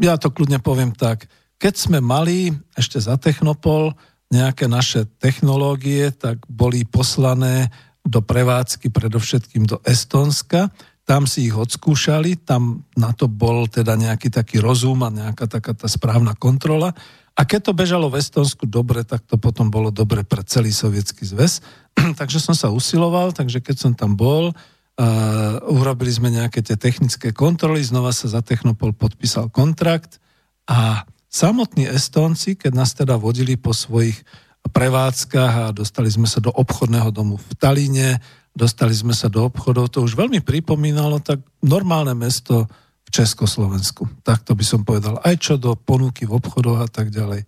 ja 0.00 0.16
to 0.16 0.32
kľudne 0.32 0.60
poviem 0.60 0.92
tak, 0.96 1.28
keď 1.56 1.74
sme 1.76 1.98
mali 2.04 2.52
ešte 2.76 3.00
za 3.00 3.16
Technopol 3.16 3.96
nejaké 4.32 4.66
naše 4.66 5.06
technológie, 5.22 6.10
tak 6.10 6.42
boli 6.50 6.82
poslané 6.82 7.70
do 8.02 8.22
prevádzky 8.22 8.90
predovšetkým 8.90 9.66
do 9.66 9.78
Estonska. 9.86 10.70
Tam 11.06 11.26
si 11.30 11.46
ich 11.46 11.54
odskúšali, 11.54 12.34
tam 12.42 12.82
na 12.98 13.14
to 13.14 13.30
bol 13.30 13.70
teda 13.70 13.94
nejaký 13.94 14.30
taký 14.30 14.58
rozum 14.58 15.06
a 15.06 15.14
nejaká 15.14 15.46
taká 15.46 15.74
tá 15.74 15.86
správna 15.86 16.34
kontrola. 16.34 16.90
A 17.36 17.44
keď 17.44 17.70
to 17.70 17.72
bežalo 17.76 18.10
v 18.10 18.18
Estonsku 18.18 18.66
dobre, 18.66 19.06
tak 19.06 19.22
to 19.28 19.38
potom 19.38 19.70
bolo 19.70 19.94
dobre 19.94 20.26
pre 20.26 20.42
celý 20.42 20.74
sovietský 20.74 21.22
zväz. 21.22 21.62
takže 22.20 22.42
som 22.42 22.56
sa 22.56 22.72
usiloval, 22.72 23.30
takže 23.30 23.62
keď 23.62 23.76
som 23.76 23.92
tam 23.94 24.18
bol, 24.18 24.50
uh, 24.50 25.54
urobili 25.70 26.10
sme 26.10 26.34
nejaké 26.34 26.64
tie 26.64 26.74
technické 26.74 27.30
kontroly, 27.30 27.84
znova 27.84 28.10
sa 28.10 28.26
za 28.26 28.40
Technopol 28.42 28.96
podpísal 28.96 29.52
kontrakt 29.52 30.18
a 30.66 31.06
Samotní 31.26 31.90
Estónci, 31.90 32.54
keď 32.54 32.72
nás 32.72 32.94
teda 32.94 33.18
vodili 33.18 33.58
po 33.58 33.74
svojich 33.74 34.20
prevádzkach 34.66 35.52
a 35.70 35.74
dostali 35.74 36.10
sme 36.10 36.28
sa 36.28 36.42
do 36.42 36.52
obchodného 36.52 37.08
domu 37.14 37.38
v 37.40 37.52
Talíne, 37.56 38.20
dostali 38.52 38.92
sme 38.92 39.14
sa 39.16 39.32
do 39.32 39.46
obchodov, 39.46 39.92
to 39.92 40.04
už 40.04 40.16
veľmi 40.16 40.42
pripomínalo 40.42 41.20
tak 41.20 41.40
normálne 41.62 42.12
mesto 42.12 42.68
v 43.06 43.08
Československu. 43.08 44.04
Tak 44.26 44.42
to 44.42 44.58
by 44.58 44.64
som 44.66 44.82
povedal. 44.82 45.22
Aj 45.22 45.36
čo 45.38 45.56
do 45.56 45.78
ponuky 45.78 46.26
v 46.26 46.36
obchodoch 46.36 46.82
a 46.82 46.88
tak 46.90 47.14
ďalej. 47.14 47.46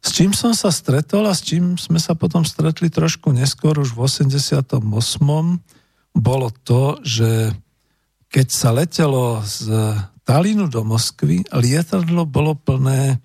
S 0.00 0.16
čím 0.16 0.32
som 0.32 0.56
sa 0.56 0.72
stretol 0.72 1.28
a 1.28 1.36
s 1.36 1.44
čím 1.44 1.76
sme 1.76 2.00
sa 2.00 2.16
potom 2.16 2.44
stretli 2.44 2.88
trošku 2.88 3.32
neskôr, 3.36 3.76
už 3.76 3.92
v 3.92 4.00
88. 4.00 4.80
bolo 6.16 6.48
to, 6.64 6.96
že 7.04 7.52
keď 8.30 8.46
sa 8.48 8.70
letelo 8.72 9.44
z 9.44 9.68
Talínu 10.30 10.70
do 10.70 10.86
Moskvy 10.86 11.42
lietadlo 11.50 12.22
bolo 12.22 12.54
plné, 12.54 13.18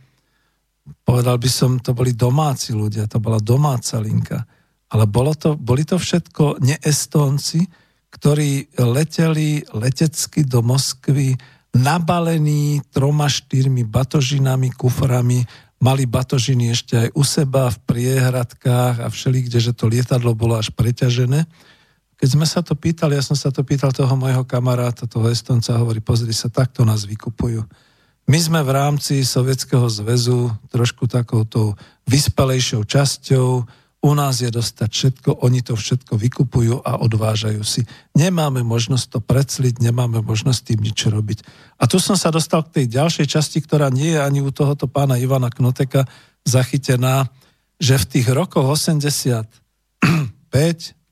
povedal 1.06 1.38
by 1.38 1.46
som, 1.46 1.78
to 1.78 1.94
boli 1.94 2.18
domáci 2.18 2.74
ľudia, 2.74 3.06
to 3.06 3.22
bola 3.22 3.38
domáca 3.38 4.02
linka. 4.02 4.42
Ale 4.90 5.06
bolo 5.06 5.38
to, 5.38 5.54
boli 5.54 5.86
to 5.86 6.02
všetko 6.02 6.58
neestónci, 6.66 7.62
ktorí 8.10 8.74
leteli 8.82 9.62
letecky 9.78 10.50
do 10.50 10.66
Moskvy 10.66 11.38
nabalení 11.78 12.82
troma, 12.90 13.30
štyrmi 13.30 13.86
batožinami, 13.86 14.74
kuframi, 14.74 15.46
mali 15.86 16.10
batožiny 16.10 16.74
ešte 16.74 17.06
aj 17.06 17.10
u 17.14 17.22
seba 17.22 17.70
v 17.70 17.86
priehradkách 17.86 19.06
a 19.06 19.08
všelikde, 19.14 19.62
že 19.62 19.78
to 19.78 19.94
lietadlo 19.94 20.34
bolo 20.34 20.58
až 20.58 20.74
preťažené. 20.74 21.46
Keď 22.16 22.30
sme 22.32 22.48
sa 22.48 22.64
to 22.64 22.74
pýtali, 22.80 23.20
ja 23.20 23.24
som 23.24 23.36
sa 23.36 23.52
to 23.52 23.62
pýtal 23.68 23.92
toho 23.92 24.16
môjho 24.16 24.48
kamaráta, 24.48 25.08
toho 25.10 25.28
Estonca, 25.28 25.76
hovorí, 25.76 26.00
pozri 26.00 26.32
sa, 26.32 26.48
takto 26.48 26.88
nás 26.88 27.04
vykupujú. 27.04 27.64
My 28.26 28.40
sme 28.42 28.66
v 28.66 28.72
rámci 28.74 29.22
Sovietskeho 29.22 29.86
zväzu 29.86 30.50
trošku 30.74 31.06
takouto 31.06 31.78
vyspelejšou 32.10 32.82
časťou, 32.88 33.50
u 34.06 34.14
nás 34.14 34.38
je 34.38 34.54
dostať 34.54 34.90
všetko, 34.94 35.30
oni 35.42 35.66
to 35.66 35.74
všetko 35.74 36.14
vykupujú 36.14 36.86
a 36.86 37.02
odvážajú 37.02 37.66
si. 37.66 37.82
Nemáme 38.14 38.62
možnosť 38.62 39.18
to 39.18 39.20
precliť, 39.20 39.82
nemáme 39.82 40.22
možnosť 40.22 40.62
tým 40.62 40.86
nič 40.86 41.10
robiť. 41.10 41.42
A 41.82 41.90
tu 41.90 41.98
som 41.98 42.14
sa 42.14 42.30
dostal 42.30 42.62
k 42.70 42.82
tej 42.82 43.02
ďalšej 43.02 43.26
časti, 43.26 43.66
ktorá 43.66 43.90
nie 43.90 44.14
je 44.14 44.22
ani 44.22 44.46
u 44.46 44.54
tohoto 44.54 44.86
pána 44.86 45.18
Ivana 45.18 45.50
Knoteka 45.50 46.06
zachytená, 46.46 47.34
že 47.82 47.98
v 47.98 48.06
tých 48.06 48.28
rokoch 48.30 48.78
85 48.78 49.50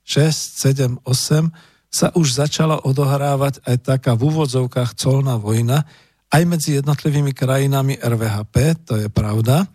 6, 0.03 0.59
7, 0.59 0.99
8 1.03 1.49
sa 1.93 2.09
už 2.17 2.27
začala 2.34 2.81
odohrávať 2.81 3.61
aj 3.63 3.77
taká 3.85 4.11
v 4.17 4.34
úvodzovkách 4.34 4.97
colná 4.97 5.38
vojna, 5.38 5.85
aj 6.34 6.43
medzi 6.49 6.81
jednotlivými 6.81 7.38
krajinami 7.38 8.01
RVHP, 8.01 8.55
to 8.89 8.93
je 8.97 9.07
pravda. 9.13 9.69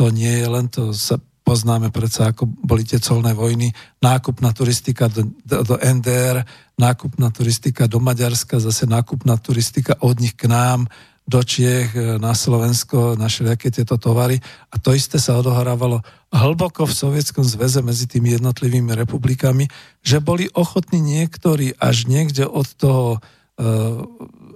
To 0.00 0.08
nie 0.08 0.40
je 0.40 0.48
len 0.48 0.66
to, 0.72 0.96
sa 0.96 1.20
poznáme 1.48 1.88
predsa, 1.88 2.32
ako 2.32 2.44
boli 2.44 2.84
tie 2.84 3.00
colné 3.00 3.32
vojny, 3.32 3.72
nákupná 4.04 4.52
turistika 4.52 5.08
do, 5.08 5.28
do, 5.44 5.64
do 5.64 5.76
NDR, 5.80 6.44
nákupná 6.76 7.32
turistika 7.32 7.88
do 7.88 8.00
Maďarska, 8.00 8.60
zase 8.60 8.84
nákupná 8.84 9.40
turistika 9.40 9.96
od 10.04 10.20
nich 10.20 10.36
k 10.36 10.48
nám, 10.48 10.84
do 11.28 11.44
Čiech, 11.44 11.92
e, 11.92 12.16
na 12.16 12.32
Slovensko, 12.32 13.20
na 13.20 13.28
všelijaké 13.28 13.68
tieto 13.68 14.00
tovary. 14.00 14.40
A 14.72 14.80
to 14.80 14.96
isté 14.96 15.20
sa 15.20 15.36
odohrávalo 15.36 16.00
hlboko 16.32 16.88
v 16.88 16.96
Sovietskom 16.96 17.44
zväze 17.44 17.84
medzi 17.84 18.08
tými 18.08 18.40
jednotlivými 18.40 18.96
republikami, 18.96 19.68
že 20.00 20.24
boli 20.24 20.48
ochotní 20.56 21.04
niektorí 21.04 21.76
až 21.76 22.08
niekde 22.08 22.48
od 22.48 22.64
toho, 22.80 23.20
e, 23.60 23.68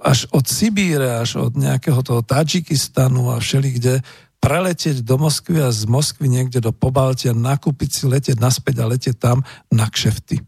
až 0.00 0.32
od 0.32 0.48
Sibíre, 0.48 1.20
až 1.20 1.52
od 1.52 1.52
nejakého 1.52 2.00
toho 2.00 2.24
Tadžikistanu 2.24 3.36
a 3.36 3.36
všelikde 3.36 4.00
preletieť 4.42 5.06
do 5.06 5.20
Moskvy 5.20 5.62
a 5.62 5.70
z 5.70 5.86
Moskvy 5.86 6.26
niekde 6.26 6.58
do 6.58 6.74
Pobaltia, 6.74 7.30
nakúpiť 7.30 7.90
si, 7.94 8.02
letieť 8.10 8.42
naspäť 8.42 8.82
a 8.82 8.90
letieť 8.90 9.16
tam 9.20 9.46
na 9.70 9.86
kšefty. 9.86 10.42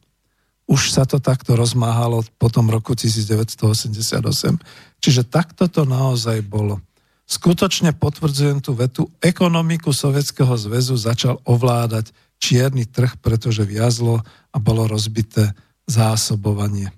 Už 0.64 0.90
sa 0.90 1.04
to 1.04 1.20
takto 1.20 1.54
rozmáhalo 1.54 2.24
po 2.40 2.48
tom 2.48 2.72
roku 2.72 2.96
1988. 2.96 4.58
Čiže 5.04 5.28
takto 5.28 5.68
to 5.68 5.84
naozaj 5.84 6.40
bolo. 6.48 6.80
Skutočne 7.28 7.92
potvrdzujem 7.92 8.64
tú 8.64 8.72
vetu, 8.72 9.12
ekonomiku 9.20 9.92
Sovietskeho 9.92 10.56
zväzu 10.56 10.96
začal 10.96 11.44
ovládať 11.44 12.08
čierny 12.40 12.88
trh, 12.88 13.20
pretože 13.20 13.68
viazlo 13.68 14.24
a 14.24 14.56
bolo 14.56 14.88
rozbité 14.88 15.52
zásobovanie. 15.84 16.88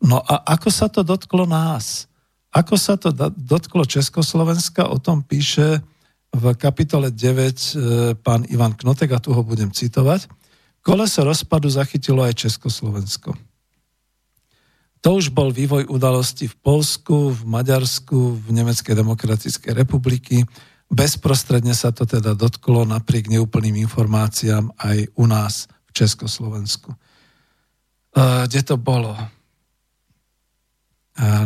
No 0.00 0.24
a 0.24 0.40
ako 0.56 0.68
sa 0.72 0.88
to 0.88 1.04
dotklo 1.04 1.44
nás? 1.44 2.08
Ako 2.48 2.80
sa 2.80 2.96
to 2.96 3.12
dotklo 3.36 3.84
Československa? 3.84 4.88
O 4.88 4.96
tom 4.96 5.20
píše 5.20 5.84
v 6.32 6.44
kapitole 6.56 7.12
9 7.12 7.20
e, 7.20 7.52
pán 8.16 8.48
Ivan 8.48 8.72
Knotek 8.72 9.12
a 9.12 9.20
tu 9.20 9.36
ho 9.36 9.44
budem 9.44 9.68
citovať. 9.68 10.32
Koleso 10.80 11.28
rozpadu 11.28 11.68
zachytilo 11.68 12.24
aj 12.24 12.40
Československo. 12.40 13.36
To 15.04 15.20
už 15.20 15.36
bol 15.36 15.52
vývoj 15.52 15.84
udalostí 15.92 16.48
v 16.48 16.56
Polsku, 16.64 17.36
v 17.36 17.44
Maďarsku, 17.44 18.40
v 18.40 18.46
Nemeckej 18.48 18.96
demokratickej 18.96 19.76
republiky. 19.76 20.48
Bezprostredne 20.88 21.76
sa 21.76 21.92
to 21.92 22.08
teda 22.08 22.32
dotklo 22.32 22.88
napriek 22.88 23.28
neúplným 23.28 23.76
informáciám 23.84 24.72
aj 24.80 25.12
u 25.12 25.24
nás 25.28 25.68
v 25.68 25.90
Československu. 25.92 26.96
Kde 28.16 28.60
to 28.64 28.80
bolo? 28.80 29.12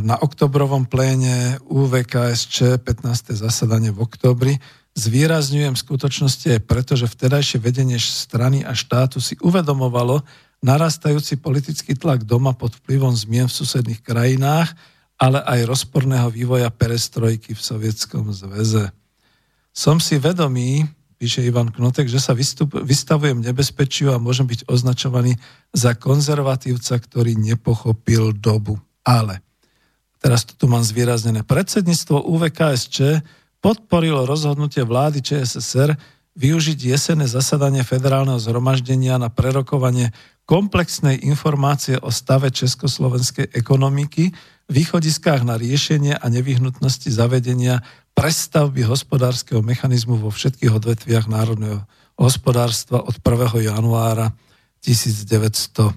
Na 0.07 0.17
oktobrovom 0.23 0.87
pléne 0.87 1.59
UVKSČ 1.67 2.79
15. 2.79 3.35
zasadanie 3.35 3.91
v 3.91 4.07
oktobri 4.07 4.55
zvýrazňujem 4.95 5.75
skutočnosti 5.75 6.47
aj 6.57 6.61
preto, 6.63 6.95
že 6.95 7.11
vtedajšie 7.11 7.59
vedenie 7.59 7.99
strany 7.99 8.63
a 8.63 8.75
štátu 8.75 9.19
si 9.19 9.35
uvedomovalo, 9.43 10.23
narastajúci 10.63 11.39
politický 11.39 11.95
tlak 11.95 12.27
doma 12.27 12.55
pod 12.55 12.75
vplyvom 12.83 13.15
zmien 13.15 13.47
v 13.47 13.57
susedných 13.57 14.03
krajinách, 14.03 14.75
ale 15.19 15.43
aj 15.43 15.67
rozporného 15.67 16.31
vývoja 16.31 16.71
perestrojky 16.71 17.55
v 17.55 17.63
Sovietskom 17.63 18.31
zväze. 18.31 18.91
Som 19.75 19.99
si 20.03 20.19
vedomý, 20.19 20.87
píše 21.19 21.43
Ivan 21.43 21.71
Knotek, 21.75 22.07
že 22.07 22.23
sa 22.23 22.35
vystup, 22.35 22.79
vystavujem 22.79 23.43
nebezpečiu 23.43 24.15
a 24.15 24.23
môžem 24.23 24.47
byť 24.47 24.71
označovaný 24.71 25.35
za 25.75 25.99
konzervatívca, 25.99 26.99
ktorý 26.99 27.35
nepochopil 27.35 28.35
dobu. 28.35 28.79
Ale, 29.03 29.43
teraz 30.23 30.47
to 30.47 30.55
tu 30.55 30.67
mám 30.71 30.83
zvýraznené, 30.83 31.43
predsedníctvo 31.43 32.23
UVKSČ 32.27 33.23
podporilo 33.59 34.23
rozhodnutie 34.23 34.87
vlády 34.87 35.19
ČSSR 35.23 35.99
využiť 36.39 36.79
jesenné 36.95 37.27
zasadanie 37.27 37.83
federálneho 37.83 38.39
zhromaždenia 38.39 39.19
na 39.19 39.27
prerokovanie 39.27 40.15
komplexnej 40.49 41.29
informácie 41.29 42.01
o 42.01 42.09
stave 42.09 42.49
československej 42.49 43.53
ekonomiky, 43.53 44.33
východiskách 44.73 45.45
na 45.45 45.61
riešenie 45.61 46.17
a 46.17 46.25
nevyhnutnosti 46.33 47.13
zavedenia 47.13 47.85
prestavby 48.17 48.81
hospodárskeho 48.89 49.61
mechanizmu 49.61 50.17
vo 50.17 50.33
všetkých 50.33 50.73
odvetviach 50.73 51.29
národného 51.29 51.85
hospodárstva 52.17 53.05
od 53.05 53.21
1. 53.21 53.69
januára 53.69 54.33
1990. 54.81 55.93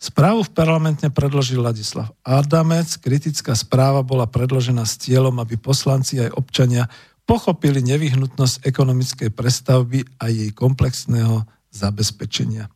Správu 0.00 0.40
v 0.48 0.50
parlamentne 0.56 1.12
predložil 1.12 1.60
Ladislav 1.60 2.16
Adamec. 2.24 2.96
Kritická 2.96 3.52
správa 3.52 4.00
bola 4.00 4.24
predložená 4.24 4.88
s 4.88 4.96
cieľom, 4.96 5.36
aby 5.36 5.60
poslanci 5.60 6.16
aj 6.16 6.32
občania 6.32 6.88
pochopili 7.28 7.84
nevyhnutnosť 7.84 8.64
ekonomickej 8.64 9.28
prestavby 9.36 10.00
a 10.16 10.32
jej 10.32 10.48
komplexného 10.56 11.44
zabezpečenia. 11.70 12.68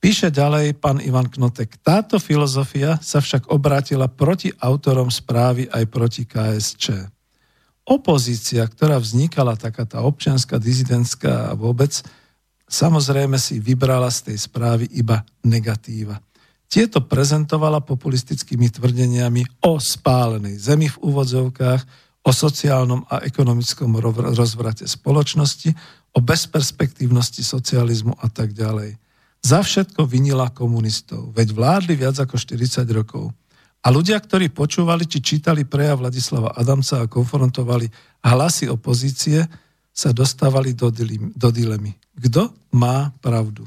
Píše 0.00 0.32
ďalej 0.32 0.80
pán 0.80 0.96
Ivan 1.04 1.28
Knotek. 1.28 1.76
Táto 1.84 2.16
filozofia 2.16 2.96
sa 3.04 3.20
však 3.20 3.52
obrátila 3.52 4.08
proti 4.08 4.48
autorom 4.48 5.12
správy 5.12 5.68
aj 5.68 5.84
proti 5.92 6.24
KSČ. 6.24 7.04
Opozícia, 7.84 8.64
ktorá 8.64 8.96
vznikala, 8.96 9.60
taká 9.60 9.84
tá 9.84 10.00
občianská, 10.00 10.56
dizidentská 10.56 11.52
a 11.52 11.58
vôbec, 11.58 11.92
samozrejme 12.64 13.36
si 13.36 13.60
vybrala 13.60 14.08
z 14.08 14.32
tej 14.32 14.38
správy 14.40 14.88
iba 14.96 15.20
negatíva. 15.44 16.16
Tieto 16.70 17.02
prezentovala 17.04 17.82
populistickými 17.84 18.70
tvrdeniami 18.72 19.66
o 19.66 19.76
spálenej 19.76 20.56
zemi 20.56 20.88
v 20.88 20.96
úvodzovkách, 21.02 21.82
o 22.20 22.30
sociálnom 22.30 23.04
a 23.08 23.24
ekonomickom 23.24 23.96
rozvrate 24.32 24.84
spoločnosti, 24.84 25.72
o 26.14 26.18
bezperspektívnosti 26.18 27.42
socializmu 27.46 28.18
a 28.18 28.26
tak 28.26 28.50
ďalej. 28.50 28.98
Za 29.40 29.64
všetko 29.64 30.04
vinila 30.04 30.52
komunistov, 30.52 31.32
veď 31.32 31.56
vládli 31.56 31.94
viac 31.96 32.20
ako 32.20 32.36
40 32.36 32.84
rokov. 32.92 33.32
A 33.80 33.88
ľudia, 33.88 34.20
ktorí 34.20 34.52
počúvali 34.52 35.08
či 35.08 35.24
čítali 35.24 35.64
prejav 35.64 36.04
Vladislava 36.04 36.52
Adamca 36.52 37.00
a 37.00 37.08
konfrontovali 37.08 37.88
hlasy 38.20 38.68
opozície, 38.68 39.48
sa 39.90 40.12
dostávali 40.12 40.76
do, 40.76 40.92
dilemy, 40.92 41.32
do 41.32 41.48
dilemy. 41.48 41.96
Kto 42.20 42.52
má 42.76 43.16
pravdu? 43.24 43.64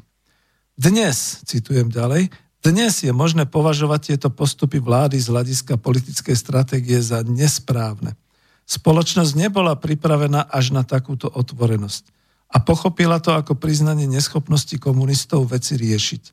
Dnes, 0.77 1.41
citujem 1.49 1.89
ďalej, 1.89 2.29
dnes 2.63 3.03
je 3.03 3.11
možné 3.11 3.43
považovať 3.43 4.13
tieto 4.13 4.29
postupy 4.31 4.79
vlády 4.79 5.19
z 5.19 5.27
hľadiska 5.27 5.75
politickej 5.81 6.37
stratégie 6.37 6.95
za 7.01 7.25
nesprávne. 7.25 8.15
Spoločnosť 8.63 9.35
nebola 9.35 9.75
pripravená 9.75 10.47
až 10.47 10.71
na 10.71 10.87
takúto 10.87 11.27
otvorenosť 11.27 12.22
a 12.53 12.57
pochopila 12.61 13.17
to 13.17 13.33
ako 13.33 13.57
priznanie 13.57 14.05
neschopnosti 14.05 14.77
komunistov 14.77 15.49
veci 15.49 15.73
riešiť. 15.73 16.23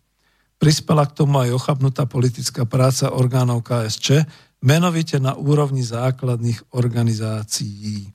Prispela 0.60 1.08
k 1.08 1.16
tomu 1.24 1.40
aj 1.40 1.56
ochabnutá 1.56 2.04
politická 2.04 2.68
práca 2.68 3.08
orgánov 3.08 3.64
KSČ, 3.64 4.28
menovite 4.60 5.16
na 5.16 5.32
úrovni 5.32 5.80
základných 5.80 6.76
organizácií. 6.76 8.12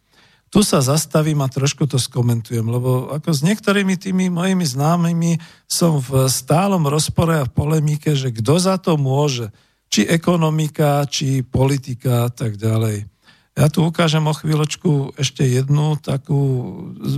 Tu 0.54 0.60
sa 0.62 0.80
zastavím 0.80 1.42
a 1.42 1.50
trošku 1.50 1.90
to 1.90 1.98
skomentujem, 1.98 2.64
lebo 2.64 3.10
ako 3.12 3.34
s 3.34 3.42
niektorými 3.42 3.98
tými 3.98 4.30
mojimi 4.30 4.64
známymi 4.64 5.42
som 5.66 5.98
v 5.98 6.30
stálom 6.30 6.86
rozpore 6.86 7.42
a 7.42 7.50
v 7.50 7.52
polemike, 7.52 8.14
že 8.14 8.30
kto 8.32 8.62
za 8.62 8.78
to 8.78 8.96
môže, 8.96 9.50
či 9.90 10.06
ekonomika, 10.06 11.04
či 11.10 11.42
politika 11.42 12.28
a 12.28 12.32
tak 12.32 12.62
ďalej. 12.62 13.15
Ja 13.56 13.72
tu 13.72 13.88
ukážem 13.88 14.28
o 14.28 14.36
chvíľočku 14.36 15.16
ešte 15.16 15.48
jednu 15.48 15.96
takú, 16.04 16.40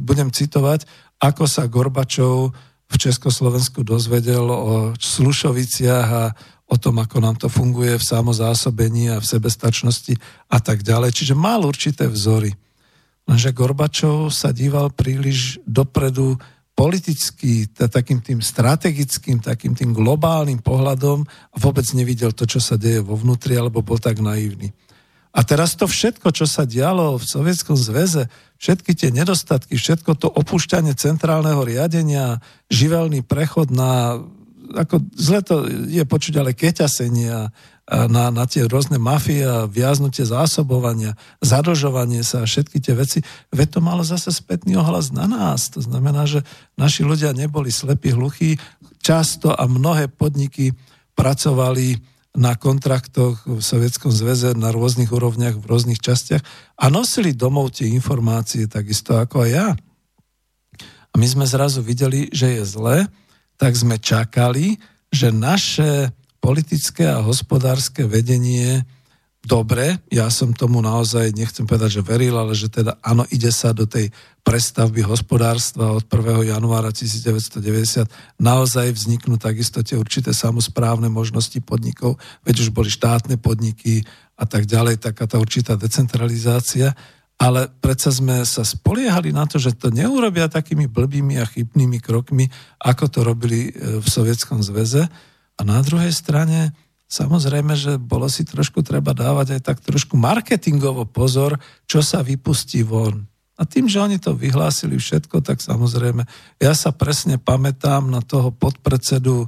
budem 0.05 0.29
citovať, 0.29 0.85
ako 1.17 1.49
sa 1.49 1.65
Gorbačov 1.65 2.53
v 2.87 2.95
Československu 2.95 3.81
dozvedel 3.81 4.45
o 4.45 4.93
Slušoviciach 5.01 6.07
a 6.13 6.25
o 6.69 6.75
tom, 6.77 7.01
ako 7.01 7.17
nám 7.25 7.35
to 7.41 7.49
funguje 7.49 7.97
v 7.97 8.05
samozásobení 8.05 9.09
a 9.09 9.17
v 9.17 9.25
sebestačnosti 9.25 10.13
a 10.51 10.61
tak 10.61 10.85
ďalej. 10.85 11.15
Čiže 11.17 11.33
mal 11.33 11.65
určité 11.65 12.05
vzory. 12.05 12.53
Lenže 13.27 13.51
Gorbačov 13.51 14.29
sa 14.29 14.53
díval 14.53 14.93
príliš 14.93 15.57
dopredu 15.65 16.37
politicky, 16.77 17.65
takým 17.73 18.21
tým 18.21 18.45
strategickým, 18.45 19.41
takým 19.41 19.73
tým 19.73 19.89
globálnym 19.89 20.61
pohľadom 20.61 21.25
a 21.25 21.55
vôbec 21.57 21.83
nevidel 21.97 22.29
to, 22.29 22.45
čo 22.45 22.61
sa 22.61 22.77
deje 22.77 23.01
vo 23.01 23.17
vnútri, 23.17 23.57
alebo 23.57 23.81
bol 23.81 23.97
tak 23.97 24.21
naivný. 24.21 24.69
A 25.37 25.45
teraz 25.45 25.77
to 25.77 25.85
všetko, 25.85 26.33
čo 26.33 26.49
sa 26.49 26.65
dialo 26.65 27.21
v 27.21 27.25
Sovietskom 27.29 27.77
zväze, 27.77 28.25
všetky 28.57 28.97
tie 28.97 29.13
nedostatky, 29.13 29.77
všetko 29.77 30.17
to 30.17 30.27
opúšťanie 30.33 30.97
centrálneho 30.97 31.61
riadenia, 31.61 32.41
živelný 32.73 33.21
prechod 33.21 33.69
na, 33.69 34.17
ako 34.73 34.97
zle 35.13 35.45
to 35.45 35.69
je 35.69 36.01
počuť, 36.01 36.41
ale 36.41 36.57
keťasenia, 36.57 37.53
na, 37.87 38.33
na 38.35 38.43
tie 38.43 38.67
rôzne 38.67 38.99
mafie 38.99 39.47
a 39.47 39.63
viaznutie 39.63 40.27
zásobovania, 40.27 41.15
zadlžovanie 41.39 42.19
sa 42.19 42.43
a 42.43 42.49
všetky 42.49 42.83
tie 42.83 42.97
veci, 42.97 43.23
veď 43.55 43.77
to 43.77 43.79
malo 43.79 44.03
zase 44.03 44.27
spätný 44.33 44.75
ohlas 44.75 45.15
na 45.15 45.23
nás. 45.23 45.71
To 45.71 45.79
znamená, 45.79 46.27
že 46.27 46.43
naši 46.75 47.07
ľudia 47.07 47.31
neboli 47.31 47.71
slepí, 47.71 48.11
hluchí, 48.11 48.59
často 48.99 49.55
a 49.55 49.63
mnohé 49.71 50.11
podniky 50.11 50.75
pracovali 51.15 52.16
na 52.37 52.53
kontraktoch 52.53 53.41
v 53.49 53.57
Sovietskom 53.57 54.13
zväze 54.13 54.53
na 54.53 54.69
rôznych 54.69 55.09
úrovniach, 55.09 55.57
v 55.57 55.65
rôznych 55.65 55.97
častiach 55.97 56.45
a 56.77 56.85
nosili 56.93 57.33
domov 57.33 57.73
tie 57.73 57.89
informácie 57.89 58.69
takisto 58.69 59.17
ako 59.17 59.49
aj 59.49 59.49
ja. 59.49 59.67
A 61.11 61.13
my 61.17 61.25
sme 61.25 61.49
zrazu 61.49 61.81
videli, 61.81 62.29
že 62.29 62.61
je 62.61 62.63
zle, 62.63 63.09
tak 63.57 63.73
sme 63.73 63.97
čakali, 63.97 64.77
že 65.09 65.33
naše 65.33 66.13
politické 66.37 67.09
a 67.09 67.25
hospodárske 67.25 68.05
vedenie 68.05 68.85
dobre, 69.47 70.03
ja 70.11 70.27
som 70.27 70.51
tomu 70.51 70.83
naozaj, 70.83 71.31
nechcem 71.31 71.63
povedať, 71.63 71.99
že 71.99 72.01
veril, 72.03 72.35
ale 72.35 72.51
že 72.51 72.67
teda 72.67 72.99
áno, 72.99 73.23
ide 73.31 73.47
sa 73.55 73.71
do 73.71 73.87
tej 73.87 74.11
prestavby 74.43 75.03
hospodárstva 75.07 75.95
od 75.95 76.03
1. 76.03 76.51
januára 76.51 76.91
1990 76.91 78.07
naozaj 78.39 78.91
vzniknú 78.91 79.39
takisto 79.39 79.79
tie 79.79 79.95
určité 79.95 80.35
samozprávne 80.35 81.07
možnosti 81.07 81.55
podnikov, 81.63 82.19
veď 82.43 82.67
už 82.67 82.69
boli 82.75 82.91
štátne 82.91 83.39
podniky 83.39 84.03
a 84.35 84.43
tak 84.43 84.67
ďalej, 84.67 84.99
taká 84.99 85.25
tá 85.25 85.39
určitá 85.39 85.79
decentralizácia, 85.79 86.91
ale 87.37 87.69
predsa 87.69 88.09
sme 88.09 88.43
sa 88.43 88.65
spoliehali 88.65 89.31
na 89.31 89.45
to, 89.45 89.61
že 89.61 89.77
to 89.77 89.93
neurobia 89.93 90.49
takými 90.49 90.89
blbými 90.89 91.37
a 91.39 91.45
chybnými 91.45 92.01
krokmi, 92.01 92.49
ako 92.81 93.05
to 93.07 93.19
robili 93.21 93.69
e, 93.69 94.01
v 94.01 94.07
Sovietskom 94.07 94.65
zväze. 94.65 95.05
A 95.57 95.61
na 95.61 95.81
druhej 95.85 96.09
strane 96.09 96.73
Samozrejme, 97.07 97.71
že 97.79 97.95
bolo 97.95 98.27
si 98.27 98.43
trošku 98.43 98.83
treba 98.83 99.15
dávať 99.15 99.57
aj 99.57 99.61
tak 99.63 99.77
trošku 99.79 100.19
marketingovo 100.19 101.07
pozor, 101.07 101.55
čo 101.87 102.03
sa 102.03 102.19
vypustí 102.19 102.83
von. 102.83 103.23
A 103.57 103.65
tým, 103.65 103.89
že 103.89 104.03
oni 104.03 104.19
to 104.19 104.37
vyhlásili 104.37 104.99
všetko, 104.99 105.41
tak 105.41 105.63
samozrejme, 105.63 106.27
ja 106.61 106.73
sa 106.77 106.93
presne 106.93 107.41
pamätám 107.41 108.05
na 108.05 108.21
toho 108.21 108.53
podpredsedu 108.53 109.43
e, 109.43 109.47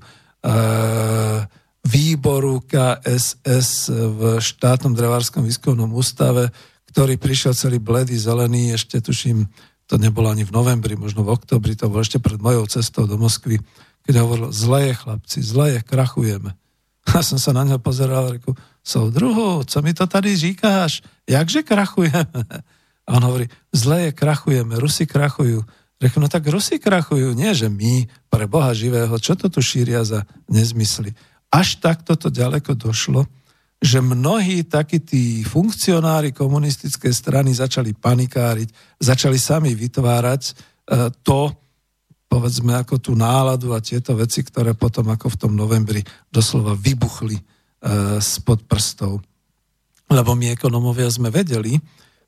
výboru 1.85 2.63
KSS 2.65 3.91
v 3.93 4.21
štátnom 4.41 4.97
drevárskom 4.97 5.45
výskumnom 5.45 5.91
ústave, 5.93 6.49
ktorý 6.89 7.21
prišiel 7.21 7.53
celý 7.53 7.77
bledý, 7.77 8.17
zelený, 8.17 8.73
ešte 8.73 8.97
tuším, 8.97 9.45
to 9.85 10.01
nebolo 10.01 10.31
ani 10.33 10.41
v 10.41 10.55
novembri, 10.55 10.97
možno 10.97 11.21
v 11.21 11.35
oktobri, 11.37 11.77
to 11.77 11.85
bolo 11.85 12.01
ešte 12.01 12.17
pred 12.17 12.41
mojou 12.41 12.65
cestou 12.65 13.05
do 13.05 13.19
Moskvy, 13.19 13.61
keď 14.09 14.25
hovoril, 14.25 14.49
zle 14.49 14.89
je 14.89 14.93
chlapci, 14.97 15.39
zle 15.45 15.65
je, 15.77 15.79
krachujeme. 15.85 16.57
A 17.15 17.23
som 17.25 17.39
sa 17.41 17.55
na 17.55 17.65
ňo 17.65 17.79
pozeral 17.79 18.27
a 18.27 18.33
reku, 18.37 18.53
druhu, 19.09 19.63
co 19.63 19.81
mi 19.81 19.93
to 19.93 20.07
tady 20.07 20.37
říkáš? 20.37 21.01
Jakže 21.29 21.63
krachujeme? 21.63 22.43
A 23.09 23.17
on 23.17 23.23
hovorí, 23.23 23.49
zle 23.73 24.01
je, 24.01 24.11
krachujeme, 24.11 24.77
Rusi 24.77 25.09
krachujú. 25.09 25.65
Reku, 25.97 26.21
no 26.21 26.29
tak 26.29 26.45
Rusi 26.45 26.77
krachujú, 26.77 27.33
nie 27.33 27.49
že 27.57 27.65
my, 27.65 28.05
pre 28.29 28.45
Boha 28.45 28.69
živého, 28.77 29.11
čo 29.17 29.33
to 29.33 29.49
tu 29.49 29.65
šíria 29.65 30.05
za 30.05 30.29
nezmysly. 30.45 31.17
Až 31.49 31.81
takto 31.81 32.13
to 32.13 32.29
ďaleko 32.29 32.77
došlo, 32.77 33.25
že 33.81 33.97
mnohí 33.97 34.61
takí 34.61 35.01
tí 35.01 35.41
funkcionári 35.41 36.35
komunistickej 36.35 37.09
strany 37.09 37.49
začali 37.49 37.97
panikáriť, 37.97 38.69
začali 39.01 39.41
sami 39.41 39.73
vytvárať 39.73 40.41
e, 40.45 40.53
to, 41.25 41.49
povedzme 42.29 42.77
ako 42.77 43.01
tú 43.01 43.11
náladu 43.17 43.73
a 43.73 43.81
tieto 43.81 44.13
veci, 44.13 44.45
ktoré 44.45 44.77
potom 44.77 45.09
ako 45.09 45.33
v 45.33 45.39
tom 45.41 45.53
novembri 45.57 46.05
doslova 46.29 46.77
vybuchli 46.77 47.35
e, 47.35 47.43
spod 48.21 48.69
prstov. 48.69 49.25
Lebo 50.13 50.37
my 50.37 50.53
ekonomovia 50.53 51.09
sme 51.09 51.33
vedeli, 51.33 51.73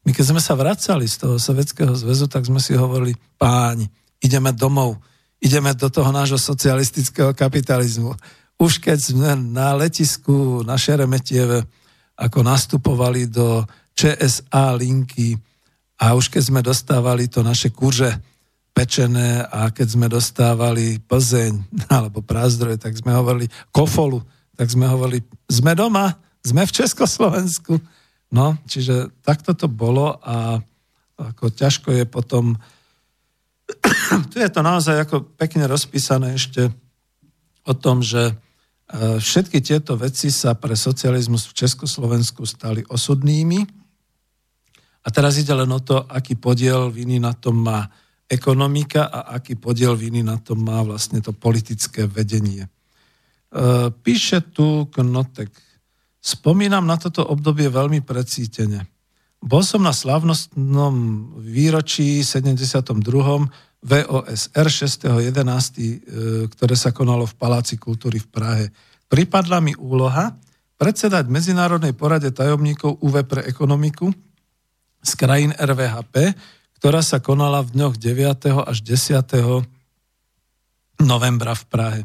my 0.02 0.10
keď 0.10 0.26
sme 0.34 0.42
sa 0.42 0.58
vracali 0.58 1.06
z 1.06 1.22
toho 1.22 1.38
Sovietskeho 1.38 1.94
zväzu, 1.94 2.26
tak 2.26 2.50
sme 2.50 2.58
si 2.58 2.74
hovorili, 2.74 3.14
páni, 3.38 3.86
ideme 4.18 4.50
domov, 4.50 4.98
ideme 5.38 5.78
do 5.78 5.94
toho 5.94 6.10
nášho 6.10 6.42
socialistického 6.42 7.38
kapitalizmu. 7.38 8.18
Už 8.58 8.82
keď 8.82 8.98
sme 8.98 9.30
na 9.38 9.78
letisku 9.78 10.66
na 10.66 10.78
Šeremetieve 10.82 11.62
ako 12.18 12.42
nastupovali 12.42 13.30
do 13.30 13.66
ČSA 13.94 14.78
linky 14.78 15.38
a 16.02 16.18
už 16.18 16.34
keď 16.34 16.44
sme 16.50 16.62
dostávali 16.66 17.30
to 17.30 17.46
naše 17.46 17.70
kurže, 17.70 18.18
pečené 18.72 19.44
a 19.46 19.70
keď 19.70 19.88
sme 19.88 20.08
dostávali 20.08 20.98
Plzeň 21.04 21.60
alebo 21.98 22.24
Prázdroje, 22.24 22.80
tak 22.80 22.96
sme 22.98 23.14
hovorili 23.14 23.52
Kofolu, 23.70 24.24
tak 24.56 24.72
sme 24.72 24.88
hovorili, 24.88 25.24
sme 25.48 25.76
doma, 25.76 26.16
sme 26.42 26.66
v 26.66 26.76
Československu. 26.76 27.78
No, 28.32 28.56
čiže 28.64 29.12
takto 29.22 29.52
to 29.52 29.68
bolo 29.68 30.16
a 30.24 30.64
ako 31.20 31.54
ťažko 31.54 31.94
je 31.94 32.06
potom 32.08 32.56
tu 34.32 34.40
je 34.40 34.50
to 34.52 34.62
naozaj 34.64 35.08
ako 35.08 35.24
pekne 35.40 35.68
rozpísané 35.68 36.36
ešte 36.36 36.72
o 37.64 37.74
tom, 37.78 38.04
že 38.04 38.32
e, 38.32 38.34
všetky 39.22 39.64
tieto 39.64 39.96
veci 39.96 40.34
sa 40.34 40.58
pre 40.58 40.76
socializmus 40.76 41.48
v 41.48 41.58
Československu 41.66 42.44
stali 42.44 42.84
osudnými. 42.90 43.64
A 45.02 45.08
teraz 45.10 45.40
ide 45.40 45.54
len 45.56 45.70
o 45.72 45.82
to, 45.82 46.04
aký 46.10 46.38
podiel 46.38 46.92
viny 46.92 47.18
na 47.18 47.34
tom 47.34 47.64
má 47.64 47.90
ekonomika 48.32 49.12
a 49.12 49.36
aký 49.36 49.60
podiel 49.60 50.00
viny 50.00 50.24
na 50.24 50.40
tom 50.40 50.64
má 50.64 50.80
vlastne 50.88 51.20
to 51.20 51.36
politické 51.36 52.08
vedenie. 52.08 52.64
E, 52.64 52.70
píše 53.92 54.40
tu 54.56 54.88
Knotek. 54.88 55.52
Spomínam 56.24 56.88
na 56.88 56.96
toto 56.96 57.28
obdobie 57.28 57.68
veľmi 57.68 58.00
precítene. 58.00 58.88
Bol 59.44 59.66
som 59.68 59.84
na 59.84 59.92
slavnostnom 59.92 60.96
výročí 61.44 62.24
72. 62.24 62.88
VOSR 63.82 64.68
6.11., 64.70 65.12
e, 65.12 65.96
ktoré 66.48 66.76
sa 66.78 66.94
konalo 66.94 67.26
v 67.26 67.36
Paláci 67.36 67.76
kultúry 67.82 68.22
v 68.22 68.30
Prahe. 68.30 68.66
Pripadla 69.10 69.60
mi 69.60 69.74
úloha 69.76 70.38
predsedať 70.78 71.28
Medzinárodnej 71.28 71.98
porade 71.98 72.30
tajomníkov 72.30 73.02
UV 73.02 73.26
pre 73.26 73.42
ekonomiku 73.50 74.14
z 75.02 75.12
krajín 75.18 75.52
RVHP, 75.58 76.38
ktorá 76.82 77.06
sa 77.06 77.22
konala 77.22 77.62
v 77.62 77.78
dňoch 77.78 77.94
9. 77.94 78.66
až 78.66 78.78
10. 78.82 79.22
novembra 80.98 81.54
v 81.54 81.64
Prahe. 81.70 82.02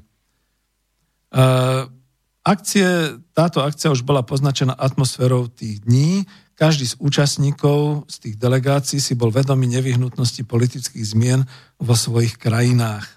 Akcie, 2.44 3.16
táto 3.32 3.64
akcia 3.64 3.88
už 3.88 4.04
bola 4.04 4.20
poznačená 4.20 4.76
atmosférou 4.76 5.48
tých 5.48 5.80
dní. 5.80 6.28
Každý 6.60 6.92
z 6.92 7.00
účastníkov 7.00 8.04
z 8.04 8.16
tých 8.20 8.36
delegácií 8.36 9.00
si 9.00 9.16
bol 9.16 9.32
vedomý 9.32 9.64
nevyhnutnosti 9.64 10.44
politických 10.44 11.08
zmien 11.08 11.48
vo 11.80 11.96
svojich 11.96 12.36
krajinách. 12.36 13.08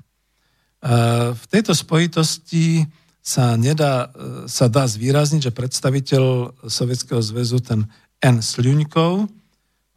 V 1.36 1.44
tejto 1.52 1.76
spojitosti 1.76 2.88
sa, 3.19 3.60
nedá, 3.60 4.15
sa 4.48 4.72
dá 4.72 4.88
zvýrazniť, 4.88 5.52
že 5.52 5.52
predstaviteľ 5.52 6.23
Sovietskeho 6.72 7.19
zväzu, 7.19 7.60
ten 7.60 7.84
N. 8.23 8.40
Sľuňkov, 8.40 9.27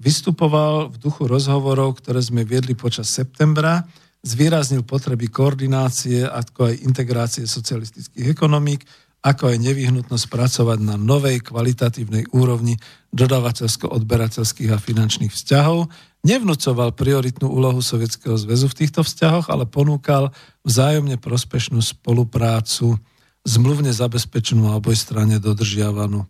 Vystupoval 0.02 0.90
v 0.90 0.96
duchu 0.98 1.30
rozhovorov, 1.30 2.02
ktoré 2.02 2.18
sme 2.18 2.42
viedli 2.42 2.74
počas 2.74 3.06
septembra, 3.14 3.86
zvýraznil 4.26 4.82
potreby 4.82 5.30
koordinácie, 5.30 6.26
ako 6.26 6.74
aj 6.74 6.82
integrácie 6.82 7.46
socialistických 7.46 8.34
ekonomík, 8.34 8.82
ako 9.22 9.54
aj 9.54 9.62
nevyhnutnosť 9.62 10.26
pracovať 10.26 10.78
na 10.82 10.98
novej 10.98 11.46
kvalitatívnej 11.46 12.34
úrovni 12.34 12.74
dodavateľsko-odberateľských 13.14 14.74
a 14.74 14.82
finančných 14.82 15.30
vzťahov, 15.30 15.86
nevnúcoval 16.26 16.90
prioritnú 16.98 17.46
úlohu 17.46 17.78
Sovietskeho 17.78 18.34
zväzu 18.34 18.66
v 18.66 18.78
týchto 18.82 19.06
vzťahoch, 19.06 19.46
ale 19.54 19.70
ponúkal 19.70 20.34
vzájomne 20.66 21.22
prospešnú 21.22 21.78
spoluprácu, 21.78 22.98
zmluvne 23.46 23.94
zabezpečenú 23.94 24.66
a 24.66 24.82
obojstranne 24.82 25.38
dodržiavanú 25.38 26.26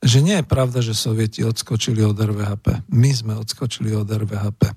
že 0.00 0.24
nie 0.24 0.40
je 0.40 0.46
pravda, 0.48 0.80
že 0.80 0.96
Sovieti 0.96 1.44
odskočili 1.44 2.00
od 2.00 2.16
RVHP. 2.16 2.88
My 2.88 3.10
sme 3.12 3.36
odskočili 3.36 3.92
od 3.92 4.08
RVHP. 4.08 4.72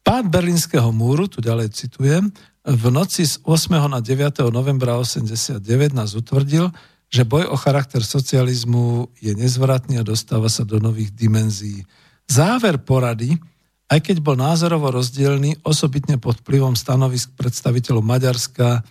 Pád 0.00 0.24
Berlínskeho 0.32 0.88
múru, 0.94 1.28
tu 1.28 1.44
ďalej 1.44 1.76
citujem, 1.76 2.32
v 2.66 2.84
noci 2.90 3.22
z 3.22 3.38
8. 3.46 3.78
na 3.86 4.02
9. 4.02 4.42
novembra 4.50 4.98
89 4.98 5.62
nás 5.94 6.18
utvrdil, 6.18 6.74
že 7.06 7.22
boj 7.22 7.46
o 7.46 7.54
charakter 7.54 8.02
socializmu 8.02 9.14
je 9.22 9.34
nezvratný 9.38 10.02
a 10.02 10.06
dostáva 10.06 10.50
sa 10.50 10.66
do 10.66 10.82
nových 10.82 11.14
dimenzií. 11.14 11.86
Záver 12.26 12.82
porady, 12.82 13.38
aj 13.86 14.02
keď 14.02 14.16
bol 14.18 14.34
názorovo 14.34 14.90
rozdielný, 14.90 15.62
osobitne 15.62 16.18
pod 16.18 16.42
vplyvom 16.42 16.74
stanovisk 16.74 17.38
predstaviteľov 17.38 18.02
Maďarska, 18.02 18.82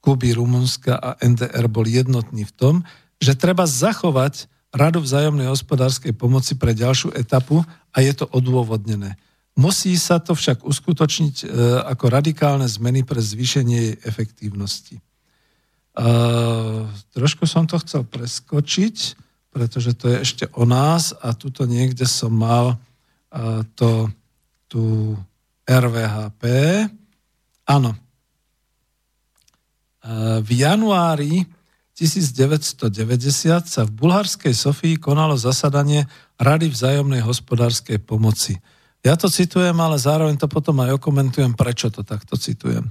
Kuby, 0.00 0.32
Rumunska 0.32 0.96
a 0.96 1.20
NDR 1.20 1.68
bol 1.68 1.84
jednotný 1.84 2.48
v 2.48 2.52
tom, 2.56 2.74
že 3.20 3.36
treba 3.36 3.68
zachovať 3.68 4.48
Radu 4.70 5.02
vzájomnej 5.02 5.50
hospodárskej 5.50 6.14
pomoci 6.14 6.54
pre 6.54 6.70
ďalšiu 6.70 7.10
etapu 7.18 7.66
a 7.90 7.98
je 7.98 8.14
to 8.14 8.30
odôvodnené. 8.30 9.18
Musí 9.58 9.98
sa 9.98 10.22
to 10.22 10.38
však 10.38 10.62
uskutočniť 10.62 11.36
e, 11.42 11.46
ako 11.90 12.06
radikálne 12.06 12.70
zmeny 12.70 13.02
pre 13.02 13.18
zvýšenie 13.18 13.76
jej 13.76 13.96
efektívnosti. 14.06 14.96
E, 14.96 15.02
trošku 17.10 17.50
som 17.50 17.66
to 17.66 17.82
chcel 17.82 18.06
preskočiť, 18.06 18.96
pretože 19.50 19.98
to 19.98 20.06
je 20.06 20.16
ešte 20.22 20.44
o 20.54 20.62
nás 20.62 21.10
a 21.18 21.34
tuto 21.34 21.66
niekde 21.66 22.06
som 22.06 22.30
mal 22.30 22.78
e, 23.34 23.66
to, 23.74 24.06
tu 24.70 25.18
RVHP. 25.66 26.42
Áno. 27.66 27.90
E, 27.90 27.98
v 30.40 30.50
januári 30.54 31.42
1990 32.00 33.68
sa 33.68 33.84
v 33.84 33.92
bulharskej 33.92 34.56
Sofii 34.56 34.96
konalo 34.96 35.36
zasadanie 35.36 36.08
Rady 36.40 36.72
vzájomnej 36.72 37.20
hospodárskej 37.20 38.00
pomoci. 38.00 38.56
Ja 39.04 39.20
to 39.20 39.28
citujem, 39.28 39.76
ale 39.76 40.00
zároveň 40.00 40.40
to 40.40 40.48
potom 40.48 40.80
aj 40.80 40.96
okomentujem, 40.96 41.52
prečo 41.52 41.92
to 41.92 42.00
takto 42.00 42.40
citujem. 42.40 42.88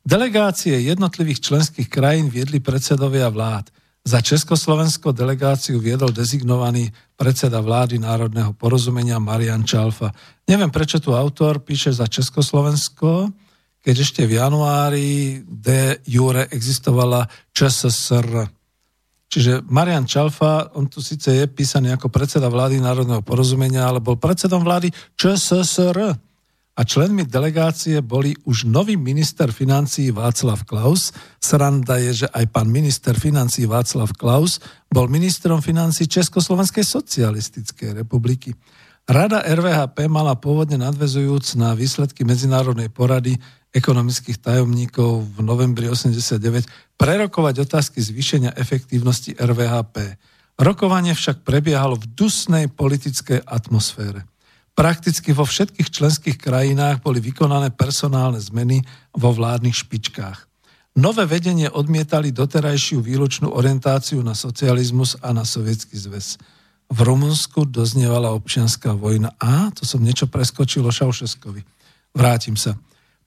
Delegácie 0.00 0.80
jednotlivých 0.80 1.44
členských 1.44 1.92
krajín 1.92 2.32
viedli 2.32 2.56
predsedovia 2.64 3.28
vlád. 3.28 3.68
Za 4.08 4.24
Československo 4.24 5.12
delegáciu 5.12 5.76
viedol 5.76 6.16
dezignovaný 6.16 6.88
predseda 7.20 7.60
vlády 7.60 8.00
Národného 8.00 8.56
porozumenia 8.56 9.20
Marian 9.20 9.68
Čalfa. 9.68 10.16
Neviem, 10.48 10.72
prečo 10.72 10.96
tu 10.96 11.12
autor 11.12 11.60
píše 11.60 11.92
za 11.92 12.08
Československo, 12.08 13.28
keď 13.82 13.96
ešte 14.02 14.22
v 14.26 14.36
januári 14.42 15.42
de 15.46 16.02
jure 16.04 16.50
existovala 16.50 17.26
ČSSR. 17.54 18.50
Čiže 19.28 19.60
Marian 19.68 20.08
Čalfa, 20.08 20.72
on 20.72 20.88
tu 20.88 21.04
síce 21.04 21.28
je 21.28 21.44
písaný 21.44 21.92
ako 21.92 22.08
predseda 22.08 22.48
vlády 22.48 22.80
Národného 22.80 23.20
porozumenia, 23.20 23.84
ale 23.84 24.00
bol 24.00 24.16
predsedom 24.16 24.64
vlády 24.64 24.88
ČSSR. 25.20 26.16
A 26.78 26.86
členmi 26.86 27.26
delegácie 27.26 27.98
boli 27.98 28.38
už 28.46 28.70
nový 28.70 28.94
minister 28.94 29.50
financí 29.50 30.14
Václav 30.14 30.62
Klaus. 30.62 31.10
Sranda 31.42 31.98
je, 31.98 32.24
že 32.24 32.26
aj 32.30 32.54
pán 32.54 32.70
minister 32.70 33.18
financí 33.18 33.66
Václav 33.66 34.14
Klaus 34.14 34.62
bol 34.86 35.10
ministrom 35.10 35.58
financí 35.58 36.06
Československej 36.06 36.86
socialistickej 36.86 37.98
republiky. 37.98 38.54
Rada 39.10 39.42
RVHP 39.42 40.06
mala 40.06 40.38
pôvodne 40.38 40.78
nadvezujúc 40.78 41.58
na 41.58 41.74
výsledky 41.74 42.22
medzinárodnej 42.22 42.94
porady 42.94 43.40
ekonomických 43.72 44.40
tajomníkov 44.40 45.28
v 45.36 45.38
novembri 45.44 45.86
89 45.92 46.96
prerokovať 46.96 47.54
otázky 47.68 48.00
zvýšenia 48.00 48.56
efektívnosti 48.56 49.36
RVHP. 49.36 50.16
Rokovanie 50.58 51.14
však 51.14 51.46
prebiehalo 51.46 51.94
v 52.00 52.08
dusnej 52.18 52.66
politickej 52.66 53.46
atmosfére. 53.46 54.26
Prakticky 54.74 55.34
vo 55.34 55.42
všetkých 55.42 55.88
členských 55.90 56.36
krajinách 56.38 57.02
boli 57.02 57.18
vykonané 57.18 57.74
personálne 57.74 58.38
zmeny 58.38 58.82
vo 59.14 59.34
vládnych 59.34 59.74
špičkách. 59.74 60.48
Nové 60.98 61.30
vedenie 61.30 61.70
odmietali 61.70 62.34
doterajšiu 62.34 62.98
výlučnú 62.98 63.54
orientáciu 63.54 64.18
na 64.22 64.34
socializmus 64.34 65.14
a 65.22 65.30
na 65.30 65.46
sovietský 65.46 65.94
zväz. 65.94 66.38
V 66.90 66.98
Rumunsku 67.04 67.68
doznievala 67.70 68.34
občianská 68.34 68.98
vojna. 68.98 69.30
A, 69.38 69.70
to 69.70 69.86
som 69.86 70.02
niečo 70.02 70.26
preskočil 70.26 70.82
o 70.82 70.90
Šaušeskovi. 70.90 71.62
Vrátim 72.18 72.58
sa. 72.58 72.74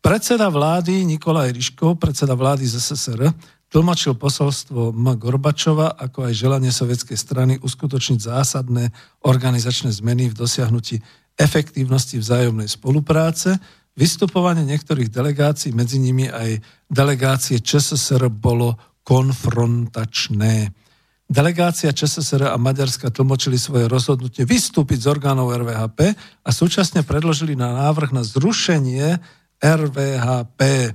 Predseda 0.02 0.50
vlády 0.50 1.06
Nikolaj 1.06 1.54
Ryškov, 1.54 2.02
predseda 2.02 2.34
vlády 2.34 2.66
z 2.66 2.82
SSR, 2.82 3.22
tlmočil 3.70 4.18
posolstvo 4.18 4.90
M. 4.90 5.14
Gorbačova, 5.14 5.94
ako 5.94 6.26
aj 6.26 6.34
želanie 6.34 6.74
sovietskej 6.74 7.14
strany 7.14 7.54
uskutočniť 7.62 8.18
zásadné 8.18 8.90
organizačné 9.22 9.94
zmeny 9.94 10.34
v 10.34 10.38
dosiahnutí 10.42 10.98
efektívnosti 11.38 12.18
vzájomnej 12.18 12.66
spolupráce. 12.66 13.62
Vystupovanie 13.94 14.66
niektorých 14.66 15.14
delegácií, 15.14 15.70
medzi 15.70 16.02
nimi 16.02 16.26
aj 16.26 16.66
delegácie 16.90 17.62
ČSSR, 17.62 18.26
bolo 18.34 18.82
konfrontačné. 19.06 20.74
Delegácia 21.30 21.94
ČSSR 21.94 22.50
a 22.50 22.58
Maďarska 22.58 23.14
tlmočili 23.14 23.56
svoje 23.56 23.86
rozhodnutie 23.86 24.50
vystúpiť 24.50 25.06
z 25.06 25.08
orgánov 25.14 25.54
RVHP 25.54 26.00
a 26.42 26.50
súčasne 26.50 27.06
predložili 27.06 27.54
na 27.54 27.72
návrh 27.86 28.12
na 28.12 28.26
zrušenie 28.26 29.40
RVHP. 29.62 30.92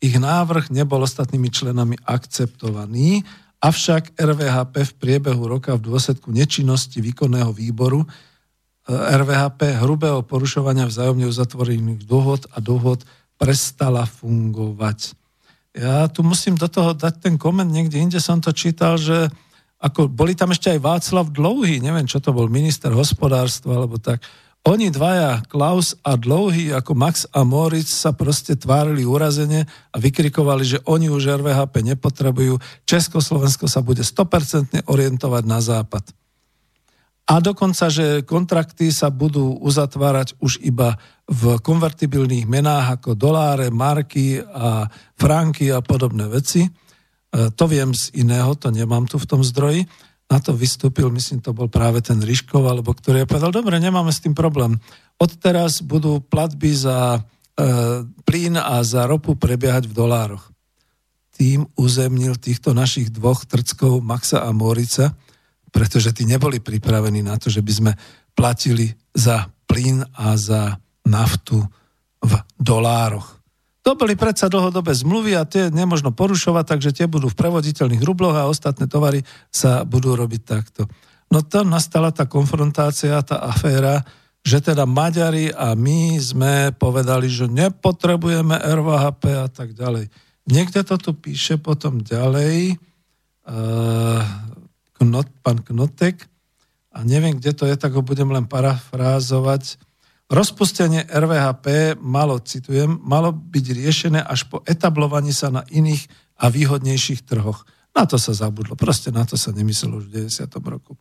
Ich 0.00 0.16
návrh 0.16 0.68
nebol 0.68 1.00
ostatnými 1.04 1.48
členami 1.48 1.96
akceptovaný, 2.04 3.24
avšak 3.60 4.16
RVHP 4.16 4.74
v 4.88 4.92
priebehu 4.96 5.44
roka 5.44 5.76
v 5.76 5.84
dôsledku 5.92 6.32
nečinnosti 6.32 7.00
výkonného 7.00 7.52
výboru 7.52 8.04
eh, 8.04 8.92
RVHP 8.92 9.80
hrubého 9.80 10.24
porušovania 10.24 10.88
vzájomne 10.88 11.28
uzatvorených 11.28 12.08
dohod 12.08 12.48
a 12.52 12.60
dohod 12.64 13.04
prestala 13.36 14.04
fungovať. 14.04 15.16
Ja 15.72 16.10
tu 16.10 16.26
musím 16.26 16.58
do 16.58 16.66
toho 16.66 16.92
dať 16.92 17.24
ten 17.24 17.34
koment, 17.38 17.70
niekde 17.70 18.00
inde 18.00 18.20
som 18.20 18.42
to 18.42 18.50
čítal, 18.50 18.98
že 18.98 19.30
ako 19.80 20.12
boli 20.12 20.36
tam 20.36 20.52
ešte 20.52 20.76
aj 20.76 20.84
Václav 20.84 21.32
Dlouhý, 21.32 21.80
neviem, 21.80 22.04
čo 22.04 22.20
to 22.20 22.36
bol, 22.36 22.52
minister 22.52 22.92
hospodárstva, 22.92 23.80
alebo 23.80 23.96
tak, 23.96 24.20
oni 24.60 24.92
dvaja, 24.92 25.40
Klaus 25.48 25.96
a 26.04 26.20
Dlouhý, 26.20 26.68
ako 26.76 26.92
Max 26.92 27.24
a 27.32 27.48
Moritz, 27.48 27.96
sa 27.96 28.12
proste 28.12 28.60
tvárili 28.60 29.08
urazene 29.08 29.64
a 29.88 29.96
vykrikovali, 29.96 30.64
že 30.76 30.78
oni 30.84 31.08
už 31.08 31.40
RVHP 31.40 31.80
nepotrebujú. 31.80 32.60
Československo 32.84 33.64
sa 33.72 33.80
bude 33.80 34.04
100% 34.04 34.84
orientovať 34.84 35.44
na 35.48 35.64
západ. 35.64 36.12
A 37.30 37.40
dokonca, 37.40 37.88
že 37.88 38.26
kontrakty 38.26 38.92
sa 38.92 39.08
budú 39.08 39.56
uzatvárať 39.64 40.36
už 40.44 40.60
iba 40.60 41.00
v 41.24 41.56
konvertibilných 41.62 42.44
menách 42.44 43.00
ako 43.00 43.16
doláre, 43.16 43.72
marky 43.72 44.42
a 44.44 44.90
franky 45.16 45.72
a 45.72 45.80
podobné 45.80 46.26
veci. 46.26 46.66
E, 46.66 46.70
to 47.54 47.64
viem 47.70 47.94
z 47.94 48.12
iného, 48.18 48.52
to 48.58 48.74
nemám 48.74 49.06
tu 49.06 49.16
v 49.16 49.28
tom 49.30 49.40
zdroji 49.46 49.86
na 50.30 50.38
to 50.38 50.54
vystúpil, 50.54 51.10
myslím, 51.10 51.42
to 51.42 51.50
bol 51.50 51.66
práve 51.66 51.98
ten 52.06 52.22
Ryškov, 52.22 52.62
alebo 52.62 52.94
ktorý 52.94 53.26
povedal, 53.26 53.50
dobre, 53.50 53.82
nemáme 53.82 54.14
s 54.14 54.22
tým 54.22 54.30
problém. 54.30 54.78
Odteraz 55.18 55.82
budú 55.82 56.22
platby 56.22 56.70
za 56.70 57.18
e, 57.18 57.20
plyn 58.22 58.54
a 58.54 58.78
za 58.86 59.10
ropu 59.10 59.34
prebiehať 59.34 59.90
v 59.90 59.96
dolároch. 59.98 60.46
Tým 61.34 61.66
uzemnil 61.74 62.38
týchto 62.38 62.70
našich 62.70 63.10
dvoch 63.10 63.42
trckov, 63.42 63.98
Maxa 64.06 64.46
a 64.46 64.54
Morica, 64.54 65.18
pretože 65.74 66.14
tí 66.14 66.22
neboli 66.22 66.62
pripravení 66.62 67.26
na 67.26 67.34
to, 67.34 67.50
že 67.50 67.58
by 67.58 67.72
sme 67.74 67.92
platili 68.38 68.94
za 69.10 69.50
plyn 69.66 70.06
a 70.14 70.38
za 70.38 70.78
naftu 71.02 71.58
v 72.22 72.32
dolároch. 72.54 73.39
To 73.90 73.98
boli 73.98 74.14
predsa 74.14 74.46
dlhodobé 74.46 74.94
zmluvy 74.94 75.34
a 75.34 75.42
tie 75.42 75.66
nemožno 75.66 76.14
porušovať, 76.14 76.62
takže 76.62 76.94
tie 76.94 77.10
budú 77.10 77.26
v 77.26 77.34
prevoditeľných 77.34 78.06
rubloch 78.06 78.38
a 78.38 78.46
ostatné 78.46 78.86
tovary 78.86 79.26
sa 79.50 79.82
budú 79.82 80.14
robiť 80.14 80.42
takto. 80.46 80.86
No 81.26 81.42
tam 81.42 81.74
nastala 81.74 82.14
tá 82.14 82.22
konfrontácia, 82.30 83.18
tá 83.26 83.42
aféra, 83.42 84.06
že 84.46 84.62
teda 84.62 84.86
Maďari 84.86 85.50
a 85.50 85.74
my 85.74 86.22
sme 86.22 86.70
povedali, 86.70 87.26
že 87.26 87.50
nepotrebujeme 87.50 88.62
RVHP 88.62 89.24
a 89.34 89.50
tak 89.50 89.74
ďalej. 89.74 90.06
Niekde 90.46 90.86
to 90.86 90.94
tu 90.94 91.10
píše 91.10 91.58
potom 91.58 91.98
ďalej, 91.98 92.78
uh, 93.50 94.22
knot, 95.02 95.26
pán 95.42 95.66
Knotek, 95.66 96.30
a 96.94 97.02
neviem, 97.02 97.34
kde 97.42 97.58
to 97.58 97.66
je, 97.66 97.74
tak 97.74 97.90
ho 97.98 98.06
budem 98.06 98.30
len 98.30 98.46
parafrázovať. 98.46 99.82
Rozpustenie 100.30 101.10
RVHP 101.10 101.98
malo, 101.98 102.38
citujem, 102.38 103.02
malo 103.02 103.34
byť 103.34 103.66
riešené 103.74 104.22
až 104.22 104.46
po 104.46 104.62
etablovaní 104.62 105.34
sa 105.34 105.50
na 105.50 105.66
iných 105.66 106.06
a 106.38 106.46
výhodnejších 106.46 107.26
trhoch. 107.26 107.66
Na 107.90 108.06
to 108.06 108.14
sa 108.14 108.30
zabudlo, 108.30 108.78
proste 108.78 109.10
na 109.10 109.26
to 109.26 109.34
sa 109.34 109.50
nemyslelo 109.50 109.98
už 109.98 110.06
v 110.06 110.30
90. 110.30 110.46
roku. 110.70 110.94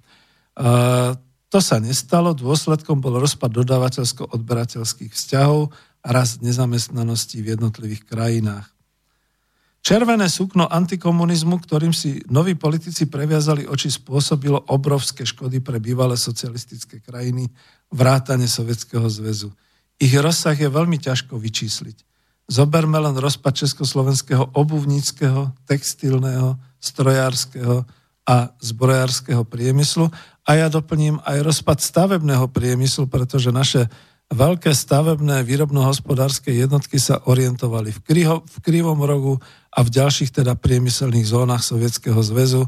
A 0.57 1.13
to 1.45 1.61
sa 1.61 1.77
nestalo, 1.77 2.33
dôsledkom 2.33 2.97
bol 3.05 3.21
rozpad 3.21 3.53
dodávateľsko-odberateľských 3.53 5.13
vzťahov 5.13 5.69
a 6.01 6.07
rast 6.09 6.41
nezamestnanosti 6.41 7.37
v 7.45 7.53
jednotlivých 7.53 8.09
krajinách. 8.09 8.65
Červené 9.79 10.27
sukno 10.27 10.67
antikomunizmu, 10.67 11.55
ktorým 11.63 11.95
si 11.95 12.19
noví 12.27 12.53
politici 12.59 13.07
previazali 13.07 13.63
oči, 13.63 13.87
spôsobilo 13.87 14.67
obrovské 14.67 15.23
škody 15.23 15.63
pre 15.63 15.79
bývalé 15.79 16.19
socialistické 16.19 16.99
krajiny, 16.99 17.47
vrátane 17.87 18.45
Sovietskeho 18.45 19.07
zväzu. 19.07 19.55
Ich 19.99 20.11
rozsah 20.15 20.55
je 20.55 20.67
veľmi 20.67 20.99
ťažko 20.99 21.39
vyčísliť. 21.39 21.97
Zoberme 22.49 22.97
len 22.97 23.15
rozpad 23.15 23.55
československého 23.55 24.51
obuvníckého, 24.57 25.53
textilného, 25.69 26.57
strojárskeho 26.81 27.85
a 28.25 28.35
zbrojárskeho 28.59 29.45
priemyslu 29.45 30.09
a 30.43 30.51
ja 30.57 30.67
doplním 30.67 31.21
aj 31.23 31.45
rozpad 31.45 31.77
stavebného 31.77 32.49
priemyslu, 32.49 33.05
pretože 33.05 33.53
naše 33.53 33.85
veľké 34.33 34.73
stavebné 34.73 35.41
výrobno-hospodárske 35.45 36.53
jednotky 36.53 37.01
sa 37.01 37.21
orientovali 37.25 37.89
v, 37.93 37.99
kriho, 38.01 38.35
v 38.45 38.55
krivom 38.61 39.01
rogu 39.01 39.41
a 39.79 39.87
v 39.87 39.89
ďalších 39.95 40.35
teda 40.35 40.59
priemyselných 40.59 41.23
zónach 41.23 41.63
Sovietskeho 41.63 42.19
zväzu. 42.19 42.67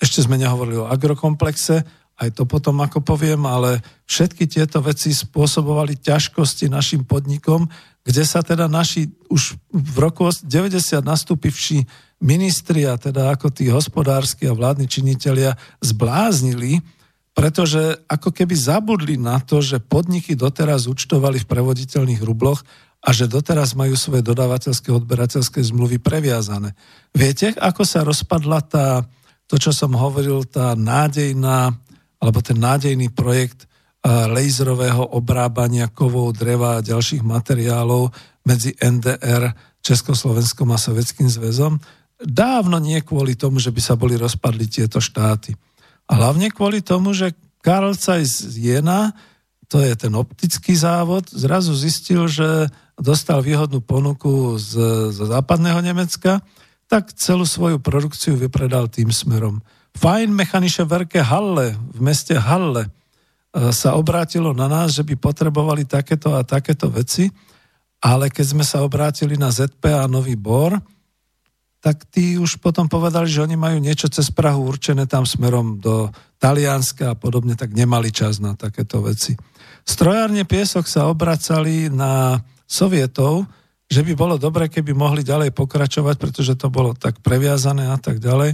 Ešte 0.00 0.24
sme 0.24 0.40
nehovorili 0.40 0.80
o 0.80 0.88
agrokomplexe, 0.88 1.84
aj 2.18 2.34
to 2.34 2.48
potom 2.48 2.80
ako 2.80 3.04
poviem, 3.04 3.44
ale 3.46 3.78
všetky 4.08 4.48
tieto 4.48 4.80
veci 4.80 5.12
spôsobovali 5.12 6.00
ťažkosti 6.00 6.66
našim 6.66 7.04
podnikom, 7.04 7.68
kde 8.02 8.24
sa 8.24 8.40
teda 8.40 8.66
naši 8.66 9.06
už 9.28 9.54
v 9.70 9.96
roku 10.00 10.26
90 10.26 11.04
nastúpivší 11.04 11.84
ministri 12.18 12.88
a 12.88 12.98
teda 12.98 13.30
ako 13.36 13.52
tí 13.52 13.70
hospodársky 13.70 14.50
a 14.50 14.56
vládni 14.56 14.90
činitelia 14.90 15.54
zbláznili, 15.78 16.82
pretože 17.38 18.02
ako 18.10 18.34
keby 18.34 18.54
zabudli 18.56 19.14
na 19.14 19.38
to, 19.38 19.62
že 19.62 19.78
podniky 19.78 20.34
doteraz 20.34 20.90
účtovali 20.90 21.38
v 21.38 21.46
prevoditeľných 21.46 22.18
rubloch 22.26 22.66
a 22.98 23.08
že 23.14 23.30
doteraz 23.30 23.78
majú 23.78 23.94
svoje 23.94 24.26
dodávateľské 24.26 24.90
odberateľské 24.90 25.62
zmluvy 25.62 26.02
previazané. 26.02 26.74
Viete, 27.14 27.54
ako 27.54 27.82
sa 27.86 28.02
rozpadla 28.02 28.58
tá, 28.66 29.06
to, 29.46 29.54
čo 29.54 29.70
som 29.70 29.94
hovoril, 29.94 30.42
tá 30.44 30.74
nádejná, 30.74 31.72
alebo 32.18 32.38
ten 32.42 32.58
nádejný 32.58 33.14
projekt 33.14 33.70
laserového 34.08 35.14
obrábania 35.14 35.90
kovov, 35.90 36.34
dreva 36.34 36.78
a 36.78 36.84
ďalších 36.84 37.22
materiálov 37.22 38.10
medzi 38.46 38.74
NDR, 38.78 39.54
Československom 39.78 40.70
a 40.74 40.78
Sovietským 40.78 41.30
zväzom. 41.30 41.78
Dávno 42.18 42.82
nie 42.82 42.98
kvôli 43.02 43.38
tomu, 43.38 43.62
že 43.62 43.70
by 43.70 43.78
sa 43.78 43.94
boli 43.94 44.18
rozpadli 44.18 44.66
tieto 44.66 44.98
štáty. 44.98 45.54
A 46.10 46.18
hlavne 46.18 46.50
kvôli 46.50 46.82
tomu, 46.82 47.14
že 47.14 47.36
Karl 47.62 47.94
Zeiss 47.94 48.58
Jena, 48.58 49.14
to 49.68 49.78
je 49.78 49.92
ten 49.94 50.14
optický 50.16 50.72
závod, 50.74 51.28
zrazu 51.28 51.76
zistil, 51.76 52.26
že 52.26 52.72
dostal 52.98 53.40
výhodnú 53.40 53.78
ponuku 53.80 54.58
z, 54.58 54.74
z 55.14 55.18
západného 55.30 55.78
Nemecka, 55.80 56.42
tak 56.90 57.14
celú 57.14 57.46
svoju 57.46 57.78
produkciu 57.78 58.34
vypredal 58.34 58.90
tým 58.90 59.14
smerom. 59.14 59.62
Fajn 59.94 60.30
mechanische 60.34 60.82
Werke 60.84 61.22
Halle 61.22 61.74
v 61.74 62.00
meste 62.00 62.34
Halle 62.36 62.86
e, 62.86 62.90
sa 63.70 63.94
obrátilo 63.94 64.50
na 64.52 64.66
nás, 64.66 64.94
že 64.94 65.04
by 65.06 65.14
potrebovali 65.18 65.84
takéto 65.84 66.34
a 66.34 66.42
takéto 66.42 66.90
veci, 66.90 67.30
ale 67.98 68.30
keď 68.30 68.46
sme 68.46 68.64
sa 68.64 68.82
obrátili 68.86 69.34
na 69.34 69.50
ZP 69.50 69.90
a 69.90 70.06
Nový 70.06 70.38
Bor, 70.38 70.78
tak 71.78 72.06
tí 72.10 72.34
už 72.34 72.58
potom 72.58 72.90
povedali, 72.90 73.30
že 73.30 73.42
oni 73.42 73.54
majú 73.54 73.78
niečo 73.78 74.10
cez 74.10 74.34
Prahu 74.34 74.66
určené 74.66 75.06
tam 75.06 75.22
smerom 75.22 75.78
do 75.78 76.10
Talianska 76.42 77.14
a 77.14 77.18
podobne, 77.18 77.54
tak 77.54 77.70
nemali 77.70 78.10
čas 78.10 78.42
na 78.42 78.58
takéto 78.58 79.02
veci. 79.02 79.38
Strojárne 79.86 80.42
piesok 80.42 80.90
sa 80.90 81.06
obracali 81.06 81.86
na 81.86 82.42
Sovietov, 82.68 83.48
že 83.88 84.04
by 84.04 84.12
bolo 84.12 84.36
dobre, 84.36 84.68
keby 84.68 84.92
mohli 84.92 85.24
ďalej 85.24 85.56
pokračovať, 85.56 86.20
pretože 86.20 86.52
to 86.60 86.68
bolo 86.68 86.92
tak 86.92 87.24
previazané 87.24 87.88
a 87.88 87.96
tak 87.96 88.20
ďalej. 88.20 88.52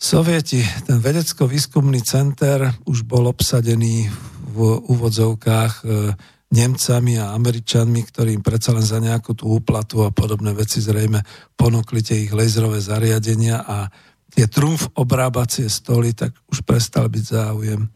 Sovieti, 0.00 0.64
ten 0.88 0.96
vedecko-výskumný 0.98 2.00
center 2.00 2.72
už 2.88 3.04
bol 3.04 3.28
obsadený 3.28 4.08
v 4.56 4.58
úvodzovkách 4.88 5.72
e, 5.80 6.16
Nemcami 6.54 7.18
a 7.18 7.34
Američanmi, 7.34 8.00
ktorí 8.08 8.38
im 8.38 8.44
predsa 8.44 8.70
len 8.72 8.86
za 8.86 9.02
nejakú 9.02 9.34
tú 9.34 9.50
úplatu 9.50 10.06
a 10.06 10.14
podobné 10.14 10.54
veci 10.54 10.78
zrejme 10.78 11.20
ponúkli 11.58 11.98
tie 11.98 12.24
ich 12.24 12.32
laserové 12.32 12.78
zariadenia 12.78 13.64
a 13.64 13.90
tie 14.30 14.46
trumf 14.46 14.86
obrábacie 14.94 15.66
stoly, 15.66 16.14
tak 16.14 16.30
už 16.50 16.62
prestal 16.62 17.10
byť 17.10 17.24
záujem. 17.26 17.90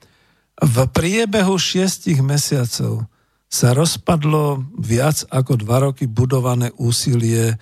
V 0.59 0.76
priebehu 0.90 1.55
šiestich 1.55 2.18
mesiacov 2.18 3.06
sa 3.48 3.72
rozpadlo 3.72 4.60
viac 4.76 5.24
ako 5.32 5.56
dva 5.56 5.88
roky 5.88 6.04
budované 6.04 6.68
úsilie 6.76 7.56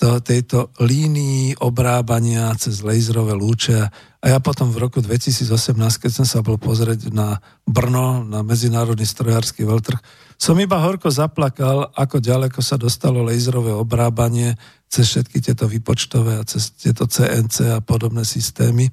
to, 0.00 0.18
tejto 0.18 0.74
línii 0.80 1.60
obrábania 1.60 2.50
cez 2.56 2.80
laserové 2.80 3.36
lúče. 3.36 3.78
A 4.20 4.26
ja 4.26 4.40
potom 4.40 4.72
v 4.72 4.88
roku 4.88 4.98
2018, 5.04 5.76
keď 5.76 6.10
som 6.10 6.26
sa 6.26 6.40
bol 6.40 6.56
pozrieť 6.56 7.12
na 7.12 7.38
Brno, 7.68 8.24
na 8.24 8.40
Medzinárodný 8.40 9.04
strojársky 9.04 9.62
veľtrh, 9.62 10.00
som 10.40 10.56
iba 10.56 10.80
horko 10.80 11.12
zaplakal, 11.12 11.92
ako 11.92 12.16
ďaleko 12.16 12.64
sa 12.64 12.80
dostalo 12.80 13.20
laserové 13.20 13.76
obrábanie 13.76 14.56
cez 14.88 15.12
všetky 15.12 15.44
tieto 15.44 15.68
vypočtové 15.68 16.40
a 16.40 16.48
cez 16.48 16.72
tieto 16.72 17.04
CNC 17.04 17.76
a 17.76 17.84
podobné 17.84 18.24
systémy 18.24 18.88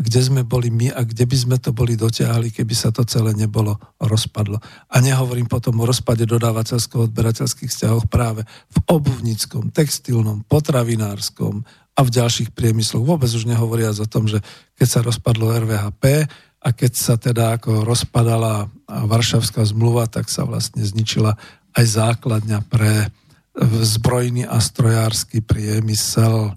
kde 0.00 0.20
sme 0.24 0.42
boli 0.42 0.72
my 0.72 0.90
a 0.96 1.04
kde 1.04 1.28
by 1.28 1.36
sme 1.36 1.56
to 1.60 1.76
boli 1.76 1.94
dotiahli, 1.94 2.50
keby 2.50 2.74
sa 2.74 2.88
to 2.88 3.04
celé 3.04 3.36
nebolo 3.36 3.76
rozpadlo. 4.00 4.56
A 4.88 4.96
nehovorím 4.98 5.46
potom 5.46 5.76
o 5.78 5.88
rozpade 5.88 6.24
dodávateľsko-odberateľských 6.24 7.70
vzťahoch 7.70 8.08
práve 8.08 8.42
v 8.48 8.78
obuvníckom, 8.88 9.70
textilnom, 9.70 10.42
potravinárskom 10.48 11.62
a 11.94 12.00
v 12.00 12.10
ďalších 12.10 12.56
priemysloch. 12.56 13.04
Vôbec 13.04 13.28
už 13.28 13.44
nehovoriac 13.44 14.00
o 14.00 14.08
tom, 14.08 14.24
že 14.24 14.40
keď 14.80 14.88
sa 14.88 15.00
rozpadlo 15.04 15.52
RVHP 15.52 16.24
a 16.60 16.68
keď 16.72 16.92
sa 16.96 17.14
teda 17.20 17.60
ako 17.60 17.84
rozpadala 17.84 18.72
Varšavská 18.88 19.64
zmluva, 19.68 20.08
tak 20.08 20.32
sa 20.32 20.48
vlastne 20.48 20.80
zničila 20.80 21.36
aj 21.76 21.84
základňa 21.84 22.58
pre 22.66 23.12
zbrojný 23.60 24.46
a 24.46 24.62
strojársky 24.62 25.42
priemysel. 25.44 26.56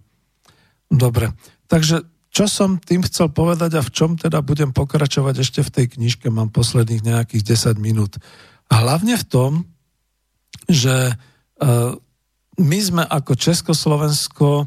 Dobre, 0.88 1.34
takže 1.68 2.06
čo 2.34 2.50
som 2.50 2.82
tým 2.82 3.06
chcel 3.06 3.30
povedať 3.30 3.78
a 3.78 3.86
v 3.86 3.94
čom 3.94 4.18
teda 4.18 4.42
budem 4.42 4.74
pokračovať 4.74 5.46
ešte 5.46 5.62
v 5.62 5.70
tej 5.70 5.86
knižke, 5.94 6.34
mám 6.34 6.50
posledných 6.50 7.06
nejakých 7.06 7.78
10 7.78 7.78
minút. 7.78 8.18
A 8.74 8.82
hlavne 8.82 9.14
v 9.14 9.26
tom, 9.30 9.52
že 10.66 11.14
uh, 11.14 11.94
my 12.58 12.80
sme 12.82 13.04
ako 13.06 13.38
Československo 13.38 14.66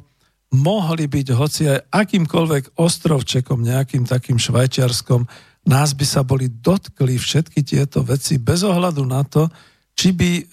mohli 0.54 1.10
byť 1.10 1.26
hoci 1.34 1.66
aj 1.66 1.90
akýmkoľvek 1.90 2.78
ostrovčekom, 2.78 3.66
nejakým 3.66 4.06
takým 4.06 4.38
švajčiarskom, 4.38 5.26
nás 5.66 5.90
by 5.98 6.06
sa 6.06 6.22
boli 6.22 6.46
dotkli 6.46 7.18
všetky 7.18 7.66
tieto 7.66 8.06
veci 8.06 8.38
bez 8.38 8.62
ohľadu 8.62 9.02
na 9.02 9.26
to, 9.26 9.50
či 9.98 10.14
by 10.14 10.30
uh, 10.38 10.44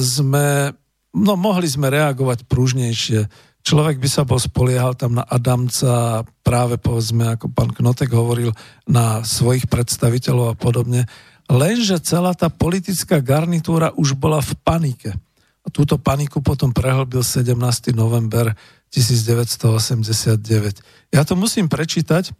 sme, 0.00 0.72
no 1.20 1.36
mohli 1.36 1.68
sme 1.68 1.92
reagovať 1.92 2.48
pružnejšie 2.48 3.51
Človek 3.62 4.02
by 4.02 4.08
sa 4.10 4.26
bol 4.26 4.42
spoliehal 4.42 4.98
tam 4.98 5.18
na 5.18 5.22
Adamca, 5.22 6.26
práve 6.42 6.82
povedzme, 6.82 7.38
ako 7.38 7.46
pán 7.54 7.70
Knotek 7.70 8.10
hovoril, 8.10 8.50
na 8.90 9.22
svojich 9.22 9.70
predstaviteľov 9.70 10.46
a 10.52 10.58
podobne. 10.58 11.06
Lenže 11.46 12.02
celá 12.02 12.34
tá 12.34 12.50
politická 12.50 13.22
garnitúra 13.22 13.94
už 13.94 14.18
bola 14.18 14.42
v 14.42 14.52
panike. 14.66 15.14
A 15.62 15.70
túto 15.70 15.94
paniku 15.94 16.42
potom 16.42 16.74
prehlbil 16.74 17.22
17. 17.22 17.54
november 17.94 18.50
1989. 18.90 21.14
Ja 21.14 21.22
to 21.22 21.38
musím 21.38 21.70
prečítať, 21.70 22.34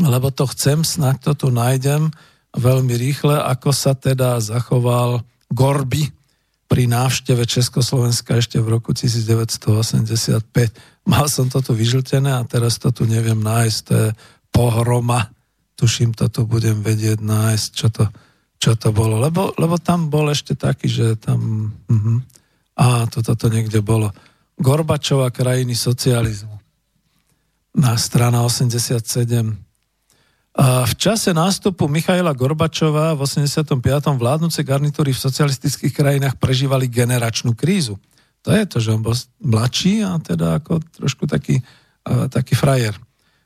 lebo 0.00 0.32
to 0.32 0.48
chcem, 0.48 0.80
snáď 0.80 1.28
to 1.28 1.46
tu 1.46 1.48
nájdem 1.52 2.08
veľmi 2.56 2.96
rýchle, 2.96 3.36
ako 3.36 3.68
sa 3.68 3.92
teda 3.92 4.40
zachoval 4.40 5.28
Gorby, 5.52 6.15
pri 6.66 6.90
návšteve 6.90 7.46
Československa 7.46 8.38
ešte 8.38 8.58
v 8.58 8.78
roku 8.78 8.90
1985. 8.90 10.42
Mal 11.06 11.26
som 11.30 11.46
to 11.46 11.62
tu 11.62 11.72
vyžltené 11.74 12.34
a 12.34 12.42
teraz 12.42 12.82
to 12.82 12.90
tu 12.90 13.06
neviem 13.06 13.38
nájsť. 13.38 13.78
To 13.86 13.94
je 13.94 14.08
pohroma. 14.50 15.30
Tuším, 15.78 16.16
to 16.16 16.26
tu 16.26 16.42
budem 16.48 16.82
vedieť 16.82 17.22
nájsť, 17.22 17.68
čo 17.70 17.88
to, 17.92 18.04
čo 18.58 18.74
to 18.74 18.90
bolo. 18.90 19.22
Lebo, 19.22 19.54
lebo 19.60 19.78
tam 19.78 20.10
bol 20.10 20.32
ešte 20.32 20.58
taký, 20.58 20.88
že 20.90 21.06
tam... 21.20 21.70
Uh-huh. 21.86 22.18
A 22.76 23.06
toto 23.08 23.32
to 23.38 23.46
niekde 23.48 23.80
bolo. 23.80 24.10
Gorbačova 24.56 25.30
krajiny 25.30 25.76
socializmu. 25.76 26.56
Na 27.76 27.94
strana 28.00 28.40
87 28.44 29.65
v 30.64 30.94
čase 30.96 31.36
nástupu 31.36 31.84
Michaila 31.84 32.32
Gorbačova 32.32 33.12
v 33.12 33.28
85. 33.28 33.76
vládnuce 34.16 34.64
garnitúry 34.64 35.12
v 35.12 35.20
socialistických 35.20 35.92
krajinách 35.92 36.40
prežívali 36.40 36.88
generačnú 36.88 37.52
krízu. 37.52 38.00
To 38.40 38.56
je 38.56 38.64
to, 38.64 38.80
že 38.80 38.96
on 38.96 39.04
bol 39.04 39.12
mladší 39.44 40.00
a 40.00 40.16
teda 40.16 40.64
ako 40.64 40.80
trošku 40.96 41.28
taký, 41.28 41.60
taký 42.32 42.56
frajer. 42.56 42.96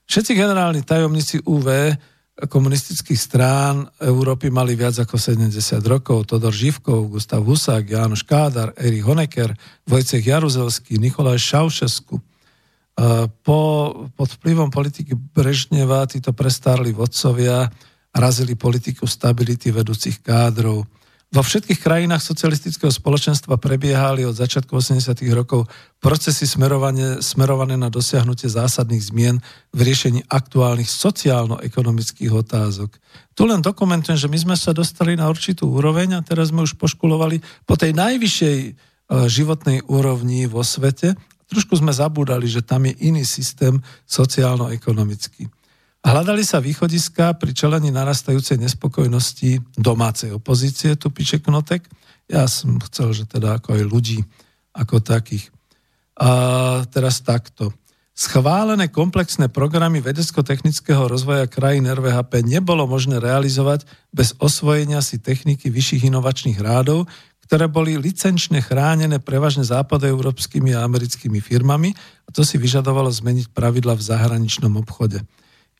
Všetci 0.06 0.38
generálni 0.38 0.86
tajomníci 0.86 1.42
UV 1.50 1.98
komunistických 2.46 3.18
strán 3.18 3.90
Európy 3.98 4.48
mali 4.54 4.78
viac 4.78 4.94
ako 5.02 5.18
70 5.18 5.50
rokov. 5.82 6.30
Todor 6.30 6.54
Živkov, 6.54 7.10
Gustav 7.10 7.42
Husák, 7.42 7.90
Jánoš 7.90 8.22
Kádar, 8.22 8.70
Erich 8.78 9.02
Honecker, 9.02 9.50
Vojcech 9.82 10.22
Jaruzelský, 10.22 10.94
Nikolaj 11.02 11.42
Šaušesku– 11.42 12.22
po, 13.42 13.60
pod 14.12 14.28
vplyvom 14.40 14.68
politiky 14.68 15.16
Brežneva 15.16 16.04
títo 16.04 16.36
prestárli 16.36 16.92
vodcovia 16.92 17.70
razili 18.10 18.58
politiku 18.58 19.06
stability 19.06 19.70
vedúcich 19.70 20.20
kádrov. 20.20 20.84
Vo 21.30 21.46
všetkých 21.46 21.78
krajinách 21.78 22.26
socialistického 22.26 22.90
spoločenstva 22.90 23.54
prebiehali 23.54 24.26
od 24.26 24.34
začiatku 24.34 24.74
80. 24.74 25.14
rokov 25.30 25.70
procesy 26.02 26.42
smerované, 26.42 27.22
smerované 27.22 27.78
na 27.78 27.86
dosiahnutie 27.86 28.50
zásadných 28.50 28.98
zmien 28.98 29.38
v 29.70 29.78
riešení 29.78 30.26
aktuálnych 30.26 30.90
sociálno-ekonomických 30.90 32.34
otázok. 32.34 32.98
Tu 33.38 33.42
len 33.46 33.62
dokumentujem, 33.62 34.18
že 34.18 34.26
my 34.26 34.38
sme 34.42 34.56
sa 34.58 34.74
dostali 34.74 35.14
na 35.14 35.30
určitú 35.30 35.70
úroveň 35.70 36.18
a 36.18 36.26
teraz 36.26 36.50
sme 36.50 36.66
už 36.66 36.74
poškulovali 36.74 37.38
po 37.62 37.78
tej 37.78 37.94
najvyššej 37.94 38.58
e, 38.66 38.70
životnej 39.30 39.86
úrovni 39.86 40.50
vo 40.50 40.66
svete 40.66 41.14
Trošku 41.50 41.74
sme 41.82 41.90
zabúdali, 41.90 42.46
že 42.46 42.62
tam 42.62 42.86
je 42.86 42.94
iný 43.10 43.26
systém 43.26 43.82
sociálno-ekonomický. 44.06 45.50
Hľadali 46.00 46.40
sa 46.46 46.64
východiska 46.64 47.36
pri 47.36 47.52
čelení 47.52 47.92
narastajúcej 47.92 48.56
nespokojnosti 48.56 49.60
domácej 49.76 50.32
opozície, 50.32 50.96
tu 50.96 51.12
píše 51.12 51.44
Knotek. 51.44 51.84
Ja 52.30 52.48
som 52.48 52.80
chcel, 52.88 53.12
že 53.12 53.24
teda 53.28 53.60
ako 53.60 53.76
aj 53.76 53.82
ľudí, 53.84 54.18
ako 54.72 55.02
takých. 55.04 55.52
A 56.16 56.30
teraz 56.88 57.20
takto. 57.20 57.74
Schválené 58.16 58.92
komplexné 58.92 59.48
programy 59.48 60.04
vedecko-technického 60.04 61.08
rozvoja 61.08 61.48
krajín 61.48 61.88
RVHP 61.88 62.44
nebolo 62.44 62.84
možné 62.84 63.16
realizovať 63.16 63.88
bez 64.12 64.36
osvojenia 64.36 65.00
si 65.00 65.16
techniky 65.16 65.72
vyšších 65.72 66.12
inovačných 66.12 66.60
rádov, 66.60 67.08
ktoré 67.50 67.66
boli 67.66 67.98
licenčne 67.98 68.62
chránené 68.62 69.18
prevažne 69.18 69.66
západoeurópskymi 69.66 70.70
a 70.70 70.86
americkými 70.86 71.42
firmami 71.42 71.90
a 71.98 72.30
to 72.30 72.46
si 72.46 72.54
vyžadovalo 72.54 73.10
zmeniť 73.10 73.50
pravidla 73.50 73.98
v 73.98 74.06
zahraničnom 74.06 74.78
obchode. 74.78 75.18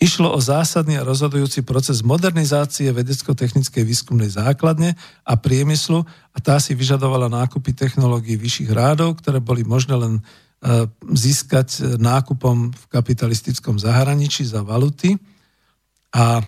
Išlo 0.03 0.35
o 0.35 0.43
zásadný 0.43 0.99
a 0.99 1.07
rozhodujúci 1.07 1.63
proces 1.63 2.03
modernizácie 2.03 2.91
vedecko-technickej 2.91 3.87
výskumnej 3.87 4.35
základne 4.35 4.99
a 5.23 5.39
priemyslu 5.39 6.03
a 6.35 6.39
tá 6.43 6.59
si 6.59 6.75
vyžadovala 6.75 7.31
nákupy 7.31 7.71
technológií 7.71 8.35
vyšších 8.35 8.75
rádov, 8.75 9.23
ktoré 9.23 9.39
boli 9.39 9.63
možné 9.63 9.95
len 9.95 10.15
e, 10.19 10.23
získať 11.15 12.01
nákupom 12.03 12.75
v 12.75 12.85
kapitalistickom 12.91 13.79
zahraničí 13.79 14.43
za 14.43 14.67
valuty 14.67 15.15
a 16.11 16.43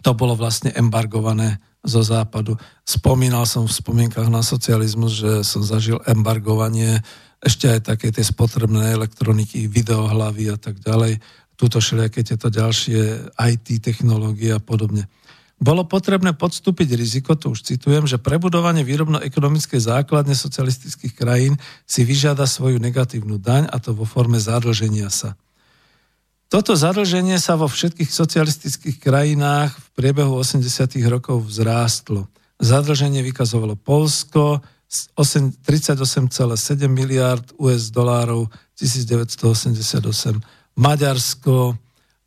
to 0.00 0.10
bolo 0.16 0.32
vlastne 0.32 0.72
embargované 0.72 1.60
zo 1.82 2.00
západu. 2.02 2.54
Spomínal 2.86 3.42
som 3.44 3.66
v 3.66 3.74
spomienkach 3.74 4.30
na 4.30 4.40
socializmus, 4.46 5.18
že 5.18 5.32
som 5.42 5.66
zažil 5.66 5.98
embargovanie 6.06 7.02
ešte 7.42 7.66
aj 7.66 7.80
také 7.90 8.14
tie 8.14 8.22
spotrebné 8.22 8.94
elektroniky, 8.94 9.66
videohlavy 9.66 10.54
a 10.54 10.56
tak 10.56 10.78
ďalej 10.78 11.18
túto 11.58 11.82
všelijaké 11.82 12.22
tieto 12.22 12.48
ďalšie 12.50 13.34
IT 13.34 13.82
technológie 13.82 14.54
a 14.54 14.62
podobne. 14.62 15.10
Bolo 15.62 15.86
potrebné 15.86 16.34
podstúpiť 16.34 16.98
riziko, 16.98 17.38
to 17.38 17.54
už 17.54 17.62
citujem, 17.62 18.02
že 18.02 18.18
prebudovanie 18.18 18.82
výrobno-ekonomickej 18.82 19.78
základne 19.78 20.34
socialistických 20.34 21.14
krajín 21.14 21.54
si 21.86 22.02
vyžiada 22.02 22.50
svoju 22.50 22.82
negatívnu 22.82 23.38
daň 23.38 23.70
a 23.70 23.78
to 23.78 23.94
vo 23.94 24.02
forme 24.02 24.42
zadlženia 24.42 25.06
sa. 25.06 25.38
Toto 26.52 26.76
zadlženie 26.76 27.40
sa 27.40 27.56
vo 27.56 27.64
všetkých 27.64 28.12
socialistických 28.12 29.00
krajinách 29.00 29.72
v 29.72 29.86
priebehu 29.96 30.36
80. 30.36 31.00
rokov 31.08 31.48
vzrástlo. 31.48 32.28
Zadlženie 32.60 33.24
vykazovalo 33.24 33.72
Polsko 33.72 34.60
38,7 34.84 36.12
miliard 36.92 37.48
US 37.56 37.88
dolárov 37.88 38.52
1988 38.76 40.04
Maďarsko 40.76 41.72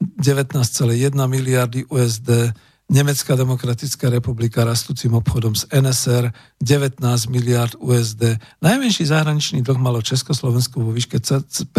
19,1 0.01 1.13
miliardy 1.29 1.85
USD, 1.85 2.49
Nemecká 2.85 3.33
demokratická 3.33 4.13
republika 4.13 4.61
rastúcim 4.61 5.09
obchodom 5.17 5.57
s 5.57 5.65
NSR 5.73 6.29
19 6.61 7.01
miliard 7.33 7.73
USD. 7.81 8.37
Najmenší 8.61 9.09
zahraničný 9.09 9.65
dlh 9.65 9.81
malo 9.81 10.05
Československo 10.05 10.85
vo 10.85 10.93
výške 10.93 11.17
5,2 11.17 11.73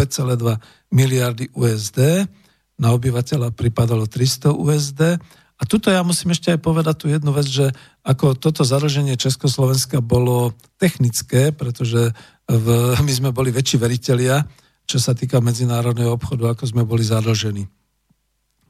miliardy 0.91 1.47
USD. 1.55 2.27
Na 2.75 2.91
obyvateľa 2.91 3.55
pripadalo 3.55 4.03
300 4.03 4.51
USD. 4.51 5.15
A 5.57 5.63
tuto 5.63 5.87
ja 5.95 6.03
musím 6.03 6.35
ešte 6.35 6.51
aj 6.51 6.59
povedať 6.59 6.95
tú 6.99 7.07
jednu 7.07 7.31
vec, 7.31 7.47
že 7.47 7.71
ako 8.03 8.35
toto 8.35 8.67
zadlženie 8.67 9.15
Československa 9.15 10.03
bolo 10.03 10.59
technické, 10.75 11.55
pretože 11.55 12.11
v, 12.51 12.67
my 13.07 13.11
sme 13.15 13.29
boli 13.31 13.55
väčší 13.55 13.79
veriteľia, 13.79 14.43
čo 14.83 14.99
sa 14.99 15.15
týka 15.15 15.39
medzinárodného 15.39 16.11
obchodu, 16.11 16.51
ako 16.51 16.67
sme 16.67 16.83
boli 16.83 17.07
zadlžení. 17.07 17.76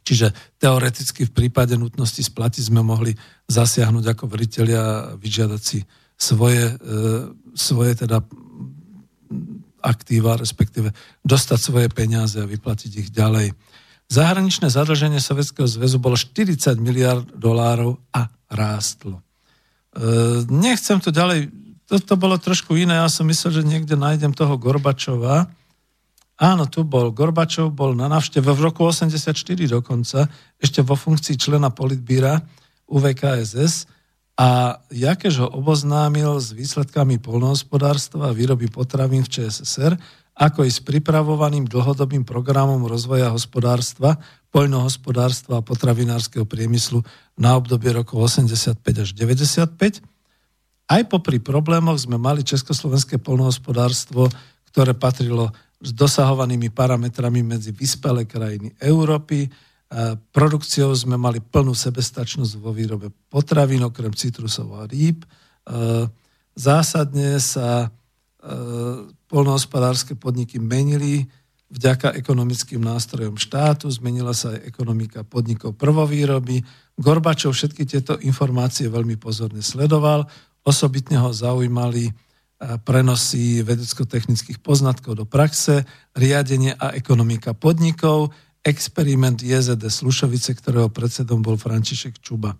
Čiže 0.07 0.31
teoreticky 0.55 1.27
v 1.27 1.35
prípade 1.35 1.75
nutnosti 1.75 2.23
splatiť 2.23 2.71
sme 2.71 2.79
mohli 2.79 3.11
zasiahnuť 3.51 4.15
ako 4.15 4.23
veriteľia 4.31 5.15
vyžiadať 5.19 5.61
si 5.61 5.83
svoje, 6.15 6.71
e, 6.71 6.75
svoje 7.51 8.07
teda 8.07 8.23
aktíva, 9.83 10.39
respektíve 10.39 10.95
dostať 11.27 11.59
svoje 11.59 11.87
peniaze 11.91 12.39
a 12.39 12.47
vyplatiť 12.47 12.91
ich 13.03 13.09
ďalej. 13.11 13.51
Zahraničné 14.07 14.71
zadlženie 14.71 15.19
Sovjetského 15.19 15.67
zväzu 15.67 15.99
bolo 15.99 16.15
40 16.15 16.79
miliard 16.79 17.27
dolárov 17.35 17.99
a 18.15 18.31
rástlo. 18.47 19.19
E, 19.19 19.23
nechcem 20.47 21.03
to 21.03 21.11
ďalej, 21.11 21.51
toto 21.83 22.15
bolo 22.15 22.39
trošku 22.39 22.79
iné, 22.79 23.03
ja 23.03 23.11
som 23.11 23.27
myslel, 23.27 23.59
že 23.59 23.67
niekde 23.67 23.99
nájdem 23.99 24.31
toho 24.31 24.55
Gorbačova, 24.55 25.51
Áno, 26.37 26.69
tu 26.69 26.85
bol. 26.85 27.09
Gorbačov 27.09 27.73
bol 27.73 27.97
na 27.97 28.05
návšteve 28.05 28.53
v 28.53 28.59
roku 28.61 28.85
84 28.85 29.33
dokonca, 29.65 30.29
ešte 30.61 30.85
vo 30.85 30.93
funkcii 30.93 31.33
člena 31.33 31.73
politbíra 31.73 32.45
UVKSS 32.85 33.89
a 34.37 34.77
Jakež 34.93 35.41
ho 35.41 35.49
oboznámil 35.49 36.37
s 36.37 36.53
výsledkami 36.53 37.17
polnohospodárstva 37.17 38.29
a 38.29 38.37
výroby 38.37 38.69
potravín 38.69 39.25
v 39.25 39.33
ČSSR, 39.33 39.97
ako 40.37 40.61
i 40.61 40.69
s 40.69 40.77
pripravovaným 40.77 41.65
dlhodobým 41.65 42.21
programom 42.21 42.85
rozvoja 42.85 43.33
hospodárstva, 43.33 44.21
poľnohospodárstva 44.53 45.59
a 45.59 45.65
potravinárskeho 45.65 46.45
priemyslu 46.45 47.01
na 47.33 47.57
obdobie 47.57 47.89
rokov 47.97 48.29
85 48.29 48.77
až 48.85 49.09
95. 49.17 50.05
Aj 50.87 51.01
popri 51.09 51.41
problémoch 51.41 51.97
sme 51.97 52.21
mali 52.21 52.45
československé 52.45 53.17
polnohospodárstvo, 53.17 54.29
ktoré 54.69 54.93
patrilo 54.93 55.49
s 55.77 55.89
dosahovanými 55.93 56.73
parametrami 56.73 57.45
medzi 57.45 57.69
vyspelé 57.69 58.25
krajiny 58.25 58.73
Európy. 58.81 59.45
Produkciou 60.33 60.91
sme 60.97 61.15
mali 61.15 61.39
plnú 61.39 61.71
sebestačnosť 61.71 62.59
vo 62.59 62.73
výrobe 62.73 63.13
potravín, 63.29 63.85
okrem 63.85 64.11
citrusov 64.11 64.73
a 64.73 64.89
rýb. 64.89 65.23
Zásadne 66.57 67.37
sa 67.37 67.87
polnohospodárske 69.29 70.17
podniky 70.17 70.59
menili 70.59 71.23
vďaka 71.67 72.15
ekonomickým 72.15 72.79
nástrojom 72.79 73.35
štátu, 73.35 73.91
zmenila 73.91 74.31
sa 74.31 74.55
aj 74.55 74.71
ekonomika 74.71 75.27
podnikov 75.27 75.75
prvovýroby. 75.75 76.63
Gorbačov 76.95 77.51
všetky 77.51 77.83
tieto 77.83 78.15
informácie 78.23 78.87
veľmi 78.87 79.19
pozorne 79.19 79.59
sledoval, 79.59 80.25
osobitne 80.63 81.19
ho 81.19 81.35
zaujímali 81.35 82.07
prenosy 82.57 83.61
vedecko-technických 83.61 84.57
poznatkov 84.65 85.21
do 85.21 85.25
praxe, 85.29 85.85
riadenie 86.17 86.73
a 86.73 86.97
ekonomika 86.97 87.53
podnikov, 87.53 88.33
experiment 88.65 89.39
JZD 89.39 89.87
Slušovice, 89.87 90.57
ktorého 90.57 90.89
predsedom 90.89 91.45
bol 91.45 91.55
František 91.55 92.17
Čuba. 92.17 92.57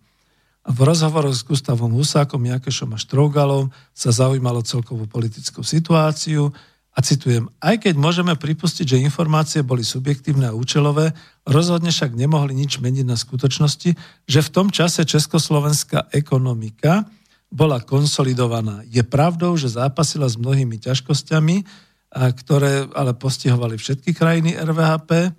V 0.68 0.80
rozhovoroch 0.84 1.34
s 1.34 1.48
Gustavom 1.48 1.96
Husákom, 1.96 2.44
Jakešom 2.44 2.94
a 2.94 3.00
Štrougalom 3.00 3.72
sa 3.96 4.12
zaujímalo 4.12 4.62
celkovú 4.62 5.08
politickú 5.08 5.64
situáciu 5.64 6.52
a 6.92 7.00
citujem, 7.00 7.48
aj 7.64 7.88
keď 7.88 7.96
môžeme 7.96 8.34
pripustiť, 8.36 8.86
že 8.98 9.06
informácie 9.06 9.62
boli 9.64 9.86
subjektívne 9.86 10.52
a 10.52 10.58
účelové, 10.58 11.16
rozhodne 11.48 11.94
však 11.94 12.14
nemohli 12.14 12.52
nič 12.52 12.84
meniť 12.84 13.06
na 13.08 13.16
skutočnosti, 13.16 13.96
že 14.28 14.40
v 14.44 14.50
tom 14.54 14.68
čase 14.74 15.08
československá 15.08 16.12
ekonomika 16.12 17.08
bola 17.48 17.80
konsolidovaná. 17.80 18.84
Je 18.88 19.02
pravdou, 19.04 19.56
že 19.56 19.72
zápasila 19.72 20.28
s 20.28 20.36
mnohými 20.36 20.78
ťažkosťami, 20.84 21.64
ktoré 22.12 22.88
ale 22.92 23.16
postihovali 23.16 23.80
všetky 23.80 24.12
krajiny 24.16 24.56
RVHP, 24.56 25.32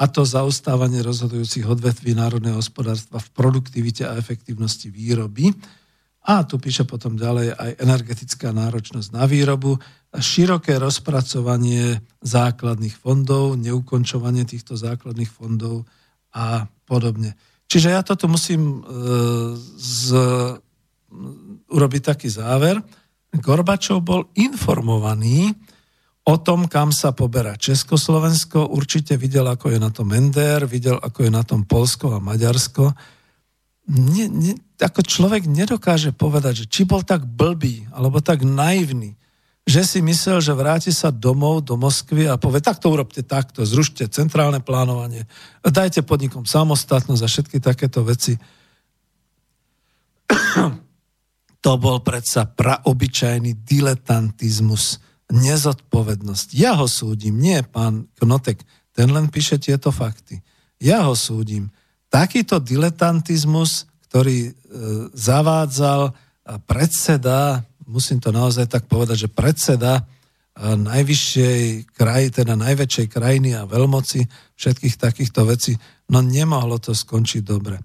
a 0.00 0.08
to 0.08 0.24
zaostávanie 0.24 1.04
rozhodujúcich 1.04 1.68
odvetví 1.68 2.16
národného 2.16 2.56
hospodárstva 2.56 3.20
v 3.20 3.28
produktivite 3.36 4.08
a 4.08 4.16
efektívnosti 4.16 4.88
výroby. 4.88 5.52
A 6.24 6.40
tu 6.48 6.56
píše 6.56 6.88
potom 6.88 7.20
ďalej 7.20 7.52
aj 7.52 7.70
energetická 7.84 8.48
náročnosť 8.48 9.12
na 9.12 9.28
výrobu, 9.28 9.76
široké 10.16 10.80
rozpracovanie 10.80 12.00
základných 12.24 12.96
fondov, 12.96 13.60
neukončovanie 13.60 14.48
týchto 14.48 14.72
základných 14.72 15.28
fondov 15.28 15.84
a 16.32 16.64
podobne. 16.88 17.36
Čiže 17.68 17.92
ja 17.92 18.00
toto 18.00 18.24
musím 18.24 18.80
e, 18.80 18.92
z 19.76 20.04
urobiť 21.70 22.02
taký 22.14 22.28
záver. 22.30 22.78
Gorbačov 23.30 24.02
bol 24.02 24.26
informovaný 24.34 25.54
o 26.26 26.34
tom, 26.38 26.66
kam 26.66 26.90
sa 26.94 27.10
poberá 27.10 27.54
Československo. 27.58 28.70
Určite 28.70 29.18
videl, 29.18 29.46
ako 29.46 29.74
je 29.74 29.78
na 29.78 29.90
tom 29.90 30.10
Mender, 30.10 30.66
videl, 30.66 30.98
ako 30.98 31.26
je 31.26 31.30
na 31.32 31.42
tom 31.42 31.66
Polsko 31.66 32.14
a 32.14 32.22
Maďarsko. 32.22 32.94
Nie, 33.90 34.30
nie, 34.30 34.54
ako 34.78 35.02
človek 35.02 35.50
nedokáže 35.50 36.14
povedať, 36.14 36.64
že 36.64 36.70
či 36.70 36.82
bol 36.86 37.02
tak 37.02 37.26
blbý, 37.26 37.90
alebo 37.90 38.22
tak 38.22 38.46
naivný, 38.46 39.18
že 39.66 39.82
si 39.82 39.98
myslel, 39.98 40.38
že 40.38 40.54
vráti 40.54 40.94
sa 40.94 41.10
domov 41.10 41.66
do 41.66 41.74
Moskvy 41.74 42.30
a 42.30 42.38
povie, 42.38 42.62
tak 42.62 42.78
to 42.78 42.90
urobte 42.90 43.26
takto, 43.26 43.66
zrušte 43.66 44.06
centrálne 44.06 44.62
plánovanie, 44.62 45.26
dajte 45.62 46.06
podnikom 46.06 46.46
samostatnosť 46.46 47.22
a 47.22 47.28
všetky 47.28 47.58
takéto 47.58 48.06
veci. 48.06 48.38
To 51.60 51.76
bol 51.76 52.00
predsa 52.00 52.48
praobyčajný 52.48 53.64
diletantizmus, 53.64 54.98
nezodpovednosť. 55.30 56.48
Ja 56.56 56.74
ho 56.74 56.90
súdim, 56.90 57.38
nie 57.38 57.60
pán 57.62 58.10
Knotek, 58.18 58.64
ten 58.90 59.12
len 59.14 59.30
píše 59.30 59.60
tieto 59.60 59.94
fakty. 59.94 60.42
Ja 60.80 61.06
ho 61.06 61.14
súdim. 61.14 61.70
Takýto 62.10 62.58
diletantizmus, 62.58 63.86
ktorý 64.10 64.50
e, 64.50 64.52
zavádzal 65.14 66.10
predseda, 66.66 67.62
musím 67.86 68.18
to 68.18 68.34
naozaj 68.34 68.66
tak 68.66 68.90
povedať, 68.90 69.26
že 69.26 69.30
predseda 69.30 70.02
e, 70.02 70.02
najvyššej 70.74 71.92
kraj, 71.94 72.34
teda 72.34 72.58
najväčšej 72.58 73.06
krajiny 73.06 73.54
a 73.54 73.68
veľmoci 73.68 74.26
všetkých 74.58 74.94
takýchto 74.98 75.46
vecí, 75.46 75.78
no 76.10 76.18
nemohlo 76.24 76.82
to 76.82 76.90
skončiť 76.90 77.42
dobre. 77.46 77.78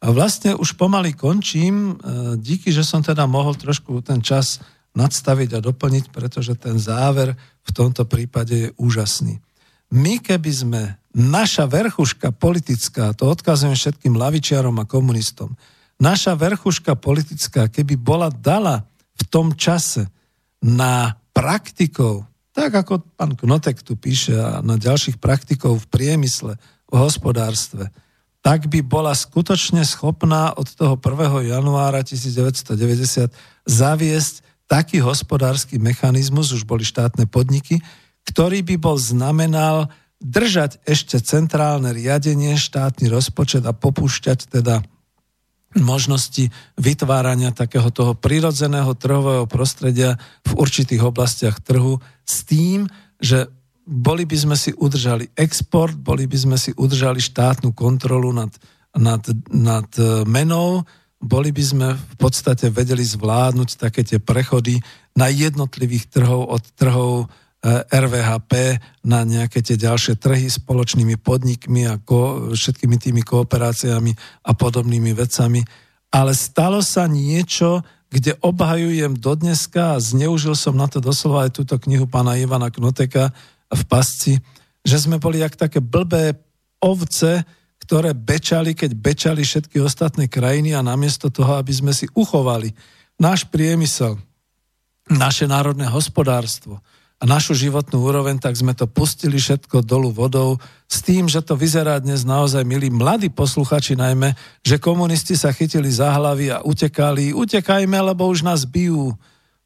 A 0.00 0.16
vlastne 0.16 0.56
už 0.56 0.80
pomaly 0.80 1.12
končím, 1.12 1.92
e, 2.00 2.34
díky, 2.40 2.72
že 2.72 2.80
som 2.80 3.04
teda 3.04 3.28
mohol 3.28 3.52
trošku 3.52 4.00
ten 4.00 4.24
čas 4.24 4.64
nadstaviť 4.96 5.60
a 5.60 5.64
doplniť, 5.64 6.08
pretože 6.08 6.56
ten 6.56 6.80
záver 6.80 7.36
v 7.62 7.70
tomto 7.70 8.08
prípade 8.08 8.54
je 8.56 8.68
úžasný. 8.80 9.38
My 9.92 10.18
keby 10.22 10.50
sme 10.50 10.82
naša 11.12 11.66
verchuška 11.66 12.32
politická, 12.32 13.12
to 13.12 13.28
odkazujem 13.28 13.74
všetkým 13.74 14.14
lavičiarom 14.16 14.78
a 14.80 14.88
komunistom, 14.88 15.52
naša 16.00 16.38
verchuška 16.38 16.96
politická, 16.96 17.68
keby 17.68 17.98
bola 17.98 18.32
dala 18.32 18.86
v 19.18 19.22
tom 19.28 19.52
čase 19.52 20.08
na 20.62 21.18
praktikov, 21.36 22.24
tak 22.56 22.72
ako 22.72 23.04
pán 23.14 23.36
Knotek 23.36 23.84
tu 23.84 23.94
píše, 23.94 24.34
a 24.34 24.64
na 24.64 24.74
ďalších 24.80 25.20
praktikov 25.22 25.86
v 25.86 25.90
priemysle, 25.90 26.52
v 26.90 26.94
hospodárstve, 26.94 27.90
tak 28.40 28.72
by 28.72 28.80
bola 28.80 29.12
skutočne 29.12 29.84
schopná 29.84 30.56
od 30.56 30.68
toho 30.72 30.96
1. 30.96 31.52
januára 31.52 32.00
1990 32.00 33.32
zaviesť 33.68 34.34
taký 34.64 35.02
hospodársky 35.02 35.76
mechanizmus, 35.76 36.54
už 36.54 36.64
boli 36.64 36.86
štátne 36.86 37.28
podniky, 37.28 37.82
ktorý 38.24 38.62
by 38.64 38.76
bol 38.80 38.96
znamenal 38.96 39.90
držať 40.20 40.80
ešte 40.84 41.18
centrálne 41.20 41.90
riadenie, 41.90 42.54
štátny 42.54 43.08
rozpočet 43.08 43.64
a 43.64 43.72
popúšťať 43.72 44.52
teda 44.52 44.84
možnosti 45.78 46.50
vytvárania 46.74 47.54
takého 47.54 47.88
toho 47.94 48.18
prirodzeného 48.18 48.90
trhového 48.98 49.46
prostredia 49.46 50.18
v 50.42 50.58
určitých 50.58 51.02
oblastiach 51.06 51.62
trhu 51.62 52.02
s 52.26 52.42
tým, 52.42 52.90
že 53.22 53.46
boli 53.90 54.22
by 54.22 54.36
sme 54.38 54.54
si 54.54 54.70
udržali 54.70 55.34
export, 55.34 55.98
boli 55.98 56.30
by 56.30 56.38
sme 56.38 56.56
si 56.56 56.70
udržali 56.70 57.18
štátnu 57.18 57.74
kontrolu 57.74 58.30
nad, 58.30 58.54
nad, 58.94 59.22
nad 59.50 59.90
e, 59.98 60.22
menou, 60.30 60.86
boli 61.18 61.50
by 61.50 61.64
sme 61.66 61.88
v 61.98 62.14
podstate 62.14 62.70
vedeli 62.70 63.02
zvládnuť 63.02 63.68
také 63.76 64.06
tie 64.06 64.22
prechody 64.22 64.78
na 65.18 65.26
jednotlivých 65.26 66.06
trhov 66.08 66.48
od 66.48 66.62
trhov 66.78 67.28
Eh, 67.60 67.84
RVHP 67.92 68.80
na 69.04 69.20
nejaké 69.20 69.60
tie 69.60 69.76
ďalšie 69.76 70.16
trhy 70.16 70.48
spoločnými 70.48 71.20
podnikmi 71.20 71.92
a 71.92 72.00
ko, 72.00 72.56
všetkými 72.56 72.96
tými 72.96 73.20
kooperáciami 73.20 74.16
a 74.48 74.56
podobnými 74.56 75.12
vecami. 75.12 75.60
Ale 76.08 76.32
stalo 76.32 76.80
sa 76.80 77.04
niečo, 77.04 77.84
kde 78.08 78.40
obhajujem 78.40 79.12
dodneska 79.12 79.92
a 79.92 80.00
zneužil 80.00 80.56
som 80.56 80.72
na 80.72 80.88
to 80.88 81.04
doslova 81.04 81.44
aj 81.44 81.60
túto 81.60 81.76
knihu 81.84 82.08
pána 82.08 82.40
Ivana 82.40 82.72
Knoteka 82.72 83.36
v 83.70 83.82
pasci, 83.86 84.38
že 84.82 84.96
sme 84.98 85.22
boli 85.22 85.40
jak 85.40 85.54
také 85.54 85.78
blbé 85.78 86.34
ovce, 86.82 87.46
ktoré 87.86 88.14
bečali, 88.14 88.74
keď 88.74 88.90
bečali 88.94 89.42
všetky 89.42 89.80
ostatné 89.82 90.26
krajiny 90.26 90.74
a 90.74 90.84
namiesto 90.84 91.30
toho, 91.30 91.58
aby 91.58 91.72
sme 91.74 91.92
si 91.94 92.10
uchovali 92.12 92.74
náš 93.20 93.46
priemysel, 93.48 94.18
naše 95.10 95.46
národné 95.50 95.90
hospodárstvo, 95.90 96.78
a 97.20 97.28
našu 97.28 97.52
životnú 97.52 98.00
úroveň, 98.00 98.40
tak 98.40 98.56
sme 98.56 98.72
to 98.72 98.88
pustili 98.88 99.36
všetko 99.36 99.84
dolu 99.84 100.08
vodou 100.08 100.56
s 100.88 101.04
tým, 101.04 101.28
že 101.28 101.44
to 101.44 101.52
vyzerá 101.52 102.00
dnes 102.00 102.24
naozaj, 102.24 102.64
milí 102.64 102.88
mladí 102.88 103.28
posluchači 103.28 103.92
najmä, 103.92 104.32
že 104.64 104.80
komunisti 104.80 105.36
sa 105.36 105.52
chytili 105.52 105.92
za 105.92 106.16
hlavy 106.16 106.48
a 106.48 106.64
utekali, 106.64 107.36
utekajme, 107.36 108.00
lebo 108.00 108.24
už 108.24 108.40
nás 108.40 108.64
bijú. 108.64 109.12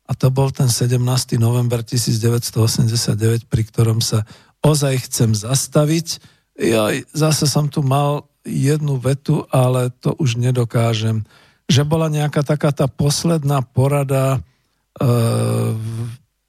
A 0.05 0.13
to 0.13 0.29
bol 0.29 0.53
ten 0.53 0.69
17. 0.69 1.01
november 1.41 1.81
1989, 1.81 3.49
pri 3.49 3.63
ktorom 3.65 4.05
sa 4.05 4.29
ozaj 4.61 5.09
chcem 5.09 5.33
zastaviť. 5.33 6.21
Ja 6.61 6.93
zase 7.13 7.49
som 7.49 7.73
tu 7.73 7.81
mal 7.81 8.29
jednu 8.45 9.01
vetu, 9.01 9.49
ale 9.49 9.89
to 10.05 10.13
už 10.21 10.37
nedokážem. 10.37 11.25
Že 11.65 11.89
bola 11.89 12.13
nejaká 12.13 12.45
taká 12.45 12.73
tá 12.77 12.85
posledná 12.85 13.65
porada 13.65 14.37
e, 14.37 14.41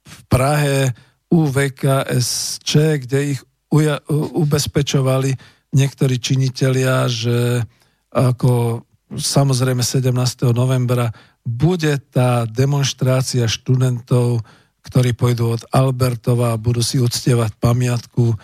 v 0.04 0.18
Prahe 0.28 0.92
UVKSČ, 1.32 2.70
kde 3.08 3.36
ich 3.36 3.40
uja, 3.72 3.98
ubezpečovali 4.12 5.34
niektorí 5.72 6.20
činitelia, 6.20 7.08
že 7.08 7.64
ako 8.12 8.84
samozrejme 9.12 9.82
17. 9.82 10.12
novembra 10.56 11.10
bude 11.46 11.94
tá 12.10 12.42
demonstrácia 12.50 13.46
študentov, 13.46 14.42
ktorí 14.82 15.14
pôjdu 15.14 15.54
od 15.54 15.62
Albertova 15.70 16.52
a 16.52 16.60
budú 16.60 16.82
si 16.82 16.98
uctievať 16.98 17.54
pamiatku 17.62 18.34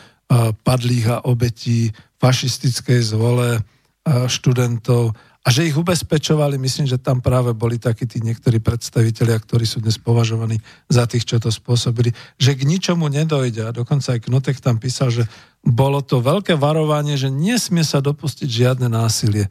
padlých 0.62 1.06
a 1.10 1.16
obetí 1.26 1.90
fašistickej 2.22 3.02
zvole 3.02 3.58
študentov 4.06 5.18
a 5.42 5.50
že 5.50 5.66
ich 5.66 5.74
ubezpečovali, 5.74 6.54
myslím, 6.54 6.86
že 6.86 7.02
tam 7.02 7.18
práve 7.18 7.50
boli 7.50 7.74
takí 7.74 8.06
tí 8.06 8.22
niektorí 8.22 8.62
predstavitelia, 8.62 9.42
ktorí 9.42 9.66
sú 9.66 9.82
dnes 9.82 9.98
považovaní 9.98 10.62
za 10.86 11.02
tých, 11.10 11.26
čo 11.26 11.42
to 11.42 11.50
spôsobili, 11.50 12.14
že 12.38 12.54
k 12.54 12.62
ničomu 12.62 13.10
nedojde. 13.10 13.66
A 13.66 13.74
dokonca 13.74 14.14
aj 14.14 14.22
Knotek 14.22 14.62
tam 14.62 14.78
písal, 14.78 15.10
že 15.10 15.26
bolo 15.66 15.98
to 15.98 16.22
veľké 16.22 16.54
varovanie, 16.54 17.18
že 17.18 17.26
nesmie 17.26 17.82
sa 17.82 17.98
dopustiť 17.98 18.46
žiadne 18.46 18.86
násilie. 18.86 19.50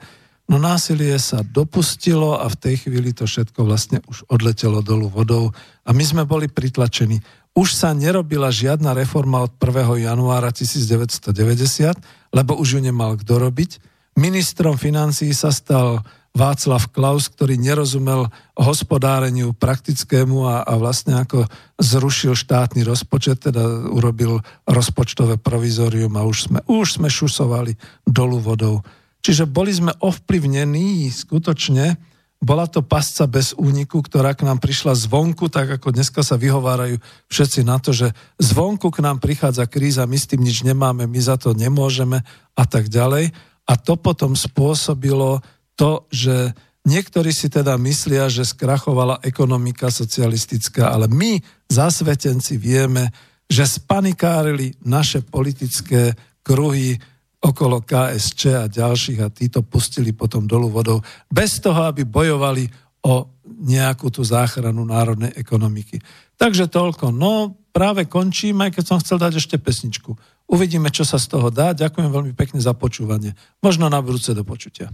No 0.50 0.58
násilie 0.58 1.16
sa 1.22 1.46
dopustilo 1.46 2.38
a 2.38 2.50
v 2.50 2.60
tej 2.60 2.76
chvíli 2.88 3.14
to 3.14 3.30
všetko 3.30 3.66
vlastne 3.66 4.02
už 4.10 4.26
odletelo 4.28 4.82
dolu 4.82 5.08
vodou 5.08 5.54
a 5.86 5.90
my 5.94 6.04
sme 6.04 6.24
boli 6.26 6.50
pritlačení. 6.50 7.22
Už 7.52 7.76
sa 7.76 7.92
nerobila 7.92 8.48
žiadna 8.48 8.96
reforma 8.96 9.44
od 9.44 9.52
1. 9.60 10.08
januára 10.08 10.56
1990, 10.56 12.00
lebo 12.32 12.52
už 12.56 12.68
ju 12.78 12.80
nemal 12.80 13.20
kto 13.20 13.44
robiť 13.44 13.92
Ministrom 14.20 14.76
financí 14.76 15.32
sa 15.32 15.56
stal 15.56 16.04
Václav 16.32 16.92
Klaus, 16.96 17.28
ktorý 17.28 17.60
nerozumel 17.60 18.28
hospodáreniu 18.56 19.52
praktickému 19.52 20.48
a, 20.48 20.64
a 20.64 20.80
vlastne 20.80 21.20
ako 21.20 21.48
zrušil 21.80 22.36
štátny 22.36 22.88
rozpočet, 22.88 23.52
teda 23.52 23.92
urobil 23.92 24.40
rozpočtové 24.64 25.40
provizorium 25.40 26.16
a 26.16 26.24
už 26.24 26.38
sme, 26.48 26.60
už 26.72 27.00
sme 27.00 27.12
šusovali 27.12 27.76
dolu 28.08 28.40
vodou. 28.40 28.80
Čiže 29.22 29.46
boli 29.46 29.70
sme 29.70 29.94
ovplyvnení 30.02 31.10
skutočne, 31.14 31.98
bola 32.42 32.66
to 32.66 32.82
pasca 32.82 33.30
bez 33.30 33.54
úniku, 33.54 34.02
ktorá 34.02 34.34
k 34.34 34.50
nám 34.50 34.58
prišla 34.58 34.98
zvonku, 34.98 35.46
tak 35.46 35.78
ako 35.78 35.94
dneska 35.94 36.26
sa 36.26 36.42
vyhovárajú 36.42 36.98
všetci 37.30 37.62
na 37.62 37.78
to, 37.78 37.94
že 37.94 38.18
zvonku 38.42 38.90
k 38.90 39.06
nám 39.06 39.22
prichádza 39.22 39.70
kríza, 39.70 40.10
my 40.10 40.18
s 40.18 40.26
tým 40.26 40.42
nič 40.42 40.66
nemáme, 40.66 41.06
my 41.06 41.22
za 41.22 41.38
to 41.38 41.54
nemôžeme 41.54 42.18
a 42.58 42.64
tak 42.66 42.90
ďalej. 42.90 43.30
A 43.70 43.74
to 43.78 43.94
potom 43.94 44.34
spôsobilo 44.34 45.46
to, 45.78 46.10
že 46.10 46.58
niektorí 46.82 47.30
si 47.30 47.46
teda 47.46 47.78
myslia, 47.78 48.26
že 48.26 48.42
skrachovala 48.42 49.22
ekonomika 49.22 49.94
socialistická, 49.94 50.90
ale 50.90 51.06
my, 51.14 51.38
zasvetenci, 51.70 52.58
vieme, 52.58 53.14
že 53.46 53.70
spanikárili 53.70 54.74
naše 54.82 55.22
politické 55.22 56.18
kruhy 56.42 56.98
okolo 57.42 57.82
KSČ 57.82 58.42
a 58.54 58.66
ďalších 58.70 59.20
a 59.26 59.34
títo 59.34 59.66
pustili 59.66 60.14
potom 60.14 60.46
dolu 60.46 60.70
vodou 60.70 61.02
bez 61.26 61.58
toho, 61.58 61.90
aby 61.90 62.06
bojovali 62.06 62.70
o 63.02 63.26
nejakú 63.66 64.14
tú 64.14 64.22
záchranu 64.22 64.86
národnej 64.86 65.34
ekonomiky. 65.34 65.98
Takže 66.38 66.70
toľko. 66.70 67.10
No, 67.10 67.58
práve 67.74 68.06
aj 68.06 68.72
keď 68.78 68.84
som 68.86 69.02
chcel 69.02 69.18
dať 69.18 69.42
ešte 69.42 69.58
pesničku. 69.58 70.14
Uvidíme, 70.46 70.94
čo 70.94 71.02
sa 71.02 71.18
z 71.18 71.34
toho 71.34 71.50
dá. 71.50 71.74
Ďakujem 71.74 72.10
veľmi 72.14 72.34
pekne 72.38 72.62
za 72.62 72.78
počúvanie. 72.78 73.34
Možno 73.64 73.90
na 73.90 73.98
budúce 74.04 74.38
do 74.38 74.46
počutia. 74.46 74.94